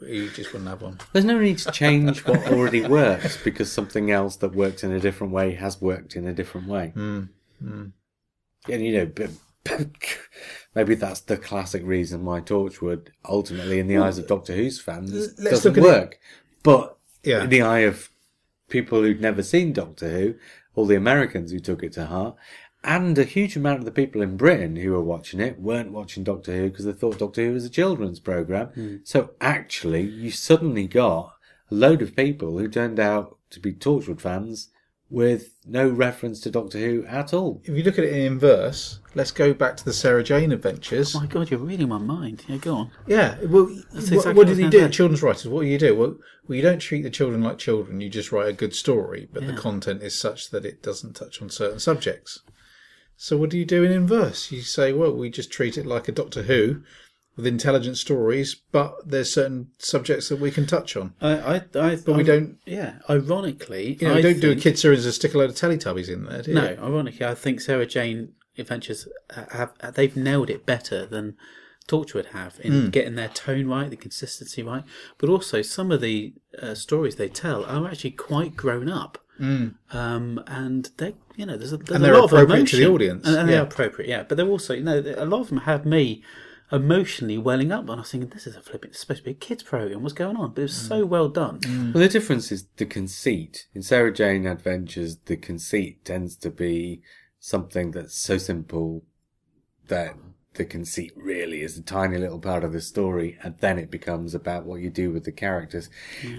you 0.06 0.28
just 0.30 0.52
wouldn't 0.52 0.68
have 0.68 0.82
one. 0.82 0.98
There's 1.12 1.24
no 1.24 1.38
need 1.38 1.58
to 1.58 1.70
change 1.72 2.24
what 2.26 2.46
already 2.48 2.82
works 2.86 3.38
because 3.42 3.72
something 3.72 4.10
else 4.10 4.36
that 4.36 4.54
works 4.54 4.84
in 4.84 4.92
a 4.92 5.00
different 5.00 5.32
way 5.32 5.52
has 5.54 5.80
worked 5.80 6.16
in 6.16 6.26
a 6.26 6.32
different 6.32 6.68
way. 6.68 6.92
Mm. 6.96 7.28
And 7.60 7.92
you 8.68 8.92
know, 8.92 9.06
but, 9.06 9.30
maybe 10.74 10.94
that's 10.94 11.20
the 11.20 11.36
classic 11.36 11.82
reason 11.84 12.24
why 12.24 12.40
Torchwood, 12.40 13.08
ultimately, 13.28 13.78
in 13.78 13.86
the 13.88 13.98
eyes 13.98 14.18
of 14.18 14.26
Doctor 14.26 14.54
Who's 14.54 14.80
fans, 14.80 15.12
let's 15.12 15.34
doesn't 15.62 15.74
look 15.74 15.84
at 15.84 15.84
it- 15.84 16.00
work. 16.00 16.18
But 16.62 16.96
Yeah. 17.22 17.44
in 17.44 17.50
the 17.50 17.62
eye 17.62 17.80
of 17.80 18.10
people 18.68 19.02
who'd 19.02 19.20
never 19.20 19.42
seen 19.42 19.72
Doctor 19.72 20.08
Who, 20.10 20.34
all 20.74 20.86
the 20.86 20.96
Americans 20.96 21.52
who 21.52 21.58
took 21.60 21.82
it 21.82 21.92
to 21.94 22.06
heart, 22.06 22.36
and 22.86 23.18
a 23.18 23.24
huge 23.24 23.56
amount 23.56 23.80
of 23.80 23.84
the 23.84 23.90
people 23.90 24.22
in 24.22 24.36
Britain 24.36 24.76
who 24.76 24.92
were 24.92 25.02
watching 25.02 25.40
it 25.40 25.58
weren't 25.58 25.92
watching 25.92 26.22
Doctor 26.22 26.54
Who 26.54 26.70
because 26.70 26.84
they 26.84 26.92
thought 26.92 27.18
Doctor 27.18 27.44
Who 27.44 27.52
was 27.52 27.64
a 27.64 27.70
children's 27.70 28.20
program. 28.20 28.68
Hmm. 28.68 28.96
So 29.02 29.32
actually, 29.40 30.02
you 30.02 30.30
suddenly 30.30 30.86
got 30.86 31.34
a 31.70 31.74
load 31.74 32.00
of 32.00 32.14
people 32.14 32.58
who 32.58 32.68
turned 32.68 33.00
out 33.00 33.36
to 33.50 33.60
be 33.60 33.72
Torchwood 33.72 34.20
fans 34.20 34.70
with 35.10 35.54
no 35.64 35.88
reference 35.88 36.40
to 36.40 36.50
Doctor 36.50 36.78
Who 36.78 37.04
at 37.06 37.34
all. 37.34 37.60
If 37.64 37.76
you 37.76 37.82
look 37.82 37.98
at 37.98 38.04
it 38.04 38.12
in 38.12 38.32
inverse, 38.32 39.00
let's 39.14 39.32
go 39.32 39.52
back 39.52 39.76
to 39.76 39.84
the 39.84 39.92
Sarah 39.92 40.22
Jane 40.22 40.52
adventures. 40.52 41.14
Oh 41.14 41.20
my 41.20 41.26
God, 41.26 41.50
you're 41.50 41.60
reading 41.60 41.88
my 41.88 41.98
mind. 41.98 42.44
Yeah, 42.46 42.56
go 42.56 42.74
on. 42.74 42.90
Yeah, 43.06 43.36
well, 43.46 43.66
That's 43.66 44.10
what, 44.10 44.12
exactly 44.12 44.28
what 44.28 44.36
what 44.36 44.46
did 44.46 44.58
he 44.58 44.64
do? 44.64 44.78
gonna 44.78 44.92
say. 44.92 44.96
Children's 44.96 45.22
writers, 45.22 45.48
what 45.48 45.62
do 45.62 45.66
you 45.68 45.78
do? 45.78 45.94
Well, 45.96 46.16
well, 46.46 46.56
you 46.56 46.62
don't 46.62 46.78
treat 46.78 47.02
the 47.02 47.10
children 47.10 47.42
like 47.42 47.58
children. 47.58 48.00
You 48.00 48.08
just 48.08 48.30
write 48.30 48.48
a 48.48 48.52
good 48.52 48.74
story, 48.74 49.28
but 49.32 49.46
the 49.46 49.52
content 49.52 50.02
is 50.02 50.16
such 50.16 50.50
that 50.50 50.64
it 50.64 50.82
doesn't 50.82 51.14
touch 51.14 51.42
on 51.42 51.50
certain 51.50 51.80
subjects. 51.80 52.42
So 53.16 53.36
what 53.36 53.50
do 53.50 53.58
you 53.58 53.64
do 53.64 53.82
in 53.82 53.92
inverse? 53.92 54.52
You 54.52 54.60
say, 54.62 54.92
well, 54.92 55.12
we 55.12 55.30
just 55.30 55.50
treat 55.50 55.78
it 55.78 55.86
like 55.86 56.08
a 56.08 56.12
Doctor 56.12 56.42
Who 56.42 56.82
with 57.36 57.46
intelligent 57.46 57.98
stories, 57.98 58.54
but 58.72 58.96
there's 59.04 59.32
certain 59.32 59.68
subjects 59.78 60.28
that 60.30 60.40
we 60.40 60.50
can 60.50 60.66
touch 60.66 60.96
on. 60.96 61.14
I, 61.20 61.36
I, 61.36 61.54
I, 61.78 61.96
But 61.96 62.14
we 62.16 62.22
don't, 62.22 62.58
Yeah, 62.64 62.94
ironically, 63.10 63.98
you 64.00 64.08
know, 64.08 64.14
I 64.14 64.16
we 64.16 64.22
don't 64.22 64.40
do 64.40 64.50
a 64.50 64.56
kid 64.56 64.78
series 64.78 65.04
and 65.04 65.14
stick 65.14 65.34
a 65.34 65.38
load 65.38 65.50
of 65.50 65.56
Teletubbies 65.56 66.08
in 66.08 66.24
there, 66.24 66.42
do 66.42 66.50
you? 66.50 66.54
No, 66.54 66.76
ironically, 66.82 67.26
I 67.26 67.34
think 67.34 67.60
Sarah 67.60 67.86
Jane 67.86 68.32
Adventures 68.58 69.06
have, 69.52 69.72
they've 69.94 70.16
nailed 70.16 70.48
it 70.48 70.64
better 70.64 71.04
than 71.04 71.36
Torchwood 71.86 72.26
have 72.26 72.58
in 72.62 72.72
Hmm. 72.72 72.88
getting 72.90 73.14
their 73.14 73.28
tone 73.28 73.66
right, 73.66 73.90
the 73.90 73.96
consistency 73.96 74.62
right, 74.62 74.84
but 75.18 75.28
also 75.28 75.62
some 75.62 75.92
of 75.92 76.00
the 76.00 76.32
uh, 76.60 76.74
stories 76.74 77.16
they 77.16 77.28
tell 77.28 77.64
are 77.64 77.86
actually 77.86 78.12
quite 78.12 78.56
grown 78.56 78.88
up. 78.88 79.18
Um, 79.38 80.42
and 80.46 80.90
they, 80.96 81.14
you 81.36 81.46
know, 81.46 81.56
there's 81.56 81.72
a, 81.72 81.76
there's. 81.76 81.96
And 81.96 82.04
a 82.04 82.06
they're 82.06 82.14
lot 82.14 82.24
of 82.24 82.32
appropriate 82.32 82.56
emotion, 82.58 82.78
to 82.78 82.84
the 82.84 82.92
audience, 82.92 83.26
and, 83.26 83.36
and 83.36 83.48
yeah. 83.48 83.56
they're 83.56 83.64
appropriate, 83.64 84.08
yeah. 84.08 84.22
But 84.22 84.36
they're 84.36 84.48
also, 84.48 84.74
you 84.74 84.82
know, 84.82 84.98
a 84.98 85.26
lot 85.26 85.40
of 85.40 85.48
them 85.48 85.58
have 85.58 85.84
me 85.84 86.22
emotionally 86.72 87.38
welling 87.38 87.70
up, 87.70 87.82
and 87.82 87.92
I 87.92 87.96
was 87.96 88.10
thinking, 88.10 88.30
this 88.30 88.46
is 88.46 88.56
a 88.56 88.60
flipping, 88.62 88.90
it's 88.90 89.00
supposed 89.00 89.20
to 89.20 89.24
be 89.24 89.30
a 89.30 89.34
kids 89.34 89.62
program. 89.62 90.02
What's 90.02 90.14
going 90.14 90.36
on? 90.36 90.52
But 90.52 90.62
it 90.62 90.64
was 90.64 90.74
so 90.74 91.04
Hmm. 91.04 91.10
well 91.10 91.28
done. 91.28 91.60
Well, 91.94 92.02
the 92.02 92.08
difference 92.08 92.50
is 92.50 92.66
the 92.76 92.86
conceit. 92.86 93.66
In 93.74 93.82
Sarah 93.82 94.12
Jane 94.12 94.46
Adventures, 94.46 95.18
the 95.26 95.36
conceit 95.36 96.04
tends 96.04 96.36
to 96.36 96.50
be 96.50 97.02
something 97.38 97.92
that's 97.92 98.18
so 98.18 98.38
simple 98.38 99.04
that 99.86 100.16
the 100.54 100.64
conceit 100.64 101.12
really 101.14 101.60
is 101.60 101.78
a 101.78 101.82
tiny 101.82 102.18
little 102.18 102.40
part 102.40 102.64
of 102.64 102.72
the 102.72 102.80
story, 102.80 103.38
and 103.42 103.56
then 103.58 103.78
it 103.78 103.90
becomes 103.90 104.34
about 104.34 104.64
what 104.64 104.80
you 104.80 104.90
do 104.90 105.12
with 105.12 105.24
the 105.24 105.32
characters. 105.32 105.88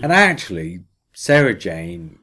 And 0.02 0.12
actually, 0.12 0.82
Sarah 1.14 1.58
Jane 1.58 2.20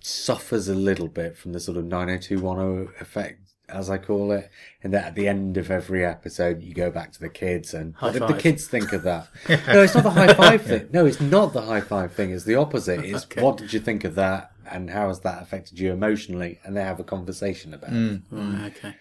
suffers 0.00 0.68
a 0.68 0.74
little 0.74 1.08
bit 1.08 1.36
from 1.36 1.52
the 1.52 1.60
sort 1.60 1.76
of 1.76 1.84
90210 1.84 2.94
effect, 3.00 3.40
as 3.68 3.88
I 3.88 3.98
call 3.98 4.32
it, 4.32 4.50
in 4.82 4.90
that 4.90 5.04
at 5.06 5.14
the 5.14 5.28
end 5.28 5.56
of 5.56 5.70
every 5.70 6.04
episode, 6.04 6.62
you 6.62 6.74
go 6.74 6.90
back 6.90 7.12
to 7.12 7.20
the 7.20 7.28
kids 7.28 7.72
and 7.74 7.94
High 7.94 8.06
what 8.06 8.12
did 8.12 8.36
the 8.36 8.40
kids 8.40 8.66
think 8.66 8.92
of 8.92 9.02
that? 9.04 9.28
no, 9.48 9.82
it's 9.82 9.94
not 9.94 10.04
the 10.04 10.10
high 10.10 10.34
five 10.34 10.62
thing. 10.66 10.88
No, 10.92 11.06
it's 11.06 11.20
not 11.20 11.52
the 11.52 11.62
high 11.62 11.80
five 11.80 12.12
thing. 12.12 12.30
It's 12.30 12.44
the 12.44 12.56
opposite. 12.56 13.04
It's 13.04 13.26
what 13.36 13.56
did 13.56 13.72
you 13.72 13.80
think 13.80 14.04
of 14.04 14.14
that? 14.16 14.52
and 14.70 14.90
how 14.90 15.08
has 15.08 15.20
that 15.20 15.42
affected 15.42 15.78
you 15.78 15.92
emotionally? 15.92 16.58
And 16.64 16.76
they 16.76 16.82
have 16.82 17.00
a 17.00 17.04
conversation 17.04 17.74
about 17.74 17.90
it. 17.90 17.94
Mm. 17.94 18.22
Mm. 18.32 18.58
Right, 18.62 18.76
okay. 18.76 18.94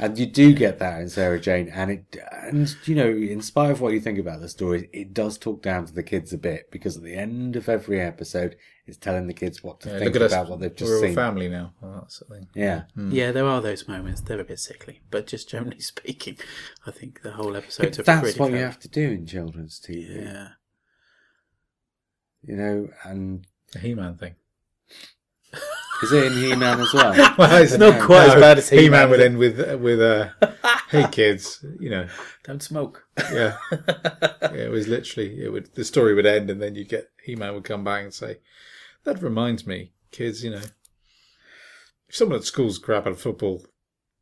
And 0.00 0.18
you 0.18 0.26
do 0.26 0.52
get 0.54 0.78
that 0.78 1.00
in 1.00 1.08
Sarah 1.10 1.38
Jane, 1.38 1.68
and 1.68 1.90
it, 1.90 2.16
and 2.42 2.74
you 2.86 2.94
know, 2.94 3.08
in 3.08 3.42
spite 3.42 3.70
of 3.70 3.80
what 3.80 3.92
you 3.92 4.00
think 4.00 4.18
about 4.18 4.40
the 4.40 4.48
story, 4.48 4.88
it 4.92 5.12
does 5.12 5.36
talk 5.38 5.62
down 5.62 5.84
to 5.86 5.92
the 5.92 6.02
kids 6.02 6.32
a 6.32 6.38
bit 6.38 6.70
because 6.70 6.96
at 6.96 7.02
the 7.02 7.14
end 7.14 7.54
of 7.56 7.68
every 7.68 8.00
episode, 8.00 8.56
it's 8.86 8.96
telling 8.96 9.26
the 9.26 9.34
kids 9.34 9.62
what 9.62 9.80
to 9.82 9.90
Yeah, 9.90 9.98
think 9.98 10.16
about 10.16 10.32
us. 10.32 10.48
what 10.48 10.60
they've 10.60 10.74
just 10.74 10.88
We're 10.90 10.96
all 10.96 11.02
seen. 11.02 11.14
family 11.14 11.48
now. 11.48 11.74
Oh, 11.82 12.00
that's 12.00 12.18
the 12.20 12.24
thing. 12.24 12.48
Yeah, 12.54 12.82
hmm. 12.94 13.12
Yeah, 13.12 13.30
there 13.32 13.46
are 13.46 13.60
those 13.60 13.86
moments. 13.86 14.22
They're 14.22 14.40
a 14.40 14.44
bit 14.44 14.58
sickly, 14.58 15.00
but 15.10 15.26
just 15.26 15.48
generally 15.48 15.80
speaking, 15.92 16.38
I 16.86 16.90
think 16.90 17.22
the 17.22 17.32
whole 17.32 17.54
episode. 17.56 17.94
but 17.96 18.06
that's 18.06 18.36
what 18.38 18.50
you 18.50 18.56
have 18.58 18.78
to 18.80 18.88
do 18.88 19.10
in 19.10 19.26
children's 19.26 19.78
TV. 19.78 20.24
Yeah. 20.24 20.48
You 22.42 22.56
know, 22.56 22.88
and 23.04 23.46
The 23.72 23.80
He-Man 23.80 24.16
thing. 24.16 24.34
Is 26.02 26.12
it 26.12 26.24
in 26.24 26.32
He-Man 26.32 26.80
as 26.80 26.92
well? 26.92 27.34
Well, 27.38 27.62
it's 27.62 27.76
not 27.76 28.00
quite 28.00 28.28
as 28.28 28.34
bad 28.34 28.58
as 28.58 28.68
He-Man, 28.68 28.84
He-Man 28.84 29.10
would 29.10 29.20
end 29.20 29.38
with 29.38 29.80
with 29.80 30.00
uh, 30.00 30.28
"Hey 30.88 31.06
kids," 31.10 31.64
you 31.78 31.90
know. 31.90 32.08
Don't 32.44 32.62
smoke. 32.62 33.06
Yeah. 33.32 33.56
yeah, 33.70 34.52
it 34.52 34.70
was 34.70 34.88
literally 34.88 35.42
it 35.42 35.52
would 35.52 35.74
the 35.74 35.84
story 35.84 36.14
would 36.14 36.26
end 36.26 36.50
and 36.50 36.60
then 36.60 36.74
you'd 36.74 36.88
get 36.88 37.10
He-Man 37.24 37.54
would 37.54 37.64
come 37.64 37.84
back 37.84 38.02
and 38.02 38.14
say, 38.14 38.38
"That 39.04 39.22
reminds 39.22 39.66
me, 39.66 39.92
kids, 40.10 40.42
you 40.42 40.50
know, 40.50 40.62
if 42.08 42.16
someone 42.16 42.38
at 42.38 42.44
school's 42.44 42.78
grabbing 42.78 43.12
a 43.12 43.16
football, 43.16 43.64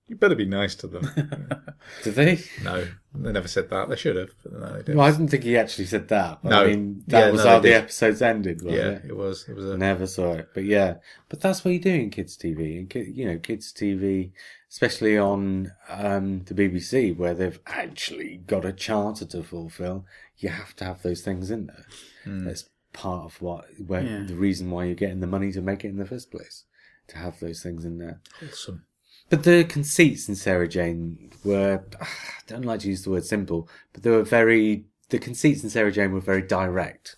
you 0.08 0.16
better 0.16 0.34
be 0.34 0.46
nice 0.46 0.74
to 0.76 0.86
them." 0.86 1.02
Do 2.02 2.10
they? 2.10 2.40
no, 2.62 2.86
they 3.14 3.32
never 3.32 3.48
said 3.48 3.70
that. 3.70 3.88
They 3.88 3.96
should 3.96 4.16
have, 4.16 4.30
but 4.42 4.52
no, 4.52 4.72
they 4.72 4.78
didn't. 4.78 4.96
Well, 4.96 5.06
I 5.06 5.10
didn't 5.10 5.28
think 5.28 5.44
he 5.44 5.56
actually 5.56 5.86
said 5.86 6.08
that. 6.08 6.42
No. 6.44 6.62
I 6.62 6.66
mean, 6.66 7.04
that 7.08 7.26
Yeah, 7.26 7.30
was 7.30 7.44
no, 7.44 7.50
how 7.50 7.58
the 7.60 7.68
did. 7.68 7.76
episodes 7.76 8.20
ended, 8.22 8.62
was 8.62 8.74
yeah, 8.74 8.88
it? 8.90 9.02
it 9.08 9.16
was. 9.16 9.48
It 9.48 9.54
was 9.56 9.64
a 9.70 9.76
Never 9.76 10.06
saw 10.06 10.32
it, 10.34 10.48
but 10.54 10.64
yeah, 10.64 10.94
but 11.28 11.40
that's 11.40 11.64
what 11.64 11.72
you 11.74 11.80
do 11.80 11.90
in 11.94 12.10
kids' 12.10 12.36
TV, 12.36 12.78
and 12.78 13.16
you 13.16 13.26
know, 13.26 13.38
kids' 13.38 13.72
TV, 13.72 14.32
especially 14.70 15.16
on 15.16 15.72
um, 15.88 16.44
the 16.44 16.54
BBC, 16.54 17.16
where 17.16 17.34
they've 17.34 17.60
actually 17.66 18.38
got 18.46 18.64
a 18.64 18.72
charter 18.72 19.24
to 19.26 19.42
fulfil. 19.42 20.04
You 20.36 20.50
have 20.50 20.74
to 20.76 20.84
have 20.84 21.02
those 21.02 21.22
things 21.22 21.50
in 21.50 21.66
there. 21.66 21.86
That's 22.24 22.68
part 22.92 23.24
of 23.24 23.40
what, 23.42 23.64
where 23.86 24.02
Yeah. 24.02 24.24
the 24.26 24.34
reason 24.36 24.70
why 24.70 24.84
you're 24.84 24.94
getting 24.94 25.20
the 25.20 25.26
money 25.26 25.50
to 25.52 25.60
make 25.60 25.84
it 25.84 25.88
in 25.88 25.96
the 25.98 26.06
first 26.06 26.30
place, 26.30 26.64
to 27.08 27.18
have 27.18 27.40
those 27.40 27.62
things 27.62 27.84
in 27.84 27.98
there. 27.98 28.20
wholesome. 28.38 28.84
But 29.30 29.44
the 29.44 29.64
conceits 29.64 30.28
in 30.28 30.34
Sarah 30.36 30.68
Jane 30.68 31.30
were, 31.44 31.84
I 32.00 32.06
don't 32.46 32.64
like 32.64 32.80
to 32.80 32.88
use 32.88 33.04
the 33.04 33.10
word 33.10 33.24
simple, 33.24 33.68
but 33.92 34.02
they 34.02 34.10
were 34.10 34.22
very, 34.22 34.84
the 35.10 35.18
conceits 35.18 35.62
in 35.62 35.70
Sarah 35.70 35.92
Jane 35.92 36.12
were 36.12 36.20
very 36.20 36.42
direct. 36.42 37.16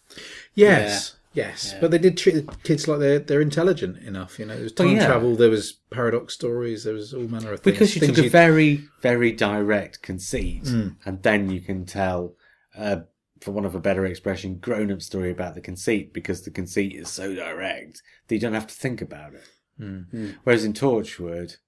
Yes. 0.54 1.16
Yes, 1.32 1.76
but 1.80 1.92
they 1.92 1.98
did 1.98 2.16
treat 2.16 2.32
the 2.34 2.56
kids 2.64 2.88
like 2.88 2.98
they're 2.98 3.20
they're 3.20 3.40
intelligent 3.40 3.98
enough. 3.98 4.40
You 4.40 4.46
know, 4.46 4.54
there 4.54 4.64
was 4.64 4.72
Well, 4.76 4.88
time 4.88 4.96
yeah. 4.96 5.06
travel, 5.06 5.36
there 5.36 5.48
was 5.48 5.74
paradox 5.92 6.34
stories, 6.34 6.82
there 6.82 6.94
was 6.94 7.14
all 7.14 7.28
manner 7.28 7.52
of 7.52 7.60
things. 7.60 7.72
Because 7.72 7.94
you 7.94 8.00
things 8.00 8.16
took 8.16 8.18
a 8.18 8.22
you'd- 8.22 8.32
very, 8.32 8.84
very 9.00 9.30
direct 9.30 10.02
conceit, 10.02 10.66
hmm. 10.66 10.88
and 11.06 11.22
then 11.22 11.48
you 11.48 11.60
can 11.60 11.86
tell, 11.86 12.34
uh, 12.76 13.02
for 13.40 13.52
want 13.52 13.64
of 13.64 13.76
a 13.76 13.80
better 13.80 14.04
expression, 14.04 14.56
grown 14.56 14.90
up 14.90 15.02
story 15.02 15.30
about 15.30 15.54
the 15.54 15.60
conceit 15.60 16.12
because 16.12 16.42
the 16.42 16.50
conceit 16.50 16.96
is 16.96 17.08
so 17.08 17.32
direct 17.32 18.02
that 18.26 18.34
you 18.34 18.40
don't 18.40 18.54
have 18.54 18.66
to 18.66 18.74
think 18.74 19.00
about 19.00 19.32
it. 19.34 19.44
Hmm. 19.78 20.00
Hmm. 20.10 20.30
Whereas 20.42 20.64
in 20.64 20.72
Torchwood, 20.72 21.58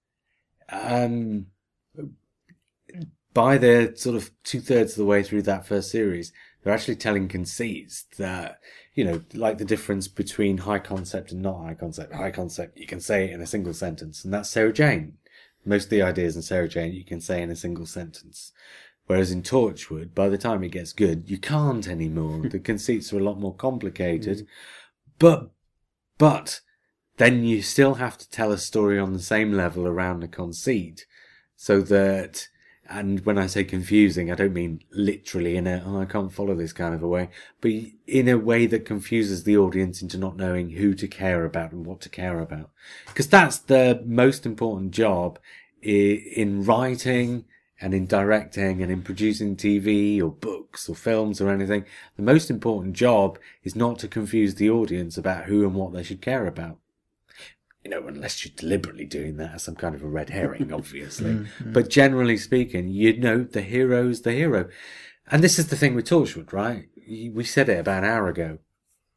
um, 0.73 1.47
by 3.35 3.59
the 3.59 3.93
sort 3.97 4.17
of 4.17 4.31
two 4.45 4.61
thirds 4.61 4.93
of 4.93 4.99
the 4.99 5.05
way 5.05 5.23
through 5.23 5.43
that 5.43 5.67
first 5.67 5.91
series, 5.91 6.33
they're 6.63 6.75
actually 6.75 6.97
telling 6.97 7.29
conceits 7.29 8.05
that, 8.19 8.59
you 8.95 9.05
know, 9.05 9.23
like 9.35 9.59
the 9.59 9.65
difference 9.65 10.09
between 10.09 10.59
high 10.59 10.79
concept 10.79 11.33
and 11.33 11.43
not 11.43 11.63
high 11.63 11.75
concept. 11.75 12.15
High 12.15 12.31
concept, 12.31 12.79
you 12.79 12.87
can 12.87 13.01
say 13.01 13.25
it 13.25 13.31
in 13.33 13.41
a 13.41 13.47
single 13.47 13.75
sentence, 13.75 14.25
and 14.25 14.33
that's 14.33 14.51
Sarah 14.51 14.73
Jane. 14.73 15.15
Most 15.65 15.85
of 15.85 15.91
the 15.91 16.03
ideas 16.03 16.37
in 16.37 16.43
Sarah 16.43 16.69
Jane 16.69 16.93
you 16.93 17.05
can 17.05 17.21
say 17.21 17.41
in 17.41 17.51
a 17.51 17.57
single 17.57 17.87
sentence. 17.87 18.53
Whereas 19.07 19.33
in 19.33 19.43
Torchwood, 19.43 20.15
by 20.15 20.29
the 20.29 20.39
time 20.39 20.63
it 20.63 20.71
gets 20.71 20.93
good, 20.93 21.29
you 21.29 21.39
can't 21.39 21.89
anymore. 21.89 22.49
the 22.49 22.59
conceits 22.59 23.13
are 23.13 23.19
a 23.19 23.25
lot 23.25 23.39
more 23.39 23.55
complicated. 23.55 24.47
But, 25.19 25.51
but, 26.19 26.61
then 27.23 27.45
you 27.45 27.63
still 27.63 27.95
have 27.95 28.19
to 28.19 28.29
tell 28.31 28.51
a 28.51 28.59
story 28.59 28.99
on 28.99 29.13
the 29.13 29.21
same 29.21 29.53
level 29.53 29.87
around 29.87 30.19
the 30.19 30.27
conceit. 30.27 31.07
So 31.55 31.81
that, 31.83 32.49
and 32.91 33.25
when 33.25 33.39
I 33.39 33.47
say 33.47 33.63
confusing, 33.63 34.33
I 34.33 34.35
don't 34.35 34.53
mean 34.53 34.83
literally 34.91 35.57
in 35.57 35.69
a, 35.69 35.85
oh, 35.87 36.01
I 36.01 36.05
can't 36.05 36.33
follow 36.33 36.57
this 36.57 36.73
kind 36.73 36.97
of 36.97 37.03
a 37.05 37.07
way, 37.07 37.31
but 37.61 37.71
in 38.09 38.27
a 38.27 38.37
way 38.37 38.67
that 38.67 38.85
confuses 38.85 39.45
the 39.45 39.57
audience 39.57 40.03
into 40.03 40.19
not 40.19 40.37
knowing 40.37 40.71
who 40.71 40.95
to 40.95 41.07
care 41.07 41.45
about 41.45 41.71
and 41.71 41.87
what 41.87 42.01
to 42.01 42.09
care 42.09 42.41
about. 42.41 42.71
Because 43.07 43.29
that's 43.29 43.59
the 43.59 44.03
most 44.05 44.45
important 44.45 44.91
job 44.91 45.39
in 45.81 46.65
writing 46.65 47.45
and 47.81 47.95
in 47.95 48.07
directing 48.07 48.83
and 48.83 48.91
in 48.91 49.03
producing 49.03 49.55
TV 49.55 50.21
or 50.21 50.33
books 50.33 50.89
or 50.89 50.97
films 50.97 51.41
or 51.41 51.51
anything. 51.51 51.85
The 52.17 52.23
most 52.23 52.51
important 52.51 52.95
job 52.95 53.39
is 53.63 53.77
not 53.77 54.01
to 54.01 54.09
confuse 54.09 54.57
the 54.57 54.71
audience 54.71 55.17
about 55.17 55.45
who 55.45 55.63
and 55.63 55.77
what 55.77 55.93
they 55.93 56.03
should 56.03 56.21
care 56.21 56.49
about 56.49 56.79
you 57.85 57.91
know, 57.91 58.07
unless 58.07 58.45
you're 58.45 58.55
deliberately 58.57 59.05
doing 59.05 59.37
that 59.37 59.55
as 59.55 59.65
some 59.65 59.75
kind 59.75 59.95
of 59.95 60.03
a 60.03 60.09
red 60.09 60.31
herring, 60.31 60.73
obviously. 60.73 61.33
Mm-hmm. 61.33 61.73
But 61.73 61.91
generally 61.91 62.37
speaking, 62.37 62.89
you 62.89 63.19
know, 63.19 63.43
the 63.43 63.63
hero's 63.63 64.23
the 64.23 64.33
hero. 64.33 64.69
And 65.31 65.43
this 65.43 65.59
is 65.59 65.69
the 65.69 65.77
thing 65.77 65.95
with 65.95 66.09
Torchwood, 66.09 66.53
right? 66.53 66.89
We 67.09 67.45
said 67.45 67.69
it 67.69 67.81
about 67.81 68.05
an 68.05 68.11
hour 68.11 68.29
ago. 68.29 68.59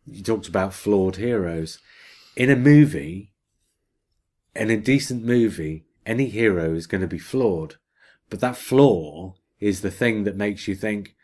You 0.06 0.24
talked 0.24 0.48
about 0.48 0.74
flawed 0.74 1.18
heroes. 1.18 1.80
In 2.36 2.50
a 2.50 2.56
movie, 2.56 3.34
in 4.56 4.70
a 4.70 4.78
decent 4.78 5.24
movie, 5.24 5.86
any 6.06 6.30
hero 6.30 6.74
is 6.74 6.88
going 6.88 7.02
to 7.02 7.08
be 7.08 7.20
flawed. 7.20 7.76
But 8.30 8.40
that 8.40 8.58
flaw 8.58 9.36
is 9.60 9.82
the 9.82 9.92
thing 9.92 10.24
that 10.24 10.36
makes 10.36 10.68
you 10.68 10.76
think, 10.76 11.16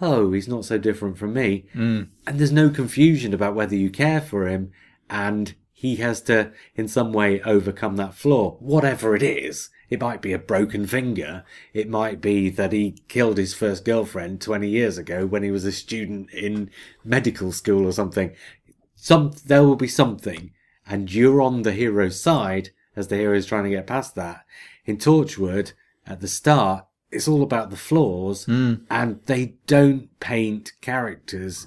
oh, 0.00 0.32
he's 0.32 0.48
not 0.48 0.64
so 0.64 0.78
different 0.78 1.18
from 1.18 1.34
me. 1.34 1.66
Mm. 1.74 2.08
And 2.26 2.38
there's 2.38 2.52
no 2.52 2.70
confusion 2.70 3.32
about 3.34 3.54
whether 3.54 3.76
you 3.76 3.90
care 3.90 4.20
for 4.20 4.46
him 4.46 4.72
and 5.08 5.54
he 5.78 5.96
has 5.96 6.22
to, 6.22 6.52
in 6.74 6.88
some 6.88 7.12
way, 7.12 7.42
overcome 7.42 7.96
that 7.96 8.14
flaw. 8.14 8.56
Whatever 8.60 9.14
it 9.14 9.22
is. 9.22 9.68
It 9.90 10.00
might 10.00 10.22
be 10.22 10.32
a 10.32 10.38
broken 10.38 10.86
finger. 10.86 11.44
It 11.74 11.86
might 11.86 12.22
be 12.22 12.48
that 12.48 12.72
he 12.72 12.96
killed 13.08 13.36
his 13.36 13.52
first 13.52 13.84
girlfriend 13.84 14.40
20 14.40 14.66
years 14.66 14.96
ago 14.96 15.26
when 15.26 15.42
he 15.42 15.50
was 15.50 15.66
a 15.66 15.72
student 15.72 16.30
in 16.30 16.70
medical 17.04 17.52
school 17.52 17.84
or 17.84 17.92
something. 17.92 18.34
Some, 18.94 19.32
there 19.44 19.64
will 19.64 19.76
be 19.76 19.86
something. 19.86 20.50
And 20.86 21.12
you're 21.12 21.42
on 21.42 21.60
the 21.60 21.72
hero's 21.72 22.18
side 22.18 22.70
as 22.96 23.08
the 23.08 23.16
hero 23.16 23.36
is 23.36 23.44
trying 23.44 23.64
to 23.64 23.70
get 23.70 23.86
past 23.86 24.14
that. 24.14 24.46
In 24.86 24.96
Torchwood, 24.96 25.74
at 26.06 26.20
the 26.20 26.28
start, 26.28 26.86
it's 27.10 27.28
all 27.28 27.42
about 27.42 27.68
the 27.68 27.76
flaws 27.76 28.46
hmm. 28.46 28.76
and 28.90 29.20
they 29.26 29.56
don't 29.66 30.18
paint 30.20 30.72
characters 30.80 31.66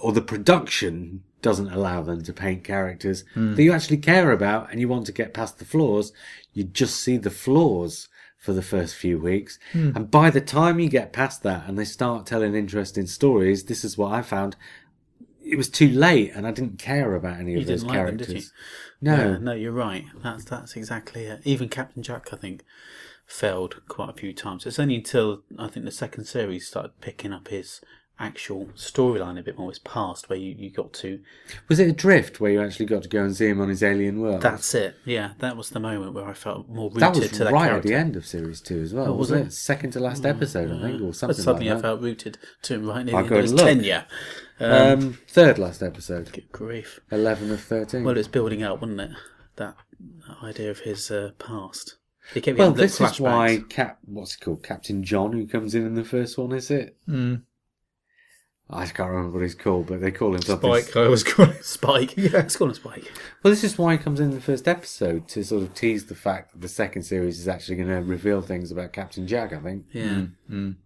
or 0.00 0.12
the 0.12 0.22
production 0.22 1.24
doesn't 1.42 1.70
allow 1.70 2.02
them 2.02 2.22
to 2.22 2.32
paint 2.32 2.64
characters 2.64 3.24
hmm. 3.34 3.54
that 3.54 3.62
you 3.62 3.72
actually 3.72 3.96
care 3.96 4.32
about 4.32 4.70
and 4.70 4.80
you 4.80 4.88
want 4.88 5.06
to 5.06 5.12
get 5.12 5.34
past 5.34 5.58
the 5.58 5.64
flaws. 5.64 6.12
You 6.52 6.64
just 6.64 7.02
see 7.02 7.16
the 7.16 7.30
flaws 7.30 8.08
for 8.38 8.52
the 8.52 8.62
first 8.62 8.94
few 8.94 9.18
weeks. 9.18 9.58
Hmm. 9.72 9.92
And 9.94 10.10
by 10.10 10.30
the 10.30 10.40
time 10.40 10.80
you 10.80 10.88
get 10.88 11.12
past 11.12 11.42
that 11.42 11.68
and 11.68 11.78
they 11.78 11.84
start 11.84 12.26
telling 12.26 12.54
interesting 12.54 13.06
stories, 13.06 13.64
this 13.64 13.84
is 13.84 13.98
what 13.98 14.12
I 14.12 14.22
found. 14.22 14.56
It 15.44 15.56
was 15.56 15.68
too 15.68 15.88
late 15.88 16.32
and 16.34 16.46
I 16.46 16.50
didn't 16.50 16.78
care 16.78 17.14
about 17.14 17.38
any 17.38 17.54
of 17.54 17.60
You 17.60 17.66
those 17.66 17.84
like 17.84 17.92
them, 17.92 18.04
characters. 18.06 18.26
did 18.26 18.36
you? 18.36 18.48
No. 19.02 19.16
Yeah, 19.16 19.38
no, 19.38 19.52
you're 19.52 19.72
right. 19.72 20.04
That's 20.22 20.44
that's 20.44 20.76
exactly 20.76 21.24
it. 21.24 21.40
Even 21.44 21.68
Captain 21.68 22.02
Jack, 22.02 22.32
I 22.32 22.36
think, 22.36 22.64
failed 23.26 23.80
quite 23.88 24.10
a 24.10 24.14
few 24.14 24.32
times. 24.32 24.66
It's 24.66 24.78
only 24.78 24.96
until 24.96 25.42
I 25.58 25.68
think 25.68 25.86
the 25.86 25.92
second 25.92 26.24
series 26.24 26.66
started 26.66 27.00
picking 27.00 27.32
up 27.32 27.48
his 27.48 27.80
actual 28.20 28.66
storyline 28.76 29.38
a 29.38 29.42
bit 29.42 29.58
more. 29.58 29.70
His 29.70 29.78
past, 29.80 30.28
where 30.28 30.38
you, 30.38 30.54
you 30.56 30.70
got 30.70 30.92
to. 30.94 31.20
Was 31.68 31.80
it 31.80 31.88
Adrift 31.88 32.38
where 32.40 32.52
you 32.52 32.62
actually 32.62 32.86
got 32.86 33.02
to 33.02 33.08
go 33.08 33.24
and 33.24 33.34
see 33.34 33.48
him 33.48 33.60
on 33.60 33.68
his 33.68 33.82
alien 33.82 34.20
world? 34.20 34.42
That's 34.42 34.72
it. 34.74 34.94
Yeah, 35.04 35.32
that 35.38 35.56
was 35.56 35.70
the 35.70 35.80
moment 35.80 36.12
where 36.14 36.26
I 36.26 36.34
felt 36.34 36.68
more 36.68 36.90
rooted 36.90 37.00
that 37.02 37.16
was 37.16 37.30
to 37.32 37.44
that 37.44 37.52
right 37.52 37.68
character. 37.70 37.88
at 37.88 37.90
the 37.90 37.94
end 37.94 38.16
of 38.16 38.26
series 38.26 38.60
two 38.60 38.80
as 38.82 38.92
well, 38.94 39.06
Oh, 39.06 39.10
was 39.12 39.30
wasn't 39.30 39.40
it? 39.40 39.46
it? 39.48 39.52
Second 39.54 39.90
to 39.92 40.00
last 40.00 40.24
episode, 40.26 40.70
I 40.70 40.80
think, 40.80 41.00
or 41.02 41.06
But 41.06 41.16
something 41.16 41.36
suddenly 41.42 41.70
like 41.70 41.78
I 41.78 41.82
felt 41.82 42.00
rooted 42.02 42.38
to 42.62 42.74
him 42.74 42.86
right 42.88 43.04
near 43.04 43.16
I'll 43.16 43.24
the 43.24 43.34
end 43.36 43.44
of 43.44 43.50
his 43.50 43.60
tenure. 43.60 44.04
Um, 44.60 45.18
third 45.26 45.58
last 45.58 45.82
episode, 45.82 46.30
Good 46.32 46.52
grief. 46.52 47.00
eleven 47.10 47.50
of 47.50 47.60
thirteen. 47.62 48.04
Well, 48.04 48.18
it's 48.18 48.28
building 48.28 48.62
up, 48.62 48.82
wasn't 48.82 49.00
it? 49.00 49.10
That 49.56 49.76
idea 50.42 50.70
of 50.70 50.80
his 50.80 51.10
uh, 51.10 51.30
past. 51.38 51.96
Well, 52.56 52.70
this 52.72 53.00
is 53.00 53.18
why. 53.18 53.62
Cap, 53.68 53.98
what's 54.04 54.34
it 54.36 54.40
called, 54.40 54.62
Captain 54.62 55.02
John, 55.02 55.32
who 55.32 55.46
comes 55.48 55.74
in 55.74 55.84
in 55.86 55.94
the 55.94 56.04
first 56.04 56.38
one, 56.38 56.52
is 56.52 56.70
it? 56.70 56.96
Mm. 57.08 57.42
I 58.72 58.86
can't 58.86 59.10
remember 59.10 59.32
what 59.38 59.42
he's 59.42 59.54
called, 59.54 59.86
but 59.86 60.00
they 60.00 60.12
call 60.12 60.34
him 60.34 60.42
something. 60.42 60.82
Spike, 60.82 60.96
I 60.96 61.04
always 61.04 61.24
call 61.24 61.50
it. 61.50 61.64
Spike. 61.64 62.14
Let's 62.16 62.56
call 62.56 62.68
him 62.68 62.74
Spike. 62.74 63.10
Well, 63.42 63.50
this 63.52 63.64
is 63.64 63.76
why 63.76 63.92
he 63.92 63.98
comes 63.98 64.20
in 64.20 64.30
the 64.30 64.40
first 64.40 64.68
episode 64.68 65.26
to 65.28 65.42
sort 65.44 65.62
of 65.64 65.74
tease 65.74 66.06
the 66.06 66.14
fact 66.14 66.52
that 66.52 66.60
the 66.60 66.68
second 66.68 67.02
series 67.02 67.40
is 67.40 67.48
actually 67.48 67.76
going 67.76 67.88
to 67.88 67.96
reveal 68.02 68.42
things 68.42 68.70
about 68.70 68.92
Captain 68.92 69.26
Jack. 69.26 69.52
I 69.52 69.58
think, 69.58 69.86
Yeah. 69.92 70.04
Mm, 70.04 70.32
mm. 70.50 70.76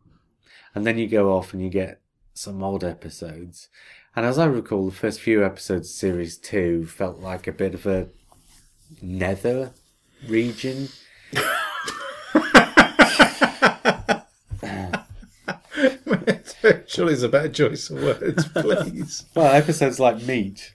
and 0.75 0.87
then 0.87 0.97
you 0.99 1.07
go 1.07 1.33
off 1.37 1.53
and 1.53 1.63
you 1.63 1.69
get 1.69 2.01
some 2.33 2.63
odd 2.63 2.85
episodes. 2.85 3.69
And 4.17 4.25
as 4.25 4.39
I 4.39 4.47
recall, 4.47 4.87
the 4.87 4.95
first 4.95 5.21
few 5.21 5.45
episodes 5.45 5.89
of 5.91 5.95
series 5.95 6.39
two 6.39 6.87
felt 6.87 7.19
like 7.19 7.47
a 7.47 7.53
bit 7.53 7.75
of 7.75 7.87
a 7.87 8.09
nether 9.03 9.73
region. 10.27 10.89
Surely 16.87 17.13
it's 17.15 17.23
a 17.23 17.29
better 17.29 17.49
choice 17.49 17.91
of 17.91 18.03
words, 18.03 18.49
please. 18.55 19.27
Well, 19.35 19.53
episodes 19.55 19.99
like 20.01 20.23
Meat. 20.23 20.75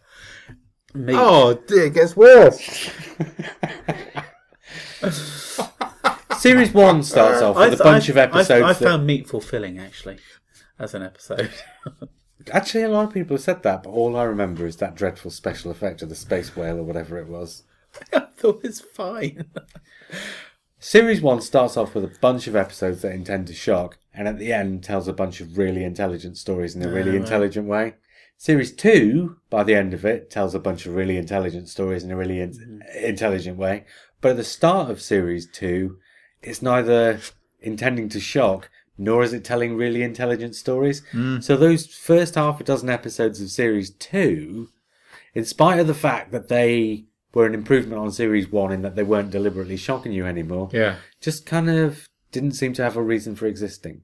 Me, 0.94 1.14
oh 1.16 1.54
dear, 1.68 1.86
it 1.86 1.94
gets 1.94 2.16
worse. 2.18 2.90
Series 6.40 6.74
one 6.74 7.04
starts 7.04 7.42
off 7.42 7.56
with 7.58 7.80
a 7.80 7.84
bunch 7.84 8.10
of 8.10 8.18
episodes. 8.18 8.50
I, 8.64 8.70
I 8.70 8.74
that- 8.74 8.84
found 8.84 9.06
meat 9.06 9.28
fulfilling 9.28 9.78
actually 9.80 10.18
as 10.80 10.94
an 10.94 11.04
episode. 11.04 11.52
Actually, 12.52 12.84
a 12.84 12.90
lot 12.90 13.06
of 13.08 13.14
people 13.14 13.36
have 13.36 13.44
said 13.44 13.64
that, 13.64 13.84
but 13.84 13.90
all 13.90 14.16
I 14.16 14.24
remember 14.24 14.66
is 14.66 14.78
that 14.78 14.96
dreadful 14.96 15.30
special 15.32 15.70
effect 15.70 16.02
of 16.02 16.10
the 16.10 16.16
space 16.16 16.56
whale 16.56 16.80
or 16.80 16.84
whatever 16.84 17.18
it 17.18 17.28
was. 17.28 17.64
I 18.14 18.22
thought 18.38 18.64
it 18.64 18.68
was 18.68 18.82
fine. 18.82 19.46
Series 20.80 21.22
1 21.22 21.42
starts 21.42 21.76
off 21.76 21.94
with 21.94 22.06
a 22.06 22.20
bunch 22.22 22.48
of 22.48 22.56
episodes 22.56 23.02
that 23.02 23.12
intend 23.12 23.48
to 23.48 23.54
shock, 23.54 23.98
and 24.14 24.28
at 24.28 24.40
the 24.40 24.54
end 24.54 24.84
tells 24.84 25.08
a 25.08 25.14
bunch 25.14 25.42
of 25.42 25.58
really 25.58 25.84
intelligent 25.84 26.38
stories 26.38 26.76
in 26.76 26.84
a 26.84 26.90
really 26.90 27.18
intelligent 27.18 27.68
way. 27.68 27.96
Series 28.38 28.72
2, 28.72 29.36
by 29.50 29.66
the 29.66 29.76
end 29.76 29.94
of 29.94 30.06
it, 30.06 30.30
tells 30.30 30.56
a 30.56 30.60
bunch 30.60 30.86
of 30.86 30.96
really 30.96 31.18
intelligent 31.18 31.68
stories 31.68 32.06
in 32.06 32.12
a 32.12 32.16
really 32.16 32.40
in- 32.40 32.52
mm-hmm. 32.52 33.06
intelligent 33.06 33.58
way. 33.58 33.84
But 34.22 34.32
at 34.32 34.38
the 34.38 34.46
start 34.46 34.90
of 34.90 35.02
Series 35.02 35.46
2, 35.52 35.98
it's 36.42 36.62
neither 36.62 37.20
intending 37.60 38.08
to 38.10 38.20
shock, 38.22 38.70
nor 38.98 39.24
is 39.24 39.34
it 39.34 39.44
telling 39.44 39.76
really 39.76 40.02
intelligent 40.02 40.56
stories. 40.56 41.02
Mm. 41.12 41.44
So 41.44 41.58
those 41.58 41.88
first 41.88 42.36
half 42.36 42.62
a 42.62 42.64
dozen 42.64 42.90
episodes 42.90 43.42
of 43.42 43.50
Series 43.50 43.90
2, 43.90 44.70
in 45.34 45.44
spite 45.44 45.80
of 45.80 45.88
the 45.88 45.94
fact 45.94 46.32
that 46.32 46.48
they 46.48 47.09
were 47.34 47.46
an 47.46 47.54
improvement 47.54 48.00
on 48.02 48.12
Series 48.12 48.52
1 48.52 48.72
in 48.72 48.82
that 48.82 48.96
they 48.96 49.04
weren't 49.04 49.30
deliberately 49.32 49.78
shocking 49.78 50.12
you 50.12 50.26
anymore, 50.26 50.70
Yeah. 50.74 50.96
just 51.22 51.46
kind 51.46 51.70
of 51.70 52.08
didn't 52.32 52.54
seem 52.54 52.74
to 52.74 52.84
have 52.84 52.96
a 52.98 53.04
reason 53.04 53.36
for 53.36 53.46
existing. 53.48 54.02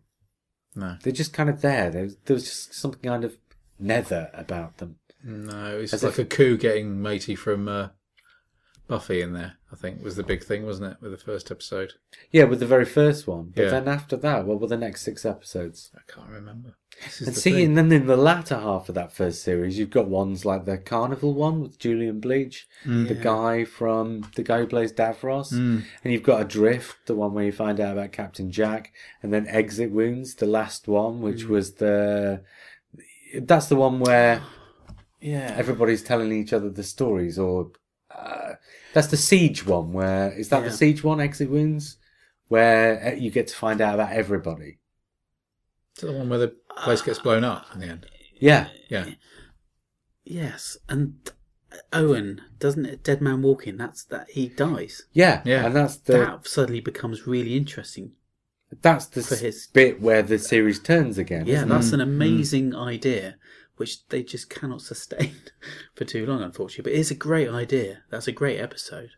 No. 0.75 0.97
They're 1.01 1.13
just 1.13 1.33
kind 1.33 1.49
of 1.49 1.61
there. 1.61 1.89
There 1.89 2.03
was, 2.03 2.17
there 2.25 2.33
was 2.35 2.43
just 2.43 2.73
something 2.75 3.01
kind 3.01 3.23
of 3.23 3.35
nether 3.79 4.29
about 4.33 4.77
them. 4.77 4.97
No, 5.23 5.79
it's 5.79 5.93
As 5.93 6.03
like 6.03 6.13
if- 6.13 6.19
a 6.19 6.25
coup 6.25 6.57
getting 6.57 7.01
matey 7.01 7.33
from 7.35 7.67
uh, 7.67 7.89
Buffy 8.87 9.21
in 9.21 9.33
there, 9.33 9.53
I 9.75 9.77
think, 9.77 10.01
was 10.01 10.15
the 10.15 10.23
big 10.23 10.41
thing, 10.43 10.65
wasn't 10.65 10.93
it, 10.93 10.97
with 11.01 11.11
the 11.11 11.17
first 11.17 11.51
episode? 11.51 11.93
Yeah, 12.31 12.45
with 12.45 12.61
the 12.61 12.65
very 12.65 12.85
first 12.85 13.27
one. 13.27 13.51
But 13.53 13.63
Yeah. 13.63 13.69
then 13.71 13.87
after 13.89 14.15
that, 14.15 14.45
what 14.45 14.61
were 14.61 14.67
the 14.67 14.77
next 14.77 15.01
six 15.01 15.25
episodes? 15.25 15.91
I 15.93 15.99
can't 16.09 16.29
remember. 16.29 16.77
This 17.03 17.19
is 17.21 17.27
And 17.27 17.35
the 17.35 17.41
see, 17.41 17.51
thing. 17.51 17.65
and 17.65 17.77
then 17.77 17.91
in 17.91 18.07
the 18.07 18.15
latter 18.15 18.55
half 18.57 18.87
of 18.87 18.95
that 18.95 19.11
first 19.11 19.43
series, 19.43 19.77
you've 19.77 19.89
got 19.89 20.07
ones 20.07 20.45
like 20.45 20.63
the 20.63 20.77
Carnival 20.77 21.33
one 21.33 21.59
with 21.61 21.77
Julian 21.77 22.21
Bleach, 22.21 22.67
Mm. 22.85 23.09
the 23.09 23.15
guy 23.15 23.65
from 23.65 24.23
the 24.37 24.43
guy 24.43 24.59
who 24.59 24.67
plays 24.67 24.93
Davros, 24.93 25.51
and 25.51 25.83
you've 26.05 26.23
got 26.23 26.41
Adrift, 26.41 26.95
the 27.07 27.15
one 27.15 27.33
where 27.33 27.43
you 27.43 27.51
find 27.51 27.81
out 27.81 27.93
about 27.97 28.13
Captain 28.13 28.49
Jack, 28.49 28.93
and 29.21 29.33
then 29.33 29.45
Exit 29.47 29.91
Wounds, 29.91 30.35
the 30.35 30.45
last 30.45 30.87
one, 30.87 31.21
which 31.21 31.43
Mm. 31.45 31.49
was 31.49 31.73
the 31.73 32.43
that's 33.41 33.67
the 33.67 33.75
one 33.75 33.99
where 33.99 34.41
yeah. 35.19 35.53
everybody's 35.57 36.01
telling 36.03 36.31
each 36.31 36.53
other 36.53 36.69
the 36.69 36.83
stories, 36.83 37.37
or 37.37 37.71
uh, 38.17 38.53
that's 38.93 39.07
the 39.07 39.17
Siege 39.17 39.65
one. 39.65 39.93
Where 39.93 40.31
is 40.31 40.49
that 40.49 40.61
Yeah. 40.63 40.69
the 40.69 40.75
Siege 40.77 41.03
one? 41.03 41.19
Exit 41.19 41.49
Wounds, 41.49 41.97
where 42.47 43.07
uh, 43.07 43.11
you 43.15 43.31
get 43.31 43.47
to 43.47 43.55
find 43.55 43.81
out 43.81 43.95
about 43.95 44.11
everybody. 44.13 44.79
Is 45.95 46.01
that 46.01 46.07
the 46.07 46.13
one 46.17 46.29
where 46.29 46.39
the 46.39 46.55
place 46.83 47.01
gets 47.01 47.19
blown 47.19 47.43
up 47.43 47.65
in 47.73 47.79
the 47.81 47.87
end? 47.87 48.05
Yeah, 48.39 48.67
Yeah. 48.89 49.05
Yes, 50.23 50.77
and 50.89 51.15
Owen 51.93 52.41
doesn't 52.59 52.85
it? 52.85 53.03
Dead 53.03 53.21
Man 53.21 53.41
Walking. 53.41 53.77
That's 53.77 54.03
that 54.05 54.29
he 54.31 54.47
dies. 54.49 55.03
yeah, 55.13 55.41
Yeah. 55.45 55.65
and 55.65 55.75
that's 55.75 55.97
the 55.97 56.13
that 56.17 56.47
suddenly 56.47 56.81
becomes 56.81 57.27
really 57.27 57.55
interesting. 57.55 58.13
That's 58.81 59.05
the 59.05 59.21
For 59.21 59.35
his- 59.35 59.67
bit 59.67 60.01
where 60.01 60.21
the 60.23 60.39
series 60.39 60.79
turns 60.79 61.17
again. 61.17 61.45
Yeah, 61.45 61.57
isn't 61.57 61.69
that's 61.69 61.89
it? 61.89 61.93
an 61.95 62.01
amazing 62.01 62.75
idea, 62.75 63.35
which 63.77 64.07
they 64.07 64.23
just 64.23 64.49
cannot 64.49 64.81
sustain 64.81 65.35
for 65.95 66.05
too 66.05 66.25
long, 66.25 66.41
unfortunately. 66.41 66.91
But 66.91 66.99
it's 66.99 67.11
a 67.11 67.15
great 67.15 67.49
idea. 67.49 68.03
That's 68.09 68.27
a 68.27 68.31
great 68.31 68.59
episode. 68.59 69.11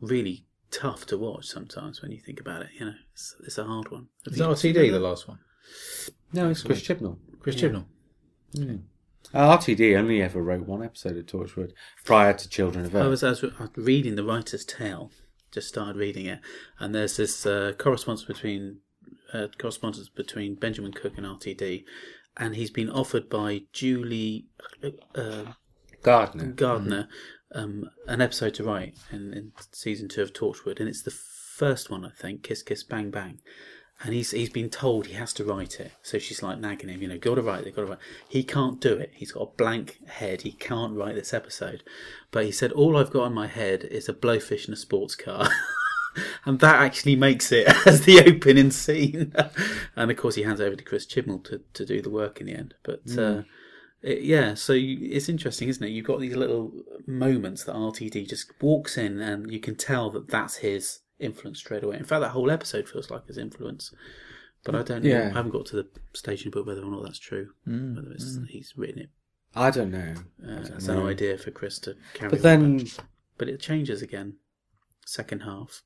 Really 0.00 0.46
tough 0.70 1.06
to 1.06 1.18
watch 1.18 1.46
sometimes 1.46 2.02
when 2.02 2.10
you 2.10 2.18
think 2.18 2.40
about 2.40 2.62
it. 2.62 2.68
You 2.78 2.86
know, 2.86 2.94
it's, 3.12 3.36
it's 3.46 3.58
a 3.58 3.64
hard 3.64 3.90
one. 3.90 4.08
Have 4.24 4.32
Is 4.34 4.38
that 4.38 4.48
RTD, 4.48 4.90
the 4.90 4.98
last 4.98 5.28
one? 5.28 5.38
no, 6.32 6.50
it's 6.50 6.62
Chris 6.62 6.82
Chibnall. 6.82 7.18
Chris 7.40 7.56
Chibnall. 7.56 7.86
Uh, 9.32 9.56
RTD 9.58 9.98
only 9.98 10.22
ever 10.22 10.42
wrote 10.42 10.66
one 10.66 10.82
episode 10.84 11.16
of 11.16 11.26
Torchwood 11.26 11.72
prior 12.04 12.32
to 12.34 12.48
Children 12.48 12.84
of 12.84 12.94
Earth. 12.94 13.04
I 13.04 13.08
was, 13.08 13.24
I 13.24 13.30
was 13.30 13.44
reading 13.76 14.16
the 14.16 14.24
writer's 14.24 14.64
tale, 14.64 15.10
just 15.50 15.68
started 15.68 15.96
reading 15.96 16.26
it, 16.26 16.40
and 16.78 16.94
there's 16.94 17.16
this 17.16 17.44
uh, 17.46 17.72
correspondence 17.78 18.26
between 18.26 18.78
uh, 19.32 19.48
correspondence 19.58 20.08
between 20.08 20.54
Benjamin 20.54 20.92
Cook 20.92 21.14
and 21.16 21.26
RTD, 21.26 21.84
and 22.36 22.56
he's 22.56 22.70
been 22.70 22.90
offered 22.90 23.28
by 23.28 23.62
Julie 23.72 24.46
uh, 25.14 25.52
Gardner. 26.02 26.46
Gardner 26.46 27.08
um, 27.54 27.88
an 28.06 28.20
episode 28.20 28.54
to 28.54 28.64
write 28.64 28.96
in, 29.10 29.32
in 29.32 29.52
season 29.72 30.08
two 30.08 30.22
of 30.22 30.32
Torchwood, 30.32 30.80
and 30.80 30.88
it's 30.88 31.02
the 31.02 31.10
first 31.10 31.90
one 31.90 32.04
I 32.04 32.10
think, 32.10 32.42
Kiss 32.42 32.62
Kiss 32.62 32.82
Bang 32.82 33.10
Bang. 33.10 33.40
And 34.02 34.12
he's 34.12 34.32
he's 34.32 34.50
been 34.50 34.70
told 34.70 35.06
he 35.06 35.14
has 35.14 35.32
to 35.34 35.44
write 35.44 35.78
it, 35.78 35.92
so 36.02 36.18
she's 36.18 36.42
like 36.42 36.58
nagging 36.58 36.88
him, 36.88 37.00
you 37.00 37.08
know, 37.08 37.16
got 37.16 37.36
to 37.36 37.42
write 37.42 37.64
it, 37.64 37.76
got 37.76 37.82
to 37.82 37.88
write. 37.92 37.98
He 38.28 38.42
can't 38.42 38.80
do 38.80 38.94
it. 38.94 39.12
He's 39.14 39.30
got 39.30 39.42
a 39.42 39.56
blank 39.56 40.00
head. 40.08 40.42
He 40.42 40.52
can't 40.52 40.96
write 40.96 41.14
this 41.14 41.32
episode. 41.32 41.84
But 42.32 42.44
he 42.44 42.50
said, 42.50 42.72
all 42.72 42.96
I've 42.96 43.12
got 43.12 43.26
in 43.26 43.32
my 43.32 43.46
head 43.46 43.84
is 43.84 44.08
a 44.08 44.12
blowfish 44.12 44.64
and 44.64 44.74
a 44.74 44.76
sports 44.76 45.14
car. 45.14 45.48
and 46.44 46.60
that 46.60 46.76
actually 46.76 47.16
makes 47.16 47.52
it 47.52 47.66
as 47.86 48.02
the 48.02 48.20
opening 48.20 48.70
scene. 48.70 49.32
and 49.96 50.10
of 50.10 50.16
course, 50.16 50.34
he 50.34 50.42
hands 50.42 50.60
over 50.60 50.76
to 50.76 50.84
Chris 50.84 51.06
Chibnall 51.06 51.44
to, 51.44 51.60
to 51.72 51.84
do 51.84 52.02
the 52.02 52.10
work 52.10 52.40
in 52.40 52.46
the 52.46 52.54
end. 52.54 52.74
But 52.82 53.02
uh, 53.18 53.42
it, 54.02 54.22
yeah, 54.22 54.54
so 54.54 54.72
you, 54.72 54.98
it's 55.10 55.28
interesting, 55.28 55.68
isn't 55.68 55.84
it? 55.84 55.90
You've 55.90 56.06
got 56.06 56.20
these 56.20 56.36
little 56.36 56.72
moments 57.06 57.64
that 57.64 57.74
RTD 57.74 58.28
just 58.28 58.50
walks 58.60 58.96
in, 58.96 59.20
and 59.20 59.50
you 59.50 59.60
can 59.60 59.76
tell 59.76 60.10
that 60.10 60.28
that's 60.28 60.56
his 60.56 61.00
influence 61.18 61.58
straight 61.58 61.82
away. 61.82 61.96
In 61.96 62.04
fact, 62.04 62.20
that 62.20 62.30
whole 62.30 62.50
episode 62.50 62.88
feels 62.88 63.10
like 63.10 63.26
his 63.26 63.38
influence. 63.38 63.92
But 64.64 64.74
I 64.74 64.82
don't 64.82 65.04
know. 65.04 65.10
Yeah. 65.10 65.30
I 65.30 65.36
haven't 65.36 65.50
got 65.50 65.66
to 65.66 65.76
the 65.76 65.88
the 66.24 66.50
book 66.50 66.66
whether 66.66 66.82
or 66.82 66.90
not 66.90 67.02
that's 67.04 67.18
true. 67.18 67.50
Whether 67.66 68.12
it's, 68.12 68.38
he's 68.48 68.72
written 68.76 69.02
it 69.02 69.10
I 69.56 69.70
don't 69.70 69.90
know. 69.90 70.14
uh, 70.46 70.50
I 70.50 70.54
don't 70.62 70.72
as 70.72 70.88
know. 70.88 71.00
an 71.00 71.06
idea 71.06 71.38
for 71.38 71.50
Chris 71.50 71.78
to 71.80 71.96
carry 72.12 72.30
But 72.30 72.42
then, 72.42 72.86
but 73.38 73.48
it 73.48 73.60
changes 73.60 74.02
again. 74.02 74.34
Second 75.06 75.40
half. 75.40 75.82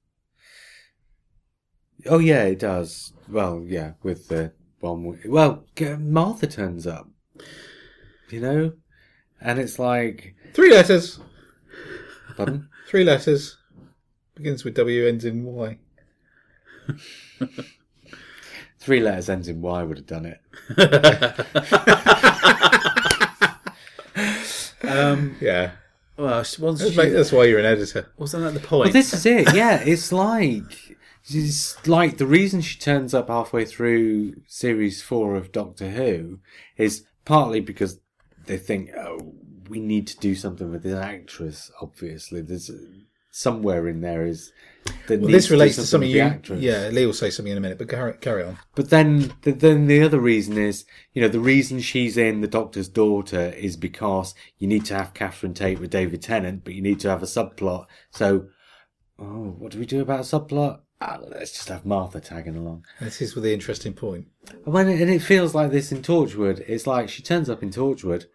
Oh 2.06 2.18
yeah, 2.18 2.44
it 2.44 2.58
does. 2.58 3.12
Well, 3.28 3.62
yeah, 3.66 3.92
with 4.02 4.28
the 4.28 4.52
one. 4.80 5.18
Well, 5.26 5.64
Martha 5.98 6.46
turns 6.46 6.86
up. 6.86 7.08
You 8.30 8.40
know, 8.40 8.72
and 9.40 9.58
it's 9.58 9.78
like, 9.78 10.34
Three 10.54 10.70
letters. 10.70 11.18
pardon? 12.36 12.68
Three 12.88 13.04
letters. 13.04 13.56
Begins 14.34 14.64
with 14.64 14.74
W, 14.74 15.06
ends 15.06 15.24
in 15.24 15.44
Y. 15.44 15.78
Three 18.78 19.00
letters 19.00 19.28
ends 19.28 19.48
in 19.48 19.60
Y 19.60 19.82
would 19.82 19.96
have 19.98 20.06
done 20.06 20.26
it. 20.26 20.40
Um, 24.82 25.36
Yeah. 25.40 25.72
well, 26.16 26.42
she- 26.44 26.62
That's, 26.62 26.90
she, 26.90 26.96
mate, 26.96 27.10
that's 27.10 27.32
why 27.32 27.44
you're 27.44 27.58
an 27.58 27.66
editor. 27.66 28.10
wasn't 28.16 28.44
that 28.44 28.54
the 28.54 28.60
point? 28.66 28.86
Well, 28.86 28.92
this 28.92 29.12
is 29.12 29.26
it. 29.26 29.54
Yeah, 29.54 29.80
it's 29.84 30.12
like 30.12 30.96
it's 31.34 31.86
like 31.86 32.18
the 32.18 32.26
reason 32.26 32.60
she 32.60 32.78
turns 32.78 33.14
up 33.14 33.28
halfway 33.28 33.64
through 33.64 34.34
series 34.46 35.02
four 35.02 35.36
of 35.36 35.52
Doctor 35.52 35.90
Who 35.90 36.40
is 36.76 37.04
partly 37.24 37.60
because 37.60 38.00
they 38.46 38.56
think, 38.56 38.90
oh, 38.96 39.34
we 39.68 39.80
need 39.80 40.06
to 40.08 40.18
do 40.18 40.34
something 40.34 40.70
with 40.70 40.82
this 40.82 40.94
actress. 40.94 41.70
Obviously, 41.80 42.40
there's 42.40 42.70
uh, 42.70 42.76
somewhere 43.30 43.86
in 43.86 44.00
there 44.00 44.26
is 44.26 44.52
Well, 45.08 45.18
this 45.18 45.50
relates 45.50 45.76
to 45.76 45.82
something 45.86 46.08
with 46.08 46.16
you. 46.16 46.22
actress. 46.22 46.60
Yeah, 46.60 46.88
Lee 46.88 47.06
will 47.06 47.12
say 47.12 47.30
something 47.30 47.52
in 47.52 47.58
a 47.58 47.60
minute, 47.60 47.78
but 47.78 47.88
carry, 47.88 48.14
carry 48.14 48.42
on. 48.42 48.58
But 48.74 48.90
then, 48.90 49.32
the, 49.42 49.52
then 49.52 49.86
the 49.86 50.02
other 50.02 50.18
reason 50.18 50.56
is, 50.56 50.84
you 51.12 51.22
know, 51.22 51.28
the 51.28 51.40
reason 51.40 51.80
she's 51.80 52.16
in 52.16 52.40
The 52.40 52.48
Doctor's 52.48 52.88
Daughter 52.88 53.50
is 53.50 53.76
because 53.76 54.34
you 54.56 54.66
need 54.66 54.84
to 54.86 54.94
have 54.94 55.14
Catherine 55.14 55.54
Tate 55.54 55.78
with 55.80 55.90
David 55.90 56.22
Tennant, 56.22 56.64
but 56.64 56.74
you 56.74 56.82
need 56.82 57.00
to 57.00 57.10
have 57.10 57.22
a 57.22 57.26
subplot. 57.26 57.86
So, 58.10 58.48
oh, 59.18 59.54
what 59.58 59.72
do 59.72 59.78
we 59.78 59.86
do 59.86 60.00
about 60.00 60.20
a 60.20 60.22
subplot? 60.22 60.80
Ah, 61.00 61.18
let's 61.28 61.52
just 61.52 61.68
have 61.68 61.86
Martha 61.86 62.20
tagging 62.20 62.56
along. 62.56 62.84
This 63.00 63.20
is 63.22 63.34
with 63.34 63.44
the 63.44 63.52
interesting 63.54 63.92
point. 63.92 64.26
And 64.64 64.74
when 64.74 64.88
it, 64.88 65.00
and 65.00 65.10
it 65.10 65.20
feels 65.22 65.54
like 65.54 65.70
this 65.70 65.92
in 65.92 66.02
Torchwood, 66.02 66.64
it's 66.66 66.86
like 66.86 67.08
she 67.08 67.22
turns 67.22 67.48
up 67.48 67.62
in 67.62 67.70
Torchwood, 67.70 68.26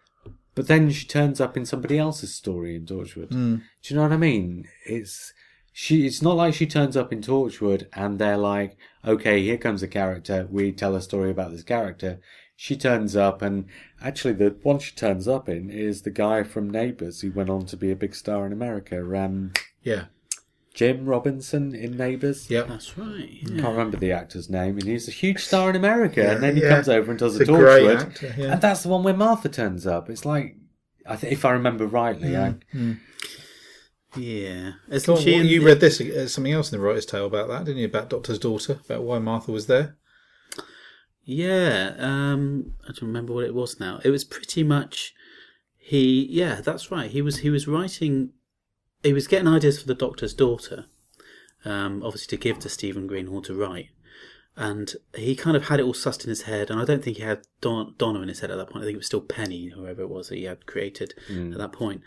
but 0.55 0.67
then 0.67 0.89
she 0.91 1.05
turns 1.05 1.41
up 1.41 1.57
in 1.57 1.65
somebody 1.65 1.97
else's 1.97 2.33
story 2.33 2.75
in 2.75 2.85
Torchwood. 2.85 3.29
Do 3.29 3.93
you 3.93 3.95
know 3.95 4.03
what 4.03 4.13
I 4.13 4.17
mean? 4.17 4.67
It's 4.85 5.33
she. 5.73 6.05
It's 6.05 6.21
not 6.21 6.37
like 6.37 6.53
she 6.53 6.65
turns 6.65 6.95
up 6.95 7.11
in 7.11 7.19
Torchwood 7.21 7.87
and 7.93 8.17
they're 8.17 8.37
like, 8.37 8.77
okay, 9.05 9.43
here 9.43 9.57
comes 9.57 9.83
a 9.83 9.87
character. 9.87 10.47
We 10.49 10.71
tell 10.71 10.95
a 10.95 11.01
story 11.01 11.31
about 11.31 11.51
this 11.51 11.63
character. 11.63 12.19
she 12.55 12.77
turns 12.77 13.15
up, 13.17 13.41
and 13.41 13.65
actually, 14.01 14.35
the 14.35 14.55
one 14.63 14.79
she 14.79 14.95
turns 14.95 15.27
up 15.27 15.49
in 15.49 15.69
is 15.69 16.03
the 16.03 16.11
guy 16.11 16.43
from 16.43 16.69
Neighbours 16.69 17.19
who 17.21 17.31
went 17.31 17.49
on 17.49 17.65
to 17.65 17.75
be 17.75 17.91
a 17.91 17.95
big 17.95 18.15
star 18.15 18.45
in 18.45 18.53
America. 18.53 18.97
Um, 19.17 19.51
Yeah. 19.81 20.05
Jim 20.73 21.05
Robinson 21.05 21.75
in 21.75 21.95
Neighbours. 21.97 22.49
Yep. 22.49 22.67
That's 22.67 22.97
right. 22.97 23.29
I 23.45 23.47
can't 23.49 23.63
remember 23.63 23.97
the 23.97 24.11
actor's 24.11 24.49
name, 24.49 24.77
and 24.79 24.87
he's 24.87 25.07
a 25.07 25.11
huge 25.11 25.43
star 25.45 25.69
in 25.69 25.75
America. 25.75 26.27
and 26.31 26.41
then 26.41 26.55
he 26.55 26.63
yeah. 26.63 26.69
comes 26.69 26.89
over 26.89 27.11
and 27.11 27.19
does 27.19 27.37
He's 27.37 27.47
a 27.47 27.53
a 27.53 27.57
great 27.57 27.83
Torchwood, 27.83 28.01
actor, 28.01 28.35
yeah. 28.37 28.53
and 28.53 28.61
that's 28.61 28.81
the 28.83 28.89
one 28.89 29.03
where 29.03 29.13
Martha 29.13 29.49
turns 29.49 29.85
up. 29.85 30.09
It's 30.09 30.25
like, 30.25 30.55
I 31.05 31.15
think 31.15 31.33
if 31.33 31.45
I 31.45 31.51
remember 31.51 31.85
rightly, 31.85 32.35
I, 32.35 32.55
Yeah. 34.15 34.73
Isn't 34.89 35.05
Go 35.07 35.15
on, 35.15 35.21
she 35.21 35.35
you 35.37 35.59
the- 35.59 35.65
read 35.65 35.79
this 35.79 35.99
uh, 36.01 36.27
something 36.27 36.53
else 36.53 36.71
in 36.71 36.79
the 36.79 36.83
writer's 36.85 37.05
tale 37.05 37.25
about 37.25 37.47
that, 37.49 37.65
didn't 37.65 37.79
you? 37.79 37.85
About 37.85 38.09
Doctor's 38.09 38.39
daughter, 38.39 38.79
about 38.85 39.03
why 39.03 39.19
Martha 39.19 39.51
was 39.51 39.67
there. 39.67 39.97
Yeah, 41.25 41.93
um, 41.99 42.73
I 42.83 42.87
don't 42.87 43.03
remember 43.03 43.33
what 43.33 43.45
it 43.45 43.55
was 43.55 43.79
now. 43.79 43.99
It 44.03 44.09
was 44.09 44.23
pretty 44.25 44.63
much 44.63 45.13
he. 45.77 46.27
Yeah, 46.29 46.61
that's 46.61 46.91
right. 46.91 47.09
He 47.09 47.21
was 47.21 47.37
he 47.37 47.49
was 47.49 47.67
writing. 47.67 48.31
He 49.03 49.13
was 49.13 49.27
getting 49.27 49.47
ideas 49.47 49.79
for 49.79 49.87
the 49.87 49.93
Doctor's 49.93 50.33
daughter, 50.33 50.85
um, 51.65 52.01
obviously 52.03 52.37
to 52.37 52.41
give 52.41 52.59
to 52.59 52.69
Stephen 52.69 53.07
Greenhorn 53.07 53.43
to 53.43 53.53
write, 53.53 53.89
and 54.55 54.93
he 55.15 55.35
kind 55.35 55.57
of 55.57 55.67
had 55.67 55.79
it 55.79 55.83
all 55.83 55.93
sussed 55.93 56.23
in 56.23 56.29
his 56.29 56.43
head. 56.43 56.69
And 56.69 56.79
I 56.79 56.85
don't 56.85 57.03
think 57.03 57.17
he 57.17 57.23
had 57.23 57.41
Don, 57.59 57.95
Donna 57.97 58.21
in 58.21 58.29
his 58.29 58.39
head 58.41 58.51
at 58.51 58.57
that 58.57 58.69
point. 58.69 58.83
I 58.83 58.85
think 58.85 58.95
it 58.95 58.99
was 58.99 59.07
still 59.07 59.21
Penny, 59.21 59.69
whoever 59.69 60.03
it 60.03 60.09
was 60.09 60.29
that 60.29 60.37
he 60.37 60.43
had 60.43 60.65
created 60.65 61.13
at 61.53 61.57
that 61.57 61.73
point. 61.73 62.01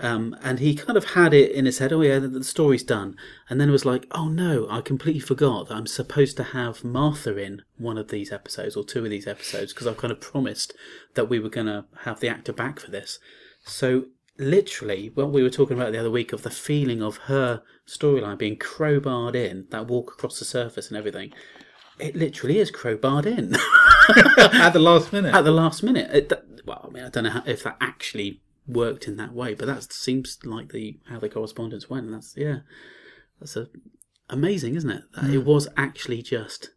Um, 0.00 0.36
and 0.42 0.58
he 0.58 0.74
kind 0.74 0.96
of 0.96 1.10
had 1.10 1.32
it 1.32 1.52
in 1.52 1.66
his 1.66 1.78
head, 1.78 1.92
oh 1.92 2.00
yeah, 2.00 2.18
the, 2.18 2.26
the 2.26 2.42
story's 2.42 2.82
done. 2.82 3.16
And 3.48 3.60
then 3.60 3.68
it 3.68 3.72
was 3.72 3.84
like, 3.84 4.06
oh 4.10 4.28
no, 4.28 4.66
I 4.68 4.80
completely 4.80 5.20
forgot 5.20 5.68
that 5.68 5.76
I'm 5.76 5.86
supposed 5.86 6.36
to 6.38 6.42
have 6.42 6.82
Martha 6.82 7.36
in 7.36 7.62
one 7.78 7.96
of 7.96 8.08
these 8.08 8.32
episodes 8.32 8.74
or 8.74 8.84
two 8.84 9.04
of 9.04 9.10
these 9.10 9.28
episodes 9.28 9.72
because 9.72 9.86
I've 9.86 9.96
kind 9.96 10.10
of 10.10 10.20
promised 10.20 10.74
that 11.14 11.28
we 11.28 11.38
were 11.38 11.48
going 11.48 11.68
to 11.68 11.84
have 12.00 12.18
the 12.18 12.28
actor 12.28 12.52
back 12.52 12.80
for 12.80 12.90
this. 12.90 13.20
So 13.64 14.06
literally, 14.38 15.10
what 15.14 15.30
we 15.30 15.42
were 15.42 15.50
talking 15.50 15.76
about 15.76 15.92
the 15.92 15.98
other 15.98 16.10
week 16.10 16.32
of 16.32 16.42
the 16.42 16.50
feeling 16.50 17.02
of 17.02 17.16
her 17.18 17.62
storyline 17.86 18.38
being 18.38 18.56
crowbarred 18.56 19.34
in, 19.34 19.66
that 19.70 19.86
walk 19.86 20.12
across 20.12 20.38
the 20.38 20.44
surface 20.44 20.88
and 20.88 20.96
everything, 20.96 21.32
it 21.98 22.16
literally 22.16 22.58
is 22.58 22.70
crowbarred 22.70 23.26
in. 23.26 23.54
At 24.60 24.72
the 24.72 24.80
last 24.80 25.12
minute. 25.12 25.34
at 25.34 25.42
the 25.42 25.50
last 25.50 25.82
minute. 25.82 26.10
It, 26.14 26.32
well, 26.66 26.86
I 26.88 26.92
mean, 26.92 27.04
I 27.04 27.08
don't 27.08 27.24
know 27.24 27.30
how, 27.30 27.42
if 27.46 27.62
that 27.62 27.76
actually 27.80 28.42
worked 28.66 29.06
in 29.06 29.16
that 29.16 29.32
way, 29.32 29.54
but 29.54 29.66
that 29.66 29.92
seems 29.92 30.38
like 30.44 30.72
the 30.72 30.98
how 31.08 31.18
the 31.18 31.28
correspondence 31.28 31.88
went. 31.88 32.06
And 32.06 32.14
that's 32.14 32.34
yeah, 32.36 32.60
that's 33.40 33.56
a, 33.56 33.68
amazing, 34.28 34.74
isn't 34.74 34.90
it? 34.90 35.04
That 35.14 35.30
It 35.30 35.40
hmm. 35.40 35.44
was 35.44 35.68
actually 35.76 36.22
just. 36.22 36.70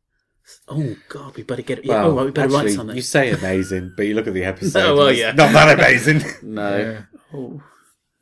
Oh 0.68 0.96
God, 1.10 1.36
we 1.36 1.44
better 1.44 1.62
get 1.62 1.80
it. 1.80 1.86
Yeah, 1.86 2.04
well, 2.04 2.12
oh, 2.12 2.16
right, 2.18 2.26
we 2.26 2.32
better 2.32 2.50
write 2.50 2.70
something. 2.72 2.96
you 2.96 3.02
say 3.02 3.32
amazing, 3.32 3.94
but 3.98 4.04
you 4.06 4.14
look 4.14 4.28
at 4.28 4.34
the 4.34 4.44
episode. 4.46 4.80
Oh, 4.86 4.88
no, 4.90 4.96
well, 4.96 5.12
yeah. 5.12 5.32
not 5.32 5.52
that 5.54 5.78
amazing. 5.78 6.22
No. 6.44 6.78
Yeah. 6.78 7.02
Oh, 7.34 7.62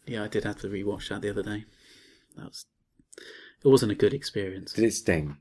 yeah, 0.07 0.23
I 0.23 0.27
did 0.27 0.43
have 0.43 0.60
to 0.61 0.68
rewatch 0.68 1.10
that 1.10 1.22
the 1.22 1.30
other 1.30 1.43
day. 1.43 1.65
That 2.35 2.45
was. 2.45 2.65
It 3.64 3.68
wasn't 3.68 3.91
a 3.91 3.95
good 3.95 4.14
experience. 4.14 4.73
Did 4.73 4.85
it 4.85 4.93
sting? 4.93 5.38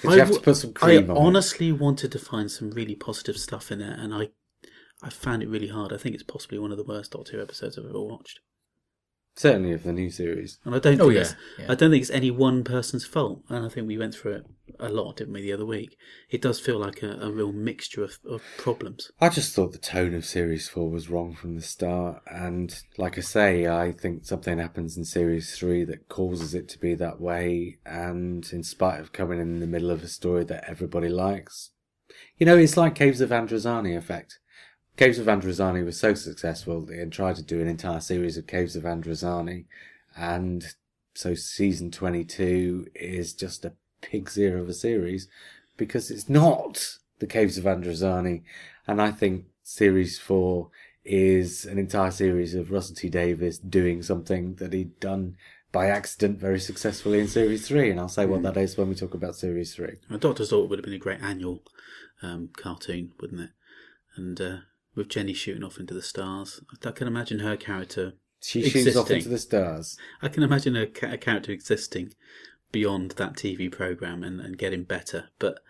Did 0.00 0.10
I 0.10 0.14
you 0.14 0.20
have 0.20 0.32
to 0.32 0.40
put 0.40 0.56
some 0.56 0.70
I 0.76 0.78
cream 0.80 1.10
on 1.10 1.16
it? 1.16 1.20
honestly 1.20 1.70
wanted 1.72 2.12
to 2.12 2.18
find 2.18 2.50
some 2.50 2.70
really 2.70 2.94
positive 2.94 3.36
stuff 3.38 3.70
in 3.70 3.80
it, 3.80 3.98
and 3.98 4.14
I, 4.14 4.30
I 5.02 5.10
found 5.10 5.42
it 5.42 5.48
really 5.48 5.68
hard. 5.68 5.92
I 5.92 5.96
think 5.98 6.14
it's 6.14 6.24
possibly 6.24 6.58
one 6.58 6.72
of 6.72 6.78
the 6.78 6.84
worst 6.84 7.12
Doctor 7.12 7.36
Who 7.36 7.42
episodes 7.42 7.78
I've 7.78 7.84
ever 7.84 8.00
watched. 8.02 8.40
Certainly 9.36 9.72
of 9.72 9.82
the 9.82 9.92
new 9.92 10.10
series. 10.10 10.58
And 10.64 10.74
I 10.74 10.78
don't 10.78 11.00
Oh, 11.00 11.10
think 11.10 11.26
yeah, 11.26 11.64
yeah. 11.64 11.72
I 11.72 11.74
don't 11.74 11.90
think 11.90 12.02
it's 12.02 12.10
any 12.10 12.30
one 12.30 12.64
person's 12.64 13.04
fault. 13.04 13.42
And 13.48 13.66
I 13.66 13.68
think 13.68 13.86
we 13.88 13.98
went 13.98 14.14
through 14.14 14.32
it 14.34 14.46
a 14.78 14.88
lot, 14.88 15.16
didn't 15.16 15.34
we, 15.34 15.42
the 15.42 15.52
other 15.52 15.66
week? 15.66 15.96
It 16.30 16.42
does 16.42 16.60
feel 16.60 16.78
like 16.78 17.02
a, 17.02 17.18
a 17.20 17.30
real 17.30 17.52
mixture 17.52 18.04
of, 18.04 18.18
of 18.28 18.42
problems. 18.56 19.10
I 19.20 19.28
just 19.28 19.54
thought 19.54 19.72
the 19.72 19.78
tone 19.78 20.14
of 20.14 20.24
Series 20.24 20.68
4 20.68 20.90
was 20.90 21.08
wrong 21.08 21.34
from 21.34 21.56
the 21.56 21.62
start, 21.62 22.22
and 22.26 22.76
like 22.98 23.18
I 23.18 23.22
say, 23.22 23.66
I 23.66 23.92
think 23.92 24.24
something 24.24 24.58
happens 24.58 24.96
in 24.96 25.04
Series 25.04 25.56
3 25.56 25.84
that 25.84 26.08
causes 26.08 26.54
it 26.54 26.68
to 26.70 26.78
be 26.78 26.94
that 26.94 27.20
way, 27.20 27.78
and 27.84 28.48
in 28.52 28.62
spite 28.62 29.00
of 29.00 29.12
coming 29.12 29.40
in 29.40 29.60
the 29.60 29.66
middle 29.66 29.90
of 29.90 30.02
a 30.02 30.08
story 30.08 30.44
that 30.44 30.68
everybody 30.68 31.08
likes, 31.08 31.70
you 32.38 32.46
know, 32.46 32.56
it's 32.56 32.76
like 32.76 32.94
Caves 32.94 33.20
of 33.20 33.30
Androzani 33.30 33.96
effect. 33.96 34.38
Caves 34.96 35.18
of 35.18 35.26
Androzani 35.26 35.84
was 35.84 35.98
so 35.98 36.14
successful, 36.14 36.84
they 36.84 37.04
tried 37.06 37.36
to 37.36 37.42
do 37.42 37.60
an 37.60 37.68
entire 37.68 38.00
series 38.00 38.36
of 38.36 38.46
Caves 38.46 38.76
of 38.76 38.84
Androzani, 38.84 39.66
and 40.16 40.74
so 41.14 41.34
season 41.34 41.90
22 41.90 42.88
is 42.94 43.34
just 43.34 43.64
a 43.64 43.72
pig's 44.04 44.38
ear 44.38 44.58
of 44.58 44.68
a 44.68 44.74
series, 44.74 45.28
because 45.76 46.10
it's 46.10 46.28
not 46.28 46.98
the 47.18 47.26
Caves 47.26 47.58
of 47.58 47.64
Androzani, 47.64 48.42
and 48.86 49.00
I 49.00 49.10
think 49.10 49.46
series 49.62 50.18
4 50.18 50.68
is 51.04 51.64
an 51.64 51.78
entire 51.78 52.10
series 52.10 52.54
of 52.54 52.70
Russell 52.70 52.96
T 52.96 53.08
Davies 53.08 53.58
doing 53.58 54.02
something 54.02 54.54
that 54.56 54.72
he'd 54.72 54.98
done 55.00 55.36
by 55.72 55.86
accident 55.88 56.38
very 56.38 56.60
successfully 56.60 57.18
in 57.18 57.28
series 57.28 57.66
3, 57.66 57.90
and 57.90 58.00
I'll 58.00 58.08
say 58.08 58.26
what 58.26 58.42
that 58.42 58.56
is 58.56 58.76
when 58.76 58.88
we 58.88 58.94
talk 58.94 59.14
about 59.14 59.34
series 59.34 59.74
3. 59.74 59.96
A 60.10 60.18
Doctor's 60.18 60.50
Daughter 60.50 60.68
would 60.68 60.78
have 60.78 60.84
been 60.84 60.94
a 60.94 60.98
great 60.98 61.20
annual 61.20 61.62
um, 62.22 62.50
cartoon, 62.56 63.12
wouldn't 63.20 63.40
it? 63.40 63.50
And 64.16 64.40
uh, 64.40 64.56
with 64.94 65.08
Jenny 65.08 65.34
shooting 65.34 65.64
off 65.64 65.78
into 65.80 65.94
the 65.94 66.02
stars, 66.02 66.60
I 66.84 66.92
can 66.92 67.08
imagine 67.08 67.40
her 67.40 67.56
character. 67.56 68.12
She 68.40 68.68
shoots 68.68 68.96
off 68.96 69.10
into 69.10 69.28
the 69.28 69.38
stars. 69.38 69.96
I 70.22 70.28
can 70.28 70.42
imagine 70.42 70.76
a, 70.76 70.86
ca- 70.86 71.12
a 71.12 71.18
character 71.18 71.50
existing 71.50 72.14
beyond 72.74 73.12
that 73.12 73.34
TV 73.34 73.70
program 73.70 74.24
and, 74.24 74.40
and 74.40 74.58
getting 74.58 74.82
better. 74.82 75.28
But 75.38 75.60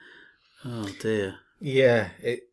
oh 0.64 0.88
dear, 0.98 1.36
Yeah, 1.60 2.08
it, 2.22 2.48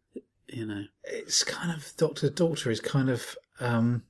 you 0.45 0.65
know, 0.65 0.83
it's 1.05 1.45
kind 1.45 1.71
of 1.71 1.93
Doctor 1.95 2.29
daughter 2.29 2.69
is 2.69 2.81
kind 2.81 3.09
of 3.09 3.37
um, 3.61 4.03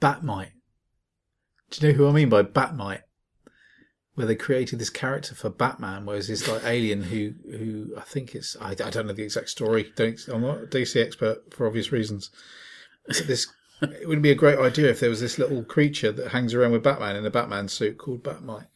Bat-Mite. 0.00 0.52
Do 1.68 1.86
you 1.86 1.92
know 1.92 1.98
who 1.98 2.08
I 2.08 2.12
mean 2.12 2.30
by 2.30 2.40
Bat-Mite? 2.40 3.02
Where 4.14 4.26
they 4.26 4.34
created 4.34 4.78
this 4.78 4.88
character 4.88 5.34
for 5.34 5.50
Batman, 5.50 6.06
whereas 6.06 6.28
this 6.28 6.48
like 6.48 6.64
alien 6.64 7.02
who 7.02 7.34
who 7.50 7.92
I 7.98 8.00
think 8.00 8.34
it's 8.34 8.56
I, 8.58 8.70
I 8.70 8.88
don't 8.88 9.06
know 9.06 9.12
the 9.12 9.22
exact 9.22 9.50
story. 9.50 9.92
Don't 9.94 10.18
I'm 10.28 10.40
not 10.40 10.62
a 10.62 10.66
DC 10.66 11.04
expert 11.04 11.52
for 11.52 11.66
obvious 11.66 11.92
reasons. 11.92 12.30
But 13.06 13.26
this 13.26 13.46
it 13.82 14.08
would 14.08 14.22
be 14.22 14.30
a 14.30 14.34
great 14.36 14.58
idea 14.58 14.90
if 14.90 15.00
there 15.00 15.10
was 15.10 15.20
this 15.20 15.38
little 15.38 15.64
creature 15.64 16.12
that 16.12 16.32
hangs 16.32 16.54
around 16.54 16.72
with 16.72 16.82
Batman 16.82 17.16
in 17.16 17.26
a 17.26 17.30
Batman 17.30 17.68
suit 17.68 17.98
called 17.98 18.22
Bat-Mite 18.22 18.66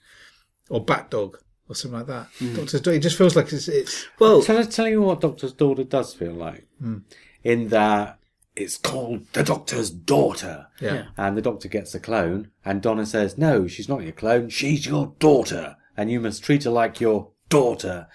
or 0.69 0.85
Batdog 0.85 1.37
or 1.69 1.75
something 1.75 1.99
like 1.99 2.09
that. 2.09 2.29
Hmm. 2.39 2.57
Doctor's 2.57 2.81
daughter. 2.81 2.97
It 2.97 3.01
just 3.01 3.17
feels 3.17 3.37
like 3.37 3.53
it's 3.53 3.69
it's 3.69 4.07
well, 4.19 4.43
Tell, 4.43 4.65
tell 4.67 4.89
you 4.89 5.03
what 5.03 5.21
Doctor's 5.21 5.53
Daughter 5.53 5.85
does 5.85 6.13
feel 6.13 6.33
like. 6.33 6.67
Hmm. 6.81 6.99
In 7.45 7.69
that 7.69 8.19
it's 8.57 8.77
called 8.77 9.27
the 9.33 9.43
Doctor's 9.43 9.91
Daughter. 9.91 10.67
yeah. 10.81 10.95
yeah. 10.95 11.05
And 11.17 11.37
the 11.37 11.43
Doctor 11.43 11.69
gets 11.69 11.95
a 11.95 12.01
clone, 12.01 12.51
and 12.65 12.83
Donna 12.83 13.07
says, 13.07 13.39
No, 13.39 13.67
she's 13.67 13.89
not 13.89 14.03
your 14.03 14.13
clone, 14.13 14.49
she's 14.49 14.87
your 14.87 15.15
daughter, 15.19 15.77
and 15.97 16.11
you 16.11 16.21
must 16.21 16.43
treat 16.43 16.65
her 16.65 16.71
like 16.71 17.01
your 17.01 17.31
daughter. 17.49 18.09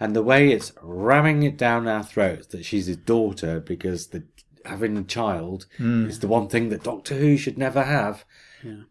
And 0.00 0.16
the 0.16 0.22
way 0.22 0.50
it's 0.50 0.72
ramming 0.82 1.44
it 1.44 1.56
down 1.56 1.86
our 1.86 2.02
throats 2.02 2.48
that 2.48 2.64
she's 2.64 2.86
his 2.86 2.96
daughter 2.96 3.60
because 3.60 4.08
the 4.08 4.24
having 4.64 4.96
a 4.96 5.02
child 5.02 5.66
hmm. 5.76 6.06
is 6.08 6.20
the 6.20 6.28
one 6.28 6.48
thing 6.48 6.68
that 6.70 6.82
Doctor 6.82 7.14
Who 7.14 7.36
should 7.36 7.58
never 7.58 7.82
have. 7.82 8.24
Yeah. 8.62 8.82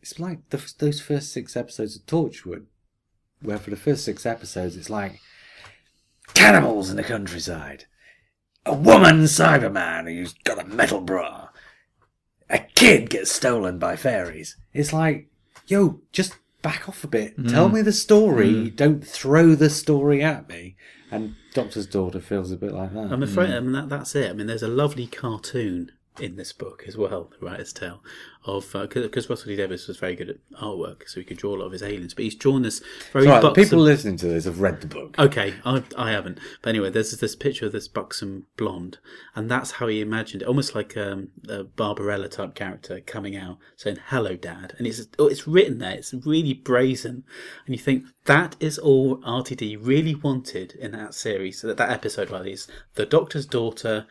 It's 0.00 0.18
like 0.18 0.48
the, 0.50 0.72
those 0.78 1.00
first 1.00 1.32
six 1.32 1.56
episodes 1.56 1.96
of 1.96 2.06
Torchwood, 2.06 2.64
where 3.42 3.58
for 3.58 3.70
the 3.70 3.76
first 3.76 4.04
six 4.04 4.24
episodes 4.24 4.76
it's 4.76 4.90
like 4.90 5.20
cannibals 6.34 6.90
in 6.90 6.96
the 6.96 7.02
countryside, 7.02 7.84
a 8.64 8.74
woman 8.74 9.24
Cyberman 9.24 10.04
who's 10.04 10.32
got 10.44 10.62
a 10.62 10.66
metal 10.66 11.00
bra, 11.00 11.48
a 12.48 12.58
kid 12.58 13.10
gets 13.10 13.32
stolen 13.32 13.78
by 13.78 13.96
fairies. 13.96 14.56
It's 14.72 14.92
like, 14.92 15.28
yo, 15.66 16.00
just 16.12 16.36
back 16.62 16.88
off 16.88 17.04
a 17.04 17.08
bit. 17.08 17.34
Tell 17.48 17.68
hmm. 17.68 17.76
me 17.76 17.82
the 17.82 17.92
story. 17.92 18.70
Hmm. 18.70 18.74
Don't 18.74 19.06
throw 19.06 19.54
the 19.54 19.70
story 19.70 20.22
at 20.22 20.48
me. 20.48 20.76
And 21.10 21.36
Doctor's 21.54 21.86
Daughter 21.86 22.20
feels 22.20 22.52
a 22.52 22.56
bit 22.56 22.72
like 22.72 22.92
that. 22.94 23.12
I'm 23.12 23.22
afraid. 23.22 23.48
Hmm. 23.48 23.54
I 23.54 23.60
mean, 23.60 23.72
that, 23.72 23.88
that's 23.88 24.14
it. 24.14 24.30
I 24.30 24.32
mean, 24.34 24.46
there's 24.46 24.62
a 24.62 24.68
lovely 24.68 25.06
cartoon 25.06 25.92
in 26.20 26.36
this 26.36 26.52
book 26.52 26.84
as 26.86 26.96
well, 26.96 27.30
The 27.38 27.46
Writer's 27.46 27.72
Tale, 27.72 28.02
of 28.44 28.70
because 28.72 29.28
Russell 29.28 29.48
T 29.48 29.56
Davies 29.56 29.86
was 29.86 29.96
very 29.98 30.16
good 30.16 30.30
at 30.30 30.36
artwork, 30.60 31.08
so 31.08 31.20
he 31.20 31.24
could 31.24 31.36
draw 31.36 31.54
a 31.54 31.58
lot 31.58 31.66
of 31.66 31.72
his 31.72 31.82
aliens. 31.82 32.14
But 32.14 32.24
he's 32.24 32.34
drawn 32.34 32.62
this 32.62 32.82
very 33.12 33.26
Right, 33.26 33.42
buxom- 33.42 33.64
people 33.64 33.78
listening 33.80 34.16
to 34.18 34.26
this 34.26 34.44
have 34.44 34.60
read 34.60 34.80
the 34.80 34.86
book. 34.86 35.18
Okay, 35.18 35.54
I, 35.64 35.82
I 35.96 36.10
haven't. 36.12 36.38
But 36.62 36.70
anyway, 36.70 36.90
there's 36.90 37.10
this 37.12 37.36
picture 37.36 37.66
of 37.66 37.72
this 37.72 37.88
buxom 37.88 38.46
blonde, 38.56 38.98
and 39.34 39.50
that's 39.50 39.72
how 39.72 39.86
he 39.88 40.00
imagined 40.00 40.42
it, 40.42 40.48
almost 40.48 40.74
like 40.74 40.96
um, 40.96 41.28
a 41.48 41.64
Barbarella 41.64 42.28
type 42.28 42.54
character 42.54 43.00
coming 43.00 43.36
out 43.36 43.58
saying 43.76 43.98
"Hello, 44.08 44.36
Dad," 44.36 44.74
and 44.78 44.86
it's 44.86 45.06
oh, 45.18 45.26
it's 45.26 45.46
written 45.46 45.78
there. 45.78 45.92
It's 45.96 46.14
really 46.14 46.54
brazen, 46.54 47.24
and 47.66 47.74
you 47.74 47.78
think 47.78 48.04
that 48.24 48.56
is 48.60 48.78
all 48.78 49.18
RTD 49.18 49.78
really 49.80 50.14
wanted 50.14 50.72
in 50.72 50.92
that 50.92 51.14
series, 51.14 51.60
that 51.62 51.76
that 51.76 51.90
episode. 51.90 52.30
Rather, 52.30 52.46
is 52.48 52.66
the 52.94 53.06
Doctor's 53.06 53.46
daughter. 53.46 54.06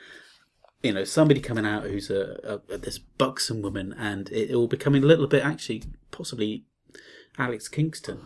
You 0.83 0.93
know, 0.93 1.03
somebody 1.03 1.39
coming 1.39 1.65
out 1.65 1.83
who's 1.83 2.09
a, 2.09 2.61
a 2.69 2.77
this 2.77 2.99
buxom 2.99 3.61
woman, 3.61 3.93
and 3.97 4.29
it 4.31 4.53
all 4.53 4.67
becoming 4.67 5.03
a 5.03 5.07
little 5.07 5.27
bit 5.27 5.43
actually, 5.43 5.83
possibly 6.11 6.65
Alex 7.37 7.67
Kingston 7.67 8.19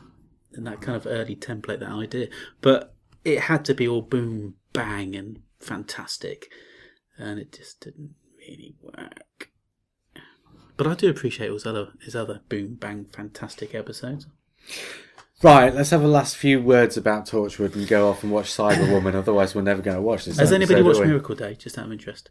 in 0.56 0.66
that 0.66 0.82
kind 0.82 0.96
of 0.96 1.08
early 1.08 1.36
template, 1.36 1.80
that 1.80 1.90
idea. 1.90 2.28
But 2.60 2.94
it 3.24 3.42
had 3.42 3.64
to 3.66 3.74
be 3.74 3.88
all 3.88 4.02
boom, 4.02 4.56
bang 4.74 5.16
and 5.16 5.42
fantastic, 5.60 6.50
and 7.18 7.40
it 7.40 7.54
just 7.54 7.80
didn't 7.82 8.16
really 8.40 8.76
work. 8.82 9.50
But 10.78 10.88
I 10.88 10.96
do 10.96 11.10
appreciate 11.10 11.52
his 11.52 11.66
other 11.66 11.90
his 12.04 12.16
other 12.16 12.42
boom 12.50 12.76
bang 12.76 13.06
fantastic 13.06 13.76
episodes. 13.76 14.28
Right, 15.44 15.74
let's 15.74 15.90
have 15.90 16.04
a 16.04 16.08
last 16.08 16.38
few 16.38 16.62
words 16.62 16.98
about 16.98 17.26
Torchwood 17.28 17.76
and 17.76 17.88
go 17.88 18.10
off 18.10 18.24
and 18.24 18.32
watch 18.32 18.46
Cyberwoman. 18.46 19.16
Otherwise, 19.16 19.56
we're 19.56 19.64
never 19.64 19.82
going 19.82 19.96
to 19.96 20.02
watch 20.02 20.26
this. 20.26 20.38
Has 20.38 20.52
anybody 20.52 20.82
episode, 20.82 21.00
watched? 21.00 21.08
Miracle 21.08 21.36
Day? 21.36 21.56
Just 21.56 21.78
out 21.80 21.86
of 21.88 21.92
interest. 21.92 22.30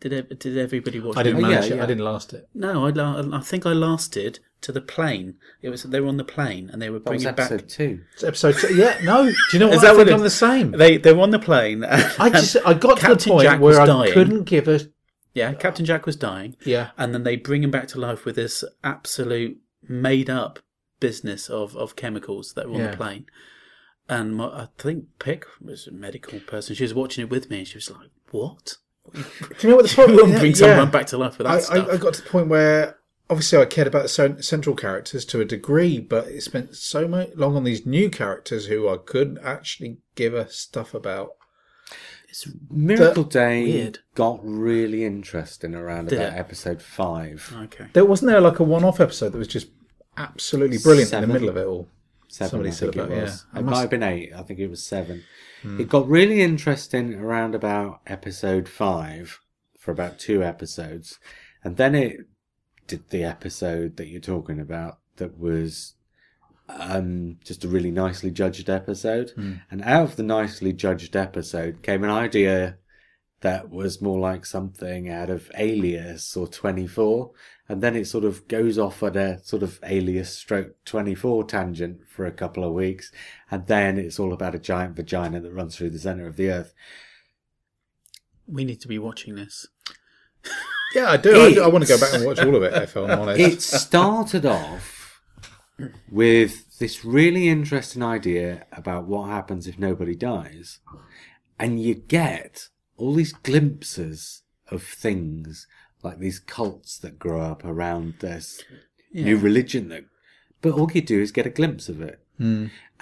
Did 0.00 0.12
ev- 0.12 0.38
did 0.38 0.58
everybody 0.58 1.00
watch? 1.00 1.16
I 1.16 1.22
didn't 1.22 1.40
Miracle 1.42 1.50
yeah, 1.52 1.58
manage 1.60 1.72
it. 1.72 1.76
yeah. 1.76 1.82
I 1.82 1.86
didn't 1.86 2.04
last 2.04 2.32
it. 2.34 2.48
No, 2.54 2.86
I, 2.86 2.90
la- 2.90 3.36
I 3.36 3.40
think 3.40 3.64
I 3.66 3.72
lasted 3.72 4.38
to 4.62 4.72
the 4.72 4.80
plane. 4.82 5.36
It 5.62 5.70
was 5.70 5.82
they 5.84 6.00
were 6.00 6.08
on 6.08 6.16
the 6.18 6.24
plane 6.24 6.68
and 6.70 6.80
they 6.80 6.90
were 6.90 6.98
That 6.98 7.10
was 7.10 7.22
bringing 7.22 7.36
back. 7.36 7.50
episode 7.50 7.68
two. 7.68 8.00
It's 8.14 8.24
episode 8.24 8.56
two. 8.56 8.74
Yeah, 8.74 8.98
no. 9.02 9.24
Do 9.26 9.34
you 9.52 9.58
know 9.58 9.68
what? 9.68 9.76
Is 9.76 9.82
that 9.82 9.92
I 9.92 9.96
what 9.96 10.06
think 10.06 10.16
I'm 10.16 10.22
the 10.22 10.30
same. 10.30 10.72
They 10.72 10.96
they 10.98 11.12
were 11.14 11.22
on 11.22 11.30
the 11.30 11.38
plane. 11.38 11.84
I 11.84 12.28
just 12.30 12.56
I 12.66 12.74
got 12.74 12.98
to 12.98 13.14
the 13.14 13.30
point 13.30 13.44
Jack 13.44 13.60
where 13.60 13.80
I 13.80 13.86
dying. 13.86 14.12
couldn't 14.12 14.44
give 14.44 14.68
a 14.68 14.80
yeah, 15.32 15.52
Captain 15.54 15.84
Jack 15.84 16.06
was 16.06 16.16
dying, 16.16 16.56
yeah. 16.66 16.90
and 16.98 17.14
then 17.14 17.22
they 17.22 17.36
bring 17.36 17.62
him 17.62 17.70
back 17.70 17.86
to 17.88 18.00
life 18.00 18.24
with 18.24 18.34
this 18.36 18.64
absolute 18.82 19.58
made 19.88 20.28
up 20.28 20.58
business 21.00 21.48
of, 21.50 21.76
of 21.76 21.96
chemicals 21.96 22.52
that 22.54 22.68
were 22.68 22.74
on 22.76 22.80
Yeah. 22.80 22.90
the 22.92 22.96
plane. 22.96 23.26
And 24.08 24.36
my, 24.36 24.46
I 24.46 24.68
think 24.78 25.06
Pick 25.18 25.46
was 25.60 25.86
a 25.86 25.92
medical 25.92 26.40
person. 26.40 26.74
She 26.74 26.82
was 26.84 26.94
watching 26.94 27.22
it 27.22 27.30
with 27.30 27.48
me, 27.50 27.58
and 27.58 27.68
she 27.68 27.76
was 27.78 27.90
like, 27.90 28.10
"What? 28.30 28.76
Do 29.12 29.20
you 29.60 29.68
know 29.70 29.76
what 29.76 29.82
the 29.84 29.88
You 29.90 29.94
problem? 29.94 30.30
won't 30.30 30.40
bring 30.40 30.54
someone 30.54 30.90
back 30.90 31.06
to 31.06 31.18
life 31.18 31.38
with 31.38 31.46
that 31.46 31.56
I, 31.56 31.60
stuff?" 31.60 31.88
I, 31.88 31.92
I 31.92 31.96
got 31.96 32.14
to 32.14 32.22
the 32.22 32.28
point 32.28 32.48
where 32.48 32.98
obviously 33.28 33.58
I 33.60 33.64
cared 33.66 33.86
about 33.86 34.02
the 34.08 34.36
central 34.42 34.74
characters 34.74 35.24
to 35.26 35.40
a 35.40 35.44
degree, 35.44 36.00
but 36.00 36.26
it 36.26 36.42
spent 36.42 36.74
so 36.76 37.06
much 37.06 37.30
long 37.36 37.54
on 37.56 37.62
these 37.64 37.86
new 37.86 38.10
characters 38.10 38.66
who 38.66 38.88
I 38.88 38.96
couldn't 38.98 39.38
actually 39.44 39.98
give 40.16 40.34
a 40.34 40.48
stuff 40.50 40.92
about. 40.92 41.30
it's 42.28 42.48
Miracle 42.68 43.22
Day 43.22 43.62
weird. 43.62 43.98
got 44.16 44.40
really 44.42 45.04
interesting 45.04 45.76
around 45.76 46.08
Did 46.08 46.18
about 46.20 46.32
it? 46.34 46.38
episode 46.40 46.82
five. 46.82 47.54
okay. 47.64 47.86
There 47.92 48.04
wasn't 48.04 48.32
there 48.32 48.40
like 48.40 48.58
a 48.58 48.64
one-off 48.64 48.98
episode 49.00 49.28
that 49.30 49.38
was 49.38 49.46
just 49.46 49.68
absolutely 50.16 50.78
brilliant 50.78 51.12
in 51.12 51.20
the 51.22 51.26
middle 51.26 51.48
of 51.48 51.56
it 51.56 51.66
all. 51.66 51.88
Seven, 52.28 52.50
Somebody 52.50 52.68
I 52.68 52.72
said 52.72 52.88
about- 52.94 53.10
it 53.10 53.22
was. 53.22 53.44
yeah. 53.52 53.58
It 53.60 53.64
must- 53.64 53.74
might 53.74 53.80
have 53.80 53.90
been 53.90 54.02
eight. 54.04 54.32
I 54.34 54.42
think 54.42 54.60
it 54.60 54.68
was 54.68 54.82
seven. 54.82 55.24
It 55.62 55.88
got 55.90 56.08
really 56.08 56.40
interesting 56.40 57.14
around 57.14 57.54
about 57.54 58.00
episode 58.06 58.66
five 58.68 59.40
for 59.78 59.90
about 59.90 60.18
two 60.18 60.42
episodes, 60.42 61.18
and 61.62 61.76
then 61.76 61.94
it 61.94 62.20
did 62.86 63.10
the 63.10 63.24
episode 63.24 63.96
that 63.98 64.06
you're 64.08 64.20
talking 64.22 64.58
about 64.58 65.00
that 65.16 65.36
was 65.38 65.94
um, 66.68 67.36
just 67.44 67.64
a 67.64 67.68
really 67.68 67.90
nicely 67.90 68.30
judged 68.30 68.70
episode. 68.70 69.32
And 69.70 69.82
out 69.82 70.04
of 70.04 70.16
the 70.16 70.22
nicely 70.22 70.72
judged 70.72 71.14
episode 71.16 71.82
came 71.82 72.04
an 72.04 72.10
idea 72.10 72.76
that 73.40 73.70
was 73.70 74.00
more 74.00 74.18
like 74.18 74.46
something 74.46 75.08
out 75.10 75.28
of 75.30 75.50
Alias 75.56 76.36
or 76.36 76.46
24. 76.46 77.32
And 77.70 77.84
then 77.84 77.94
it 77.94 78.08
sort 78.08 78.24
of 78.24 78.48
goes 78.48 78.80
off 78.80 79.00
at 79.00 79.14
a 79.14 79.38
sort 79.44 79.62
of 79.62 79.78
Alias 79.84 80.36
stroke 80.36 80.74
24 80.86 81.44
tangent 81.44 82.00
for 82.08 82.26
a 82.26 82.32
couple 82.32 82.64
of 82.64 82.72
weeks. 82.72 83.12
And 83.48 83.64
then 83.68 83.96
it's 83.96 84.18
all 84.18 84.32
about 84.32 84.56
a 84.56 84.58
giant 84.58 84.96
vagina 84.96 85.38
that 85.38 85.52
runs 85.52 85.76
through 85.76 85.90
the 85.90 86.00
center 86.00 86.26
of 86.26 86.34
the 86.34 86.50
earth. 86.50 86.74
We 88.48 88.64
need 88.64 88.80
to 88.80 88.88
be 88.88 88.98
watching 88.98 89.36
this. 89.36 89.68
Yeah, 90.92 91.12
I 91.12 91.18
do. 91.18 91.40
I, 91.40 91.54
do. 91.54 91.62
I 91.62 91.68
want 91.68 91.84
to 91.84 91.88
go 91.88 92.00
back 92.00 92.12
and 92.14 92.26
watch 92.26 92.40
all 92.40 92.56
of 92.56 92.64
it. 92.64 92.74
If 92.74 92.96
I'm 92.96 93.20
honest, 93.20 93.38
It 93.40 93.62
started 93.62 94.44
off 94.44 95.20
with 96.10 96.80
this 96.80 97.04
really 97.04 97.48
interesting 97.48 98.02
idea 98.02 98.66
about 98.72 99.06
what 99.06 99.28
happens 99.28 99.68
if 99.68 99.78
nobody 99.78 100.16
dies. 100.16 100.80
And 101.60 101.80
you 101.80 101.94
get 101.94 102.70
all 102.96 103.14
these 103.14 103.32
glimpses 103.32 104.42
of 104.68 104.82
things 104.82 105.68
like 106.02 106.18
these 106.18 106.38
cults 106.38 106.98
that 106.98 107.18
grow 107.18 107.40
up 107.40 107.64
around 107.64 108.14
this 108.20 108.62
new 109.12 109.36
religion 109.36 109.88
that 109.88 110.04
but 110.62 110.72
all 110.72 110.90
you 110.92 111.00
do 111.00 111.20
is 111.20 111.32
get 111.32 111.46
a 111.46 111.50
glimpse 111.50 111.88
of 111.88 112.00
it. 112.02 112.20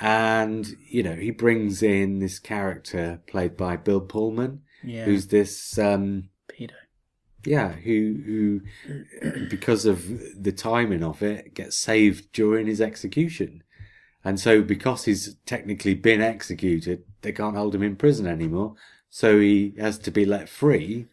And, 0.00 0.76
you 0.88 1.02
know, 1.02 1.14
he 1.14 1.30
brings 1.30 1.82
in 1.82 2.18
this 2.18 2.38
character 2.38 3.20
played 3.26 3.56
by 3.56 3.76
Bill 3.76 4.00
Pullman, 4.00 4.62
Yeah. 4.84 5.04
who's 5.04 5.28
this 5.28 5.78
um 5.78 6.28
pedo? 6.48 6.72
yeah, 7.44 7.72
who 7.72 8.16
who 8.26 8.60
because 9.48 9.86
of 9.86 10.06
the 10.40 10.52
timing 10.52 11.02
of 11.04 11.22
it 11.22 11.54
gets 11.54 11.76
saved 11.76 12.32
during 12.32 12.66
his 12.66 12.80
execution. 12.80 13.62
And 14.24 14.38
so 14.40 14.60
because 14.62 15.04
he's 15.04 15.36
technically 15.46 15.94
been 15.94 16.20
executed, 16.20 17.04
they 17.22 17.32
can't 17.32 17.56
hold 17.56 17.74
him 17.74 17.82
in 17.82 17.96
prison 17.96 18.26
anymore. 18.26 18.74
So 19.10 19.40
he 19.40 19.74
has 19.78 19.98
to 20.00 20.10
be 20.10 20.24
let 20.24 20.48
free. 20.48 21.06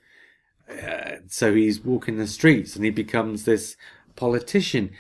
Uh, 0.70 1.18
so 1.28 1.54
he's 1.54 1.80
walking 1.80 2.18
the 2.18 2.28
streets 2.28 2.76
and 2.76 2.84
he 2.84 2.92
becomes 2.92 3.46
this 3.46 3.78
politician. 4.16 4.92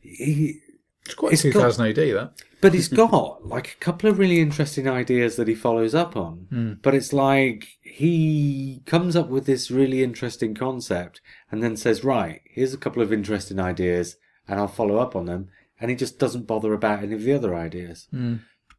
He, 0.00 0.60
it's 1.04 1.14
quite 1.14 1.32
it's 1.34 1.42
got- 1.44 1.52
2000 1.52 1.86
AD. 1.86 1.96
That 1.96 2.32
but 2.60 2.74
he's 2.74 2.86
got 2.88 3.44
like 3.44 3.72
a 3.72 3.84
couple 3.84 4.08
of 4.08 4.20
really 4.20 4.38
interesting 4.40 4.88
ideas 4.88 5.34
that 5.34 5.48
he 5.48 5.54
follows 5.54 5.96
up 5.96 6.16
on. 6.16 6.78
But 6.80 6.94
it's 6.94 7.12
like 7.12 7.66
he 7.80 8.82
comes 8.86 9.16
up 9.16 9.28
with 9.28 9.46
this 9.46 9.68
really 9.68 10.02
interesting 10.04 10.54
concept 10.54 11.20
and 11.50 11.60
then 11.60 11.76
says, 11.76 12.04
right, 12.04 12.40
here's 12.44 12.72
a 12.72 12.78
couple 12.78 13.02
of 13.02 13.12
interesting 13.12 13.58
ideas 13.58 14.16
and 14.46 14.60
I'll 14.60 14.68
follow 14.68 14.98
up 14.98 15.16
on 15.16 15.26
them. 15.26 15.48
And 15.80 15.90
he 15.90 15.96
just 15.96 16.20
doesn't 16.20 16.46
bother 16.46 16.72
about 16.72 17.02
any 17.02 17.14
of 17.14 17.22
the 17.24 17.32
other 17.32 17.52
ideas. 17.52 18.06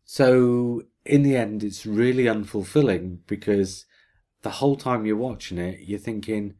So 0.05 0.84
in 1.05 1.23
the 1.23 1.35
end, 1.35 1.61
it's 1.61 1.85
really 1.85 2.23
unfulfilling 2.23 3.17
because 3.27 3.85
the 4.44 4.52
whole 4.52 4.76
time 4.76 5.06
you're 5.06 5.15
watching 5.15 5.57
it, 5.57 5.80
you're 5.82 5.99
thinking, 5.99 6.56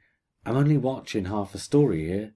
I'm 0.46 0.58
only 0.58 0.78
watching 0.78 1.26
half 1.26 1.54
a 1.54 1.60
story 1.60 2.08
here. 2.08 2.34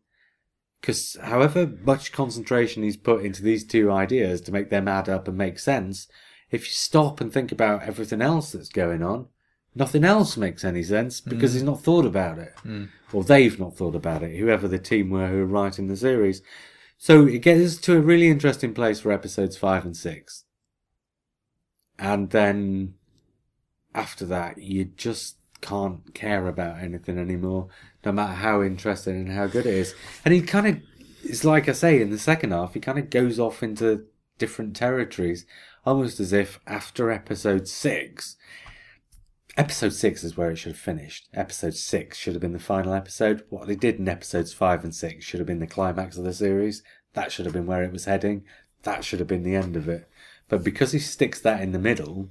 Because 0.79 1.17
however 1.21 1.65
much 1.65 2.11
concentration 2.11 2.83
he's 2.83 2.97
put 2.97 3.25
into 3.25 3.41
these 3.41 3.65
two 3.65 3.91
ideas 3.91 4.41
to 4.41 4.51
make 4.51 4.69
them 4.69 4.87
add 4.87 5.09
up 5.09 5.27
and 5.27 5.37
make 5.37 5.57
sense, 5.57 6.07
if 6.51 6.65
you 6.65 6.71
stop 6.71 7.19
and 7.19 7.33
think 7.33 7.51
about 7.51 7.83
everything 7.83 8.21
else 8.21 8.51
that's 8.51 8.69
going 8.69 9.01
on, 9.01 9.27
nothing 9.73 10.03
else 10.03 10.37
makes 10.37 10.63
any 10.63 10.83
sense 10.83 11.19
because 11.19 11.51
mm. 11.51 11.53
he's 11.55 11.63
not 11.63 11.81
thought 11.81 12.05
about 12.05 12.37
it. 12.37 12.53
Mm. 12.63 12.89
Or 13.11 13.23
they've 13.23 13.59
not 13.59 13.75
thought 13.75 13.95
about 13.95 14.21
it, 14.21 14.37
whoever 14.37 14.67
the 14.67 14.77
team 14.77 15.09
were 15.09 15.29
who 15.29 15.37
were 15.37 15.45
writing 15.45 15.87
the 15.87 15.97
series. 15.97 16.41
So 16.97 17.25
it 17.25 17.39
gets 17.39 17.61
us 17.61 17.77
to 17.81 17.97
a 17.97 18.01
really 18.01 18.27
interesting 18.27 18.73
place 18.73 18.99
for 18.99 19.11
episodes 19.11 19.57
five 19.57 19.85
and 19.85 19.95
six. 19.95 20.43
And 21.97 22.29
then 22.29 22.95
after 23.97 24.25
that, 24.27 24.59
you 24.59 24.85
just 24.85 25.37
can't 25.59 26.13
care 26.13 26.47
about 26.47 26.77
anything 26.77 27.17
anymore, 27.17 27.67
no 28.05 28.11
matter 28.11 28.33
how 28.33 28.61
interesting 28.61 29.15
and 29.15 29.31
how 29.31 29.47
good 29.47 29.65
it 29.65 29.73
is. 29.73 29.95
And 30.23 30.33
he 30.33 30.41
kind 30.41 30.67
of, 30.67 30.79
it's 31.23 31.43
like 31.43 31.67
I 31.67 31.71
say, 31.71 31.99
in 31.99 32.11
the 32.11 32.19
second 32.19 32.51
half, 32.51 32.75
he 32.75 32.79
kind 32.79 32.99
of 32.99 33.09
goes 33.09 33.39
off 33.39 33.63
into 33.63 34.05
different 34.37 34.75
territories, 34.75 35.47
almost 35.83 36.19
as 36.19 36.31
if 36.31 36.59
after 36.67 37.09
episode 37.09 37.67
six, 37.67 38.37
episode 39.57 39.93
six 39.93 40.23
is 40.23 40.37
where 40.37 40.51
it 40.51 40.57
should 40.57 40.73
have 40.73 40.79
finished. 40.79 41.27
Episode 41.33 41.73
six 41.73 42.17
should 42.19 42.33
have 42.33 42.41
been 42.41 42.53
the 42.53 42.59
final 42.59 42.93
episode. 42.93 43.43
What 43.49 43.65
they 43.65 43.75
did 43.75 43.97
in 43.97 44.07
episodes 44.07 44.53
five 44.53 44.83
and 44.83 44.93
six 44.93 45.25
should 45.25 45.39
have 45.39 45.47
been 45.47 45.59
the 45.59 45.65
climax 45.65 46.17
of 46.17 46.23
the 46.23 46.33
series. 46.33 46.83
That 47.13 47.31
should 47.31 47.45
have 47.45 47.53
been 47.53 47.65
where 47.65 47.83
it 47.83 47.91
was 47.91 48.05
heading. 48.05 48.43
That 48.83 49.03
should 49.03 49.17
have 49.17 49.27
been 49.27 49.41
the 49.41 49.55
end 49.55 49.75
of 49.75 49.89
it. 49.89 50.07
But 50.49 50.63
because 50.63 50.91
he 50.91 50.99
sticks 50.99 51.41
that 51.41 51.61
in 51.61 51.71
the 51.71 51.79
middle, 51.79 52.29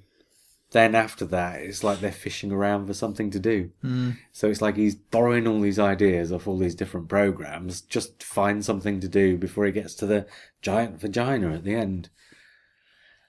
then 0.73 0.95
after 0.95 1.25
that, 1.27 1.61
it's 1.61 1.85
like 1.85 2.01
they're 2.01 2.11
fishing 2.13 2.51
around 2.51 2.87
for 2.87 2.95
something 2.95 3.31
to 3.31 3.39
do. 3.39 3.71
Mm. 3.85 4.17
So 4.33 4.49
it's 4.51 4.61
like 4.61 4.77
he's 4.77 4.95
borrowing 4.97 5.47
all 5.47 5.61
these 5.61 5.79
ideas 5.79 6.33
off 6.33 6.47
all 6.49 6.59
these 6.59 6.75
different 6.75 7.09
programs 7.09 7.81
just 7.83 8.19
to 8.21 8.27
find 8.27 8.65
something 8.65 8.99
to 9.01 9.09
do 9.09 9.37
before 9.37 9.65
he 9.67 9.73
gets 9.73 9.95
to 9.97 10.07
the 10.07 10.27
giant 10.63 11.01
vagina 11.01 11.53
at 11.55 11.65
the 11.65 11.75
end. 11.75 12.09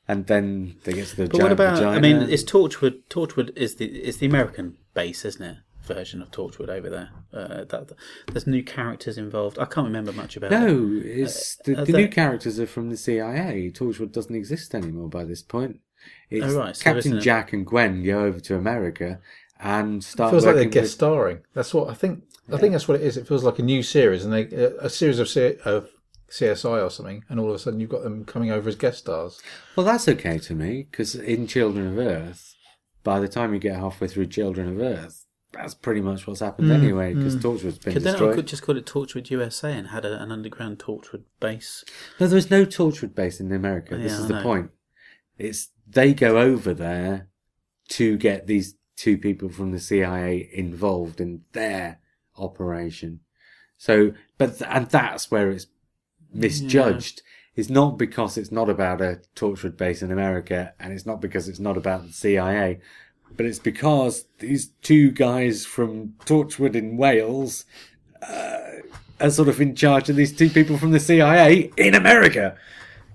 And 0.08 0.26
then 0.28 0.78
they 0.84 0.94
get 0.94 1.08
to 1.10 1.16
the 1.18 1.24
But 1.28 1.38
giant 1.38 1.44
what 1.44 1.52
about? 1.52 1.78
vagina. 1.78 1.98
I 1.98 2.00
mean, 2.00 2.30
it's 2.30 2.44
Torchwood. 2.44 3.04
Torchwood 3.10 3.56
is 3.58 3.76
the 3.76 3.86
is 3.86 4.18
the 4.18 4.26
American 4.26 4.78
base, 4.94 5.26
isn't 5.26 5.44
it? 5.44 5.58
Version 5.84 6.22
of 6.22 6.32
Torchwood 6.32 6.70
over 6.70 6.90
there. 6.90 7.10
Uh, 7.34 7.64
that, 7.66 7.92
there's 8.32 8.48
new 8.48 8.64
characters 8.64 9.18
involved. 9.18 9.60
I 9.60 9.66
can't 9.66 9.86
remember 9.88 10.12
much 10.14 10.36
about 10.38 10.52
it. 10.52 10.60
no, 10.60 10.90
it's 11.04 11.56
the, 11.58 11.76
the 11.76 11.86
they- 11.92 12.02
new 12.04 12.08
characters 12.10 12.60
are 12.60 12.68
from 12.68 12.90
the 12.90 12.98
CIA. 12.98 13.70
Torchwood 13.74 14.12
doesn't 14.12 14.36
exist 14.36 14.74
anymore 14.74 15.08
by 15.10 15.24
this 15.24 15.42
point. 15.44 15.80
It's 16.30 16.46
Oh, 16.46 16.58
right, 16.60 16.76
so 16.76 16.84
Captain 16.84 17.00
isn't 17.00 17.18
a- 17.18 17.22
Jack 17.22 17.54
and 17.54 17.66
Gwen 17.66 18.04
go 18.04 18.22
over 18.26 18.40
to 18.40 18.56
America 18.56 19.20
and 19.60 20.04
start 20.04 20.32
feels 20.32 20.46
like 20.46 20.56
they're 20.56 20.66
guest 20.66 20.84
with- 20.84 20.92
starring. 20.92 21.40
That's 21.54 21.74
what 21.74 21.90
I 21.90 21.94
think. 21.94 22.24
I 22.52 22.58
think 22.58 22.72
that's 22.72 22.88
what 22.88 23.00
it 23.00 23.06
is. 23.06 23.18
It 23.18 23.28
feels 23.28 23.44
like 23.44 23.60
a 23.60 23.64
new 23.64 23.84
series, 23.84 24.24
and 24.24 24.34
they 24.34 24.46
uh, 24.46 24.72
a 24.80 24.90
series 24.90 25.20
of 25.20 25.28
C, 25.28 25.56
of 25.66 25.90
CSI 26.30 26.84
or 26.86 26.90
something, 26.90 27.24
and 27.30 27.40
all 27.40 27.50
of 27.50 27.56
a 27.56 27.60
sudden 27.60 27.80
you've 27.80 27.90
got 27.90 28.04
them 28.04 28.24
coming 28.26 28.52
over 28.52 28.70
as 28.70 28.76
guest 28.76 29.00
stars. 29.00 29.42
Well, 29.76 29.86
that's 29.86 30.08
okay 30.08 30.38
to 30.40 30.56
me 30.56 30.88
because 30.90 31.16
in 31.16 31.48
Children 31.48 31.88
of 31.88 31.98
Earth, 31.98 32.56
by 33.04 33.20
the 33.20 33.28
time 33.28 33.54
you 33.54 33.60
get 33.60 33.76
halfway 33.76 34.08
through 34.08 34.28
Children 34.28 34.70
of 34.70 34.80
Earth, 34.80 35.26
that's 35.54 35.74
pretty 35.74 36.02
much 36.02 36.28
what's 36.28 36.42
happened 36.42 36.68
hmm, 36.68 36.74
anyway. 36.74 37.14
Because 37.14 37.36
hmm. 37.36 37.40
Torchwood's 37.42 37.80
been 37.80 37.94
Could 37.94 38.04
they 38.04 38.12
destroyed. 38.12 38.36
could 38.36 38.48
just 38.48 38.64
call 38.64 38.78
it 38.78 38.86
Torchwood 38.86 39.30
USA 39.30 39.74
and 39.74 39.88
had 39.88 40.06
a, 40.06 40.22
an 40.22 40.32
underground 40.32 40.80
Torchwood 40.80 41.24
base? 41.40 41.84
No, 42.20 42.28
there's 42.28 42.52
no 42.52 42.66
Torchwood 42.66 43.16
base 43.16 43.40
in 43.40 43.52
America. 43.52 43.98
this 43.98 44.14
is 44.14 44.26
I 44.26 44.28
the 44.28 44.34
know. 44.36 44.44
point. 44.44 44.72
It's 45.38 45.70
they 45.90 46.14
go 46.14 46.38
over 46.38 46.74
there 46.74 47.30
to 47.90 48.18
get 48.18 48.48
these 48.48 48.76
two 48.96 49.18
people 49.18 49.50
from 49.50 49.72
the 49.72 49.80
CIA 49.80 50.50
involved 50.52 51.22
in 51.22 51.44
their 51.54 52.00
operation. 52.38 53.22
So, 53.78 54.14
but 54.38 54.62
and 54.62 54.88
that's 54.88 55.32
where 55.32 55.52
it's 55.52 55.68
misjudged. 56.34 57.22
It's 57.56 57.70
not 57.70 57.98
because 57.98 58.38
it's 58.38 58.52
not 58.52 58.70
about 58.70 59.02
a 59.02 59.22
Torchwood 59.36 59.78
base 59.78 60.02
in 60.02 60.12
America, 60.12 60.74
and 60.80 60.94
it's 60.94 61.06
not 61.06 61.22
because 61.22 61.48
it's 61.48 61.60
not 61.60 61.78
about 61.78 62.06
the 62.06 62.14
CIA, 62.14 62.80
but 63.36 63.46
it's 63.46 63.60
because 63.60 64.26
these 64.40 64.68
two 64.82 65.12
guys 65.12 65.66
from 65.66 66.14
Torchwood 66.26 66.76
in 66.76 66.98
Wales 66.98 67.66
uh, 68.22 68.62
are 69.20 69.32
sort 69.32 69.48
of 69.48 69.62
in 69.62 69.76
charge 69.76 70.10
of 70.10 70.16
these 70.16 70.36
two 70.36 70.50
people 70.50 70.78
from 70.78 70.92
the 70.92 71.00
CIA 71.00 71.72
in 71.78 71.96
America. 71.96 72.58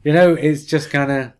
You 0.04 0.12
know, 0.12 0.34
it's 0.34 0.64
just 0.64 0.90
kind 0.90 1.12
of 1.12 1.32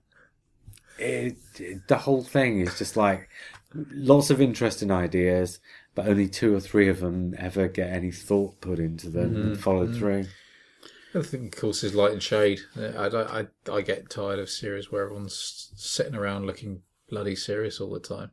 it, 1.03 1.37
it- 1.59 1.89
the 1.89 1.99
whole 1.99 2.23
thing 2.23 2.61
is 2.61 2.79
just 2.79 2.97
like 2.97 3.29
lots 3.74 4.31
of 4.31 4.41
interesting 4.41 4.91
ideas, 4.91 5.61
but 5.95 6.07
only 6.07 6.29
two 6.29 6.55
or 6.55 6.61
three 6.61 6.89
of 6.89 7.01
them 7.01 7.35
ever 7.39 7.69
get 7.69 7.91
any 7.91 8.11
thought 8.11 8.61
put 8.61 8.79
into 8.79 9.09
them 9.09 9.35
and 9.37 9.45
mm-hmm. 9.45 9.55
followed 9.55 9.91
mm-hmm. 9.91 9.99
through. 9.99 10.24
The 11.12 11.19
other 11.19 11.29
thing, 11.29 11.47
of 11.47 11.53
course, 11.53 11.85
is 11.85 11.95
light 11.95 12.12
and 12.12 12.23
shade. 12.23 12.61
I, 12.77 13.09
don't- 13.09 13.31
I, 13.31 13.47
I 13.70 13.83
get 13.83 14.09
tired 14.09 14.39
of 14.39 14.49
series 14.49 14.91
where 14.91 15.03
everyone's 15.03 15.70
sitting 15.77 16.15
around 16.15 16.47
looking 16.47 16.83
bloody 17.11 17.37
serious 17.37 17.81
all 17.81 17.91
the 17.91 18.01
time. 18.01 18.31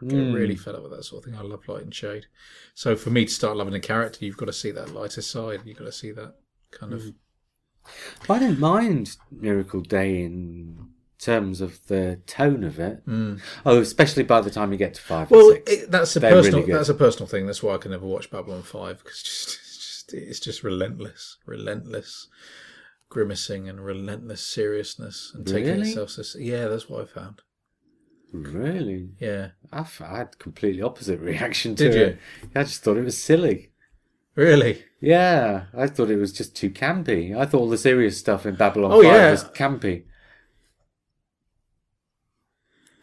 I 0.00 0.06
get 0.06 0.16
hmm. 0.16 0.32
really 0.32 0.56
fed 0.56 0.74
up 0.74 0.82
with 0.82 0.92
that 0.92 1.04
sort 1.04 1.24
of 1.24 1.30
thing. 1.30 1.38
I 1.38 1.42
love 1.42 1.68
light 1.68 1.84
and 1.84 1.94
shade. 1.94 2.26
So 2.74 2.96
for 2.96 3.10
me 3.10 3.26
to 3.26 3.30
start 3.30 3.56
loving 3.56 3.74
a 3.74 3.80
character, 3.80 4.24
you've 4.24 4.36
got 4.36 4.46
to 4.46 4.52
see 4.52 4.70
that 4.72 4.92
lighter 4.92 5.22
side. 5.22 5.60
You've 5.64 5.78
got 5.78 5.84
to 5.84 5.92
see 5.92 6.10
that 6.12 6.34
kind 6.70 6.92
of. 6.92 7.02
Hmm. 7.02 8.32
I 8.32 8.38
didn't 8.38 8.60
mind 8.60 9.16
Miracle 9.30 9.80
Day 9.80 10.22
in 10.22 10.91
terms 11.22 11.60
of 11.60 11.86
the 11.86 12.20
tone 12.26 12.64
of 12.64 12.78
it. 12.80 13.02
Hmm. 13.04 13.36
Oh, 13.64 13.80
especially 13.80 14.22
by 14.24 14.40
the 14.40 14.50
time 14.50 14.72
you 14.72 14.78
get 14.78 14.94
to 14.94 15.00
five 15.02 15.30
Well, 15.30 15.50
and 15.50 15.62
six. 15.68 15.72
it, 15.84 15.90
that's 15.90 16.16
a 16.16 16.20
personal. 16.20 16.60
really 16.60 16.72
that's 16.72 16.88
a 16.88 16.94
personal 16.94 17.26
thing. 17.28 17.46
That's 17.46 17.62
why 17.62 17.74
I 17.74 17.78
can 17.78 17.90
never 17.92 18.06
watch 18.06 18.30
Babylon 18.30 18.62
Five 18.62 18.98
because 18.98 19.22
just, 19.22 19.48
it's 19.48 19.76
just 19.78 20.14
it's 20.14 20.40
just 20.40 20.62
relentless, 20.62 21.38
relentless 21.46 22.28
grimacing 23.08 23.68
and 23.68 23.84
relentless 23.84 24.40
seriousness 24.40 25.32
and 25.34 25.46
taking 25.46 25.70
Really? 25.72 25.88
itself. 25.90 26.10
So, 26.10 26.38
yeah, 26.38 26.66
that's 26.68 26.88
what 26.88 27.02
I 27.02 27.04
found. 27.04 27.42
really? 28.32 29.10
Yeah, 29.20 29.48
I, 29.70 29.80
f- 29.80 30.00
I 30.00 30.16
had 30.18 30.38
completely 30.38 30.80
opposite 30.82 31.20
reaction 31.20 31.74
to 31.76 31.84
Did 31.90 31.94
you? 31.94 32.04
it. 32.04 32.18
I 32.54 32.62
just 32.62 32.82
thought 32.82 32.96
it 32.96 33.04
was 33.04 33.22
silly. 33.22 33.70
really. 34.34 34.82
Yeah, 35.00 35.64
I 35.76 35.88
thought 35.88 36.10
it 36.10 36.16
was 36.16 36.32
just 36.32 36.56
too 36.56 36.70
campy. 36.70 37.36
I 37.36 37.44
thought 37.44 37.58
all 37.60 37.68
the 37.68 37.76
serious 37.76 38.16
stuff 38.18 38.46
in 38.46 38.54
Babylon 38.54 38.92
Oh, 38.92 39.02
5 39.02 39.12
yeah. 39.12 39.30
was 39.30 39.44
campy. 39.44 40.04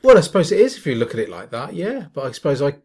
Well, 0.01 0.17
I 0.17 0.21
suppose 0.21 0.51
it 0.51 0.59
is 0.59 0.77
if 0.77 0.85
you 0.85 0.95
look 0.95 1.13
at 1.13 1.19
it 1.19 1.29
like 1.29 1.51
that. 1.51 1.73
Yeah, 1.73 2.05
but 2.13 2.25
I 2.25 2.31
suppose 2.31 2.61
I. 2.61 2.75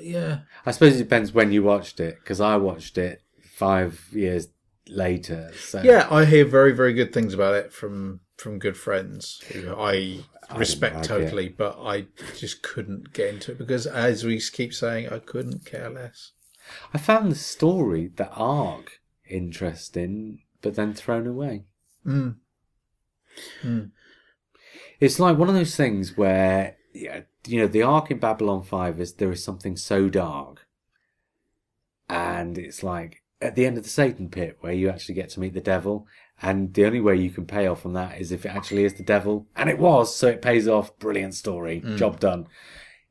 Yeah, 0.00 0.40
I 0.66 0.72
suppose 0.72 0.96
it 0.96 1.04
depends 1.04 1.32
when 1.32 1.52
you 1.52 1.62
watched 1.62 2.00
it, 2.00 2.18
because 2.20 2.40
I 2.40 2.56
watched 2.56 2.98
it 2.98 3.22
five 3.42 4.08
years 4.12 4.48
later. 4.88 5.52
So 5.56 5.82
yeah. 5.82 6.08
I 6.10 6.24
hear 6.24 6.44
very, 6.44 6.72
very 6.72 6.92
good 6.92 7.12
things 7.12 7.32
about 7.32 7.54
it 7.54 7.72
from 7.72 8.20
from 8.36 8.58
good 8.58 8.76
friends 8.76 9.40
who 9.52 9.74
I 9.76 10.24
respect 10.56 10.96
like 10.96 11.04
totally, 11.04 11.48
but 11.48 11.78
I 11.80 12.06
just 12.36 12.62
couldn't 12.62 13.12
get 13.12 13.32
into 13.32 13.52
it 13.52 13.58
because, 13.58 13.86
as 13.86 14.24
we 14.24 14.40
keep 14.40 14.74
saying, 14.74 15.08
I 15.08 15.18
couldn't 15.20 15.64
care 15.64 15.88
less. 15.88 16.32
I 16.92 16.98
found 16.98 17.30
the 17.30 17.36
story, 17.36 18.10
the 18.14 18.28
arc, 18.30 19.00
interesting, 19.28 20.40
but 20.62 20.74
then 20.74 20.94
thrown 20.94 21.26
away. 21.26 21.64
Mm. 22.04 22.36
It's 25.04 25.20
like 25.20 25.36
one 25.36 25.50
of 25.50 25.54
those 25.54 25.76
things 25.76 26.16
where, 26.16 26.76
yeah, 26.94 27.20
you 27.46 27.60
know, 27.60 27.66
the 27.66 27.82
arc 27.82 28.10
in 28.10 28.18
Babylon 28.18 28.62
5 28.62 28.98
is 28.98 29.12
there 29.12 29.30
is 29.30 29.44
something 29.44 29.76
so 29.76 30.08
dark. 30.08 30.66
And 32.08 32.56
it's 32.56 32.82
like 32.82 33.22
at 33.38 33.54
the 33.54 33.66
end 33.66 33.76
of 33.76 33.84
the 33.84 33.90
Satan 33.90 34.30
pit 34.30 34.56
where 34.60 34.72
you 34.72 34.88
actually 34.88 35.16
get 35.16 35.28
to 35.30 35.40
meet 35.40 35.52
the 35.52 35.60
devil. 35.60 36.06
And 36.40 36.72
the 36.72 36.86
only 36.86 37.00
way 37.00 37.16
you 37.16 37.30
can 37.30 37.44
pay 37.44 37.66
off 37.66 37.84
on 37.84 37.92
that 37.92 38.18
is 38.18 38.32
if 38.32 38.46
it 38.46 38.54
actually 38.54 38.84
is 38.84 38.94
the 38.94 39.02
devil. 39.02 39.46
And 39.54 39.68
it 39.68 39.78
was, 39.78 40.16
so 40.16 40.28
it 40.28 40.40
pays 40.40 40.66
off. 40.66 40.98
Brilliant 40.98 41.34
story. 41.34 41.82
Mm. 41.82 41.98
Job 41.98 42.18
done. 42.18 42.46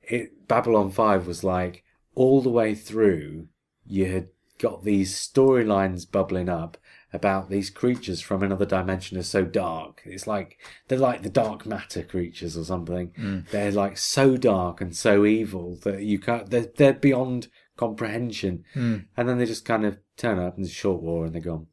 It, 0.01 0.47
Babylon 0.47 0.89
5 0.89 1.27
was 1.27 1.43
like 1.43 1.83
all 2.15 2.41
the 2.41 2.49
way 2.49 2.73
through, 2.73 3.49
you 3.85 4.05
had 4.05 4.29
got 4.57 4.83
these 4.83 5.13
storylines 5.13 6.09
bubbling 6.09 6.49
up 6.49 6.77
about 7.13 7.49
these 7.49 7.69
creatures 7.69 8.19
from 8.21 8.41
another 8.41 8.65
dimension 8.65 9.17
are 9.17 9.23
so 9.23 9.45
dark. 9.45 10.01
It's 10.03 10.25
like 10.25 10.57
they're 10.87 10.97
like 10.97 11.21
the 11.21 11.29
dark 11.29 11.65
matter 11.65 12.01
creatures 12.01 12.57
or 12.57 12.63
something. 12.63 13.11
Mm. 13.17 13.49
They're 13.49 13.71
like 13.71 13.97
so 13.97 14.35
dark 14.35 14.81
and 14.81 14.95
so 14.95 15.23
evil 15.23 15.77
that 15.83 16.01
you 16.01 16.19
can't. 16.19 16.49
They're, 16.49 16.71
they're 16.75 16.93
beyond 16.93 17.49
comprehension. 17.77 18.65
Mm. 18.75 19.05
And 19.15 19.29
then 19.29 19.37
they 19.37 19.45
just 19.45 19.65
kind 19.65 19.85
of 19.85 19.99
turn 20.17 20.39
up 20.39 20.55
and 20.55 20.65
it's 20.65 20.73
a 20.73 20.77
short 20.77 21.01
war 21.01 21.25
and 21.25 21.33
they're 21.33 21.41
gone. 21.41 21.67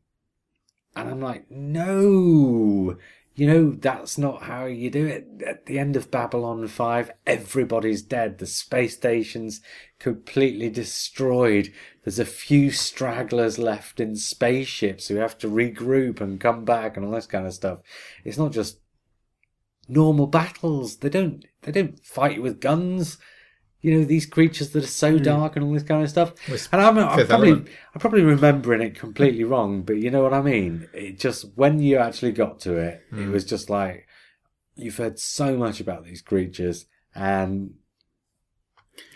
And 0.95 1.09
I'm 1.09 1.21
like, 1.21 1.51
no, 1.51 2.99
you 3.41 3.47
know, 3.47 3.71
that's 3.71 4.19
not 4.19 4.43
how 4.43 4.67
you 4.67 4.91
do 4.91 5.07
it. 5.07 5.27
At 5.47 5.65
the 5.65 5.79
end 5.79 5.97
of 5.97 6.11
Babylon 6.11 6.69
5, 6.69 7.11
everybody's 7.27 8.03
dead. 8.03 8.37
The 8.37 8.45
space 8.45 8.97
station's 8.97 9.63
completely 9.99 10.69
destroyed. 10.69 11.73
There's 12.05 12.19
a 12.19 12.27
few 12.27 12.71
stragglers 12.71 13.59
left 13.59 13.99
in 13.99 14.15
spaceships 14.17 15.09
who 15.09 15.15
have 15.15 15.39
to 15.39 15.49
regroup 15.49 16.21
and 16.21 16.39
come 16.39 16.67
back 16.67 16.99
and 16.99 17.07
all 17.07 17.13
this 17.13 17.25
kind 17.25 17.47
of 17.47 17.55
stuff. 17.55 17.79
It's 18.25 18.37
not 18.37 18.53
just 18.53 18.81
normal 19.89 20.27
battles. 20.27 20.99
They 20.99 21.09
don't, 21.09 21.43
they 21.63 21.73
don't 21.73 21.99
fight 22.05 22.43
with 22.43 22.61
guns. 22.61 23.17
You 23.83 23.95
know, 23.99 24.05
these 24.05 24.27
creatures 24.27 24.71
that 24.71 24.85
are 24.85 24.87
so 24.87 25.19
dark 25.19 25.57
and 25.57 25.65
all 25.65 25.73
this 25.73 25.83
kind 25.83 26.03
of 26.03 26.11
stuff. 26.11 26.35
And 26.73 26.81
I'm, 26.81 26.99
I'm 26.99 27.27
probably, 27.27 27.51
Element. 27.51 27.69
I'm 27.95 28.01
probably 28.01 28.23
remembering 28.23 28.83
it 28.83 28.95
completely 28.95 29.45
wrong, 29.45 29.83
but 29.83 29.97
you 29.97 30.11
know 30.11 30.23
what 30.23 30.35
I 30.35 30.43
mean? 30.43 30.89
It 30.93 31.19
just, 31.19 31.47
when 31.57 31.81
you 31.81 31.97
actually 31.99 32.33
got 32.33 32.61
to 32.61 32.77
it, 32.77 33.03
it 33.11 33.17
Hmm. 33.17 33.33
was 33.33 33.45
just 33.45 33.71
like, 33.71 34.07
you've 34.77 34.97
heard 34.97 35.19
so 35.19 35.57
much 35.57 35.81
about 35.81 36.05
these 36.05 36.23
creatures 36.23 36.87
and, 37.15 37.75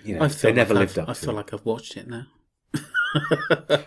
you 0.03 0.15
know, 0.15 0.27
they 0.27 0.53
never 0.53 0.75
like 0.75 0.89
lived 0.89 0.99
I've, 0.99 1.09
up 1.09 1.09
I 1.11 1.15
feel 1.15 1.31
it. 1.31 1.37
like 1.37 1.53
I've 1.55 1.65
watched 1.65 1.97
it 1.97 2.09
now. 2.09 2.27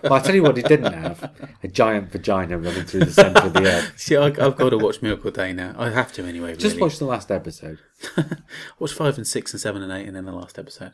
Well, 0.04 0.14
I 0.14 0.20
tell 0.20 0.36
you 0.36 0.44
what, 0.44 0.58
he 0.58 0.64
didn't 0.64 0.94
have 0.94 1.32
a 1.64 1.68
giant 1.68 2.12
vagina 2.12 2.58
running 2.58 2.84
through 2.86 3.02
the 3.06 3.12
centre 3.12 3.46
of 3.48 3.54
the 3.54 3.66
earth. 3.68 3.94
See, 4.00 4.16
I, 4.16 4.26
I've 4.28 4.56
got 4.56 4.70
to 4.70 4.78
watch 4.78 5.02
Miracle 5.02 5.32
Day 5.32 5.54
now. 5.54 5.76
I 5.78 5.90
have 5.90 6.14
to 6.14 6.24
anyway. 6.24 6.50
Really. 6.50 6.60
Just 6.60 6.80
watch 6.80 6.98
the 7.00 7.06
last 7.06 7.32
episode. 7.32 7.80
watch 8.80 8.94
five 8.94 9.18
and 9.18 9.28
six 9.28 9.54
and 9.54 9.60
seven 9.62 9.82
and 9.82 9.92
eight, 9.92 10.08
and 10.08 10.16
then 10.16 10.26
the 10.26 10.32
last 10.32 10.58
episode. 10.58 10.94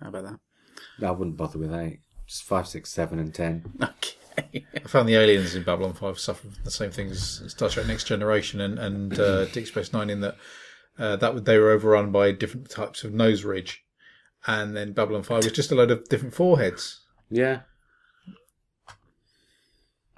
How 0.00 0.08
about 0.08 0.24
that? 0.24 1.06
I 1.06 1.10
wouldn't 1.10 1.36
bother 1.36 1.58
with 1.58 1.74
eight. 1.74 2.00
Just 2.26 2.44
five, 2.44 2.66
six, 2.66 2.92
seven, 2.92 3.18
and 3.18 3.34
ten. 3.34 3.64
Okay. 3.82 4.64
I 4.74 4.88
found 4.88 5.08
the 5.08 5.14
aliens 5.14 5.54
in 5.54 5.62
Babylon 5.62 5.94
5 5.94 6.18
suffer 6.18 6.48
from 6.48 6.62
the 6.62 6.70
same 6.70 6.90
things 6.90 7.40
as 7.42 7.52
Star 7.52 7.70
Trek 7.70 7.86
Next 7.86 8.04
Generation 8.04 8.60
and, 8.60 8.78
and 8.78 9.18
uh, 9.18 9.44
Deep 9.52 9.66
Space 9.66 9.94
Nine 9.94 10.10
in 10.10 10.20
that 10.20 10.36
uh, 10.98 11.16
that 11.16 11.34
would- 11.34 11.46
they 11.46 11.56
were 11.58 11.70
overrun 11.70 12.12
by 12.12 12.32
different 12.32 12.68
types 12.68 13.02
of 13.02 13.14
nose 13.14 13.44
ridge. 13.44 13.82
And 14.46 14.76
then 14.76 14.92
Babylon 14.92 15.22
5 15.22 15.44
was 15.44 15.52
just 15.52 15.72
a 15.72 15.74
load 15.74 15.90
of 15.90 16.04
different 16.08 16.34
foreheads. 16.34 17.00
Yeah. 17.30 17.60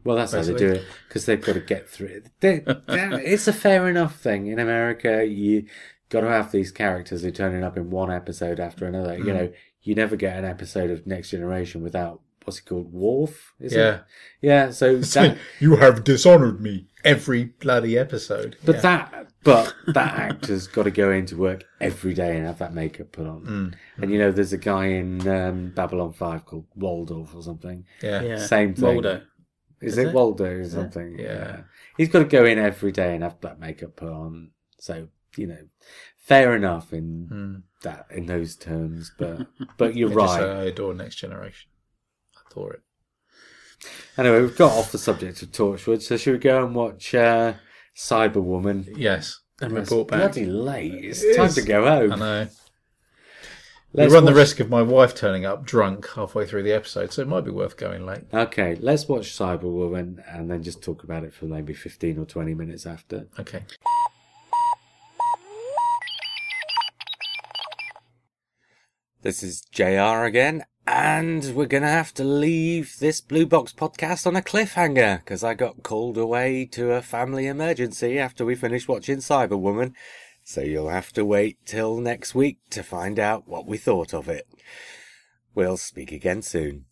Well, 0.05 0.17
that's 0.17 0.33
how 0.33 0.43
they 0.43 0.55
do 0.55 0.71
it 0.71 0.85
because 1.07 1.27
they've 1.27 1.45
got 1.45 1.55
to 1.55 1.61
get 1.61 1.89
through 1.89 2.07
it. 2.07 2.31
They, 2.41 2.63
it's 2.89 3.49
a 3.49 3.53
fair 3.53 3.89
enough 3.89 4.17
thing 4.17 4.47
in 4.47 4.59
America. 4.59 5.27
You 5.27 5.67
got 6.09 6.21
to 6.23 6.29
have 6.29 6.51
these 6.53 6.71
characters 6.71 7.23
who 7.23 7.31
turning 7.31 7.63
up 7.63 7.77
in 7.77 7.91
one 7.91 8.11
episode 8.11 8.61
after 8.61 8.87
another. 8.87 9.19
You 9.19 9.25
mm. 9.25 9.35
know, 9.35 9.53
you 9.83 9.95
never 9.95 10.17
get 10.17 10.39
an 10.39 10.45
episode 10.45 10.91
of 10.91 11.07
Next 11.07 11.31
Generation 11.31 11.83
without 11.83 12.23
what's 12.49 12.59
he 12.59 12.65
called, 12.65 12.93
Worf? 12.93 13.53
Is 13.61 13.75
Yeah. 13.75 13.95
it? 13.95 14.03
Yeah. 14.41 14.71
So 14.81 14.97
that, 14.99 15.37
you 15.61 15.77
have 15.77 16.03
dishonored 16.05 16.61
me 16.61 16.87
every 17.05 17.45
bloody 17.45 17.97
episode. 17.99 18.57
but 18.65 18.77
Yeah. 18.77 18.81
that, 18.83 19.29
but 19.45 19.75
that 19.89 20.15
actor's 20.15 20.67
got 20.67 20.85
to 20.85 20.91
go 20.91 21.11
into 21.11 21.37
work 21.37 21.65
every 21.81 22.15
day 22.15 22.37
and 22.37 22.47
have 22.47 22.59
that 22.59 22.75
makeup 22.75 23.13
put 23.13 23.27
on. 23.27 23.43
Mm. 23.45 23.75
And 24.03 24.11
you 24.13 24.19
know, 24.19 24.33
there's 24.33 24.53
a 24.53 24.59
guy 24.59 24.87
in 24.87 25.27
um, 25.29 25.73
Babylon 25.75 26.13
Five 26.13 26.45
called 26.47 26.67
Waldorf 26.75 27.35
or 27.35 27.43
something. 27.43 27.85
yeah. 28.03 28.23
Yeah. 28.23 28.39
Same 28.39 28.75
thing. 28.75 28.85
Waldo. 28.95 29.23
Is, 29.81 29.93
Is 29.93 29.99
it, 29.99 30.07
it? 30.09 30.15
Waldo 30.15 30.45
or 30.47 30.65
something? 30.69 31.19
Yeah. 31.19 31.61
He's 31.97 32.09
got 32.09 32.21
to 32.21 32.25
go 32.25 32.45
in 32.45 32.59
every 32.59 32.93
day 32.93 33.15
and 33.15 33.23
have 33.23 33.41
that 33.43 33.61
makeup 33.61 33.95
put 33.97 34.11
on. 34.11 34.51
So, 34.81 35.09
you 35.37 35.47
know, 35.47 35.65
fair 36.17 36.57
enough 36.57 36.93
in 36.93 37.63
that 37.83 38.07
in 38.11 38.27
those 38.27 38.57
terms, 38.57 39.13
but 39.19 39.47
but 39.79 39.95
you're 39.95 40.11
I 40.21 40.25
just 40.25 40.35
say 40.35 40.41
right. 40.49 40.57
I 40.57 40.63
adore 40.65 40.95
Next 40.95 41.17
Generation. 41.17 41.71
I 42.57 42.61
it. 42.75 42.81
Anyway, 44.17 44.41
we've 44.43 44.57
got 44.57 44.73
off 44.73 44.91
the 44.93 44.99
subject 44.99 45.43
of 45.43 45.53
Torchwood, 45.53 46.03
so 46.03 46.17
should 46.17 46.33
we 46.33 46.39
go 46.39 46.65
and 46.65 46.75
watch 46.75 47.15
uh, 47.15 47.55
Cyberwoman? 47.97 48.89
Yes. 48.97 49.41
And 49.61 49.77
It's 49.77 49.91
report 49.91 50.09
back. 50.09 50.19
bloody 50.21 50.47
late. 50.47 51.05
It's 51.05 51.23
It 51.23 51.37
time 51.37 51.47
is. 51.47 51.55
to 51.57 51.63
go 51.63 51.85
home. 51.85 52.13
I 52.13 52.17
know. 52.17 52.49
Let's 53.95 54.11
we 54.11 54.15
run 54.15 54.27
the 54.27 54.35
risk 54.35 54.61
of 54.61 54.69
my 54.69 54.83
wife 54.83 55.15
turning 55.15 55.47
up 55.47 55.65
drunk 55.65 56.09
halfway 56.15 56.47
through 56.47 56.63
the 56.65 56.73
episode, 56.73 57.13
so 57.13 57.23
it 57.23 57.29
might 57.29 57.45
be 57.45 57.51
worth 57.51 57.77
going 57.77 58.05
late. 58.05 58.25
Okay, 58.35 58.75
let's 58.81 59.09
watch 59.09 59.31
Cyberwoman 59.33 60.23
and 60.29 60.51
then 60.51 60.63
just 60.63 60.83
talk 60.83 61.05
about 61.05 61.25
it 61.25 61.33
for 61.33 61.47
maybe 61.47 61.73
15 61.73 62.19
or 62.19 62.27
20 62.27 62.55
minutes 62.55 62.85
after. 62.85 63.29
Okay. 63.39 63.63
This 69.23 69.43
is 69.43 69.63
JR 69.63 70.25
again, 70.25 70.65
and 70.91 71.53
we're 71.55 71.67
gonna 71.67 71.87
have 71.87 72.15
to 72.15 72.25
leave 72.25 72.99
this 72.99 73.21
Blue 73.21 73.45
Box 73.45 73.75
podcast 73.75 74.27
on 74.27 74.37
a 74.37 74.41
cliffhanger 74.41 75.19
because 75.19 75.45
I 75.45 75.53
got 75.53 75.83
called 75.83 76.17
away 76.17 76.65
to 76.73 76.93
a 76.93 77.03
family 77.03 77.47
emergency 77.47 78.19
after 78.19 78.43
we 78.43 78.55
finished 78.55 78.89
watching 78.89 79.19
Cyberwoman. 79.19 79.93
So 80.45 80.63
you'll 80.63 80.89
have 80.89 81.13
to 81.13 81.27
wait 81.27 81.59
till 81.67 82.01
next 82.01 82.35
week 82.35 82.59
to 82.71 82.83
find 82.83 83.19
out 83.19 83.47
what 83.47 83.67
we 83.67 83.77
thought 83.77 84.15
of 84.15 84.31
it. 84.31 84.49
We'll 85.55 85.77
speak 85.77 86.11
again 86.11 86.41
soon. 86.41 86.87